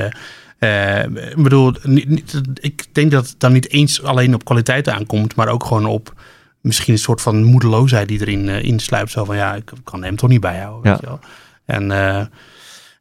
ik 1.35 1.43
bedoel, 1.43 1.72
niet, 1.82 2.09
niet- 2.09 2.41
ik 2.61 2.87
denk 2.93 3.11
dat 3.11 3.28
het 3.28 3.41
dan 3.41 3.53
niet 3.53 3.70
eens 3.70 4.03
alleen 4.03 4.35
op 4.35 4.45
kwaliteit 4.45 4.89
aankomt. 4.89 5.35
Maar 5.37 5.49
ook 5.49 5.64
gewoon 5.64 5.87
op 5.87 6.12
misschien 6.61 6.93
een 6.95 6.99
soort 6.99 7.20
van 7.20 7.43
moedeloosheid 7.43 8.09
die 8.09 8.20
erin 8.20 8.49
eh, 8.49 8.62
insluipt. 8.62 9.11
Zo 9.11 9.24
van 9.24 9.37
ja, 9.37 9.55
ik 9.55 9.70
kan 9.85 10.05
hem 10.05 10.16
toch 10.16 10.30
niet 10.30 10.41
bijhouden. 10.41 10.82
Weet 10.93 10.93
Ja. 10.93 10.99
je 11.01 11.07
wel. 11.07 11.20
En 11.66 12.30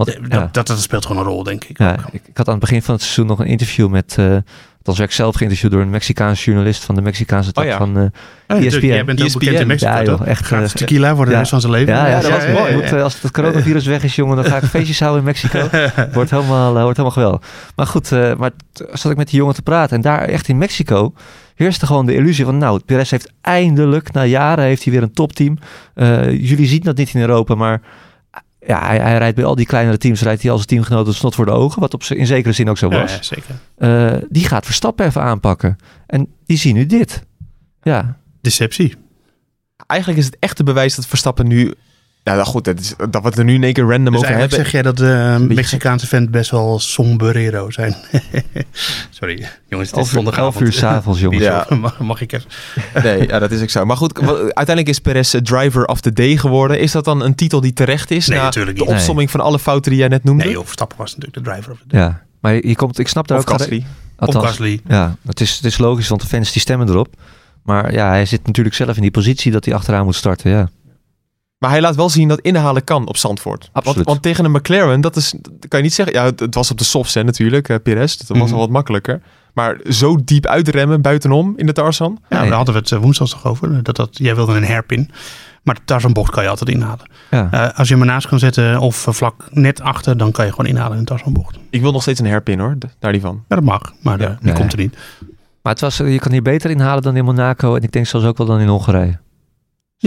Want, 0.05 0.31
dat, 0.31 0.39
ja. 0.39 0.49
dat, 0.51 0.67
dat 0.67 0.81
speelt 0.81 1.05
gewoon 1.05 1.21
een 1.21 1.27
rol, 1.29 1.43
denk 1.43 1.63
ik. 1.63 1.77
Ja, 1.77 1.93
ik, 2.11 2.21
ik 2.25 2.37
had 2.37 2.47
aan 2.47 2.53
het 2.53 2.61
begin 2.61 2.81
van 2.81 2.93
het 2.93 3.03
seizoen 3.03 3.25
nog 3.25 3.39
een 3.39 3.45
interview 3.47 3.89
met... 3.89 4.15
eh 4.17 4.37
dan 4.83 4.95
werd 4.95 5.09
ik 5.09 5.15
zelf 5.15 5.35
geïnterviewd 5.35 5.71
door 5.71 5.81
een 5.81 5.89
Mexicaanse 5.89 6.43
journalist 6.43 6.83
van 6.83 6.95
de 6.95 7.01
Mexicaanse 7.01 7.51
tak 7.51 7.63
Oh 7.63 7.69
ja. 7.69 7.77
van 7.77 7.97
eh, 7.97 8.03
Ja, 8.03 8.09
natuurlijk. 8.47 8.73
ESPN. 8.73 8.85
Jij 8.85 9.05
bent 9.05 9.23
ook 9.23 9.39
bekend 9.39 9.59
in 9.59 9.67
Mexico, 9.67 9.91
Ja, 9.91 10.03
toch? 10.03 10.19
joh, 10.19 10.27
echt, 10.27 10.51
eh, 10.51 10.63
tequila 10.63 11.15
voor 11.15 11.25
de 11.25 11.31
ja. 11.31 11.37
rest 11.37 11.49
van 11.49 11.61
zijn 11.61 11.73
leven. 11.73 11.93
Ja, 11.93 12.05
ja, 12.05 12.11
Ja, 12.11 12.21
dat 12.21 12.29
ja, 12.29 12.35
was 12.35 12.45
ja, 12.45 12.51
mooi. 12.51 12.69
ja, 12.71 12.75
Moet, 12.75 12.91
eh, 12.91 13.03
als 13.03 13.21
het 13.21 13.31
coronavirus 13.31 13.85
weg 13.85 14.03
is, 14.03 14.15
jongen, 14.15 14.35
dan 14.35 14.45
ga 14.45 14.57
ik 14.57 14.63
feestjes 14.75 14.99
houden 14.99 15.19
in 15.19 15.25
Mexico. 15.25 15.59
wordt, 16.13 16.29
helemaal, 16.31 16.75
eh, 16.75 16.81
wordt 16.81 16.97
helemaal 16.97 17.11
geweldig. 17.11 17.41
Maar 17.75 17.87
goed, 17.87 18.11
eh, 18.11 18.35
maar 18.35 18.51
zat 18.73 19.11
ik 19.11 19.17
met 19.17 19.29
die 19.29 19.39
jongen 19.39 19.55
te 19.55 19.61
praten. 19.61 19.95
En 19.95 20.01
daar 20.01 20.19
echt 20.21 20.47
in 20.47 20.57
Mexico 20.57 21.13
heerste 21.55 21.85
gewoon 21.85 22.05
de 22.05 22.15
illusie 22.15 22.45
van... 22.45 22.57
Nou, 22.57 22.79
Perez 22.85 23.11
heeft 23.11 23.31
eindelijk, 23.41 24.11
na 24.11 24.23
jaren, 24.25 24.63
heeft 24.63 24.83
hij 24.83 24.93
weer 24.93 25.03
een 25.03 25.13
topteam. 25.13 25.57
Eh, 25.93 26.31
jullie 26.31 26.67
zien 26.67 26.81
dat 26.83 26.97
niet 26.97 27.13
in 27.13 27.21
Europa, 27.21 27.55
maar... 27.55 27.81
Ja, 28.67 28.85
hij, 28.85 28.97
hij 28.97 29.17
rijdt 29.17 29.35
bij 29.35 29.45
al 29.45 29.55
die 29.55 29.65
kleinere 29.65 29.97
teams, 29.97 30.21
rijdt 30.21 30.41
hij 30.41 30.51
als 30.51 30.61
een 30.61 30.67
teamgenoot 30.67 31.07
het 31.07 31.15
snot 31.15 31.35
voor 31.35 31.45
de 31.45 31.51
ogen. 31.51 31.81
Wat 31.81 31.93
op 31.93 32.03
in 32.03 32.25
zekere 32.27 32.53
zin 32.53 32.69
ook 32.69 32.77
zo 32.77 32.89
was. 32.89 33.11
ja, 33.11 33.21
zeker. 33.23 33.55
Eh, 33.75 34.21
die 34.29 34.47
gaat 34.47 34.65
Verstappen 34.65 35.05
even 35.05 35.21
aanpakken. 35.21 35.75
En 36.07 36.27
die 36.45 36.57
zien 36.57 36.75
nu 36.75 36.85
dit. 36.85 37.23
Ja, 37.81 38.17
Deceptie. 38.41 38.95
Eigenlijk 39.87 40.19
is 40.19 40.25
het 40.25 40.37
echte 40.39 40.63
bewijs 40.63 40.95
dat 40.95 41.07
Verstappen 41.07 41.47
nu 41.47 41.73
Ja, 42.23 42.33
nou 42.33 42.45
goed, 42.45 42.63
dat, 42.65 42.79
is, 42.79 42.93
dat 43.09 43.21
we 43.21 43.27
het 43.27 43.37
er 43.37 43.43
nu 43.43 43.53
in 43.53 43.63
één 43.63 43.73
keer 43.73 43.83
random 43.83 44.13
Dus 44.13 44.21
over 44.23 44.29
hebben. 44.37 44.57
zeg 44.57 44.71
jij 44.71 44.81
dat 44.81 44.97
de 44.97 45.45
Mexicaanse 45.47 46.07
fans 46.07 46.29
best 46.29 46.51
wel 46.51 46.79
sombrero 46.79 47.71
zijn. 47.71 47.95
Sorry, 49.09 49.47
jongens, 49.69 49.89
het 49.89 49.99
is 49.99 50.03
Elf, 50.05 50.07
zondagavond. 50.09 50.53
elf 50.55 50.63
uur 50.63 50.73
s'avonds, 50.73 51.19
jongens. 51.19 51.43
Ja. 51.43 51.65
Mag, 51.69 51.99
mag 52.13 52.21
ik 52.21 52.31
even? 52.31 52.49
Nee, 53.03 53.27
ja, 53.27 53.39
dat 53.39 53.51
is 53.51 53.61
ook 53.61 53.69
zo. 53.69 53.85
Maar 53.85 53.97
goed, 53.97 54.19
uiteindelijk 54.37 54.87
is 54.87 54.99
Perez 54.99 55.35
driver 55.43 55.85
of 55.85 56.01
the 56.01 56.13
day 56.13 56.37
geworden. 56.37 56.79
Is 56.79 56.91
dat 56.91 57.05
dan 57.05 57.21
een 57.21 57.35
titel 57.35 57.61
die 57.61 57.73
terecht 57.73 58.11
is? 58.11 58.27
Nee, 58.27 58.37
na 58.37 58.43
natuurlijk 58.43 58.77
de 58.77 58.83
niet. 58.83 58.93
opsomming 58.93 59.31
van 59.31 59.39
alle 59.39 59.59
fouten 59.59 59.91
die 59.91 59.99
jij 59.99 60.09
net 60.09 60.23
noemde? 60.23 60.43
Nee, 60.43 60.59
Verstappen 60.59 60.97
was 60.97 61.15
natuurlijk 61.15 61.45
de 61.45 61.51
driver 61.51 61.71
of 61.71 61.77
the 61.79 61.87
day. 61.87 61.99
Ja, 62.01 62.21
maar 62.39 62.53
je 62.53 62.75
komt, 62.75 62.99
ik 62.99 63.07
snap 63.07 63.27
daar 63.27 63.37
of 63.37 63.43
ook 63.43 63.49
althans, 64.15 64.45
Gasly. 64.45 64.79
Ja, 64.87 65.15
het 65.25 65.41
is, 65.41 65.55
het 65.55 65.65
is 65.65 65.77
logisch, 65.77 66.07
want 66.07 66.21
de 66.21 66.27
fans 66.27 66.51
die 66.51 66.61
stemmen 66.61 66.89
erop. 66.89 67.15
Maar 67.63 67.93
ja, 67.93 68.07
hij 68.09 68.25
zit 68.25 68.45
natuurlijk 68.45 68.75
zelf 68.75 68.95
in 68.95 69.01
die 69.01 69.11
positie 69.11 69.51
dat 69.51 69.65
hij 69.65 69.73
achteraan 69.73 70.05
moet 70.05 70.15
starten. 70.15 70.51
Ja, 70.51 70.69
Maar 71.63 71.71
hij 71.71 71.81
laat 71.81 71.95
wel 71.95 72.09
zien 72.09 72.27
dat 72.27 72.39
inhalen 72.39 72.83
kan 72.83 73.07
op 73.07 73.17
Zandvoort. 73.17 73.69
Absoluut. 73.71 73.95
Want, 73.95 74.07
want 74.07 74.21
tegen 74.21 74.45
een 74.45 74.51
McLaren, 74.51 75.01
dat 75.01 75.15
is, 75.15 75.33
dat 75.41 75.67
kan 75.67 75.79
je 75.79 75.85
niet 75.85 75.93
zeggen. 75.93 76.15
Ja, 76.15 76.25
het, 76.25 76.39
het 76.39 76.55
was 76.55 76.71
op 76.71 76.77
de 76.77 76.83
softs 76.83 77.13
hè, 77.13 77.23
natuurlijk, 77.23 77.69
eh, 77.69 77.75
Perez. 77.83 78.15
Dat 78.17 78.27
was 78.27 78.37
Mhm. 78.37 78.53
al 78.53 78.59
wat 78.59 78.69
makkelijker. 78.69 79.21
Maar 79.53 79.77
zo 79.89 80.17
diep 80.23 80.45
uitremmen 80.45 81.01
buitenom 81.01 81.53
in 81.57 81.65
de 81.65 81.71
Tarzan. 81.73 82.17
Ja, 82.29 82.39
Nee. 82.39 82.47
daar 82.47 82.57
hadden 82.57 82.73
we 82.73 82.79
het 82.79 82.91
eh, 82.91 82.99
woensdag 82.99 83.29
toch 83.29 83.45
over. 83.45 83.83
Dat, 83.83 83.95
dat, 83.95 84.09
jij 84.11 84.35
wilde 84.35 84.53
een 84.55 84.65
hairpin. 84.65 85.09
Maar 85.63 85.77
daar 85.85 86.01
zo'n 86.01 86.13
bocht 86.13 86.31
kan 86.31 86.43
je 86.43 86.49
altijd 86.49 86.69
inhalen. 86.69 87.09
ja. 87.31 87.47
Eh, 87.51 87.77
als 87.79 87.87
je 87.87 87.93
hem 87.93 88.03
ernaast 88.03 88.27
kan 88.27 88.39
zetten 88.39 88.79
of 88.79 89.07
eh, 89.07 89.13
vlak 89.13 89.47
net 89.51 89.81
achter, 89.81 90.17
dan 90.17 90.31
kan 90.31 90.45
je 90.45 90.51
gewoon 90.51 90.69
inhalen 90.71 90.91
in 90.93 90.99
een 90.99 91.05
Tarzanbocht. 91.05 91.57
Ik 91.69 91.81
wil 91.81 91.91
nog 91.91 92.01
steeds 92.01 92.19
een 92.19 92.27
hairpin 92.27 92.59
hoor, 92.59 92.75
daar 92.99 93.11
die 93.11 93.21
van. 93.21 93.43
Ja, 93.47 93.55
dat 93.55 93.65
mag, 93.65 93.93
maar 94.01 94.19
Ja. 94.19 94.25
eh, 94.27 94.29
die 94.39 94.45
Nee. 94.45 94.53
komt 94.53 94.71
er 94.73 94.77
niet. 94.79 94.97
Maar 95.61 95.71
het 95.73 95.81
was, 95.81 95.97
je 95.97 96.19
kan 96.19 96.31
hier 96.31 96.41
beter 96.41 96.69
inhalen 96.69 97.03
dan 97.03 97.15
in 97.15 97.25
Monaco. 97.25 97.75
En 97.75 97.81
ik 97.83 97.91
denk 97.91 98.05
zelfs 98.05 98.25
ook 98.25 98.37
wel 98.37 98.47
dan 98.47 98.59
in 98.59 98.67
Hongarije. 98.67 99.19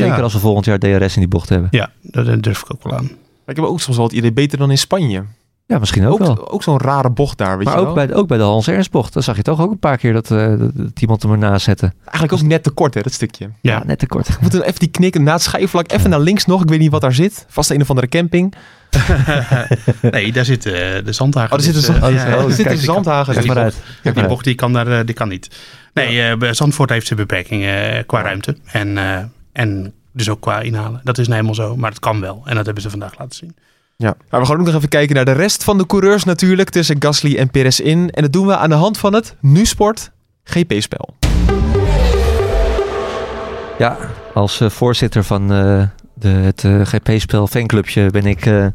Zeker 0.02 0.16
Ja. 0.16 0.22
als 0.22 0.32
we 0.32 0.38
volgend 0.38 0.64
jaar 0.64 0.78
DRS 0.78 1.14
in 1.14 1.20
die 1.20 1.28
bocht 1.28 1.48
hebben. 1.48 1.68
Ja, 1.70 1.90
dat, 2.02 2.42
durf 2.42 2.60
ik 2.62 2.72
ook 2.72 2.82
wel 2.82 2.92
aan. 2.94 3.10
Ik 3.46 3.56
heb 3.56 3.64
ook 3.64 3.80
soms 3.80 3.96
wel 3.96 4.06
het 4.06 4.14
idee 4.14 4.32
beter 4.32 4.58
dan 4.58 4.70
in 4.70 4.78
Spanje. 4.78 5.24
Ja, 5.66 5.78
misschien 5.78 6.06
ook, 6.06 6.12
Ook, 6.12 6.18
wel. 6.36 6.50
ook, 6.50 6.62
zo'n 6.62 6.78
rare 6.78 7.10
bocht 7.10 7.38
daar, 7.38 7.56
weet 7.56 7.66
Maar 7.66 7.74
je 7.74 7.80
ook 7.86 7.94
wel. 7.94 8.06
bij, 8.06 8.14
ook 8.14 8.28
bij 8.28 8.38
de 8.38 8.44
Hans 8.44 8.68
Ernst 8.68 8.90
bocht. 8.90 9.12
Dan 9.12 9.22
zag 9.22 9.36
je 9.36 9.42
toch 9.42 9.60
ook 9.60 9.70
een 9.70 9.78
paar 9.78 9.96
keer 9.98 10.12
dat, 10.12 10.30
eh, 10.30 10.54
dat, 10.58 11.00
iemand 11.00 11.22
hem 11.22 11.32
ernaast 11.32 11.64
zette. 11.64 11.92
Eigenlijk 12.04 12.32
ook 12.32 12.42
net 12.42 12.62
te 12.62 12.70
kort 12.70 12.94
hè, 12.94 13.00
dat 13.00 13.12
stukje. 13.12 13.50
Ja, 13.60 13.82
net 13.86 13.98
te 13.98 14.06
kort. 14.06 14.28
We 14.28 14.34
moeten 14.40 14.62
even 14.62 14.78
die 14.78 14.88
knikken 14.88 15.22
na 15.22 15.32
het 15.32 15.42
schijfvlak. 15.42 15.92
Even 15.92 16.10
naar 16.10 16.20
links 16.20 16.46
nog. 16.46 16.62
Ik 16.62 16.68
weet 16.68 16.78
niet 16.78 16.90
wat 16.90 17.00
daar 17.00 17.14
zit. 17.14 17.46
Vast 17.48 17.70
een 17.70 17.80
of 17.80 17.88
andere 17.90 18.08
camping. 18.08 18.54
nee, 20.10 20.32
daar 20.32 20.44
zit 20.44 20.66
eh, 20.66 20.72
de 21.04 21.12
zandhagen. 21.12 21.50
Oh, 21.52 21.58
er 21.58 21.64
zit 21.64 21.74
Dus, 21.74 21.88
een, 21.88 21.94
ja, 22.14 22.26
ja, 22.28 22.50
zit 22.50 22.78
zandhagen. 22.80 23.32
Kijk 23.34 23.46
Die 23.46 23.54
maar 23.54 23.64
bocht. 23.64 23.74
uit. 23.76 23.84
die 23.86 23.94
Kijk 24.02 24.14
maar 24.14 24.24
uit. 24.24 24.32
bocht 24.32 24.44
die 24.44 24.54
kan, 24.54 24.72
daar, 24.72 24.86
eh, 24.98 25.04
die 25.06 25.14
kan 25.14 25.28
niet. 25.28 25.50
Nee, 25.94 26.22
eh, 26.22 26.52
Zandvoort 26.52 26.90
heeft 26.90 27.06
ze 27.06 27.14
beperkingen 27.14 27.92
eh, 27.96 28.02
qua 28.06 28.22
ruimte. 28.22 28.56
En, 28.64 28.98
eh, 28.98 29.18
en 29.56 29.92
dus 30.12 30.28
ook 30.28 30.40
qua 30.40 30.60
inhalen. 30.60 31.00
Dat 31.04 31.18
is 31.18 31.28
nou 31.28 31.40
helemaal 31.40 31.66
zo, 31.66 31.76
maar 31.76 31.90
het 31.90 32.00
kan 32.00 32.20
wel. 32.20 32.42
En 32.44 32.54
dat 32.54 32.64
hebben 32.64 32.82
ze 32.82 32.90
vandaag 32.90 33.18
laten 33.18 33.34
zien. 33.34 33.56
Ja. 33.96 34.16
Maar 34.30 34.40
we 34.40 34.46
gaan 34.46 34.58
ook 34.58 34.66
nog 34.66 34.74
even 34.74 34.88
kijken 34.88 35.14
naar 35.14 35.24
de 35.24 35.32
rest 35.32 35.64
van 35.64 35.78
de 35.78 35.86
coureurs 35.86 36.24
natuurlijk. 36.24 36.70
Tussen 36.70 36.96
Gasly 36.98 37.36
en 37.36 37.50
Perez 37.50 37.78
in. 37.78 38.10
En 38.10 38.22
dat 38.22 38.32
doen 38.32 38.46
we 38.46 38.56
aan 38.56 38.68
de 38.68 38.74
hand 38.74 38.98
van 38.98 39.14
het 39.14 39.34
Nu-sport 39.40 40.10
GP-spel. 40.44 41.16
Ja, 43.78 43.96
als 44.34 44.60
eh, 44.60 44.70
voorzitter 44.70 45.24
van 45.24 45.52
eh, 45.52 45.82
de, 46.14 46.28
het 46.28 46.64
eh, 46.64 46.80
GP-spel 46.80 47.46
fanclubje 47.46 48.10
ben 48.10 48.26
ik 48.26 48.46
eh, 48.46 48.66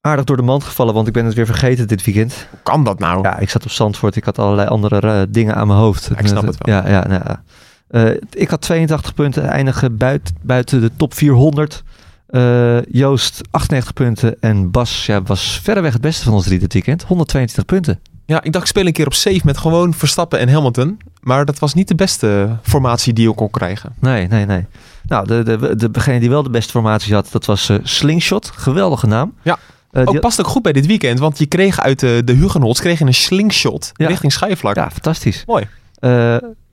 aardig 0.00 0.24
door 0.24 0.36
de 0.36 0.42
mand 0.42 0.64
gevallen, 0.64 0.94
want 0.94 1.06
ik 1.06 1.12
ben 1.12 1.24
het 1.24 1.34
weer 1.34 1.46
vergeten 1.46 1.88
dit 1.88 2.04
weekend. 2.04 2.46
Hoe 2.50 2.58
kan 2.62 2.84
dat 2.84 2.98
nou? 2.98 3.22
Ja, 3.22 3.38
ik 3.38 3.50
zat 3.50 3.64
op 3.64 3.70
Zandvoort, 3.70 4.16
ik 4.16 4.24
had 4.24 4.38
allerlei 4.38 4.68
andere 4.68 5.00
eh, 5.00 5.22
dingen 5.28 5.54
aan 5.54 5.66
mijn 5.66 5.78
hoofd. 5.78 6.08
Ja, 6.10 6.18
ik 6.18 6.26
snap 6.26 6.46
het 6.46 6.56
wel. 6.58 6.74
Ja, 6.74 6.88
ja, 6.88 7.06
nou, 7.06 7.22
ja. 7.26 7.42
Eh, 7.90 8.10
ik 8.30 8.48
had 8.50 8.60
82 8.60 9.14
punten, 9.14 9.42
eindigen 9.44 9.96
buiten, 9.96 10.34
buiten 10.42 10.80
de 10.80 10.90
top 10.96 11.14
400. 11.14 11.82
Eh, 12.26 12.82
Joost 12.82 13.40
98 13.50 13.92
punten 13.92 14.36
en 14.40 14.70
Bas 14.70 15.06
ja, 15.06 15.22
was 15.22 15.60
verreweg 15.62 15.92
het 15.92 16.02
beste 16.02 16.24
van 16.24 16.32
ons 16.32 16.44
drie 16.44 16.58
dit 16.58 16.72
weekend. 16.72 17.02
122 17.02 17.64
punten. 17.64 18.00
Ja, 18.26 18.42
ik 18.42 18.52
dacht 18.52 18.64
ik 18.64 18.70
speel 18.70 18.86
een 18.86 18.92
keer 18.92 19.06
op 19.06 19.14
safe 19.14 19.40
met 19.44 19.58
gewoon 19.58 19.94
Verstappen 19.94 20.38
en 20.38 20.48
Hamilton. 20.48 20.98
Maar 21.20 21.44
dat 21.44 21.58
was 21.58 21.74
niet 21.74 21.88
de 21.88 21.94
beste 21.94 22.56
formatie 22.62 23.12
die 23.12 23.28
je 23.28 23.34
kon 23.34 23.50
krijgen. 23.50 23.94
Nee, 23.98 24.26
nee, 24.26 24.46
nee. 24.46 24.66
Nou, 25.06 25.26
de, 25.26 25.42
de, 25.42 25.76
de, 25.76 25.90
degene 25.90 26.20
die 26.20 26.28
wel 26.28 26.42
de 26.42 26.50
beste 26.50 26.70
formatie 26.70 27.14
had, 27.14 27.28
dat 27.32 27.44
was 27.44 27.68
eh, 27.68 27.76
Slingshot. 27.82 28.50
Geweldige 28.54 29.06
naam. 29.06 29.34
Ja. 29.42 29.58
Die 29.90 30.06
Ook 30.06 30.20
past 30.20 30.40
ook 30.40 30.46
goed 30.46 30.62
bij 30.62 30.72
dit 30.72 30.86
weekend. 30.86 31.18
Want 31.18 31.38
je 31.38 31.46
kreeg 31.46 31.80
uit 31.80 32.00
de, 32.00 32.22
de 32.24 32.32
Hugenots 32.32 32.80
kreeg 32.80 33.00
een 33.00 33.14
slingshot 33.14 33.90
Ja. 33.94 34.06
richting 34.06 34.32
schijfvlak. 34.32 34.76
Ja, 34.76 34.90
fantastisch. 34.90 35.44
Mooi. 35.46 35.68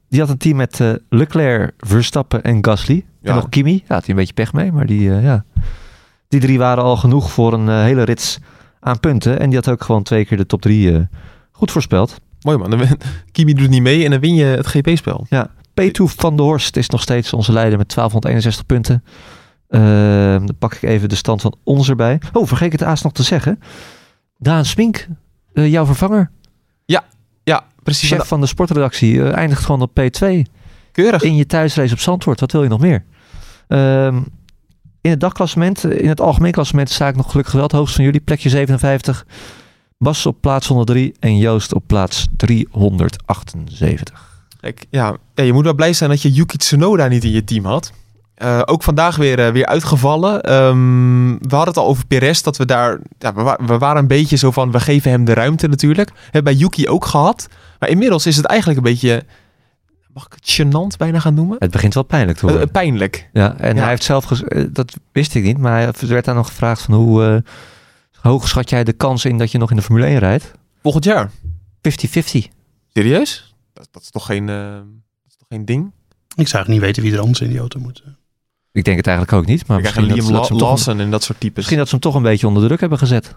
Die 0.10 0.20
had 0.20 0.30
een 0.30 0.38
team 0.38 0.56
met 0.56 0.80
eh, 0.80 0.94
Leclerc, 1.10 1.74
Verstappen 1.78 2.44
en 2.44 2.66
Gasly. 2.66 3.06
Ja. 3.22 3.30
En 3.30 3.36
nog 3.36 3.50
Kimi. 3.50 3.74
Ja, 3.74 3.94
had 3.94 4.06
hij 4.06 4.10
een 4.10 4.16
beetje 4.16 4.34
pech 4.34 4.54
mee, 4.54 4.72
maar 4.72 4.86
die, 4.86 5.12
eh, 5.12 5.24
ja. 5.24 5.46
die 6.28 6.40
drie 6.40 6.58
waren 6.58 6.84
al 6.84 6.98
genoeg 6.98 7.32
voor 7.32 7.54
een 7.54 7.70
eh, 7.70 7.82
hele 7.82 8.04
rits 8.04 8.40
aan 8.80 9.00
punten. 9.00 9.40
En 9.40 9.50
die 9.50 9.56
had 9.56 9.70
ook 9.70 9.84
gewoon 9.84 10.04
twee 10.04 10.26
keer 10.26 10.38
de 10.38 10.46
top 10.46 10.62
drie 10.62 11.08
goed 11.52 11.72
voorspeld. 11.72 12.20
Mooi 12.42 12.58
man. 12.58 12.70
Dan 12.70 12.88
Kimi 13.32 13.54
doet 13.54 13.70
niet 13.70 13.82
mee 13.82 14.04
en 14.04 14.12
dan 14.12 14.20
win 14.20 14.36
je 14.36 14.46
het 14.46 14.68
GP-spel. 14.68 15.28
P2 15.82 16.04
van 16.04 16.36
de 16.36 16.42
Horst 16.42 16.78
is 16.78 16.90
nog 16.90 17.02
steeds 17.02 17.34
onze 17.34 17.52
leider 17.52 17.78
met 17.78 17.94
1261 17.94 18.66
punten. 18.66 19.04
Eh, 19.68 19.82
dan 20.46 20.58
pak 20.60 20.74
ik 20.74 20.82
even 20.82 21.10
de 21.10 21.16
stand 21.16 21.42
van 21.42 21.56
ons 21.64 21.90
erbij. 21.90 22.20
Oh, 22.34 22.48
vergeet 22.48 22.74
ik 22.74 22.80
het 22.80 22.90
aas 22.90 23.02
nog 23.02 23.14
te 23.14 23.24
zeggen. 23.24 23.60
Daan 24.38 24.66
Smink, 24.66 25.08
jouw 25.54 25.86
vervanger, 25.86 26.32
Ja, 26.86 27.04
precies. 27.92 28.10
chef 28.10 28.28
van 28.28 28.42
de 28.42 28.48
sportredactie, 28.48 29.22
eh, 29.24 29.36
eindigt 29.36 29.66
gewoon 29.66 29.82
op 29.82 29.92
P2. 30.00 30.46
Keurig. 30.92 31.22
in 31.24 31.36
je 31.36 31.46
thuisrace 31.46 31.94
op 31.94 32.00
Zandvoort. 32.00 32.40
Wat 32.40 32.52
wil 32.52 32.64
je 32.64 32.70
nog 32.70 32.80
meer? 32.80 33.04
Ehm, 33.68 34.16
in 35.02 35.10
het 35.10 35.20
dagklassement, 35.20 35.84
eh, 35.84 36.00
in 36.00 36.10
het 36.10 36.22
algemeen 36.22 36.52
klassement 36.52 36.90
sta 36.90 37.08
ik 37.08 37.16
nog 37.16 37.30
gelukkig 37.32 37.54
wel 37.54 37.64
het 37.64 37.72
hoogst 37.72 37.96
van 37.96 38.04
jullie. 38.04 38.20
Plekje 38.20 38.50
57. 38.50 39.26
Bas 39.98 40.26
op 40.26 40.38
plaats 40.42 40.68
103 40.68 41.14
en 41.20 41.38
Joost 41.38 41.74
op 41.74 41.84
plaats 41.88 42.28
378. 42.38 44.26
Kijk, 44.62 44.86
ja, 44.90 45.16
ja, 45.36 45.44
je 45.44 45.54
moet 45.54 45.64
wel 45.64 45.74
blij 45.76 45.94
zijn 45.94 46.10
dat 46.10 46.22
je 46.22 46.32
Yuki 46.32 46.58
Tsunoda 46.58 47.08
niet 47.08 47.24
in 47.24 47.32
je 47.32 47.44
team 47.44 47.66
had. 47.66 47.92
Eh, 48.36 48.62
ook 48.66 48.84
vandaag 48.84 49.16
weer, 49.16 49.54
weer 49.54 49.66
uitgevallen. 49.66 50.42
Ehm, 50.42 51.28
we 51.28 51.56
hadden 51.56 51.68
het 51.68 51.78
al 51.78 51.86
over 51.88 52.06
Perez, 52.06 52.42
dat 52.42 52.58
we 52.58 52.66
daar... 52.66 53.00
Ja, 53.20 53.34
we, 53.34 53.42
wa- 53.42 53.60
we 53.66 53.78
waren 53.78 54.02
een 54.02 54.08
beetje 54.08 54.36
zo 54.36 54.52
van, 54.52 54.72
we 54.72 54.80
geven 54.80 55.12
hem 55.12 55.26
de 55.26 55.34
ruimte 55.34 55.68
natuurlijk. 55.68 56.12
Hebben 56.24 56.44
bij 56.44 56.54
Yuki 56.54 56.88
ook 56.90 57.06
gehad. 57.06 57.48
Maar 57.80 57.90
inmiddels 57.90 58.26
is 58.26 58.36
het 58.38 58.46
eigenlijk 58.46 58.80
een 58.80 58.92
beetje... 58.92 59.24
Mag 60.14 60.26
ik 60.26 60.34
het 60.34 60.62
gênant 60.62 60.98
bijna 60.98 61.20
gaan 61.20 61.34
noemen? 61.34 61.56
Het 61.60 61.72
begint 61.72 61.94
wel 61.94 62.04
pijnlijk 62.04 62.38
te 62.38 62.46
Eh, 62.46 62.52
worden. 62.52 62.72
pijnlijk. 62.72 63.30
ja, 63.34 63.58
en 63.58 63.76
ja. 63.76 63.82
hij 63.82 63.90
heeft 63.90 64.04
zelf, 64.04 64.32
eh, 64.42 64.66
dat 64.72 64.98
wist 65.12 65.36
ik 65.36 65.44
niet, 65.44 65.58
maar 65.58 65.82
hij 65.82 65.92
werd 66.08 66.26
daar 66.26 66.36
nog 66.36 66.48
gevraagd 66.48 66.82
van 66.82 66.94
hoe 66.94 67.24
eh, 67.26 67.52
hoog 68.22 68.48
schat 68.48 68.70
jij 68.70 68.84
de 68.84 68.94
kans 68.94 69.26
in 69.26 69.38
dat 69.38 69.52
je 69.52 69.58
nog 69.58 69.70
in 69.70 69.76
de 69.76 69.82
Formule 69.82 70.06
1 70.06 70.20
rijdt? 70.20 70.46
50-50. 70.48 70.52
Volgend 70.82 71.04
jaar. 71.04 71.32
Serieus? 72.94 73.56
Dat, 73.74 73.88
dat, 73.92 74.02
is 74.02 74.10
toch 74.10 74.26
geen, 74.26 74.50
eh, 74.50 74.56
dat 74.74 74.84
is 75.30 75.36
toch 75.38 75.48
geen 75.50 75.66
ding? 75.66 75.92
Ik 76.36 76.48
zou 76.48 76.70
niet 76.70 76.80
weten 76.80 77.04
wie 77.04 77.14
er 77.14 77.20
anders 77.20 77.42
in 77.42 77.50
die 77.50 77.60
auto 77.60 77.80
moet. 77.80 78.04
Ik 78.72 78.84
denk 78.84 78.98
het 78.98 79.08
eigenlijk 79.08 79.38
ook 79.38 79.46
niet, 79.46 79.68
maar 79.68 79.80
misschien 79.82 80.08
dat, 80.08 80.18
Liam 80.18 80.18
dat 80.18 80.28
ze 80.28 80.34
La- 80.34 80.40
hem 80.40 80.48
toch, 80.50 80.60
een- 80.62 80.68
Lawson 80.68 81.00
en 81.00 81.12
dat 81.12 81.24
soort 81.24 81.40
types. 81.40 81.56
misschien 81.56 81.78
dat 81.78 81.86
ze 81.88 81.92
hem 81.94 82.02
toch 82.04 82.16
een 82.16 82.22
beetje 82.22 82.48
onder 82.48 82.62
de 82.62 82.68
druk 82.68 82.80
hebben 82.80 82.98
gezet. 83.00 83.36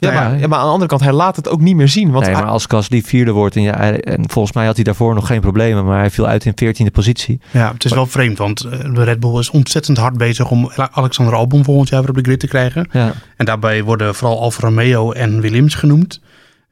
Ja, 0.00 0.10
Nou 0.10 0.22
ja, 0.22 0.28
maar, 0.30 0.38
ja, 0.40 0.46
maar 0.46 0.58
aan 0.58 0.64
de 0.64 0.70
andere 0.72 0.88
kant, 0.90 1.02
hij 1.02 1.12
laat 1.12 1.36
het 1.36 1.48
ook 1.48 1.60
niet 1.60 1.76
meer 1.76 1.88
zien. 1.88 2.10
Want 2.10 2.24
nee, 2.26 2.34
maar 2.34 2.44
als 2.44 2.66
Gasly 2.66 3.02
vierde 3.02 3.32
wordt 3.32 3.56
en, 3.56 3.62
ja, 3.62 3.76
hij- 3.76 4.00
en 4.00 4.30
volgens 4.30 4.54
mij 4.54 4.66
had 4.66 4.74
hij 4.74 4.84
daarvoor 4.84 5.14
nog 5.14 5.26
geen 5.26 5.40
problemen, 5.40 5.84
maar 5.84 5.98
hij 5.98 6.10
viel 6.10 6.26
uit 6.26 6.44
in 6.44 6.52
veertiende 6.54 6.90
positie. 6.90 7.40
Ja, 7.50 7.72
het 7.72 7.84
is 7.84 7.92
wel 7.92 8.06
vreemd, 8.06 8.38
want 8.38 8.60
eh, 8.64 8.94
de 8.94 9.02
Red 9.04 9.20
Bull 9.20 9.38
is 9.38 9.50
ontzettend 9.50 9.98
hard 9.98 10.16
bezig 10.18 10.50
om 10.50 10.70
Alexander 10.90 11.34
Albon 11.34 11.64
volgend 11.64 11.88
jaar 11.88 12.00
weer 12.00 12.08
op 12.10 12.16
de 12.16 12.22
grid 12.22 12.40
te 12.40 12.46
krijgen. 12.48 12.88
Ja, 12.92 13.12
En 13.36 13.44
daarbij 13.44 13.82
worden 13.82 14.14
vooral 14.14 14.40
Alfa 14.40 14.60
Romeo 14.68 15.12
en 15.12 15.40
Williams 15.40 15.74
genoemd. 15.74 16.20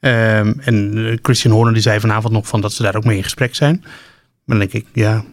Ehm, 0.01 0.53
en 0.61 0.93
eh, 0.97 1.19
Christian 1.23 1.55
Horner 1.55 1.73
die 1.73 1.83
zei 1.83 2.01
vanavond 2.01 2.33
nog 2.33 2.47
van 2.49 2.61
dat 2.61 2.73
ze 2.73 2.83
daar 2.83 2.97
ook 2.97 3.05
mee 3.05 3.17
in 3.17 3.23
gesprek 3.23 3.55
zijn. 3.55 3.81
Maar 4.45 4.59
dan 4.59 4.59
denk 4.59 4.73
ik, 4.73 4.87
ja, 4.93 5.25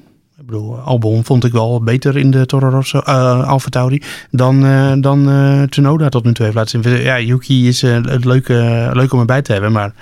ik 0.44 0.50
bedoel, 0.50 0.78
Albon 0.78 1.26
vond 1.26 1.44
ik 1.44 1.52
wel 1.52 1.84
beter 1.84 2.18
in 2.18 2.32
de 2.32 2.46
Toro 2.46 2.70
Rosso, 2.70 3.00
eh 3.00 3.48
Alfa 3.48 3.70
Tauri 3.70 4.02
dan, 4.32 4.66
eh 4.66 4.94
dan 4.98 5.30
eh 5.30 5.62
Tsunoda 5.64 6.10
tot 6.10 6.24
nu 6.24 6.34
toe 6.34 6.46
heeft 6.46 6.58
laten 6.58 6.84
zien. 6.84 7.02
Ja, 7.02 7.20
Yuki 7.20 7.68
is 7.68 7.82
het 7.82 8.26
leuke, 8.26 8.90
leuk 8.94 9.14
om 9.14 9.20
erbij 9.20 9.42
te 9.42 9.52
hebben, 9.52 9.72
maar 9.72 9.94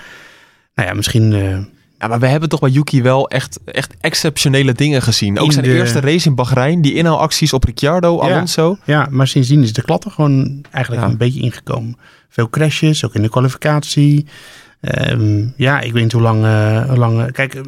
nou 0.75 0.87
ja, 0.89 0.93
misschien... 0.93 1.31
Ja, 1.99 2.07
maar 2.07 2.19
we 2.19 2.27
hebben 2.27 2.49
toch 2.49 2.59
bij 2.59 2.69
Yuki 2.69 3.01
wel 3.01 3.29
echt, 3.29 3.59
echt 3.65 3.93
exceptionele 3.99 4.73
dingen 4.73 5.01
gezien. 5.01 5.39
Ook 5.39 5.51
zijn 5.51 5.65
de- 5.65 5.73
eerste 5.73 5.99
race 5.99 6.27
in 6.27 6.35
Bahrein, 6.35 6.81
die 6.81 6.93
inhaalacties 6.93 7.53
op 7.53 7.63
Ricciardo, 7.63 8.15
Ja. 8.25 8.33
Alonso. 8.33 8.77
Ja, 8.85 9.07
maar 9.09 9.27
sindsdien 9.27 9.63
is 9.63 9.73
de 9.73 9.81
klatter 9.81 10.11
gewoon 10.11 10.65
eigenlijk 10.71 11.05
Ja. 11.05 11.11
een 11.11 11.17
beetje 11.17 11.41
ingekomen. 11.41 11.97
Veel 12.29 12.49
crashes, 12.49 13.05
ook 13.05 13.13
in 13.15 13.21
de 13.21 13.29
kwalificatie. 13.29 14.25
Ehm, 14.81 15.45
ja, 15.55 15.79
ik 15.79 15.93
weet 15.93 16.03
niet 16.03 16.11
hoe 16.11 16.21
lang... 16.21 16.39
hoe 16.87 16.97
lang 16.97 17.31
kijk, 17.31 17.61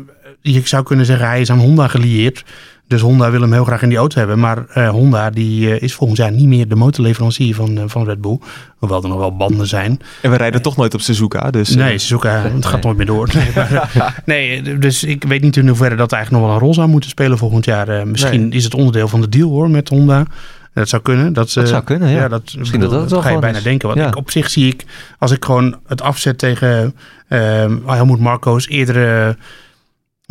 je 0.51 0.61
zou 0.63 0.83
kunnen 0.83 1.05
zeggen 1.05 1.27
hij 1.27 1.41
is 1.41 1.49
aan 1.51 1.59
Honda 1.59 1.87
gelieerd. 1.87 2.43
Dus 2.87 3.01
Honda 3.01 3.31
wil 3.31 3.41
hem 3.41 3.53
heel 3.53 3.63
graag 3.63 3.81
in 3.81 3.89
die 3.89 3.97
auto 3.97 4.17
hebben. 4.17 4.39
Maar 4.39 4.65
eh, 4.67 4.89
Honda 4.89 5.29
die, 5.29 5.75
eh, 5.75 5.81
is 5.81 5.93
volgens 5.93 6.19
jaar 6.19 6.31
niet 6.31 6.47
meer 6.47 6.67
de 6.67 6.75
motorleverancier 6.75 7.55
van, 7.55 7.77
eh, 7.77 7.83
van 7.87 8.05
Red 8.05 8.21
Bull. 8.21 8.39
Hoewel 8.77 9.03
er 9.03 9.09
nog 9.09 9.17
wel 9.17 9.35
banden 9.35 9.67
zijn. 9.67 9.99
En 10.21 10.31
we 10.31 10.37
rijden 10.37 10.61
toch 10.61 10.77
nooit 10.77 10.93
op 10.93 11.01
Suzuka. 11.01 11.51
Dus, 11.51 11.75
Nee, 11.75 11.97
Suzuka, 11.97 12.41
het 12.55 12.65
gaat 12.65 12.83
nooit 12.83 12.97
meer 12.97 13.05
door. 13.05 13.29
Nee, 13.33 13.49
maar, 13.55 14.21
nee, 14.25 14.77
dus 14.77 15.03
ik 15.03 15.23
weet 15.23 15.41
niet 15.41 15.57
in 15.57 15.67
hoeverre 15.67 15.95
dat 15.95 16.11
eigenlijk 16.11 16.43
nog 16.43 16.51
wel 16.51 16.59
een 16.61 16.65
rol 16.65 16.73
zou 16.75 16.87
moeten 16.87 17.09
spelen 17.09 17.37
volgend 17.37 17.65
jaar. 17.65 18.07
Misschien 18.07 18.51
is 18.51 18.63
het 18.63 18.73
onderdeel 18.75 19.07
van 19.07 19.21
de 19.21 19.29
deal 19.29 19.49
hoor 19.49 19.69
met 19.69 19.89
Honda. 19.89 20.25
Dat 20.73 20.89
zou 20.89 21.01
kunnen. 21.01 21.33
Dat, 21.33 21.53
Dat 21.53 21.67
zou 21.67 21.83
kunnen, 21.83 22.09
ja. 22.09 22.27
dat, 22.27 22.55
Misschien 22.57 22.79
dat 22.79 22.91
dat 22.91 23.11
wel 23.11 23.21
ga 23.21 23.29
je 23.29 23.39
bijna 23.39 23.57
is. 23.57 23.63
denken. 23.63 23.87
Want 23.87 23.99
Ja. 23.99 24.07
ik, 24.07 24.15
op 24.15 24.31
zich 24.31 24.49
zie 24.49 24.67
ik, 24.67 24.85
als 25.19 25.31
ik 25.31 25.45
gewoon 25.45 25.75
het 25.87 26.01
afzet 26.01 26.37
tegen 26.37 26.95
ehm 27.27 27.77
Helmoet 27.85 28.19
Marco's 28.19 28.67
eerdere... 28.67 29.37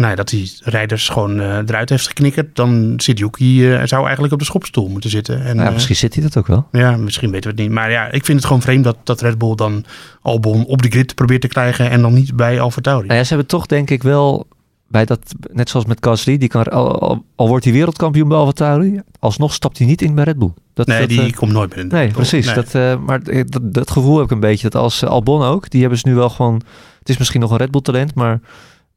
Nou 0.03 0.14
dat 0.14 0.30
hij 0.30 0.50
rijders 0.61 1.09
gewoon 1.09 1.40
eh, 1.40 1.57
eruit 1.57 1.88
heeft 1.88 2.07
geknikkerd. 2.07 2.57
Dan 2.57 2.94
zit 2.96 3.18
Yuki, 3.18 3.72
eh, 3.72 3.86
zou 3.86 4.03
eigenlijk 4.03 4.32
op 4.32 4.38
de 4.38 4.44
schopstoel 4.44 4.88
moeten 4.88 5.11
zitten. 5.11 5.44
En, 5.44 5.57
Ja, 5.57 5.66
eh, 5.66 5.72
misschien 5.72 5.96
zit 5.96 6.14
hij 6.14 6.22
dat 6.22 6.36
ook 6.36 6.46
wel. 6.46 6.66
ja, 6.72 6.96
misschien 6.96 7.30
weten 7.30 7.50
we 7.50 7.57
het 7.57 7.64
niet. 7.66 7.78
Maar 7.78 7.90
ja, 7.90 8.07
ik 8.07 8.24
vind 8.24 8.38
het 8.38 8.46
gewoon 8.46 8.62
vreemd 8.62 8.84
dat, 8.84 8.96
dat 9.05 9.20
Red 9.20 9.38
Bull 9.38 9.55
dan 9.55 9.84
Albon 10.22 10.64
op 10.64 10.82
de 10.82 10.88
grid 10.88 11.14
probeert 11.14 11.40
te 11.40 11.48
krijgen 11.48 11.90
en 11.90 12.03
dan 12.03 12.12
niet 12.12 12.36
bij 12.36 12.61
Alfa 12.61 12.80
Tauri. 12.80 13.07
Nou 13.07 13.18
ja, 13.18 13.22
ze 13.22 13.28
hebben 13.28 13.46
toch 13.46 13.66
denk 13.66 13.90
ik 13.90 14.03
wel 14.03 14.46
bij 14.88 15.05
dat, 15.05 15.34
net 15.53 15.68
zoals 15.68 15.86
met 15.86 15.98
Gasly, 16.00 16.38
die 16.38 16.48
kan, 16.48 16.64
al, 16.64 17.00
al, 17.00 17.24
al 17.34 17.48
wordt 17.48 17.64
hij 17.64 17.72
wereldkampioen 17.72 18.28
bij 18.28 18.36
AlphaTauri, 18.36 19.00
alsnog 19.18 19.53
stapt 19.55 19.78
hij 19.78 19.86
niet 19.86 20.03
in 20.03 20.14
bij 20.14 20.24
Red 20.24 20.38
Bull. 20.38 20.53
Dat, 20.74 20.86
nee, 20.86 20.98
dat, 20.98 21.09
die 21.09 21.34
komt 21.34 21.53
nooit 21.53 21.70
meer 21.70 21.78
in 21.78 21.88
de 21.88 21.94
nee, 21.94 22.05
Bull. 22.07 22.14
precies. 22.14 22.46
Nee. 22.46 22.55
Dat, 22.55 23.00
maar 23.00 23.22
dat, 23.22 23.61
dat 23.62 23.90
gevoel 23.90 24.16
heb 24.16 24.24
ik 24.24 24.30
een 24.30 24.40
beetje. 24.40 24.68
Dat 24.68 24.82
als 24.82 25.05
Albon 25.05 25.42
ook, 25.42 25.70
die 25.70 25.80
hebben 25.80 25.98
ze 25.98 26.09
nu 26.09 26.14
wel 26.14 26.30
gewoon... 26.30 26.62
Het 26.98 27.09
is 27.09 27.18
misschien 27.18 27.40
nog 27.40 27.50
een 27.50 27.57
Red 27.57 27.70
Bull 27.70 27.80
talent, 27.80 28.14
maar 28.14 28.40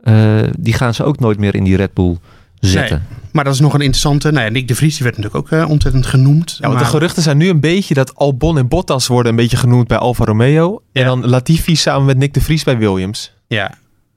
eh, 0.06 0.40
die 0.60 0.74
gaan 0.74 0.94
ze 0.94 1.04
ook 1.04 1.20
nooit 1.20 1.40
meer 1.40 1.56
in 1.56 1.64
die 1.64 1.76
Red 1.76 1.94
Bull 1.94 2.18
zetten. 2.60 3.04
Maar 3.32 3.44
dat 3.44 3.54
is 3.54 3.60
nog 3.60 3.74
een 3.74 3.80
interessante. 3.80 4.32
Nou 4.32 4.46
ja, 4.46 4.52
Nick 4.52 4.68
de 4.68 4.76
Vries 4.76 4.96
die 4.96 5.04
werd 5.04 5.18
natuurlijk 5.18 5.54
ook 5.54 5.60
eh, 5.60 5.70
ontzettend 5.70 6.06
genoemd. 6.06 6.52
Ja, 6.52 6.58
want 6.60 6.74
maar, 6.74 6.84
de 6.84 6.90
geruchten 6.90 7.24
zijn 7.24 7.38
nu 7.38 7.50
een 7.50 7.60
beetje 7.60 7.94
dat 7.94 8.16
Albon 8.16 8.58
en 8.58 8.68
Bottas 8.68 9.08
worden 9.08 9.32
een 9.32 9.38
beetje 9.38 9.58
genoemd 9.58 9.88
bij 9.88 9.98
Alfa 9.98 10.26
Romeo. 10.26 10.82
En 10.92 11.06
dan 11.06 11.26
Latifi 11.26 11.76
samen 11.76 12.06
met 12.06 12.18
Nick 12.18 12.34
de 12.34 12.42
Vries 12.42 12.64
bij 12.64 12.78
Williams. 12.78 13.34
Ja. 13.48 13.72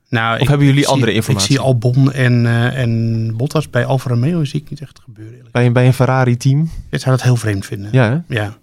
Nou, 0.09 0.41
Of 0.41 0.49
hebben 0.49 0.66
jullie 0.66 0.89
andere 0.89 1.12
informatie? 1.12 1.49
Ik 1.49 1.57
zie 1.57 1.66
Albon 1.66 2.12
en, 2.12 2.47
eh, 2.47 2.80
en 2.80 3.32
Bottas 3.36 3.70
bij 3.70 3.84
Alfa 3.84 4.09
Romeo 4.09 4.45
zie 4.45 4.61
ik 4.61 4.70
niet 4.70 4.80
echt 4.80 5.01
gebeuren. 5.05 5.34
Eerlijk. 5.34 5.53
Bij 5.53 5.66
een, 5.66 5.72
bij 5.72 5.86
een 5.86 5.95
Ferrari-team. 5.95 6.70
Ik 6.91 7.01
zou 7.01 7.16
dat 7.16 7.24
heel 7.24 7.36
vreemd 7.36 7.66
vinden. 7.66 7.89
Ja, 7.93 8.11
hè? 8.11 8.34
Ja. 8.34 8.57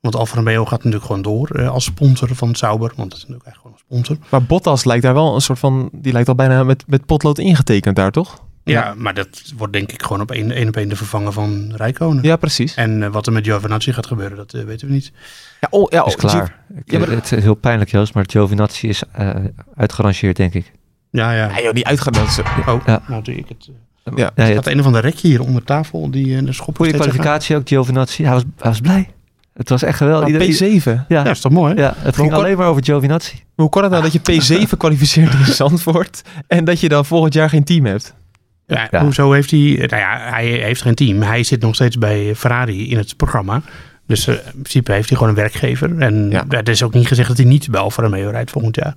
Want 0.00 0.16
Alfa 0.16 0.36
Romeo 0.36 0.64
gaat 0.64 0.78
natuurlijk 0.78 1.04
gewoon 1.04 1.22
door 1.22 1.50
eh, 1.50 1.68
als 1.68 1.84
sponsor 1.84 2.34
van 2.34 2.54
Sauber. 2.54 2.92
Want 2.96 3.10
dat 3.10 3.18
is 3.18 3.24
natuurlijk 3.24 3.48
echt 3.48 3.56
gewoon 3.56 3.76
een 3.90 4.04
sponsor. 4.04 4.26
Maar 4.28 4.42
Bottas 4.42 4.84
lijkt 4.84 5.02
daar 5.02 5.14
wel 5.14 5.34
een 5.34 5.40
soort 5.40 5.58
van... 5.58 5.88
Die 5.92 6.12
lijkt 6.12 6.28
al 6.28 6.34
bijna 6.34 6.64
met, 6.64 6.84
met 6.86 7.06
potlood 7.06 7.38
ingetekend 7.38 7.96
daar, 7.96 8.10
toch? 8.10 8.42
Ja, 8.64 8.94
maar 8.96 9.14
dat 9.14 9.28
wordt 9.56 9.72
denk 9.72 9.92
ik 9.92 10.02
gewoon 10.02 10.20
op 10.20 10.30
één, 10.30 10.50
één 10.50 10.68
op 10.68 10.76
één 10.76 10.88
de 10.88 10.96
vervanger 10.96 11.32
van 11.32 11.72
Rijkonen. 11.76 12.22
Ja, 12.24 12.36
precies. 12.36 12.74
En 12.74 13.02
eh, 13.02 13.08
wat 13.10 13.26
er 13.26 13.32
met 13.32 13.44
Giovinazzi 13.44 13.92
gaat 13.92 14.06
gebeuren, 14.06 14.36
dat 14.36 14.54
eh, 14.54 14.62
weten 14.64 14.86
we 14.88 14.92
niet. 14.92 15.12
Ja, 15.60 15.68
oh, 15.70 15.90
ja, 15.90 16.04
is 16.06 16.12
oh, 16.12 16.18
klaar. 16.18 16.58
Ik- 16.76 16.90
Ja, 16.90 16.98
maar- 16.98 17.08
Het 17.10 17.32
is 17.32 17.42
heel 17.42 17.54
pijnlijk, 17.54 17.90
Joost, 17.90 18.14
maar 18.14 18.24
Giovinazzi 18.26 18.88
is 18.88 19.02
eh, 19.12 19.30
uitgerangeerd, 19.74 20.36
denk 20.36 20.54
ik. 20.54 20.72
Ja, 21.10 21.32
ja. 21.32 21.48
Ja, 21.48 21.62
joh, 21.62 21.72
die 21.72 21.84
is, 21.84 22.08
Oh, 22.66 22.80
Ja. 22.86 23.02
nou 23.08 23.22
doe 23.22 23.34
ik 23.34 23.48
het. 23.48 23.68
Ja. 24.04 24.12
Ja, 24.16 24.30
Er 24.34 24.44
het- 24.44 24.52
staat 24.52 24.66
een 24.66 24.80
of 24.80 24.86
ander 24.86 25.00
rekje 25.00 25.28
hier 25.28 25.40
onder 25.42 25.64
tafel. 25.64 26.10
Die 26.10 26.42
de 26.44 26.52
schop 26.52 26.76
Goede 26.76 26.92
kwalificatie 26.92 27.56
ook, 27.56 27.68
Giovinazzi. 27.68 28.22
Hij 28.22 28.32
was, 28.32 28.42
hij 28.56 28.70
was 28.70 28.80
blij. 28.80 29.08
Het 29.54 29.68
was 29.68 29.82
echt 29.82 29.96
geweldig. 29.96 30.28
Maar 30.28 30.40
Ieder- 30.42 30.68
P7. 30.68 30.82
gaat. 30.82 31.04
ja, 31.08 31.24
Ja, 31.24 31.30
is 31.30 31.40
toch 31.40 31.52
mooi? 31.52 31.74
ja, 31.74 31.94
het 31.98 32.16
ging 32.16 32.28
kon- 32.30 32.38
alleen 32.38 32.56
maar 32.56 32.66
over 32.66 32.84
Giovinazzi. 32.84 33.34
Hoe 33.54 33.68
kan 33.68 33.82
het 33.82 33.90
nou 33.92 34.02
dat 34.02 34.12
je 34.12 34.64
P7 34.66 34.76
kwalificeert 34.78 35.32
in 35.34 35.44
Zandvoort 35.54 36.22
en 36.46 36.64
dat 36.64 36.80
je 36.80 36.88
dan 36.88 37.04
volgend 37.04 37.34
jaar 37.34 37.48
geen 37.48 37.64
team 37.64 37.84
hebt? 37.84 38.14
Ja, 38.66 38.88
Ja. 38.90 39.02
Hoezo 39.02 39.32
heeft 39.32 39.50
hij... 39.50 39.60
Nou 39.60 39.96
ja, 40.02 40.18
hij 40.30 40.46
heeft 40.46 40.82
geen 40.82 40.94
team. 40.94 41.22
Hij 41.22 41.42
zit 41.42 41.60
nog 41.60 41.74
steeds 41.74 41.98
bij 41.98 42.34
Ferrari 42.34 42.90
in 42.90 42.96
het 42.96 43.16
programma. 43.16 43.62
Dus 44.06 44.26
eh, 44.26 44.34
in 44.34 44.40
principe 44.52 44.92
heeft 44.92 45.08
hij 45.08 45.18
gewoon 45.18 45.32
een 45.32 45.38
werkgever. 45.40 45.98
En 45.98 46.30
Ja. 46.30 46.44
het 46.48 46.68
is 46.68 46.82
ook 46.82 46.94
niet 46.94 47.06
gezegd 47.06 47.28
dat 47.28 47.36
hij 47.36 47.46
niet 47.46 47.70
bij 47.70 47.80
Alfa 47.80 48.02
Romeo 48.02 48.30
rijdt 48.30 48.50
volgend 48.50 48.76
jaar. 48.76 48.94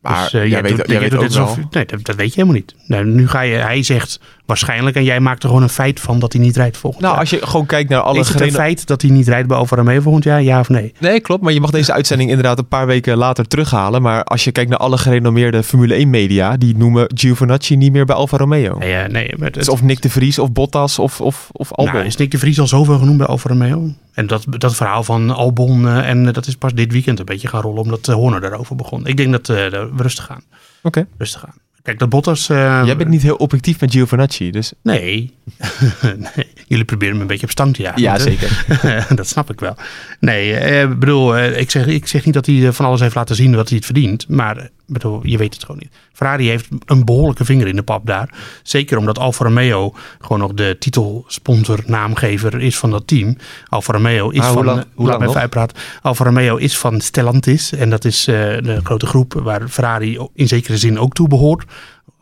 Maar 0.00 0.22
dus, 0.22 0.32
eh, 0.42 0.50
jij 0.50 0.62
weet- 0.62 0.76
doet- 0.76 0.88
jij 0.90 1.00
weet 1.00 1.10
doet 1.10 1.38
ook 1.38 1.56
Nee, 1.70 1.84
dat, 1.86 2.04
dat 2.04 2.16
weet 2.16 2.34
je 2.34 2.40
helemaal 2.40 2.54
niet. 2.60 2.74
Nou, 2.86 3.04
nu 3.04 3.28
ga 3.28 3.40
je... 3.40 3.54
Hij 3.56 3.82
zegt 3.82 4.20
waarschijnlijk 4.46 4.96
en 4.96 5.04
jij 5.04 5.20
maakt 5.20 5.42
er 5.42 5.48
gewoon 5.48 5.62
een 5.62 5.68
feit 5.68 6.00
van 6.00 6.18
dat 6.18 6.32
hij 6.32 6.42
niet 6.42 6.56
rijdt 6.56 6.76
volgend 6.76 7.02
Nou, 7.02 7.12
jaar. 7.14 7.22
als 7.22 7.30
je 7.30 7.46
gewoon 7.46 7.66
kijkt 7.66 7.90
naar 7.90 8.00
alle 8.00 8.18
is 8.18 8.28
het 8.28 8.40
een 8.40 8.52
feit 8.52 8.86
dat 8.86 9.02
hij 9.02 9.10
niet 9.10 9.28
rijdt 9.28 9.48
bij 9.48 9.56
Alfa 9.56 9.76
Romeo 9.76 10.00
volgend 10.00 10.24
jaar? 10.24 10.42
Ja 10.42 10.60
of 10.60 10.68
nee? 10.68 10.92
Nee, 10.98 11.20
klopt. 11.20 11.42
Maar 11.42 11.52
je 11.52 11.60
mag 11.60 11.70
deze 11.70 11.92
uitzending 11.92 12.28
inderdaad 12.30 12.58
een 12.58 12.68
paar 12.68 12.86
weken 12.86 13.16
later 13.16 13.48
terughalen. 13.48 14.02
Maar 14.02 14.24
als 14.24 14.44
je 14.44 14.52
kijkt 14.52 14.70
naar 14.70 14.78
alle 14.78 14.98
gerenommeerde 14.98 15.62
Formule 15.62 15.94
1 15.94 16.10
media, 16.10 16.56
die 16.56 16.76
noemen 16.76 17.10
Giovinazzi 17.14 17.76
niet 17.76 17.92
meer 17.92 18.04
bij 18.04 18.16
Alfa 18.16 18.36
Romeo. 18.36 18.78
Nee, 18.78 18.94
eh, 18.94 19.08
nee 19.08 19.32
maar 19.36 19.46
het, 19.46 19.54
Dus 19.54 19.68
of 19.68 19.82
Nick 19.82 20.02
de 20.02 20.10
Vries 20.10 20.38
of 20.38 20.52
Bottas 20.52 20.98
of, 20.98 21.20
of, 21.20 21.48
of 21.52 21.72
Albon. 21.72 21.94
Nou, 21.94 22.06
is 22.06 22.16
Nick 22.16 22.30
de 22.30 22.38
Vries 22.38 22.60
al 22.60 22.66
zoveel 22.66 22.98
genoemd 22.98 23.18
bij 23.18 23.26
Alfa 23.26 23.48
Romeo? 23.48 23.90
En 24.12 24.26
dat, 24.26 24.44
dat 24.48 24.74
verhaal 24.76 25.02
van 25.02 25.30
Albon, 25.30 25.86
eh, 25.88 26.08
en 26.08 26.26
eh, 26.26 26.32
dat 26.32 26.46
is 26.46 26.56
pas 26.56 26.74
dit 26.74 26.92
weekend 26.92 27.18
een 27.18 27.24
beetje 27.24 27.48
gaan 27.48 27.60
rollen, 27.60 27.82
omdat 27.82 28.06
Horner 28.06 28.40
daarover 28.40 28.76
begon. 28.76 29.06
Ik 29.06 29.16
denk 29.16 29.32
dat 29.32 29.46
we 29.46 29.90
rustig 29.96 30.24
gaan. 30.24 30.42
Oké. 30.82 31.06
Rustig 31.18 31.40
gaan. 31.40 31.54
Kijk, 31.86 31.98
dat 31.98 32.08
Bottas... 32.08 32.48
eh, 32.48 32.82
Jij 32.84 32.96
bent 32.96 33.10
niet 33.10 33.22
heel 33.22 33.36
objectief 33.36 33.80
met 33.80 33.90
Giovinazzi, 33.92 34.50
dus... 34.50 34.72
Nee. 34.82 35.34
nee. 36.02 36.46
Jullie 36.68 36.84
proberen 36.84 37.14
me 37.14 37.20
een 37.20 37.26
beetje 37.26 37.44
op 37.46 37.50
stang 37.52 37.74
te 37.74 37.82
jagen. 37.82 38.02
Ja, 38.02 38.18
zeker. 38.18 38.64
dat 39.16 39.26
snap 39.26 39.50
ik 39.50 39.60
wel. 39.60 39.76
Nee, 40.20 40.54
eh, 40.54 40.82
ik 40.82 40.98
bedoel, 40.98 41.36
eh, 41.36 41.60
ik, 41.60 41.70
zeg, 41.70 41.86
ik 41.86 42.06
zeg 42.06 42.24
niet 42.24 42.34
dat 42.34 42.46
hij 42.46 42.66
eh, 42.66 42.72
van 42.72 42.86
alles 42.86 43.00
heeft 43.00 43.14
laten 43.14 43.36
zien 43.36 43.54
wat 43.56 43.66
hij 43.68 43.76
het 43.76 43.86
verdient. 43.86 44.28
Maar 44.28 44.68
bedoel, 44.86 45.20
je 45.22 45.36
weet 45.38 45.54
het 45.54 45.64
gewoon 45.64 45.80
niet. 45.80 45.92
Ferrari 46.12 46.48
heeft 46.48 46.68
een 46.84 47.04
behoorlijke 47.04 47.44
vinger 47.44 47.66
in 47.66 47.76
de 47.76 47.82
pap 47.82 48.06
daar. 48.06 48.34
Zeker 48.62 48.98
omdat 48.98 49.18
Alfa 49.18 49.44
Romeo 49.44 49.94
gewoon 50.20 50.38
nog 50.38 50.52
de 50.54 50.76
titelsponsor, 50.78 51.80
naamgever 51.86 52.60
is 52.60 52.78
van 52.78 52.90
dat 52.90 53.06
team. 53.06 53.36
Alfa 53.68 53.92
Romeo 53.92 54.30
is 54.30 54.38
Maar 54.38 54.46
hoe 54.46 54.56
van... 54.56 54.64
lang- 54.66 54.84
hoe 54.94 55.08
lang 55.08 55.22
even 55.22 55.40
uitpraten. 55.40 55.76
Alfa 56.02 56.24
Romeo 56.24 56.56
is 56.56 56.78
van 56.78 57.00
Stellantis. 57.00 57.72
En 57.72 57.90
dat 57.90 58.04
is 58.04 58.26
eh, 58.26 58.34
de 58.34 58.80
grote 58.82 59.06
groep 59.06 59.32
waar 59.42 59.68
Ferrari 59.68 60.18
in 60.34 60.48
zekere 60.48 60.78
zin 60.78 60.98
ook 60.98 61.12
toe 61.14 61.28
behoort. 61.28 61.64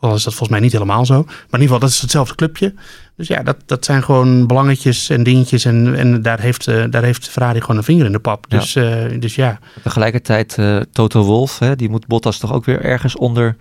Al 0.05 0.15
is 0.15 0.23
dat 0.23 0.33
volgens 0.33 0.49
mij 0.49 0.59
niet 0.59 0.71
helemaal 0.71 1.05
zo. 1.05 1.23
Maar 1.23 1.25
in 1.25 1.43
ieder 1.51 1.59
geval, 1.61 1.79
dat 1.79 1.89
is 1.89 2.01
hetzelfde 2.01 2.35
clubje. 2.35 2.73
Dus 3.15 3.27
ja, 3.27 3.43
dat, 3.43 3.57
dat 3.65 3.85
zijn 3.85 4.03
gewoon 4.03 4.47
belangetjes 4.47 5.09
en 5.09 5.23
dingetjes. 5.23 5.65
En, 5.65 5.95
en 5.95 6.21
daar, 6.21 6.39
heeft, 6.39 6.67
eh, 6.67 6.83
daar 6.89 7.03
heeft 7.03 7.29
Ferrari 7.29 7.61
gewoon 7.61 7.77
een 7.77 7.83
vinger 7.83 8.05
in 8.05 8.11
de 8.11 8.19
pap. 8.19 8.45
Ja. 8.49 8.57
Dus, 8.59 8.75
eh, 8.75 9.19
dus 9.19 9.35
ja, 9.35 9.59
Tegelijkertijd 9.83 10.57
eh, 10.57 10.77
Toto 10.91 11.23
Wolf, 11.23 11.59
hè, 11.59 11.75
die 11.75 11.89
moet 11.89 12.07
Bottas 12.07 12.37
toch 12.37 12.53
ook 12.53 12.65
weer 12.65 12.81
ergens 12.81 13.15
onder 13.15 13.55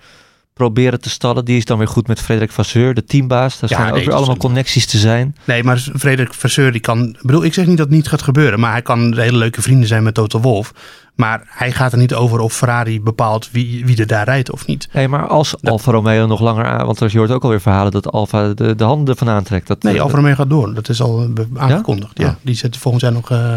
proberen 0.55 1.01
te 1.01 1.11
stallen. 1.11 1.45
Die 1.45 1.57
is 1.57 1.65
dan 1.65 1.79
weer 1.79 1.89
goed 1.89 2.07
met 2.09 2.21
Frederik 2.21 2.53
Vasseur, 2.53 2.95
de 2.95 3.05
teambaas. 3.05 3.59
Daar 3.59 3.71
Ja, 3.71 3.83
nee, 3.83 3.93
ook 3.93 4.07
weer 4.07 4.15
allemaal 4.15 4.37
connecties 4.37 4.87
te 4.87 4.99
zijn. 4.99 5.37
nee, 5.45 5.65
maar 5.65 5.79
Frederik 5.97 6.35
Vasseur, 6.35 6.73
die 6.73 6.81
kan... 6.81 7.09
Ik 7.09 7.23
bedoel, 7.23 7.45
ik 7.45 7.55
zeg 7.55 7.67
niet 7.67 7.77
dat 7.77 7.87
het 7.87 7.95
niet 7.95 8.09
gaat 8.09 8.23
gebeuren. 8.23 8.61
Maar 8.61 8.71
hij 8.71 8.83
kan 8.83 9.19
hele 9.19 9.39
leuke 9.39 9.63
vrienden 9.63 9.89
zijn 9.89 10.03
met 10.03 10.15
Toto 10.15 10.41
Wolf. 10.41 10.73
Maar 11.15 11.43
hij 11.47 11.73
gaat 11.73 11.93
er 11.93 11.99
niet 11.99 12.15
over 12.15 12.41
of 12.41 12.53
Ferrari 12.57 13.01
bepaalt 13.01 13.51
wie, 13.51 13.87
wie 13.87 13.97
er 13.97 14.07
daar 14.07 14.25
rijdt 14.25 14.51
of 14.51 14.67
niet. 14.67 14.89
Nee, 14.93 15.09
maar 15.09 15.27
als 15.27 15.63
Alfa 15.63 15.91
Romeo 15.91 16.27
nog 16.27 16.41
langer 16.41 16.65
aan... 16.65 16.87
Want 16.87 17.13
je 17.13 17.19
hoort 17.19 17.31
ook 17.31 17.43
alweer 17.43 17.61
verhalen 17.61 17.93
dat 17.93 18.13
Alfa 18.13 18.55
de, 18.55 18.75
de 18.75 18.85
handen 18.85 19.15
ervan 19.15 19.29
aantrekt. 19.29 19.67
Dat, 19.67 19.83
Nee, 19.83 19.95
eh, 19.95 20.03
Alfa 20.03 20.17
Romeo 20.17 20.35
gaat 20.35 20.51
door. 20.51 20.75
Dat 20.75 20.89
is 20.89 21.01
al 21.01 21.29
aangekondigd. 21.57 22.19
Ja? 22.19 22.25
Ja? 22.25 22.37
Die 22.43 22.55
zet 22.55 22.77
volgend 22.77 23.03
jaar 23.03 23.13
nog... 23.13 23.31
eh, 23.31 23.55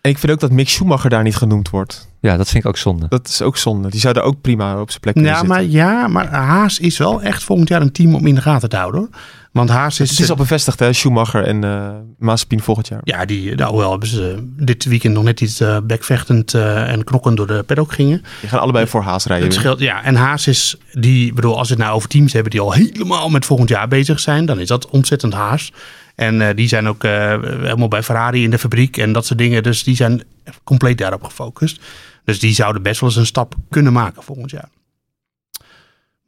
En 0.00 0.10
ik 0.10 0.18
vind 0.18 0.32
ook 0.32 0.40
dat 0.40 0.50
Mick 0.50 0.68
Schumacher 0.68 1.10
daar 1.10 1.22
niet 1.22 1.36
genoemd 1.36 1.70
wordt. 1.70 2.08
Ja, 2.20 2.36
dat 2.36 2.48
vind 2.48 2.64
ik 2.64 2.68
ook 2.68 2.76
zonde. 2.76 3.06
Dat 3.08 3.28
is 3.28 3.42
ook 3.42 3.56
zonde. 3.56 3.90
Die 3.90 4.00
zou 4.00 4.14
daar 4.14 4.22
ook 4.22 4.40
prima 4.40 4.80
op 4.80 4.88
zijn 4.88 5.00
plek 5.00 5.14
kunnen 5.14 5.32
Ja 5.32 5.38
zitten. 5.38 5.56
maar, 5.56 5.64
ja, 5.64 6.08
maar 6.08 6.28
Haas 6.32 6.78
is 6.78 6.98
wel 6.98 7.22
echt 7.22 7.44
volgend 7.44 7.68
jaar 7.68 7.80
een 7.80 7.92
team 7.92 8.14
om 8.14 8.26
in 8.26 8.34
de 8.34 8.40
gaten 8.40 8.68
te 8.68 8.76
houden. 8.76 9.00
Hoor. 9.00 9.10
Want 9.52 9.70
Haas 9.70 10.00
is... 10.00 10.10
Het 10.10 10.18
is 10.18 10.30
al 10.30 10.36
bevestigd, 10.36 10.78
hè? 10.78 10.92
Schumacher 10.92 11.44
en 11.44 11.64
eh 11.64 11.90
Mazepin 12.18 12.60
volgend 12.60 12.88
jaar. 12.88 13.00
Ja, 13.04 13.24
die, 13.24 13.54
nou, 13.54 13.76
wel 13.76 13.90
hebben 13.90 14.08
ze 14.08 14.48
dit 14.56 14.84
weekend 14.84 15.14
nog 15.14 15.24
net 15.24 15.40
iets 15.40 15.60
eh, 15.60 15.78
bekvechtend 15.82 16.54
eh, 16.54 16.90
en 16.92 17.04
knokkend 17.04 17.36
door 17.36 17.46
de 17.46 17.62
paddock 17.62 17.92
gingen. 17.92 18.22
Die 18.40 18.48
gaan 18.48 18.60
allebei 18.60 18.86
voor 18.86 19.02
Haas 19.02 19.24
rijden. 19.24 19.46
Het 19.46 19.56
scheelt, 19.56 19.78
ja, 19.78 20.04
en 20.04 20.14
Haas 20.14 20.46
is, 20.46 20.76
die, 20.92 21.32
bedoel, 21.32 21.58
als 21.58 21.68
we 21.68 21.74
het 21.74 21.82
nou 21.82 21.94
over 21.94 22.08
teams 22.08 22.32
hebben 22.32 22.50
die 22.50 22.60
al 22.60 22.72
helemaal 22.72 23.28
met 23.28 23.44
volgend 23.46 23.68
jaar 23.68 23.88
bezig 23.88 24.20
zijn, 24.20 24.46
dan 24.46 24.60
is 24.60 24.68
dat 24.68 24.88
ontzettend 24.88 25.32
Haas. 25.32 25.72
En 26.18 26.40
eh, 26.40 26.56
die 26.56 26.68
zijn 26.68 26.88
ook 26.88 27.04
eh, 27.04 27.10
helemaal 27.42 27.88
bij 27.88 28.02
Ferrari 28.02 28.42
in 28.42 28.50
de 28.50 28.58
fabriek 28.58 28.96
en 28.96 29.12
dat 29.12 29.26
soort 29.26 29.38
dingen. 29.38 29.62
Dus 29.62 29.82
die 29.82 29.96
zijn 29.96 30.22
compleet 30.64 30.98
daarop 30.98 31.22
gefocust. 31.22 31.80
Dus 32.24 32.40
die 32.40 32.54
zouden 32.54 32.82
best 32.82 33.00
wel 33.00 33.08
eens 33.08 33.18
een 33.18 33.26
stap 33.26 33.54
kunnen 33.68 33.92
maken 33.92 34.22
volgend 34.22 34.50
jaar. 34.50 34.68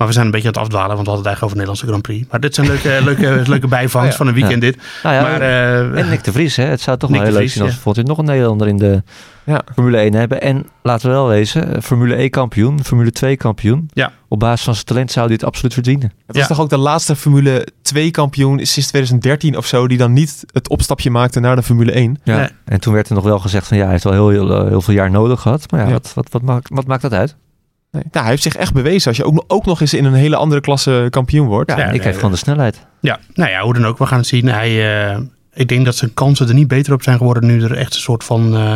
Maar 0.01 0.09
we 0.09 0.15
zijn 0.15 0.27
een 0.27 0.33
beetje 0.33 0.47
aan 0.49 0.55
het 0.55 0.63
afdwalen, 0.63 0.95
want 0.97 1.07
we 1.07 1.13
hadden 1.13 1.31
het 1.33 1.41
eigenlijk 1.41 1.45
over 1.45 1.57
de 1.57 1.83
Nederlandse 1.83 1.87
Grand 1.87 2.03
Prix. 2.03 2.31
Maar 2.31 2.41
dit 2.41 2.55
zijn 2.55 2.67
leuke, 2.67 2.99
leuke, 3.33 3.51
leuke 3.51 3.67
bijvangst 3.69 4.07
Oh 4.07 4.11
ja. 4.11 4.17
van 4.17 4.27
een 4.27 4.35
weekend 4.35 4.61
dit. 4.61 4.77
Nou 5.03 5.15
ja, 5.15 5.23
maar, 5.23 5.41
eh, 5.41 5.99
en 6.01 6.09
Nick 6.09 6.25
de 6.25 6.33
Vries, 6.33 6.57
hè. 6.57 6.65
Het 6.65 6.81
zou 6.81 6.97
toch 6.99 7.11
Nick 7.11 7.19
wel 7.21 7.29
heel 7.29 7.39
leuk 7.39 7.51
zijn 7.51 7.65
als 7.85 7.97
we 7.97 8.03
nog 8.03 8.19
een 8.19 8.25
Nederlander 8.25 8.69
in 8.69 8.77
de 8.77 9.03
Ja. 9.45 9.63
Formule 9.75 9.97
1 9.99 10.15
hebben. 10.15 10.41
En 10.41 10.67
laten 10.83 11.07
we 11.09 11.13
wel 11.15 11.27
wezen, 11.29 11.75
eh, 11.75 11.83
Formule 11.83 12.17
E 12.23 12.29
kampioen, 12.29 12.85
Formule 12.85 13.11
2 13.13 13.37
kampioen. 13.37 13.91
Ja. 13.93 14.13
Op 14.29 14.39
basis 14.39 14.65
van 14.65 14.75
zijn 14.75 14.87
talent 14.87 15.11
zou 15.13 15.25
hij 15.27 15.35
het 15.35 15.45
absoluut 15.45 15.73
verdienen. 15.73 16.13
Het 16.27 16.37
was 16.37 16.43
Ja. 16.43 16.47
toch 16.47 16.61
ook 16.61 16.71
de 16.71 16.79
laatste 16.79 17.17
Formule 17.17 17.67
2 17.83 18.11
kampioen 18.11 18.67
sinds 18.67 18.89
2013 18.89 19.57
of 19.57 19.67
zo, 19.67 19.89
die 19.89 19.99
dan 19.99 20.13
niet 20.13 20.45
het 20.53 20.69
opstapje 20.69 21.11
maakte 21.11 21.41
naar 21.41 21.57
de 21.57 21.63
Formule 21.63 21.97
1. 21.97 22.19
Ja. 22.25 22.37
Nee. 22.37 22.49
En 22.65 22.81
toen 22.81 22.93
werd 22.95 23.09
er 23.09 23.15
nog 23.15 23.25
wel 23.25 23.39
gezegd 23.39 23.67
van 23.67 23.77
ja, 23.77 23.83
hij 23.83 23.93
heeft 23.93 24.05
wel 24.05 24.13
heel, 24.13 24.29
heel, 24.29 24.67
heel 24.67 24.81
veel 24.81 24.95
jaar 24.95 25.11
nodig 25.11 25.41
gehad. 25.41 25.71
Maar 25.71 25.81
ja, 25.81 25.87
Ja. 25.87 25.93
Wat, 25.93 26.13
wat, 26.15 26.27
wat, 26.31 26.43
maakt, 26.43 26.69
wat 26.73 26.87
maakt 26.87 27.03
dat 27.03 27.13
uit? 27.13 27.37
Nee. 27.91 28.03
Nou, 28.11 28.19
hij 28.21 28.29
heeft 28.29 28.43
zich 28.43 28.57
echt 28.57 28.73
bewezen 28.73 29.09
als 29.09 29.17
je 29.17 29.25
ook, 29.25 29.45
ook 29.47 29.67
nog 29.67 29.81
eens 29.81 29.95
in 29.95 30.05
een 30.05 30.15
hele 30.15 30.37
andere 30.37 30.61
klasse 30.61 31.07
kampioen 31.11 31.47
wordt. 31.47 31.71
Ja, 31.71 31.77
Ja, 31.79 31.85
ik 31.85 31.91
nee, 31.91 32.01
heeft 32.01 32.17
gewoon 32.17 32.31
de 32.31 32.37
snelheid. 32.37 32.87
Ja, 33.01 33.19
nou 33.35 33.51
ja, 33.51 33.61
hoe 33.61 33.75
dan 33.75 33.87
ook. 33.87 33.99
We 33.99 34.07
gaan 34.07 34.19
het 34.19 34.27
zien. 34.27 34.47
Hij, 34.47 35.09
eh, 35.11 35.19
ik 35.55 35.69
denk 35.69 35.85
dat 35.85 35.97
zijn 35.97 36.15
kansen 36.15 36.49
er 36.49 36.55
niet 36.55 36.69
beter 36.69 36.93
op 36.93 37.03
zijn 37.03 37.17
geworden 37.17 37.47
nu 37.47 37.63
er 37.63 37.77
echt 37.77 37.95
een 37.95 38.01
soort 38.01 38.25
van 38.25 38.55
eh, 38.57 38.75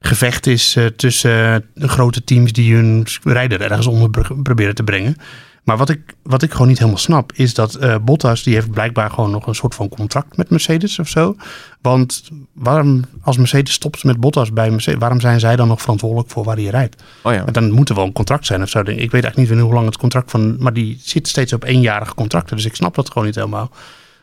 gevecht 0.00 0.46
is 0.46 0.76
eh, 0.76 0.86
tussen 0.86 1.64
de 1.74 1.88
grote 1.88 2.24
teams 2.24 2.52
die 2.52 2.74
hun 2.74 3.06
rijder 3.22 3.60
ergens 3.60 3.86
onder 3.86 4.10
proberen 4.42 4.74
te 4.74 4.84
brengen. 4.84 5.16
Maar 5.64 5.76
wat 5.76 5.88
ik, 5.88 6.14
wat 6.22 6.42
ik 6.42 6.52
gewoon 6.52 6.68
niet 6.68 6.78
helemaal 6.78 6.98
snap, 7.00 7.32
is 7.32 7.54
dat 7.54 7.74
eh, 7.74 7.94
Bottas, 8.02 8.42
die 8.42 8.54
heeft 8.54 8.70
blijkbaar 8.70 9.10
gewoon 9.10 9.30
nog 9.30 9.46
een 9.46 9.54
soort 9.54 9.74
van 9.74 9.88
contract 9.88 10.36
met 10.36 10.50
Mercedes 10.50 10.98
of 10.98 11.08
zo. 11.08 11.36
Want 11.82 12.30
waarom, 12.52 13.04
als 13.22 13.36
Mercedes 13.36 13.74
stopt 13.74 14.04
met 14.04 14.20
Bottas 14.20 14.52
bij 14.52 14.70
Mercedes, 14.70 14.98
waarom 15.00 15.20
zijn 15.20 15.40
zij 15.40 15.56
dan 15.56 15.68
nog 15.68 15.80
verantwoordelijk 15.80 16.30
voor 16.30 16.44
waar 16.44 16.56
hij 16.56 16.64
rijdt? 16.64 17.02
Oh 17.22 17.32
ja. 17.32 17.44
Dan 17.44 17.70
moet 17.70 17.88
er 17.88 17.94
wel 17.94 18.04
een 18.04 18.12
contract 18.12 18.46
zijn 18.46 18.62
of 18.62 18.68
zo. 18.68 18.78
Ik 18.78 18.86
weet 18.86 19.12
eigenlijk 19.24 19.36
niet 19.50 19.60
hoe 19.60 19.72
lang 19.74 19.86
het 19.86 19.96
contract 19.96 20.30
van, 20.30 20.56
maar 20.58 20.72
die 20.72 20.98
zit 21.02 21.28
steeds 21.28 21.52
op 21.52 21.64
eenjarige 21.64 22.14
contracten. 22.14 22.56
Dus 22.56 22.64
ik 22.64 22.74
snap 22.74 22.94
dat 22.94 23.08
gewoon 23.10 23.24
niet 23.26 23.34
helemaal. 23.34 23.70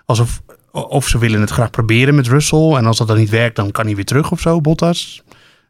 Alsof 0.06 0.42
of 0.72 1.08
ze 1.08 1.18
willen 1.18 1.42
het 1.42 1.50
graag 1.50 1.70
proberen 1.70 2.16
met 2.16 2.28
Russell. 2.28 2.72
En 2.76 2.86
als 2.86 2.98
dat 2.98 3.08
dan 3.08 3.18
niet 3.18 3.30
werkt, 3.30 3.56
dan 3.56 3.72
kan 3.72 3.86
hij 3.86 3.96
weer 3.96 4.06
terug 4.06 4.32
of 4.32 4.40
zo, 4.40 4.62
Bottas. 4.62 5.22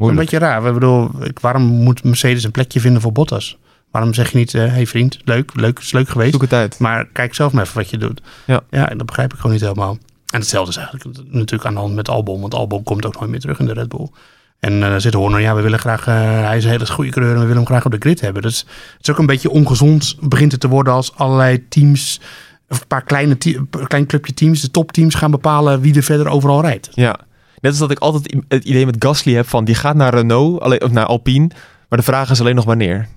Een 0.09 0.15
beetje 0.15 0.37
raar. 0.37 0.67
Ik 0.67 0.73
bedoel, 0.73 1.09
ik- 1.23 1.39
waarom 1.39 1.61
moet 1.63 2.03
Mercedes 2.03 2.43
een 2.43 2.51
plekje 2.51 2.79
vinden 2.79 3.01
voor 3.01 3.11
Bottas? 3.11 3.57
Waarom 3.91 4.13
zeg 4.13 4.31
je 4.31 4.37
niet, 4.37 4.51
hé 4.51 4.67
hey 4.67 4.87
vriend, 4.87 5.19
leuk, 5.23 5.51
leuk, 5.55 5.79
is 5.79 5.91
leuk 5.91 6.09
geweest. 6.09 6.31
Zoek 6.31 6.41
het 6.41 6.53
uit. 6.53 6.79
Maar 6.79 7.05
kijk 7.05 7.33
zelf 7.33 7.53
maar 7.53 7.63
even 7.63 7.77
wat 7.77 7.89
je 7.89 7.97
doet. 7.97 8.21
Ja. 8.45 8.61
ja, 8.69 8.85
dat 8.85 9.05
begrijp 9.05 9.31
ik 9.31 9.37
gewoon 9.37 9.51
niet 9.51 9.61
helemaal. 9.61 9.97
En 10.31 10.39
hetzelfde 10.39 10.71
is 10.71 10.77
eigenlijk 10.77 11.31
natuurlijk 11.31 11.65
aan 11.65 11.73
de 11.73 11.79
hand 11.79 11.95
met 11.95 12.09
Albon. 12.09 12.41
Want 12.41 12.53
Albon 12.53 12.83
komt 12.83 13.05
ook 13.05 13.19
nooit 13.19 13.29
meer 13.31 13.39
terug 13.39 13.59
in 13.59 13.65
de 13.65 13.73
Red 13.73 13.87
Bull. 13.87 14.09
En 14.59 14.83
eh, 14.83 14.89
dan 14.89 15.01
zit 15.01 15.13
Horner, 15.13 15.39
ja, 15.39 15.55
we 15.55 15.61
willen 15.61 15.79
graag, 15.79 16.07
eh, 16.07 16.15
hij 16.45 16.57
is 16.57 16.63
een 16.63 16.69
hele 16.69 16.87
goede 16.87 17.11
coureur 17.11 17.33
en 17.33 17.39
we 17.39 17.45
willen 17.45 17.61
hem 17.61 17.71
graag 17.71 17.85
op 17.85 17.91
de 17.91 17.97
grid 17.99 18.21
hebben. 18.21 18.41
Dus 18.41 18.59
het 18.59 19.01
is 19.01 19.09
ook 19.09 19.17
een 19.17 19.25
beetje 19.25 19.49
ongezond, 19.49 20.15
begint 20.19 20.51
het 20.51 20.61
te 20.61 20.67
worden 20.67 20.93
als 20.93 21.15
allerlei 21.15 21.67
teams, 21.67 22.19
of 22.69 22.81
een 22.81 22.87
paar 22.87 23.03
kleine 23.03 23.37
een 23.39 23.87
klein 23.87 24.05
clubje 24.05 24.33
teams, 24.33 24.61
de 24.61 24.71
topteams 24.71 25.15
gaan 25.15 25.31
bepalen 25.31 25.81
wie 25.81 25.95
er 25.95 26.03
verder 26.03 26.27
overal 26.27 26.61
rijdt. 26.61 26.89
Ja. 26.91 27.19
Net 27.61 27.71
als 27.71 27.79
dat 27.79 27.91
ik 27.91 27.99
altijd 27.99 28.43
het 28.47 28.63
idee 28.63 28.85
met 28.85 28.95
Gasly 28.99 29.33
heb 29.33 29.47
van 29.47 29.65
die 29.65 29.75
gaat 29.75 29.95
naar 29.95 30.13
Renault, 30.13 30.61
alleen, 30.61 30.81
of 30.81 30.91
naar 30.91 31.05
Alpine. 31.05 31.49
Maar 31.89 31.99
de 31.99 32.05
vraag 32.05 32.29
is 32.29 32.39
alleen 32.39 32.55
nog 32.55 32.65
wanneer. 32.65 33.07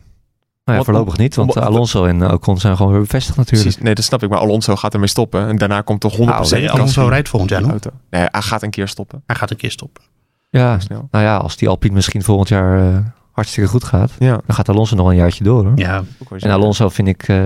Nou 0.65 0.79
ja, 0.79 0.85
Wat- 0.85 0.95
voorlopig 0.95 1.17
niet, 1.19 1.35
want 1.35 1.55
wat- 1.55 1.65
Alonso 1.65 2.05
en 2.05 2.33
Ocon 2.33 2.59
zijn 2.59 2.77
gewoon 2.77 2.93
weer 2.93 3.01
bevestigd 3.01 3.37
natuurlijk. 3.37 3.63
Precies. 3.65 3.83
Nee, 3.83 3.95
dat 3.95 4.05
snap 4.05 4.23
ik. 4.23 4.29
Maar 4.31 4.39
Alonso 4.39 4.77
gaat 4.77 4.93
ermee 4.93 5.09
stoppen. 5.09 5.49
En 5.49 5.57
daarna 5.59 5.81
komt 5.81 6.01
toch 6.01 6.17
100% 6.17 6.51
Nou, 6.51 6.51
Nee, 6.51 6.61
Gasly 6.63 6.81
Alonso 6.81 7.07
rijdt 7.09 7.29
volgend 7.29 7.51
jaar 7.51 7.61
in 7.61 7.67
de 7.67 7.73
nog. 7.73 7.83
auto. 7.83 7.99
Nee, 8.11 8.29
hij 8.31 8.43
gaat 8.43 8.63
een 8.63 8.71
keer 8.71 8.89
stoppen. 8.89 9.23
Hij 9.27 9.37
gaat 9.37 9.51
een 9.51 9.57
keer 9.57 9.71
stoppen. 9.71 10.03
Ja, 10.51 10.79
Snel. 10.79 11.09
nou 11.11 11.25
ja, 11.25 11.37
als 11.37 11.57
die 11.57 11.69
Alpine 11.69 11.95
misschien 11.95 12.23
volgend 12.23 12.49
jaar 12.49 12.93
eh, 12.93 12.99
hartstikke 13.33 13.69
goed 13.69 13.85
gaat, 13.85 14.11
Ja. 14.19 14.41
dan 14.47 14.57
gaat 14.57 14.69
Alonso 14.69 14.97
nog 14.97 15.09
een 15.09 15.17
jaartje 15.17 15.45
door 15.45 15.65
hoor. 15.65 15.73
Ja, 15.79 16.03
En 16.39 16.51
Alonso 16.51 16.89
vind 16.89 17.09
ik, 17.09 17.23
eh, 17.29 17.39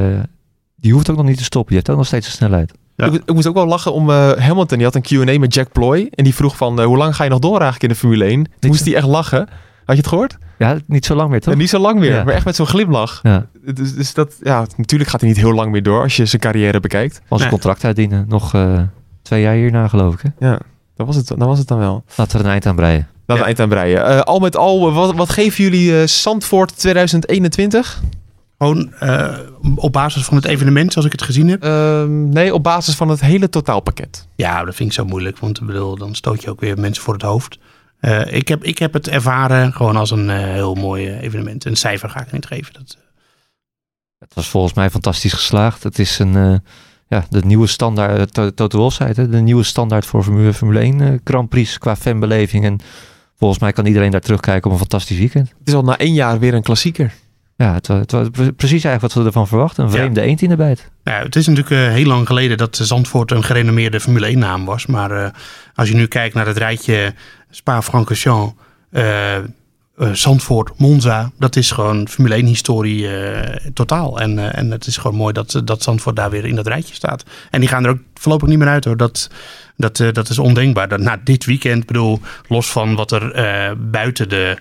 die 0.77 0.93
hoeft 0.93 1.11
ook 1.11 1.17
nog 1.17 1.27
niet 1.27 1.37
te 1.39 1.45
stoppen. 1.45 1.69
Die 1.69 1.77
heeft 1.77 1.91
ook 1.91 1.97
nog 1.97 2.07
steeds 2.07 2.27
een 2.27 2.33
snelheid. 2.33 2.73
Ja. 2.97 3.07
Ik, 3.07 3.15
ik 3.15 3.33
moest 3.35 3.47
ook 3.47 3.55
wel 3.55 3.67
lachen 3.67 3.93
om 3.93 4.11
eh, 4.11 4.31
Hamilton. 4.33 4.79
Die 4.79 4.87
had 4.87 4.95
een 4.95 5.03
Q&A 5.03 5.39
met 5.39 5.55
Jack 5.55 5.73
Ploy. 5.73 6.09
En 6.15 6.25
die 6.25 6.35
vroeg 6.35 6.57
van, 6.57 6.81
eh, 6.81 6.87
hoe 6.87 6.97
lang 6.97 7.17
ga 7.17 7.25
je 7.25 7.31
nog 7.31 7.39
door 7.39 7.61
eigenlijk 7.61 7.83
in 7.83 7.89
de 7.89 7.95
Formule 7.95 8.25
1? 8.25 8.45
Toen 8.59 8.71
moest 8.71 8.85
hij 8.85 8.95
echt 8.95 9.07
lachen. 9.07 9.39
Had 9.85 9.97
je 9.97 10.03
het 10.03 10.07
gehoord? 10.07 10.39
Ja, 10.59 10.77
niet 10.87 11.05
zo 11.07 11.15
lang 11.15 11.31
meer 11.31 11.41
toch? 11.41 11.53
En 11.53 11.59
niet 11.59 11.69
zo 11.69 11.79
lang 11.79 11.99
meer, 11.99 12.15
Ja. 12.15 12.25
maar 12.25 12.35
echt 12.35 12.45
met 12.45 12.57
zo'n 12.57 12.67
glimlach. 12.67 13.21
Ja, 13.23 13.47
Dus, 13.75 13.95
dus 13.95 14.15
dat, 14.15 14.35
ja, 14.43 14.67
natuurlijk 14.77 15.11
gaat 15.11 15.21
hij 15.21 15.29
niet 15.31 15.39
heel 15.39 15.53
lang 15.53 15.71
meer 15.73 15.83
door 15.83 16.03
als 16.03 16.17
je 16.17 16.27
zijn 16.27 16.43
carrière 16.43 16.81
bekijkt. 16.81 17.21
als 17.29 17.41
Nee. 17.41 17.51
contract 17.51 17.85
uitdienen. 17.85 18.25
Nog 18.29 18.55
eh, 18.55 18.81
twee 19.23 19.43
jaar 19.43 19.55
hierna 19.55 19.89
geloof 19.89 20.15
ik. 20.15 20.21
Hè? 20.39 20.47
Ja, 20.49 20.59
dat 20.97 21.07
was 21.07 21.17
het, 21.17 21.27
dat 21.27 21.39
was 21.39 21.59
het 21.59 21.69
dan 21.69 21.79
wel. 21.79 22.05
Laten 22.17 22.33
we 22.33 22.39
er 22.39 22.45
een 22.45 22.51
eind 22.53 22.67
aan 22.67 22.77
breien. 22.77 23.07
Laten 23.27 23.27
we 23.27 23.35
Ja. 23.35 23.45
eind 23.45 23.61
aan 23.61 23.69
breien. 23.69 24.05
Eh, 24.07 24.21
al 24.21 24.39
met 24.39 24.57
al, 24.57 24.93
wat, 24.93 25.15
wat 25.15 25.31
geven 25.31 25.65
jullie 25.65 26.01
eh 26.01 26.07
Zandvoort 26.07 26.79
2021? 26.79 28.01
gewoon 28.59 28.93
eh, 28.99 29.37
op 29.75 29.93
basis 29.93 30.23
van 30.25 30.37
het 30.37 30.45
evenement 30.45 30.93
zoals 30.93 31.07
ik 31.07 31.13
het 31.13 31.23
gezien 31.23 31.49
heb. 31.49 31.63
Ehm, 31.65 32.29
nee, 32.29 32.55
op 32.55 32.63
basis 32.63 32.95
van 32.95 33.09
het 33.09 33.21
hele 33.21 33.49
totaalpakket. 33.49 34.27
Ja, 34.37 34.65
dat 34.65 34.75
vind 34.75 34.89
ik 34.89 34.95
zo 34.95 35.05
moeilijk, 35.05 35.39
want 35.39 35.61
ik 35.61 35.67
bedoel, 35.67 35.97
dan 35.97 36.15
stoot 36.15 36.43
je 36.43 36.51
ook 36.51 36.61
weer 36.61 36.79
mensen 36.79 37.03
voor 37.03 37.13
het 37.15 37.23
hoofd. 37.23 37.59
Eh, 38.01 38.33
ik, 38.33 38.49
heb, 38.49 38.65
ik 38.65 38.79
heb 38.79 38.93
het 38.93 39.09
ervaren 39.09 39.73
gewoon 39.73 39.97
als 39.97 40.11
een 40.11 40.31
eh, 40.31 40.37
heel 40.39 40.75
mooi 40.75 41.07
eh, 41.09 41.23
evenement. 41.23 41.65
Een 41.65 41.77
cijfer 41.77 42.11
ga 42.11 42.21
ik 42.21 42.33
niet 42.33 42.47
geven. 42.47 42.73
Dat, 42.73 42.97
eh, 42.99 43.05
Het 44.19 44.35
was 44.35 44.49
volgens 44.49 44.75
mij 44.75 44.91
fantastisch 44.91 45.33
geslaagd. 45.33 45.83
Het 45.83 45.99
is 45.99 46.19
een, 46.19 46.37
eh, 46.37 46.55
ja, 47.09 47.25
de 47.31 47.41
nieuwe 47.45 47.67
standaard, 47.67 48.35
to- 48.35 48.51
Toto 48.55 48.79
Wolff 48.79 48.97
zei 48.97 49.09
het, 49.09 49.17
hè, 49.17 49.29
de 49.29 49.41
nieuwe 49.41 49.63
standaard 49.63 50.07
voor 50.07 50.23
Formule, 50.23 50.55
Formule 50.55 50.81
1 50.81 51.01
eh, 51.01 51.15
Grand 51.25 51.49
Prix 51.49 51.79
qua 51.79 51.97
fanbeleving. 51.97 52.65
En 52.65 52.79
volgens 53.37 53.61
mij 53.61 53.73
kan 53.73 53.87
iedereen 53.87 54.11
daar 54.11 54.21
terugkijken 54.21 54.65
op 54.67 54.73
een 54.73 54.79
fantastisch 54.79 55.19
weekend. 55.19 55.49
Het 55.59 55.69
is 55.69 55.75
al 55.75 55.83
na 55.85 55.99
één 55.99 56.15
jaar 56.15 56.39
weer 56.39 56.55
een 56.55 56.63
klassieker. 56.63 57.13
Ja, 57.61 57.73
het, 57.73 57.87
wa- 57.87 57.99
het 57.99 58.13
was 58.13 58.29
pre- 58.29 58.53
precies 58.53 58.85
eigenlijk 58.85 59.01
wat 59.01 59.13
we 59.13 59.25
ervan 59.29 59.47
verwachten. 59.49 59.85
Een 59.85 59.91
Ja. 59.91 59.97
vreemde 59.97 60.21
eend 60.21 60.43
in 60.43 60.49
de 60.49 60.57
bijt. 60.57 60.91
Nou, 61.05 61.25
het 61.25 61.37
is 61.37 61.47
natuurlijk 61.47 61.75
eh, 61.83 61.93
heel 61.95 62.07
lang 62.07 62.27
geleden 62.27 62.57
dat 62.57 62.77
Zandvoort 62.83 63.31
een 63.31 63.45
gerenommeerde 63.45 64.01
Formule 64.01 64.27
1 64.27 64.39
naam 64.39 64.65
was. 64.65 64.87
Maar 64.87 65.11
eh, 65.11 65.31
als 65.75 65.89
je 65.89 65.95
nu 65.95 66.07
kijkt 66.07 66.35
naar 66.35 66.47
het 66.47 66.57
rijtje 66.57 67.15
Spa-Francorchamps, 67.51 68.55
eh, 68.91 69.37
eh, 69.37 69.43
Zandvoort, 70.13 70.79
Monza, 70.79 71.31
dat 71.39 71.57
is 71.57 71.71
gewoon 71.71 72.09
Formule 72.09 72.35
1 72.35 72.47
historie 72.47 73.09
totaal. 73.75 74.21
En, 74.21 74.53
en 74.55 74.71
het 74.71 74.87
is 74.87 74.97
gewoon 74.97 75.17
mooi 75.17 75.33
dat, 75.33 75.61
dat 75.65 75.83
Zandvoort 75.83 76.17
daar 76.17 76.31
weer 76.31 76.45
in 76.45 76.55
dat 76.55 76.67
rijtje 76.67 76.95
staat. 76.95 77.25
En 77.51 77.61
die 77.61 77.69
gaan 77.69 77.85
er 77.85 77.91
ook 77.91 78.01
voorlopig 78.15 78.49
niet 78.49 78.59
meer 78.59 78.69
uit 78.69 78.85
hoor. 78.85 78.97
Dat, 78.97 79.31
dat, 79.77 79.97
dat 80.13 80.29
is 80.29 80.39
ondenkbaar. 80.39 80.89
Dat 80.89 81.01
na 81.01 81.21
dit 81.25 81.45
weekend, 81.45 81.87
bedoel, 81.87 82.21
los 82.49 82.71
van 82.71 82.95
wat 82.95 83.13
er 83.13 83.33
buiten 83.91 84.29
de 84.29 84.59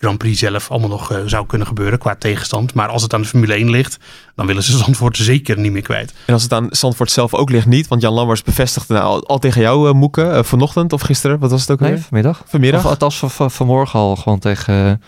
Grand 0.00 0.18
Prix 0.18 0.38
zelf 0.38 0.70
allemaal 0.70 0.88
nog 0.88 1.12
eh, 1.12 1.18
zou 1.26 1.46
kunnen 1.46 1.66
gebeuren 1.66 1.98
qua 1.98 2.14
tegenstand. 2.16 2.74
Maar 2.74 2.88
als 2.88 3.02
het 3.02 3.14
aan 3.14 3.20
de 3.20 3.26
Formule 3.26 3.54
1 3.54 3.70
ligt, 3.70 3.98
dan 4.34 4.46
willen 4.46 4.62
ze 4.62 4.76
Zandvoort 4.84 5.16
zeker 5.16 5.58
niet 5.58 5.72
meer 5.72 5.82
kwijt. 5.82 6.14
En 6.26 6.32
als 6.34 6.42
het 6.42 6.52
aan 6.52 6.66
Zandvoort 6.70 7.10
zelf 7.10 7.34
ook 7.34 7.50
ligt, 7.50 7.66
niet. 7.66 7.88
Want 7.88 8.02
Jan 8.02 8.12
Lammers 8.12 8.42
bevestigde 8.42 8.94
nou 8.94 9.04
al, 9.06 9.26
al 9.26 9.38
tegen 9.38 9.60
jou, 9.60 9.88
eh, 9.88 9.94
Moeke, 9.94 10.22
eh, 10.22 10.42
vanochtend 10.42 10.92
of 10.92 11.00
gisteren. 11.00 11.38
Wat 11.38 11.50
was 11.50 11.60
het 11.60 11.70
ook 11.70 11.80
Nee, 11.80 11.88
alweer? 11.88 12.04
vanmiddag. 12.04 12.42
Vanmiddag. 12.46 12.84
Of 12.84 12.90
althans 12.90 13.18
van, 13.18 13.30
van, 13.30 13.50
vanmorgen 13.50 13.98
al 13.98 14.16
gewoon 14.16 14.38
tegen... 14.38 15.02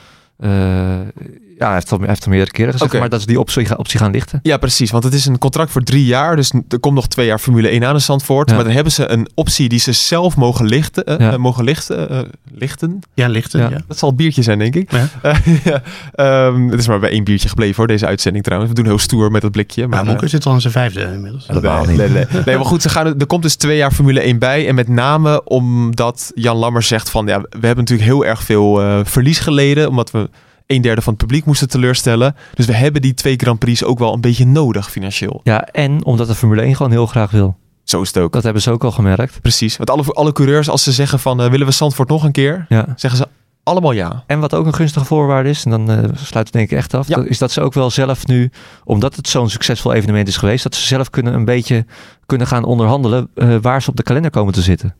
ja, 1.61 1.67
hij 1.67 1.75
heeft, 1.75 1.93
al, 1.93 1.99
hij 1.99 2.09
heeft 2.09 2.25
al 2.25 2.31
meerdere 2.31 2.51
keren 2.53 2.73
gezegd, 2.73 2.99
maar 2.99 3.09
dat 3.09 3.21
ze 3.21 3.27
die 3.27 3.41
optie, 3.41 3.79
optie 3.79 3.99
gaan 3.99 4.11
lichten. 4.11 4.41
Ja, 4.43 4.57
precies. 4.57 4.91
Want 4.91 5.05
het 5.05 5.15
is 5.15 5.27
een 5.27 5.39
contract 5.39 5.71
voor 5.71 5.83
drie 5.83 6.05
jaar. 6.05 6.37
Dus 6.37 6.53
er 6.69 6.79
komt 6.81 6.95
nog 6.95 7.09
twee 7.09 7.27
jaar 7.27 7.39
Formule 7.39 7.69
1 7.69 7.85
aan 7.85 7.95
in 7.95 8.01
Zandvoort. 8.01 8.49
Ja. 8.51 8.55
Maar 8.55 8.65
dan 8.65 8.73
hebben 8.75 8.93
ze 8.93 9.09
een 9.09 9.29
optie 9.35 9.69
die 9.69 9.79
ze 9.79 9.93
zelf 9.93 10.37
mogen 10.37 10.67
lichten. 10.67 11.05
eh, 11.05 11.19
Ja. 11.19 11.33
eh, 11.33 11.39
mogen 11.39 11.65
lichten, 11.65 12.11
eh, 12.11 12.19
lichten. 12.53 13.01
Ja, 13.15 13.29
lichten. 13.29 13.61
Ja. 13.61 13.69
Ja. 13.71 13.81
Dat 13.89 13.99
zal 13.99 14.09
een 14.09 14.17
biertje 14.17 14.43
zijn, 14.43 14.59
denk 14.59 14.75
ik. 14.75 14.91
Ja. 14.93 15.09
Ja. 15.65 15.83
Ehm, 16.15 16.69
het 16.69 16.81
is 16.81 16.89
maar 16.89 17.01
bij 17.01 17.11
één 17.11 17.25
biertje 17.25 17.49
gebleven 17.49 17.77
hoor, 17.77 17.87
deze 17.87 18.07
uitzending 18.07 18.45
trouwens. 18.45 18.71
We 18.73 18.77
doen 18.79 18.87
heel 18.87 18.99
stoer 18.99 19.31
met 19.31 19.43
dat 19.43 19.51
blikje. 19.51 19.87
Maar, 19.87 20.05
Monke 20.05 20.29
zit 20.29 20.47
al 20.47 20.53
aan 20.53 20.61
zijn 20.61 20.73
vijfde 20.73 21.01
inmiddels. 21.01 21.47
Nee, 21.47 21.87
niet. 21.87 21.97
Nee, 21.97 22.09
nee. 22.09 22.25
nee, 22.47 22.57
maar 22.57 22.65
goed, 22.67 22.83
ze 22.83 22.89
gaan, 22.89 23.07
er 23.19 23.27
komt 23.27 23.43
dus 23.43 23.55
twee 23.55 23.77
jaar 23.77 23.93
Formule 23.93 24.21
1 24.21 24.39
bij. 24.39 24.69
En 24.69 24.75
met 24.75 24.89
name 24.89 25.45
omdat 25.45 26.31
Jan 26.35 26.57
Lammers 26.57 26.87
zegt 26.89 27.11
van... 27.11 27.27
Ja, 27.27 27.41
we 27.41 27.67
hebben 27.67 27.77
natuurlijk 27.77 28.09
heel 28.09 28.25
erg 28.25 28.43
veel 28.43 29.03
verlies 29.05 29.39
geleden. 29.39 29.89
Omdat 29.89 30.11
we 30.11 30.29
een 30.71 30.83
derde 30.83 31.03
van 31.03 31.13
het 31.13 31.23
publiek 31.23 31.45
moesten 31.45 31.69
teleurstellen. 31.69 32.37
Dus 32.55 32.67
we 32.67 32.75
hebben 32.75 33.03
die 33.03 33.15
twee 33.15 33.37
Grand 33.37 33.59
Prix 33.59 33.85
ook 33.85 33.99
wel 33.99 34.15
een 34.15 34.21
beetje 34.21 34.47
nodig 34.47 34.91
financieel. 34.91 35.41
Ja, 35.45 35.65
en 35.65 36.05
omdat 36.05 36.27
de 36.27 36.35
Formule 36.35 36.63
1 36.63 36.77
gewoon 36.77 36.93
heel 36.93 37.07
graag 37.07 37.31
wil. 37.31 37.57
Zo 37.85 38.01
is 38.01 38.09
het 38.09 38.19
ook. 38.19 38.33
Dat 38.33 38.43
hebben 38.43 38.63
ze 38.63 38.71
ook 38.71 38.85
al 38.85 38.91
gemerkt. 38.91 39.41
Precies. 39.41 39.77
Want 39.77 39.91
alle, 39.91 40.03
alle 40.05 40.33
coureurs, 40.33 40.69
als 40.69 40.83
ze 40.83 40.93
zeggen 40.93 41.19
van... 41.19 41.43
eh, 41.43 41.51
willen 41.51 41.67
we 41.67 41.73
Zandvoort 41.73 42.09
nog 42.09 42.25
een 42.25 42.33
keer? 42.33 42.67
Ja. 42.69 42.87
Zeggen 42.97 43.21
ze 43.21 43.29
allemaal 43.63 43.93
ja. 43.93 44.25
En 44.27 44.41
wat 44.41 44.55
ook 44.55 44.67
een 44.67 44.75
gunstige 44.75 45.05
voorwaarde 45.05 45.49
is, 45.49 45.65
en 45.65 45.71
dan 45.71 45.91
eh 45.91 45.97
sluit 46.15 46.47
het 46.47 46.53
denk 46.53 46.71
ik 46.71 46.77
echt 46.79 46.95
af, 46.95 47.09
Ja. 47.09 47.23
is 47.25 47.39
dat 47.39 47.51
ze 47.51 47.61
ook 47.61 47.75
wel 47.75 47.91
zelf 47.91 48.27
nu, 48.27 48.51
omdat 48.85 49.17
het 49.17 49.29
zo'n 49.29 49.51
succesvol 49.51 49.93
evenement 49.93 50.29
is 50.29 50.37
geweest, 50.37 50.63
dat 50.63 50.75
ze 50.75 50.87
zelf 50.87 51.11
kunnen 51.11 51.35
een 51.35 51.45
beetje 51.45 51.87
kunnen 52.27 52.47
gaan 52.47 52.65
onderhandelen 52.65 53.29
eh, 53.35 53.57
waar 53.61 53.83
ze 53.83 53.91
op 53.91 53.97
de 53.97 54.03
kalender 54.03 54.31
komen 54.31 54.53
te 54.53 54.63
zitten. 54.63 54.95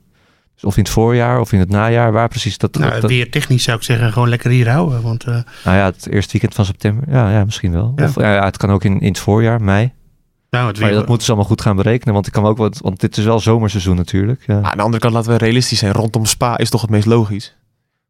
Dus 0.61 0.71
of 0.71 0.77
in 0.77 0.83
het 0.83 0.93
voorjaar 0.93 1.41
of 1.41 1.53
in 1.53 1.59
het 1.59 1.69
najaar, 1.71 2.13
waar 2.13 2.29
precies 2.29 2.59
dat. 2.59 2.75
Nou, 2.79 3.01
dat- 3.01 3.11
weer 3.11 3.31
technisch 3.31 3.63
zou 3.63 3.77
ik 3.77 3.83
zeggen, 3.83 4.13
gewoon 4.13 4.29
lekker 4.29 4.51
hier 4.51 4.71
houden. 4.71 5.03
Want 5.03 5.25
eh, 5.25 5.31
nou 5.65 5.77
ja, 5.77 5.85
het 5.85 6.07
eerste 6.11 6.33
weekend 6.33 6.55
van 6.55 6.65
september. 6.65 7.05
Ja, 7.11 7.31
ja 7.31 7.45
misschien 7.45 7.73
wel. 7.73 7.93
Ja. 7.97 8.05
Of 8.05 8.15
ja, 8.15 8.45
het 8.45 8.57
kan 8.57 8.71
ook 8.71 8.85
in, 8.85 9.01
in 9.01 9.09
het 9.09 9.19
voorjaar, 9.19 9.63
mei. 9.63 9.93
nou, 10.51 10.67
het 10.67 10.79
Maar 10.79 10.89
weer, 10.89 10.99
dat 10.99 11.07
moeten 11.07 11.25
ze 11.27 11.31
allemaal 11.33 11.49
goed 11.51 11.61
gaan 11.61 11.77
berekenen, 11.77 12.15
want 12.15 12.27
ik 12.27 12.33
kan 12.33 12.45
ook 12.45 12.57
wat, 12.57 12.79
want 12.79 13.01
dit 13.01 13.17
is 13.17 13.25
wel 13.25 13.41
zomerseizoen 13.41 13.97
natuurlijk. 13.97 14.43
Ja. 14.47 14.61
Aan 14.63 14.77
de 14.77 14.83
andere 14.83 15.03
kant, 15.03 15.15
laten 15.15 15.31
we 15.33 15.39
realistisch 15.39 15.79
zijn. 15.79 15.93
Rondom 15.93 16.25
Spa 16.27 16.59
is 16.59 16.71
toch 16.71 16.81
het 16.81 16.91
meest 16.91 17.07
logisch. 17.07 17.57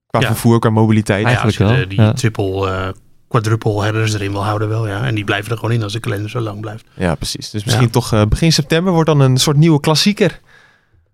Qua 0.07 0.21
Ja. 0.21 0.27
vervoer, 0.27 0.59
qua 0.59 0.71
mobiliteit. 0.71 1.23
nou 1.25 1.37
ja, 1.37 1.43
als 1.43 1.57
je 1.57 1.65
eigenlijk 1.65 1.91
de, 1.91 1.97
wel, 1.97 2.07
die 2.07 2.15
ja. 2.15 2.19
triple, 2.53 2.71
eh 2.71 2.89
quadruple 3.29 3.83
headers 3.83 4.15
erin 4.15 4.31
wil 4.33 4.45
houden 4.45 4.69
wel, 4.69 4.89
ja. 4.89 5.05
En 5.05 5.15
die 5.15 5.25
blijven 5.25 5.51
er 5.51 5.59
gewoon 5.59 5.75
in 5.75 5.83
als 5.83 5.93
de 5.93 6.01
kalender 6.01 6.31
zo 6.31 6.41
lang 6.41 6.61
blijft. 6.61 6.85
Ja, 6.95 7.15
precies. 7.15 7.51
Dus 7.51 7.65
misschien 7.65 7.87
Ja. 7.87 7.93
toch 7.93 8.13
eh, 8.13 8.23
begin 8.29 8.53
september 8.53 8.93
wordt 8.93 9.09
dan 9.09 9.21
een 9.21 9.37
soort 9.37 9.57
nieuwe 9.57 9.81
klassieker. 9.81 10.41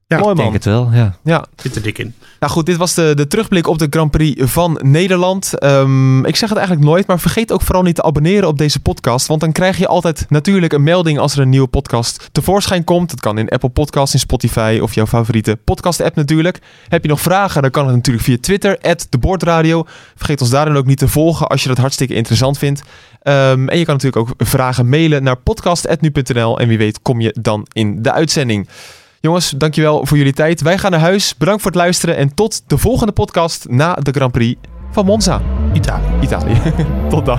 Ja, 0.08 0.18
Mooi 0.18 0.30
ik 0.30 0.36
denk 0.36 0.48
man. 0.48 0.56
het 0.56 0.64
wel, 0.64 0.88
ja. 0.92 1.16
Ja, 1.24 1.44
Zit 1.56 1.76
er 1.76 1.82
dik 1.82 1.98
in. 1.98 2.14
nou 2.40 2.52
goed, 2.52 2.66
dit 2.66 2.76
was 2.76 2.94
de, 2.94 3.12
de 3.14 3.26
terugblik 3.26 3.66
op 3.66 3.78
de 3.78 3.86
Grand 3.90 4.10
Prix 4.10 4.42
van 4.52 4.78
Nederland. 4.82 5.58
Ehm, 5.58 6.24
ik 6.24 6.36
zeg 6.36 6.48
het 6.48 6.58
eigenlijk 6.58 6.88
nooit, 6.88 7.06
maar 7.06 7.20
vergeet 7.20 7.52
ook 7.52 7.62
vooral 7.62 7.82
niet 7.82 7.94
te 7.94 8.02
abonneren 8.02 8.48
op 8.48 8.58
deze 8.58 8.80
podcast. 8.80 9.26
Want 9.26 9.40
dan 9.40 9.52
krijg 9.52 9.78
je 9.78 9.86
altijd 9.86 10.26
natuurlijk 10.28 10.72
een 10.72 10.82
melding 10.82 11.18
als 11.18 11.32
er 11.34 11.40
een 11.40 11.48
nieuwe 11.48 11.66
podcast 11.66 12.28
tevoorschijn 12.32 12.84
komt. 12.84 13.10
Dat 13.10 13.20
kan 13.20 13.38
in 13.38 13.48
Apple 13.48 13.68
Podcasts, 13.68 14.14
in 14.14 14.20
Spotify 14.20 14.78
of 14.82 14.94
jouw 14.94 15.06
favoriete 15.06 15.56
podcast-app 15.64 16.16
natuurlijk. 16.16 16.58
Heb 16.88 17.02
je 17.02 17.08
nog 17.08 17.20
vragen, 17.20 17.62
dan 17.62 17.70
kan 17.70 17.86
het 17.86 17.94
natuurlijk 17.94 18.24
via 18.24 18.36
Twitter, 18.40 18.78
@debordradio. 19.10 19.84
Vergeet 20.16 20.40
ons 20.40 20.50
daarin 20.50 20.76
ook 20.76 20.86
niet 20.86 20.98
te 20.98 21.08
volgen 21.08 21.46
als 21.46 21.62
je 21.62 21.68
dat 21.68 21.78
hartstikke 21.78 22.14
interessant 22.14 22.58
vindt. 22.58 22.82
Ehm, 23.22 23.68
en 23.68 23.78
je 23.78 23.84
kan 23.84 23.94
natuurlijk 23.94 24.28
ook 24.28 24.34
vragen 24.46 24.88
mailen 24.88 25.22
naar 25.22 25.36
podcast.nu.nl. 25.36 26.60
En 26.60 26.68
wie 26.68 26.78
weet 26.78 27.02
kom 27.02 27.20
je 27.20 27.34
dan 27.40 27.66
in 27.72 28.02
de 28.02 28.12
uitzending. 28.12 28.68
Jongens, 29.26 29.50
dankjewel 29.50 30.06
voor 30.06 30.16
jullie 30.16 30.32
tijd. 30.32 30.60
Wij 30.60 30.78
gaan 30.78 30.90
naar 30.90 31.00
huis. 31.00 31.36
Bedankt 31.36 31.62
voor 31.62 31.70
het 31.70 31.80
luisteren. 31.80 32.16
En 32.16 32.34
tot 32.34 32.62
de 32.66 32.78
volgende 32.78 33.12
podcast 33.12 33.66
na 33.68 33.94
de 33.94 34.10
Grand 34.10 34.32
Prix 34.32 34.60
van 34.90 35.04
Monza, 35.04 35.42
Italië. 35.72 36.04
Italië. 36.20 36.60
tot 37.10 37.26
dan. 37.26 37.38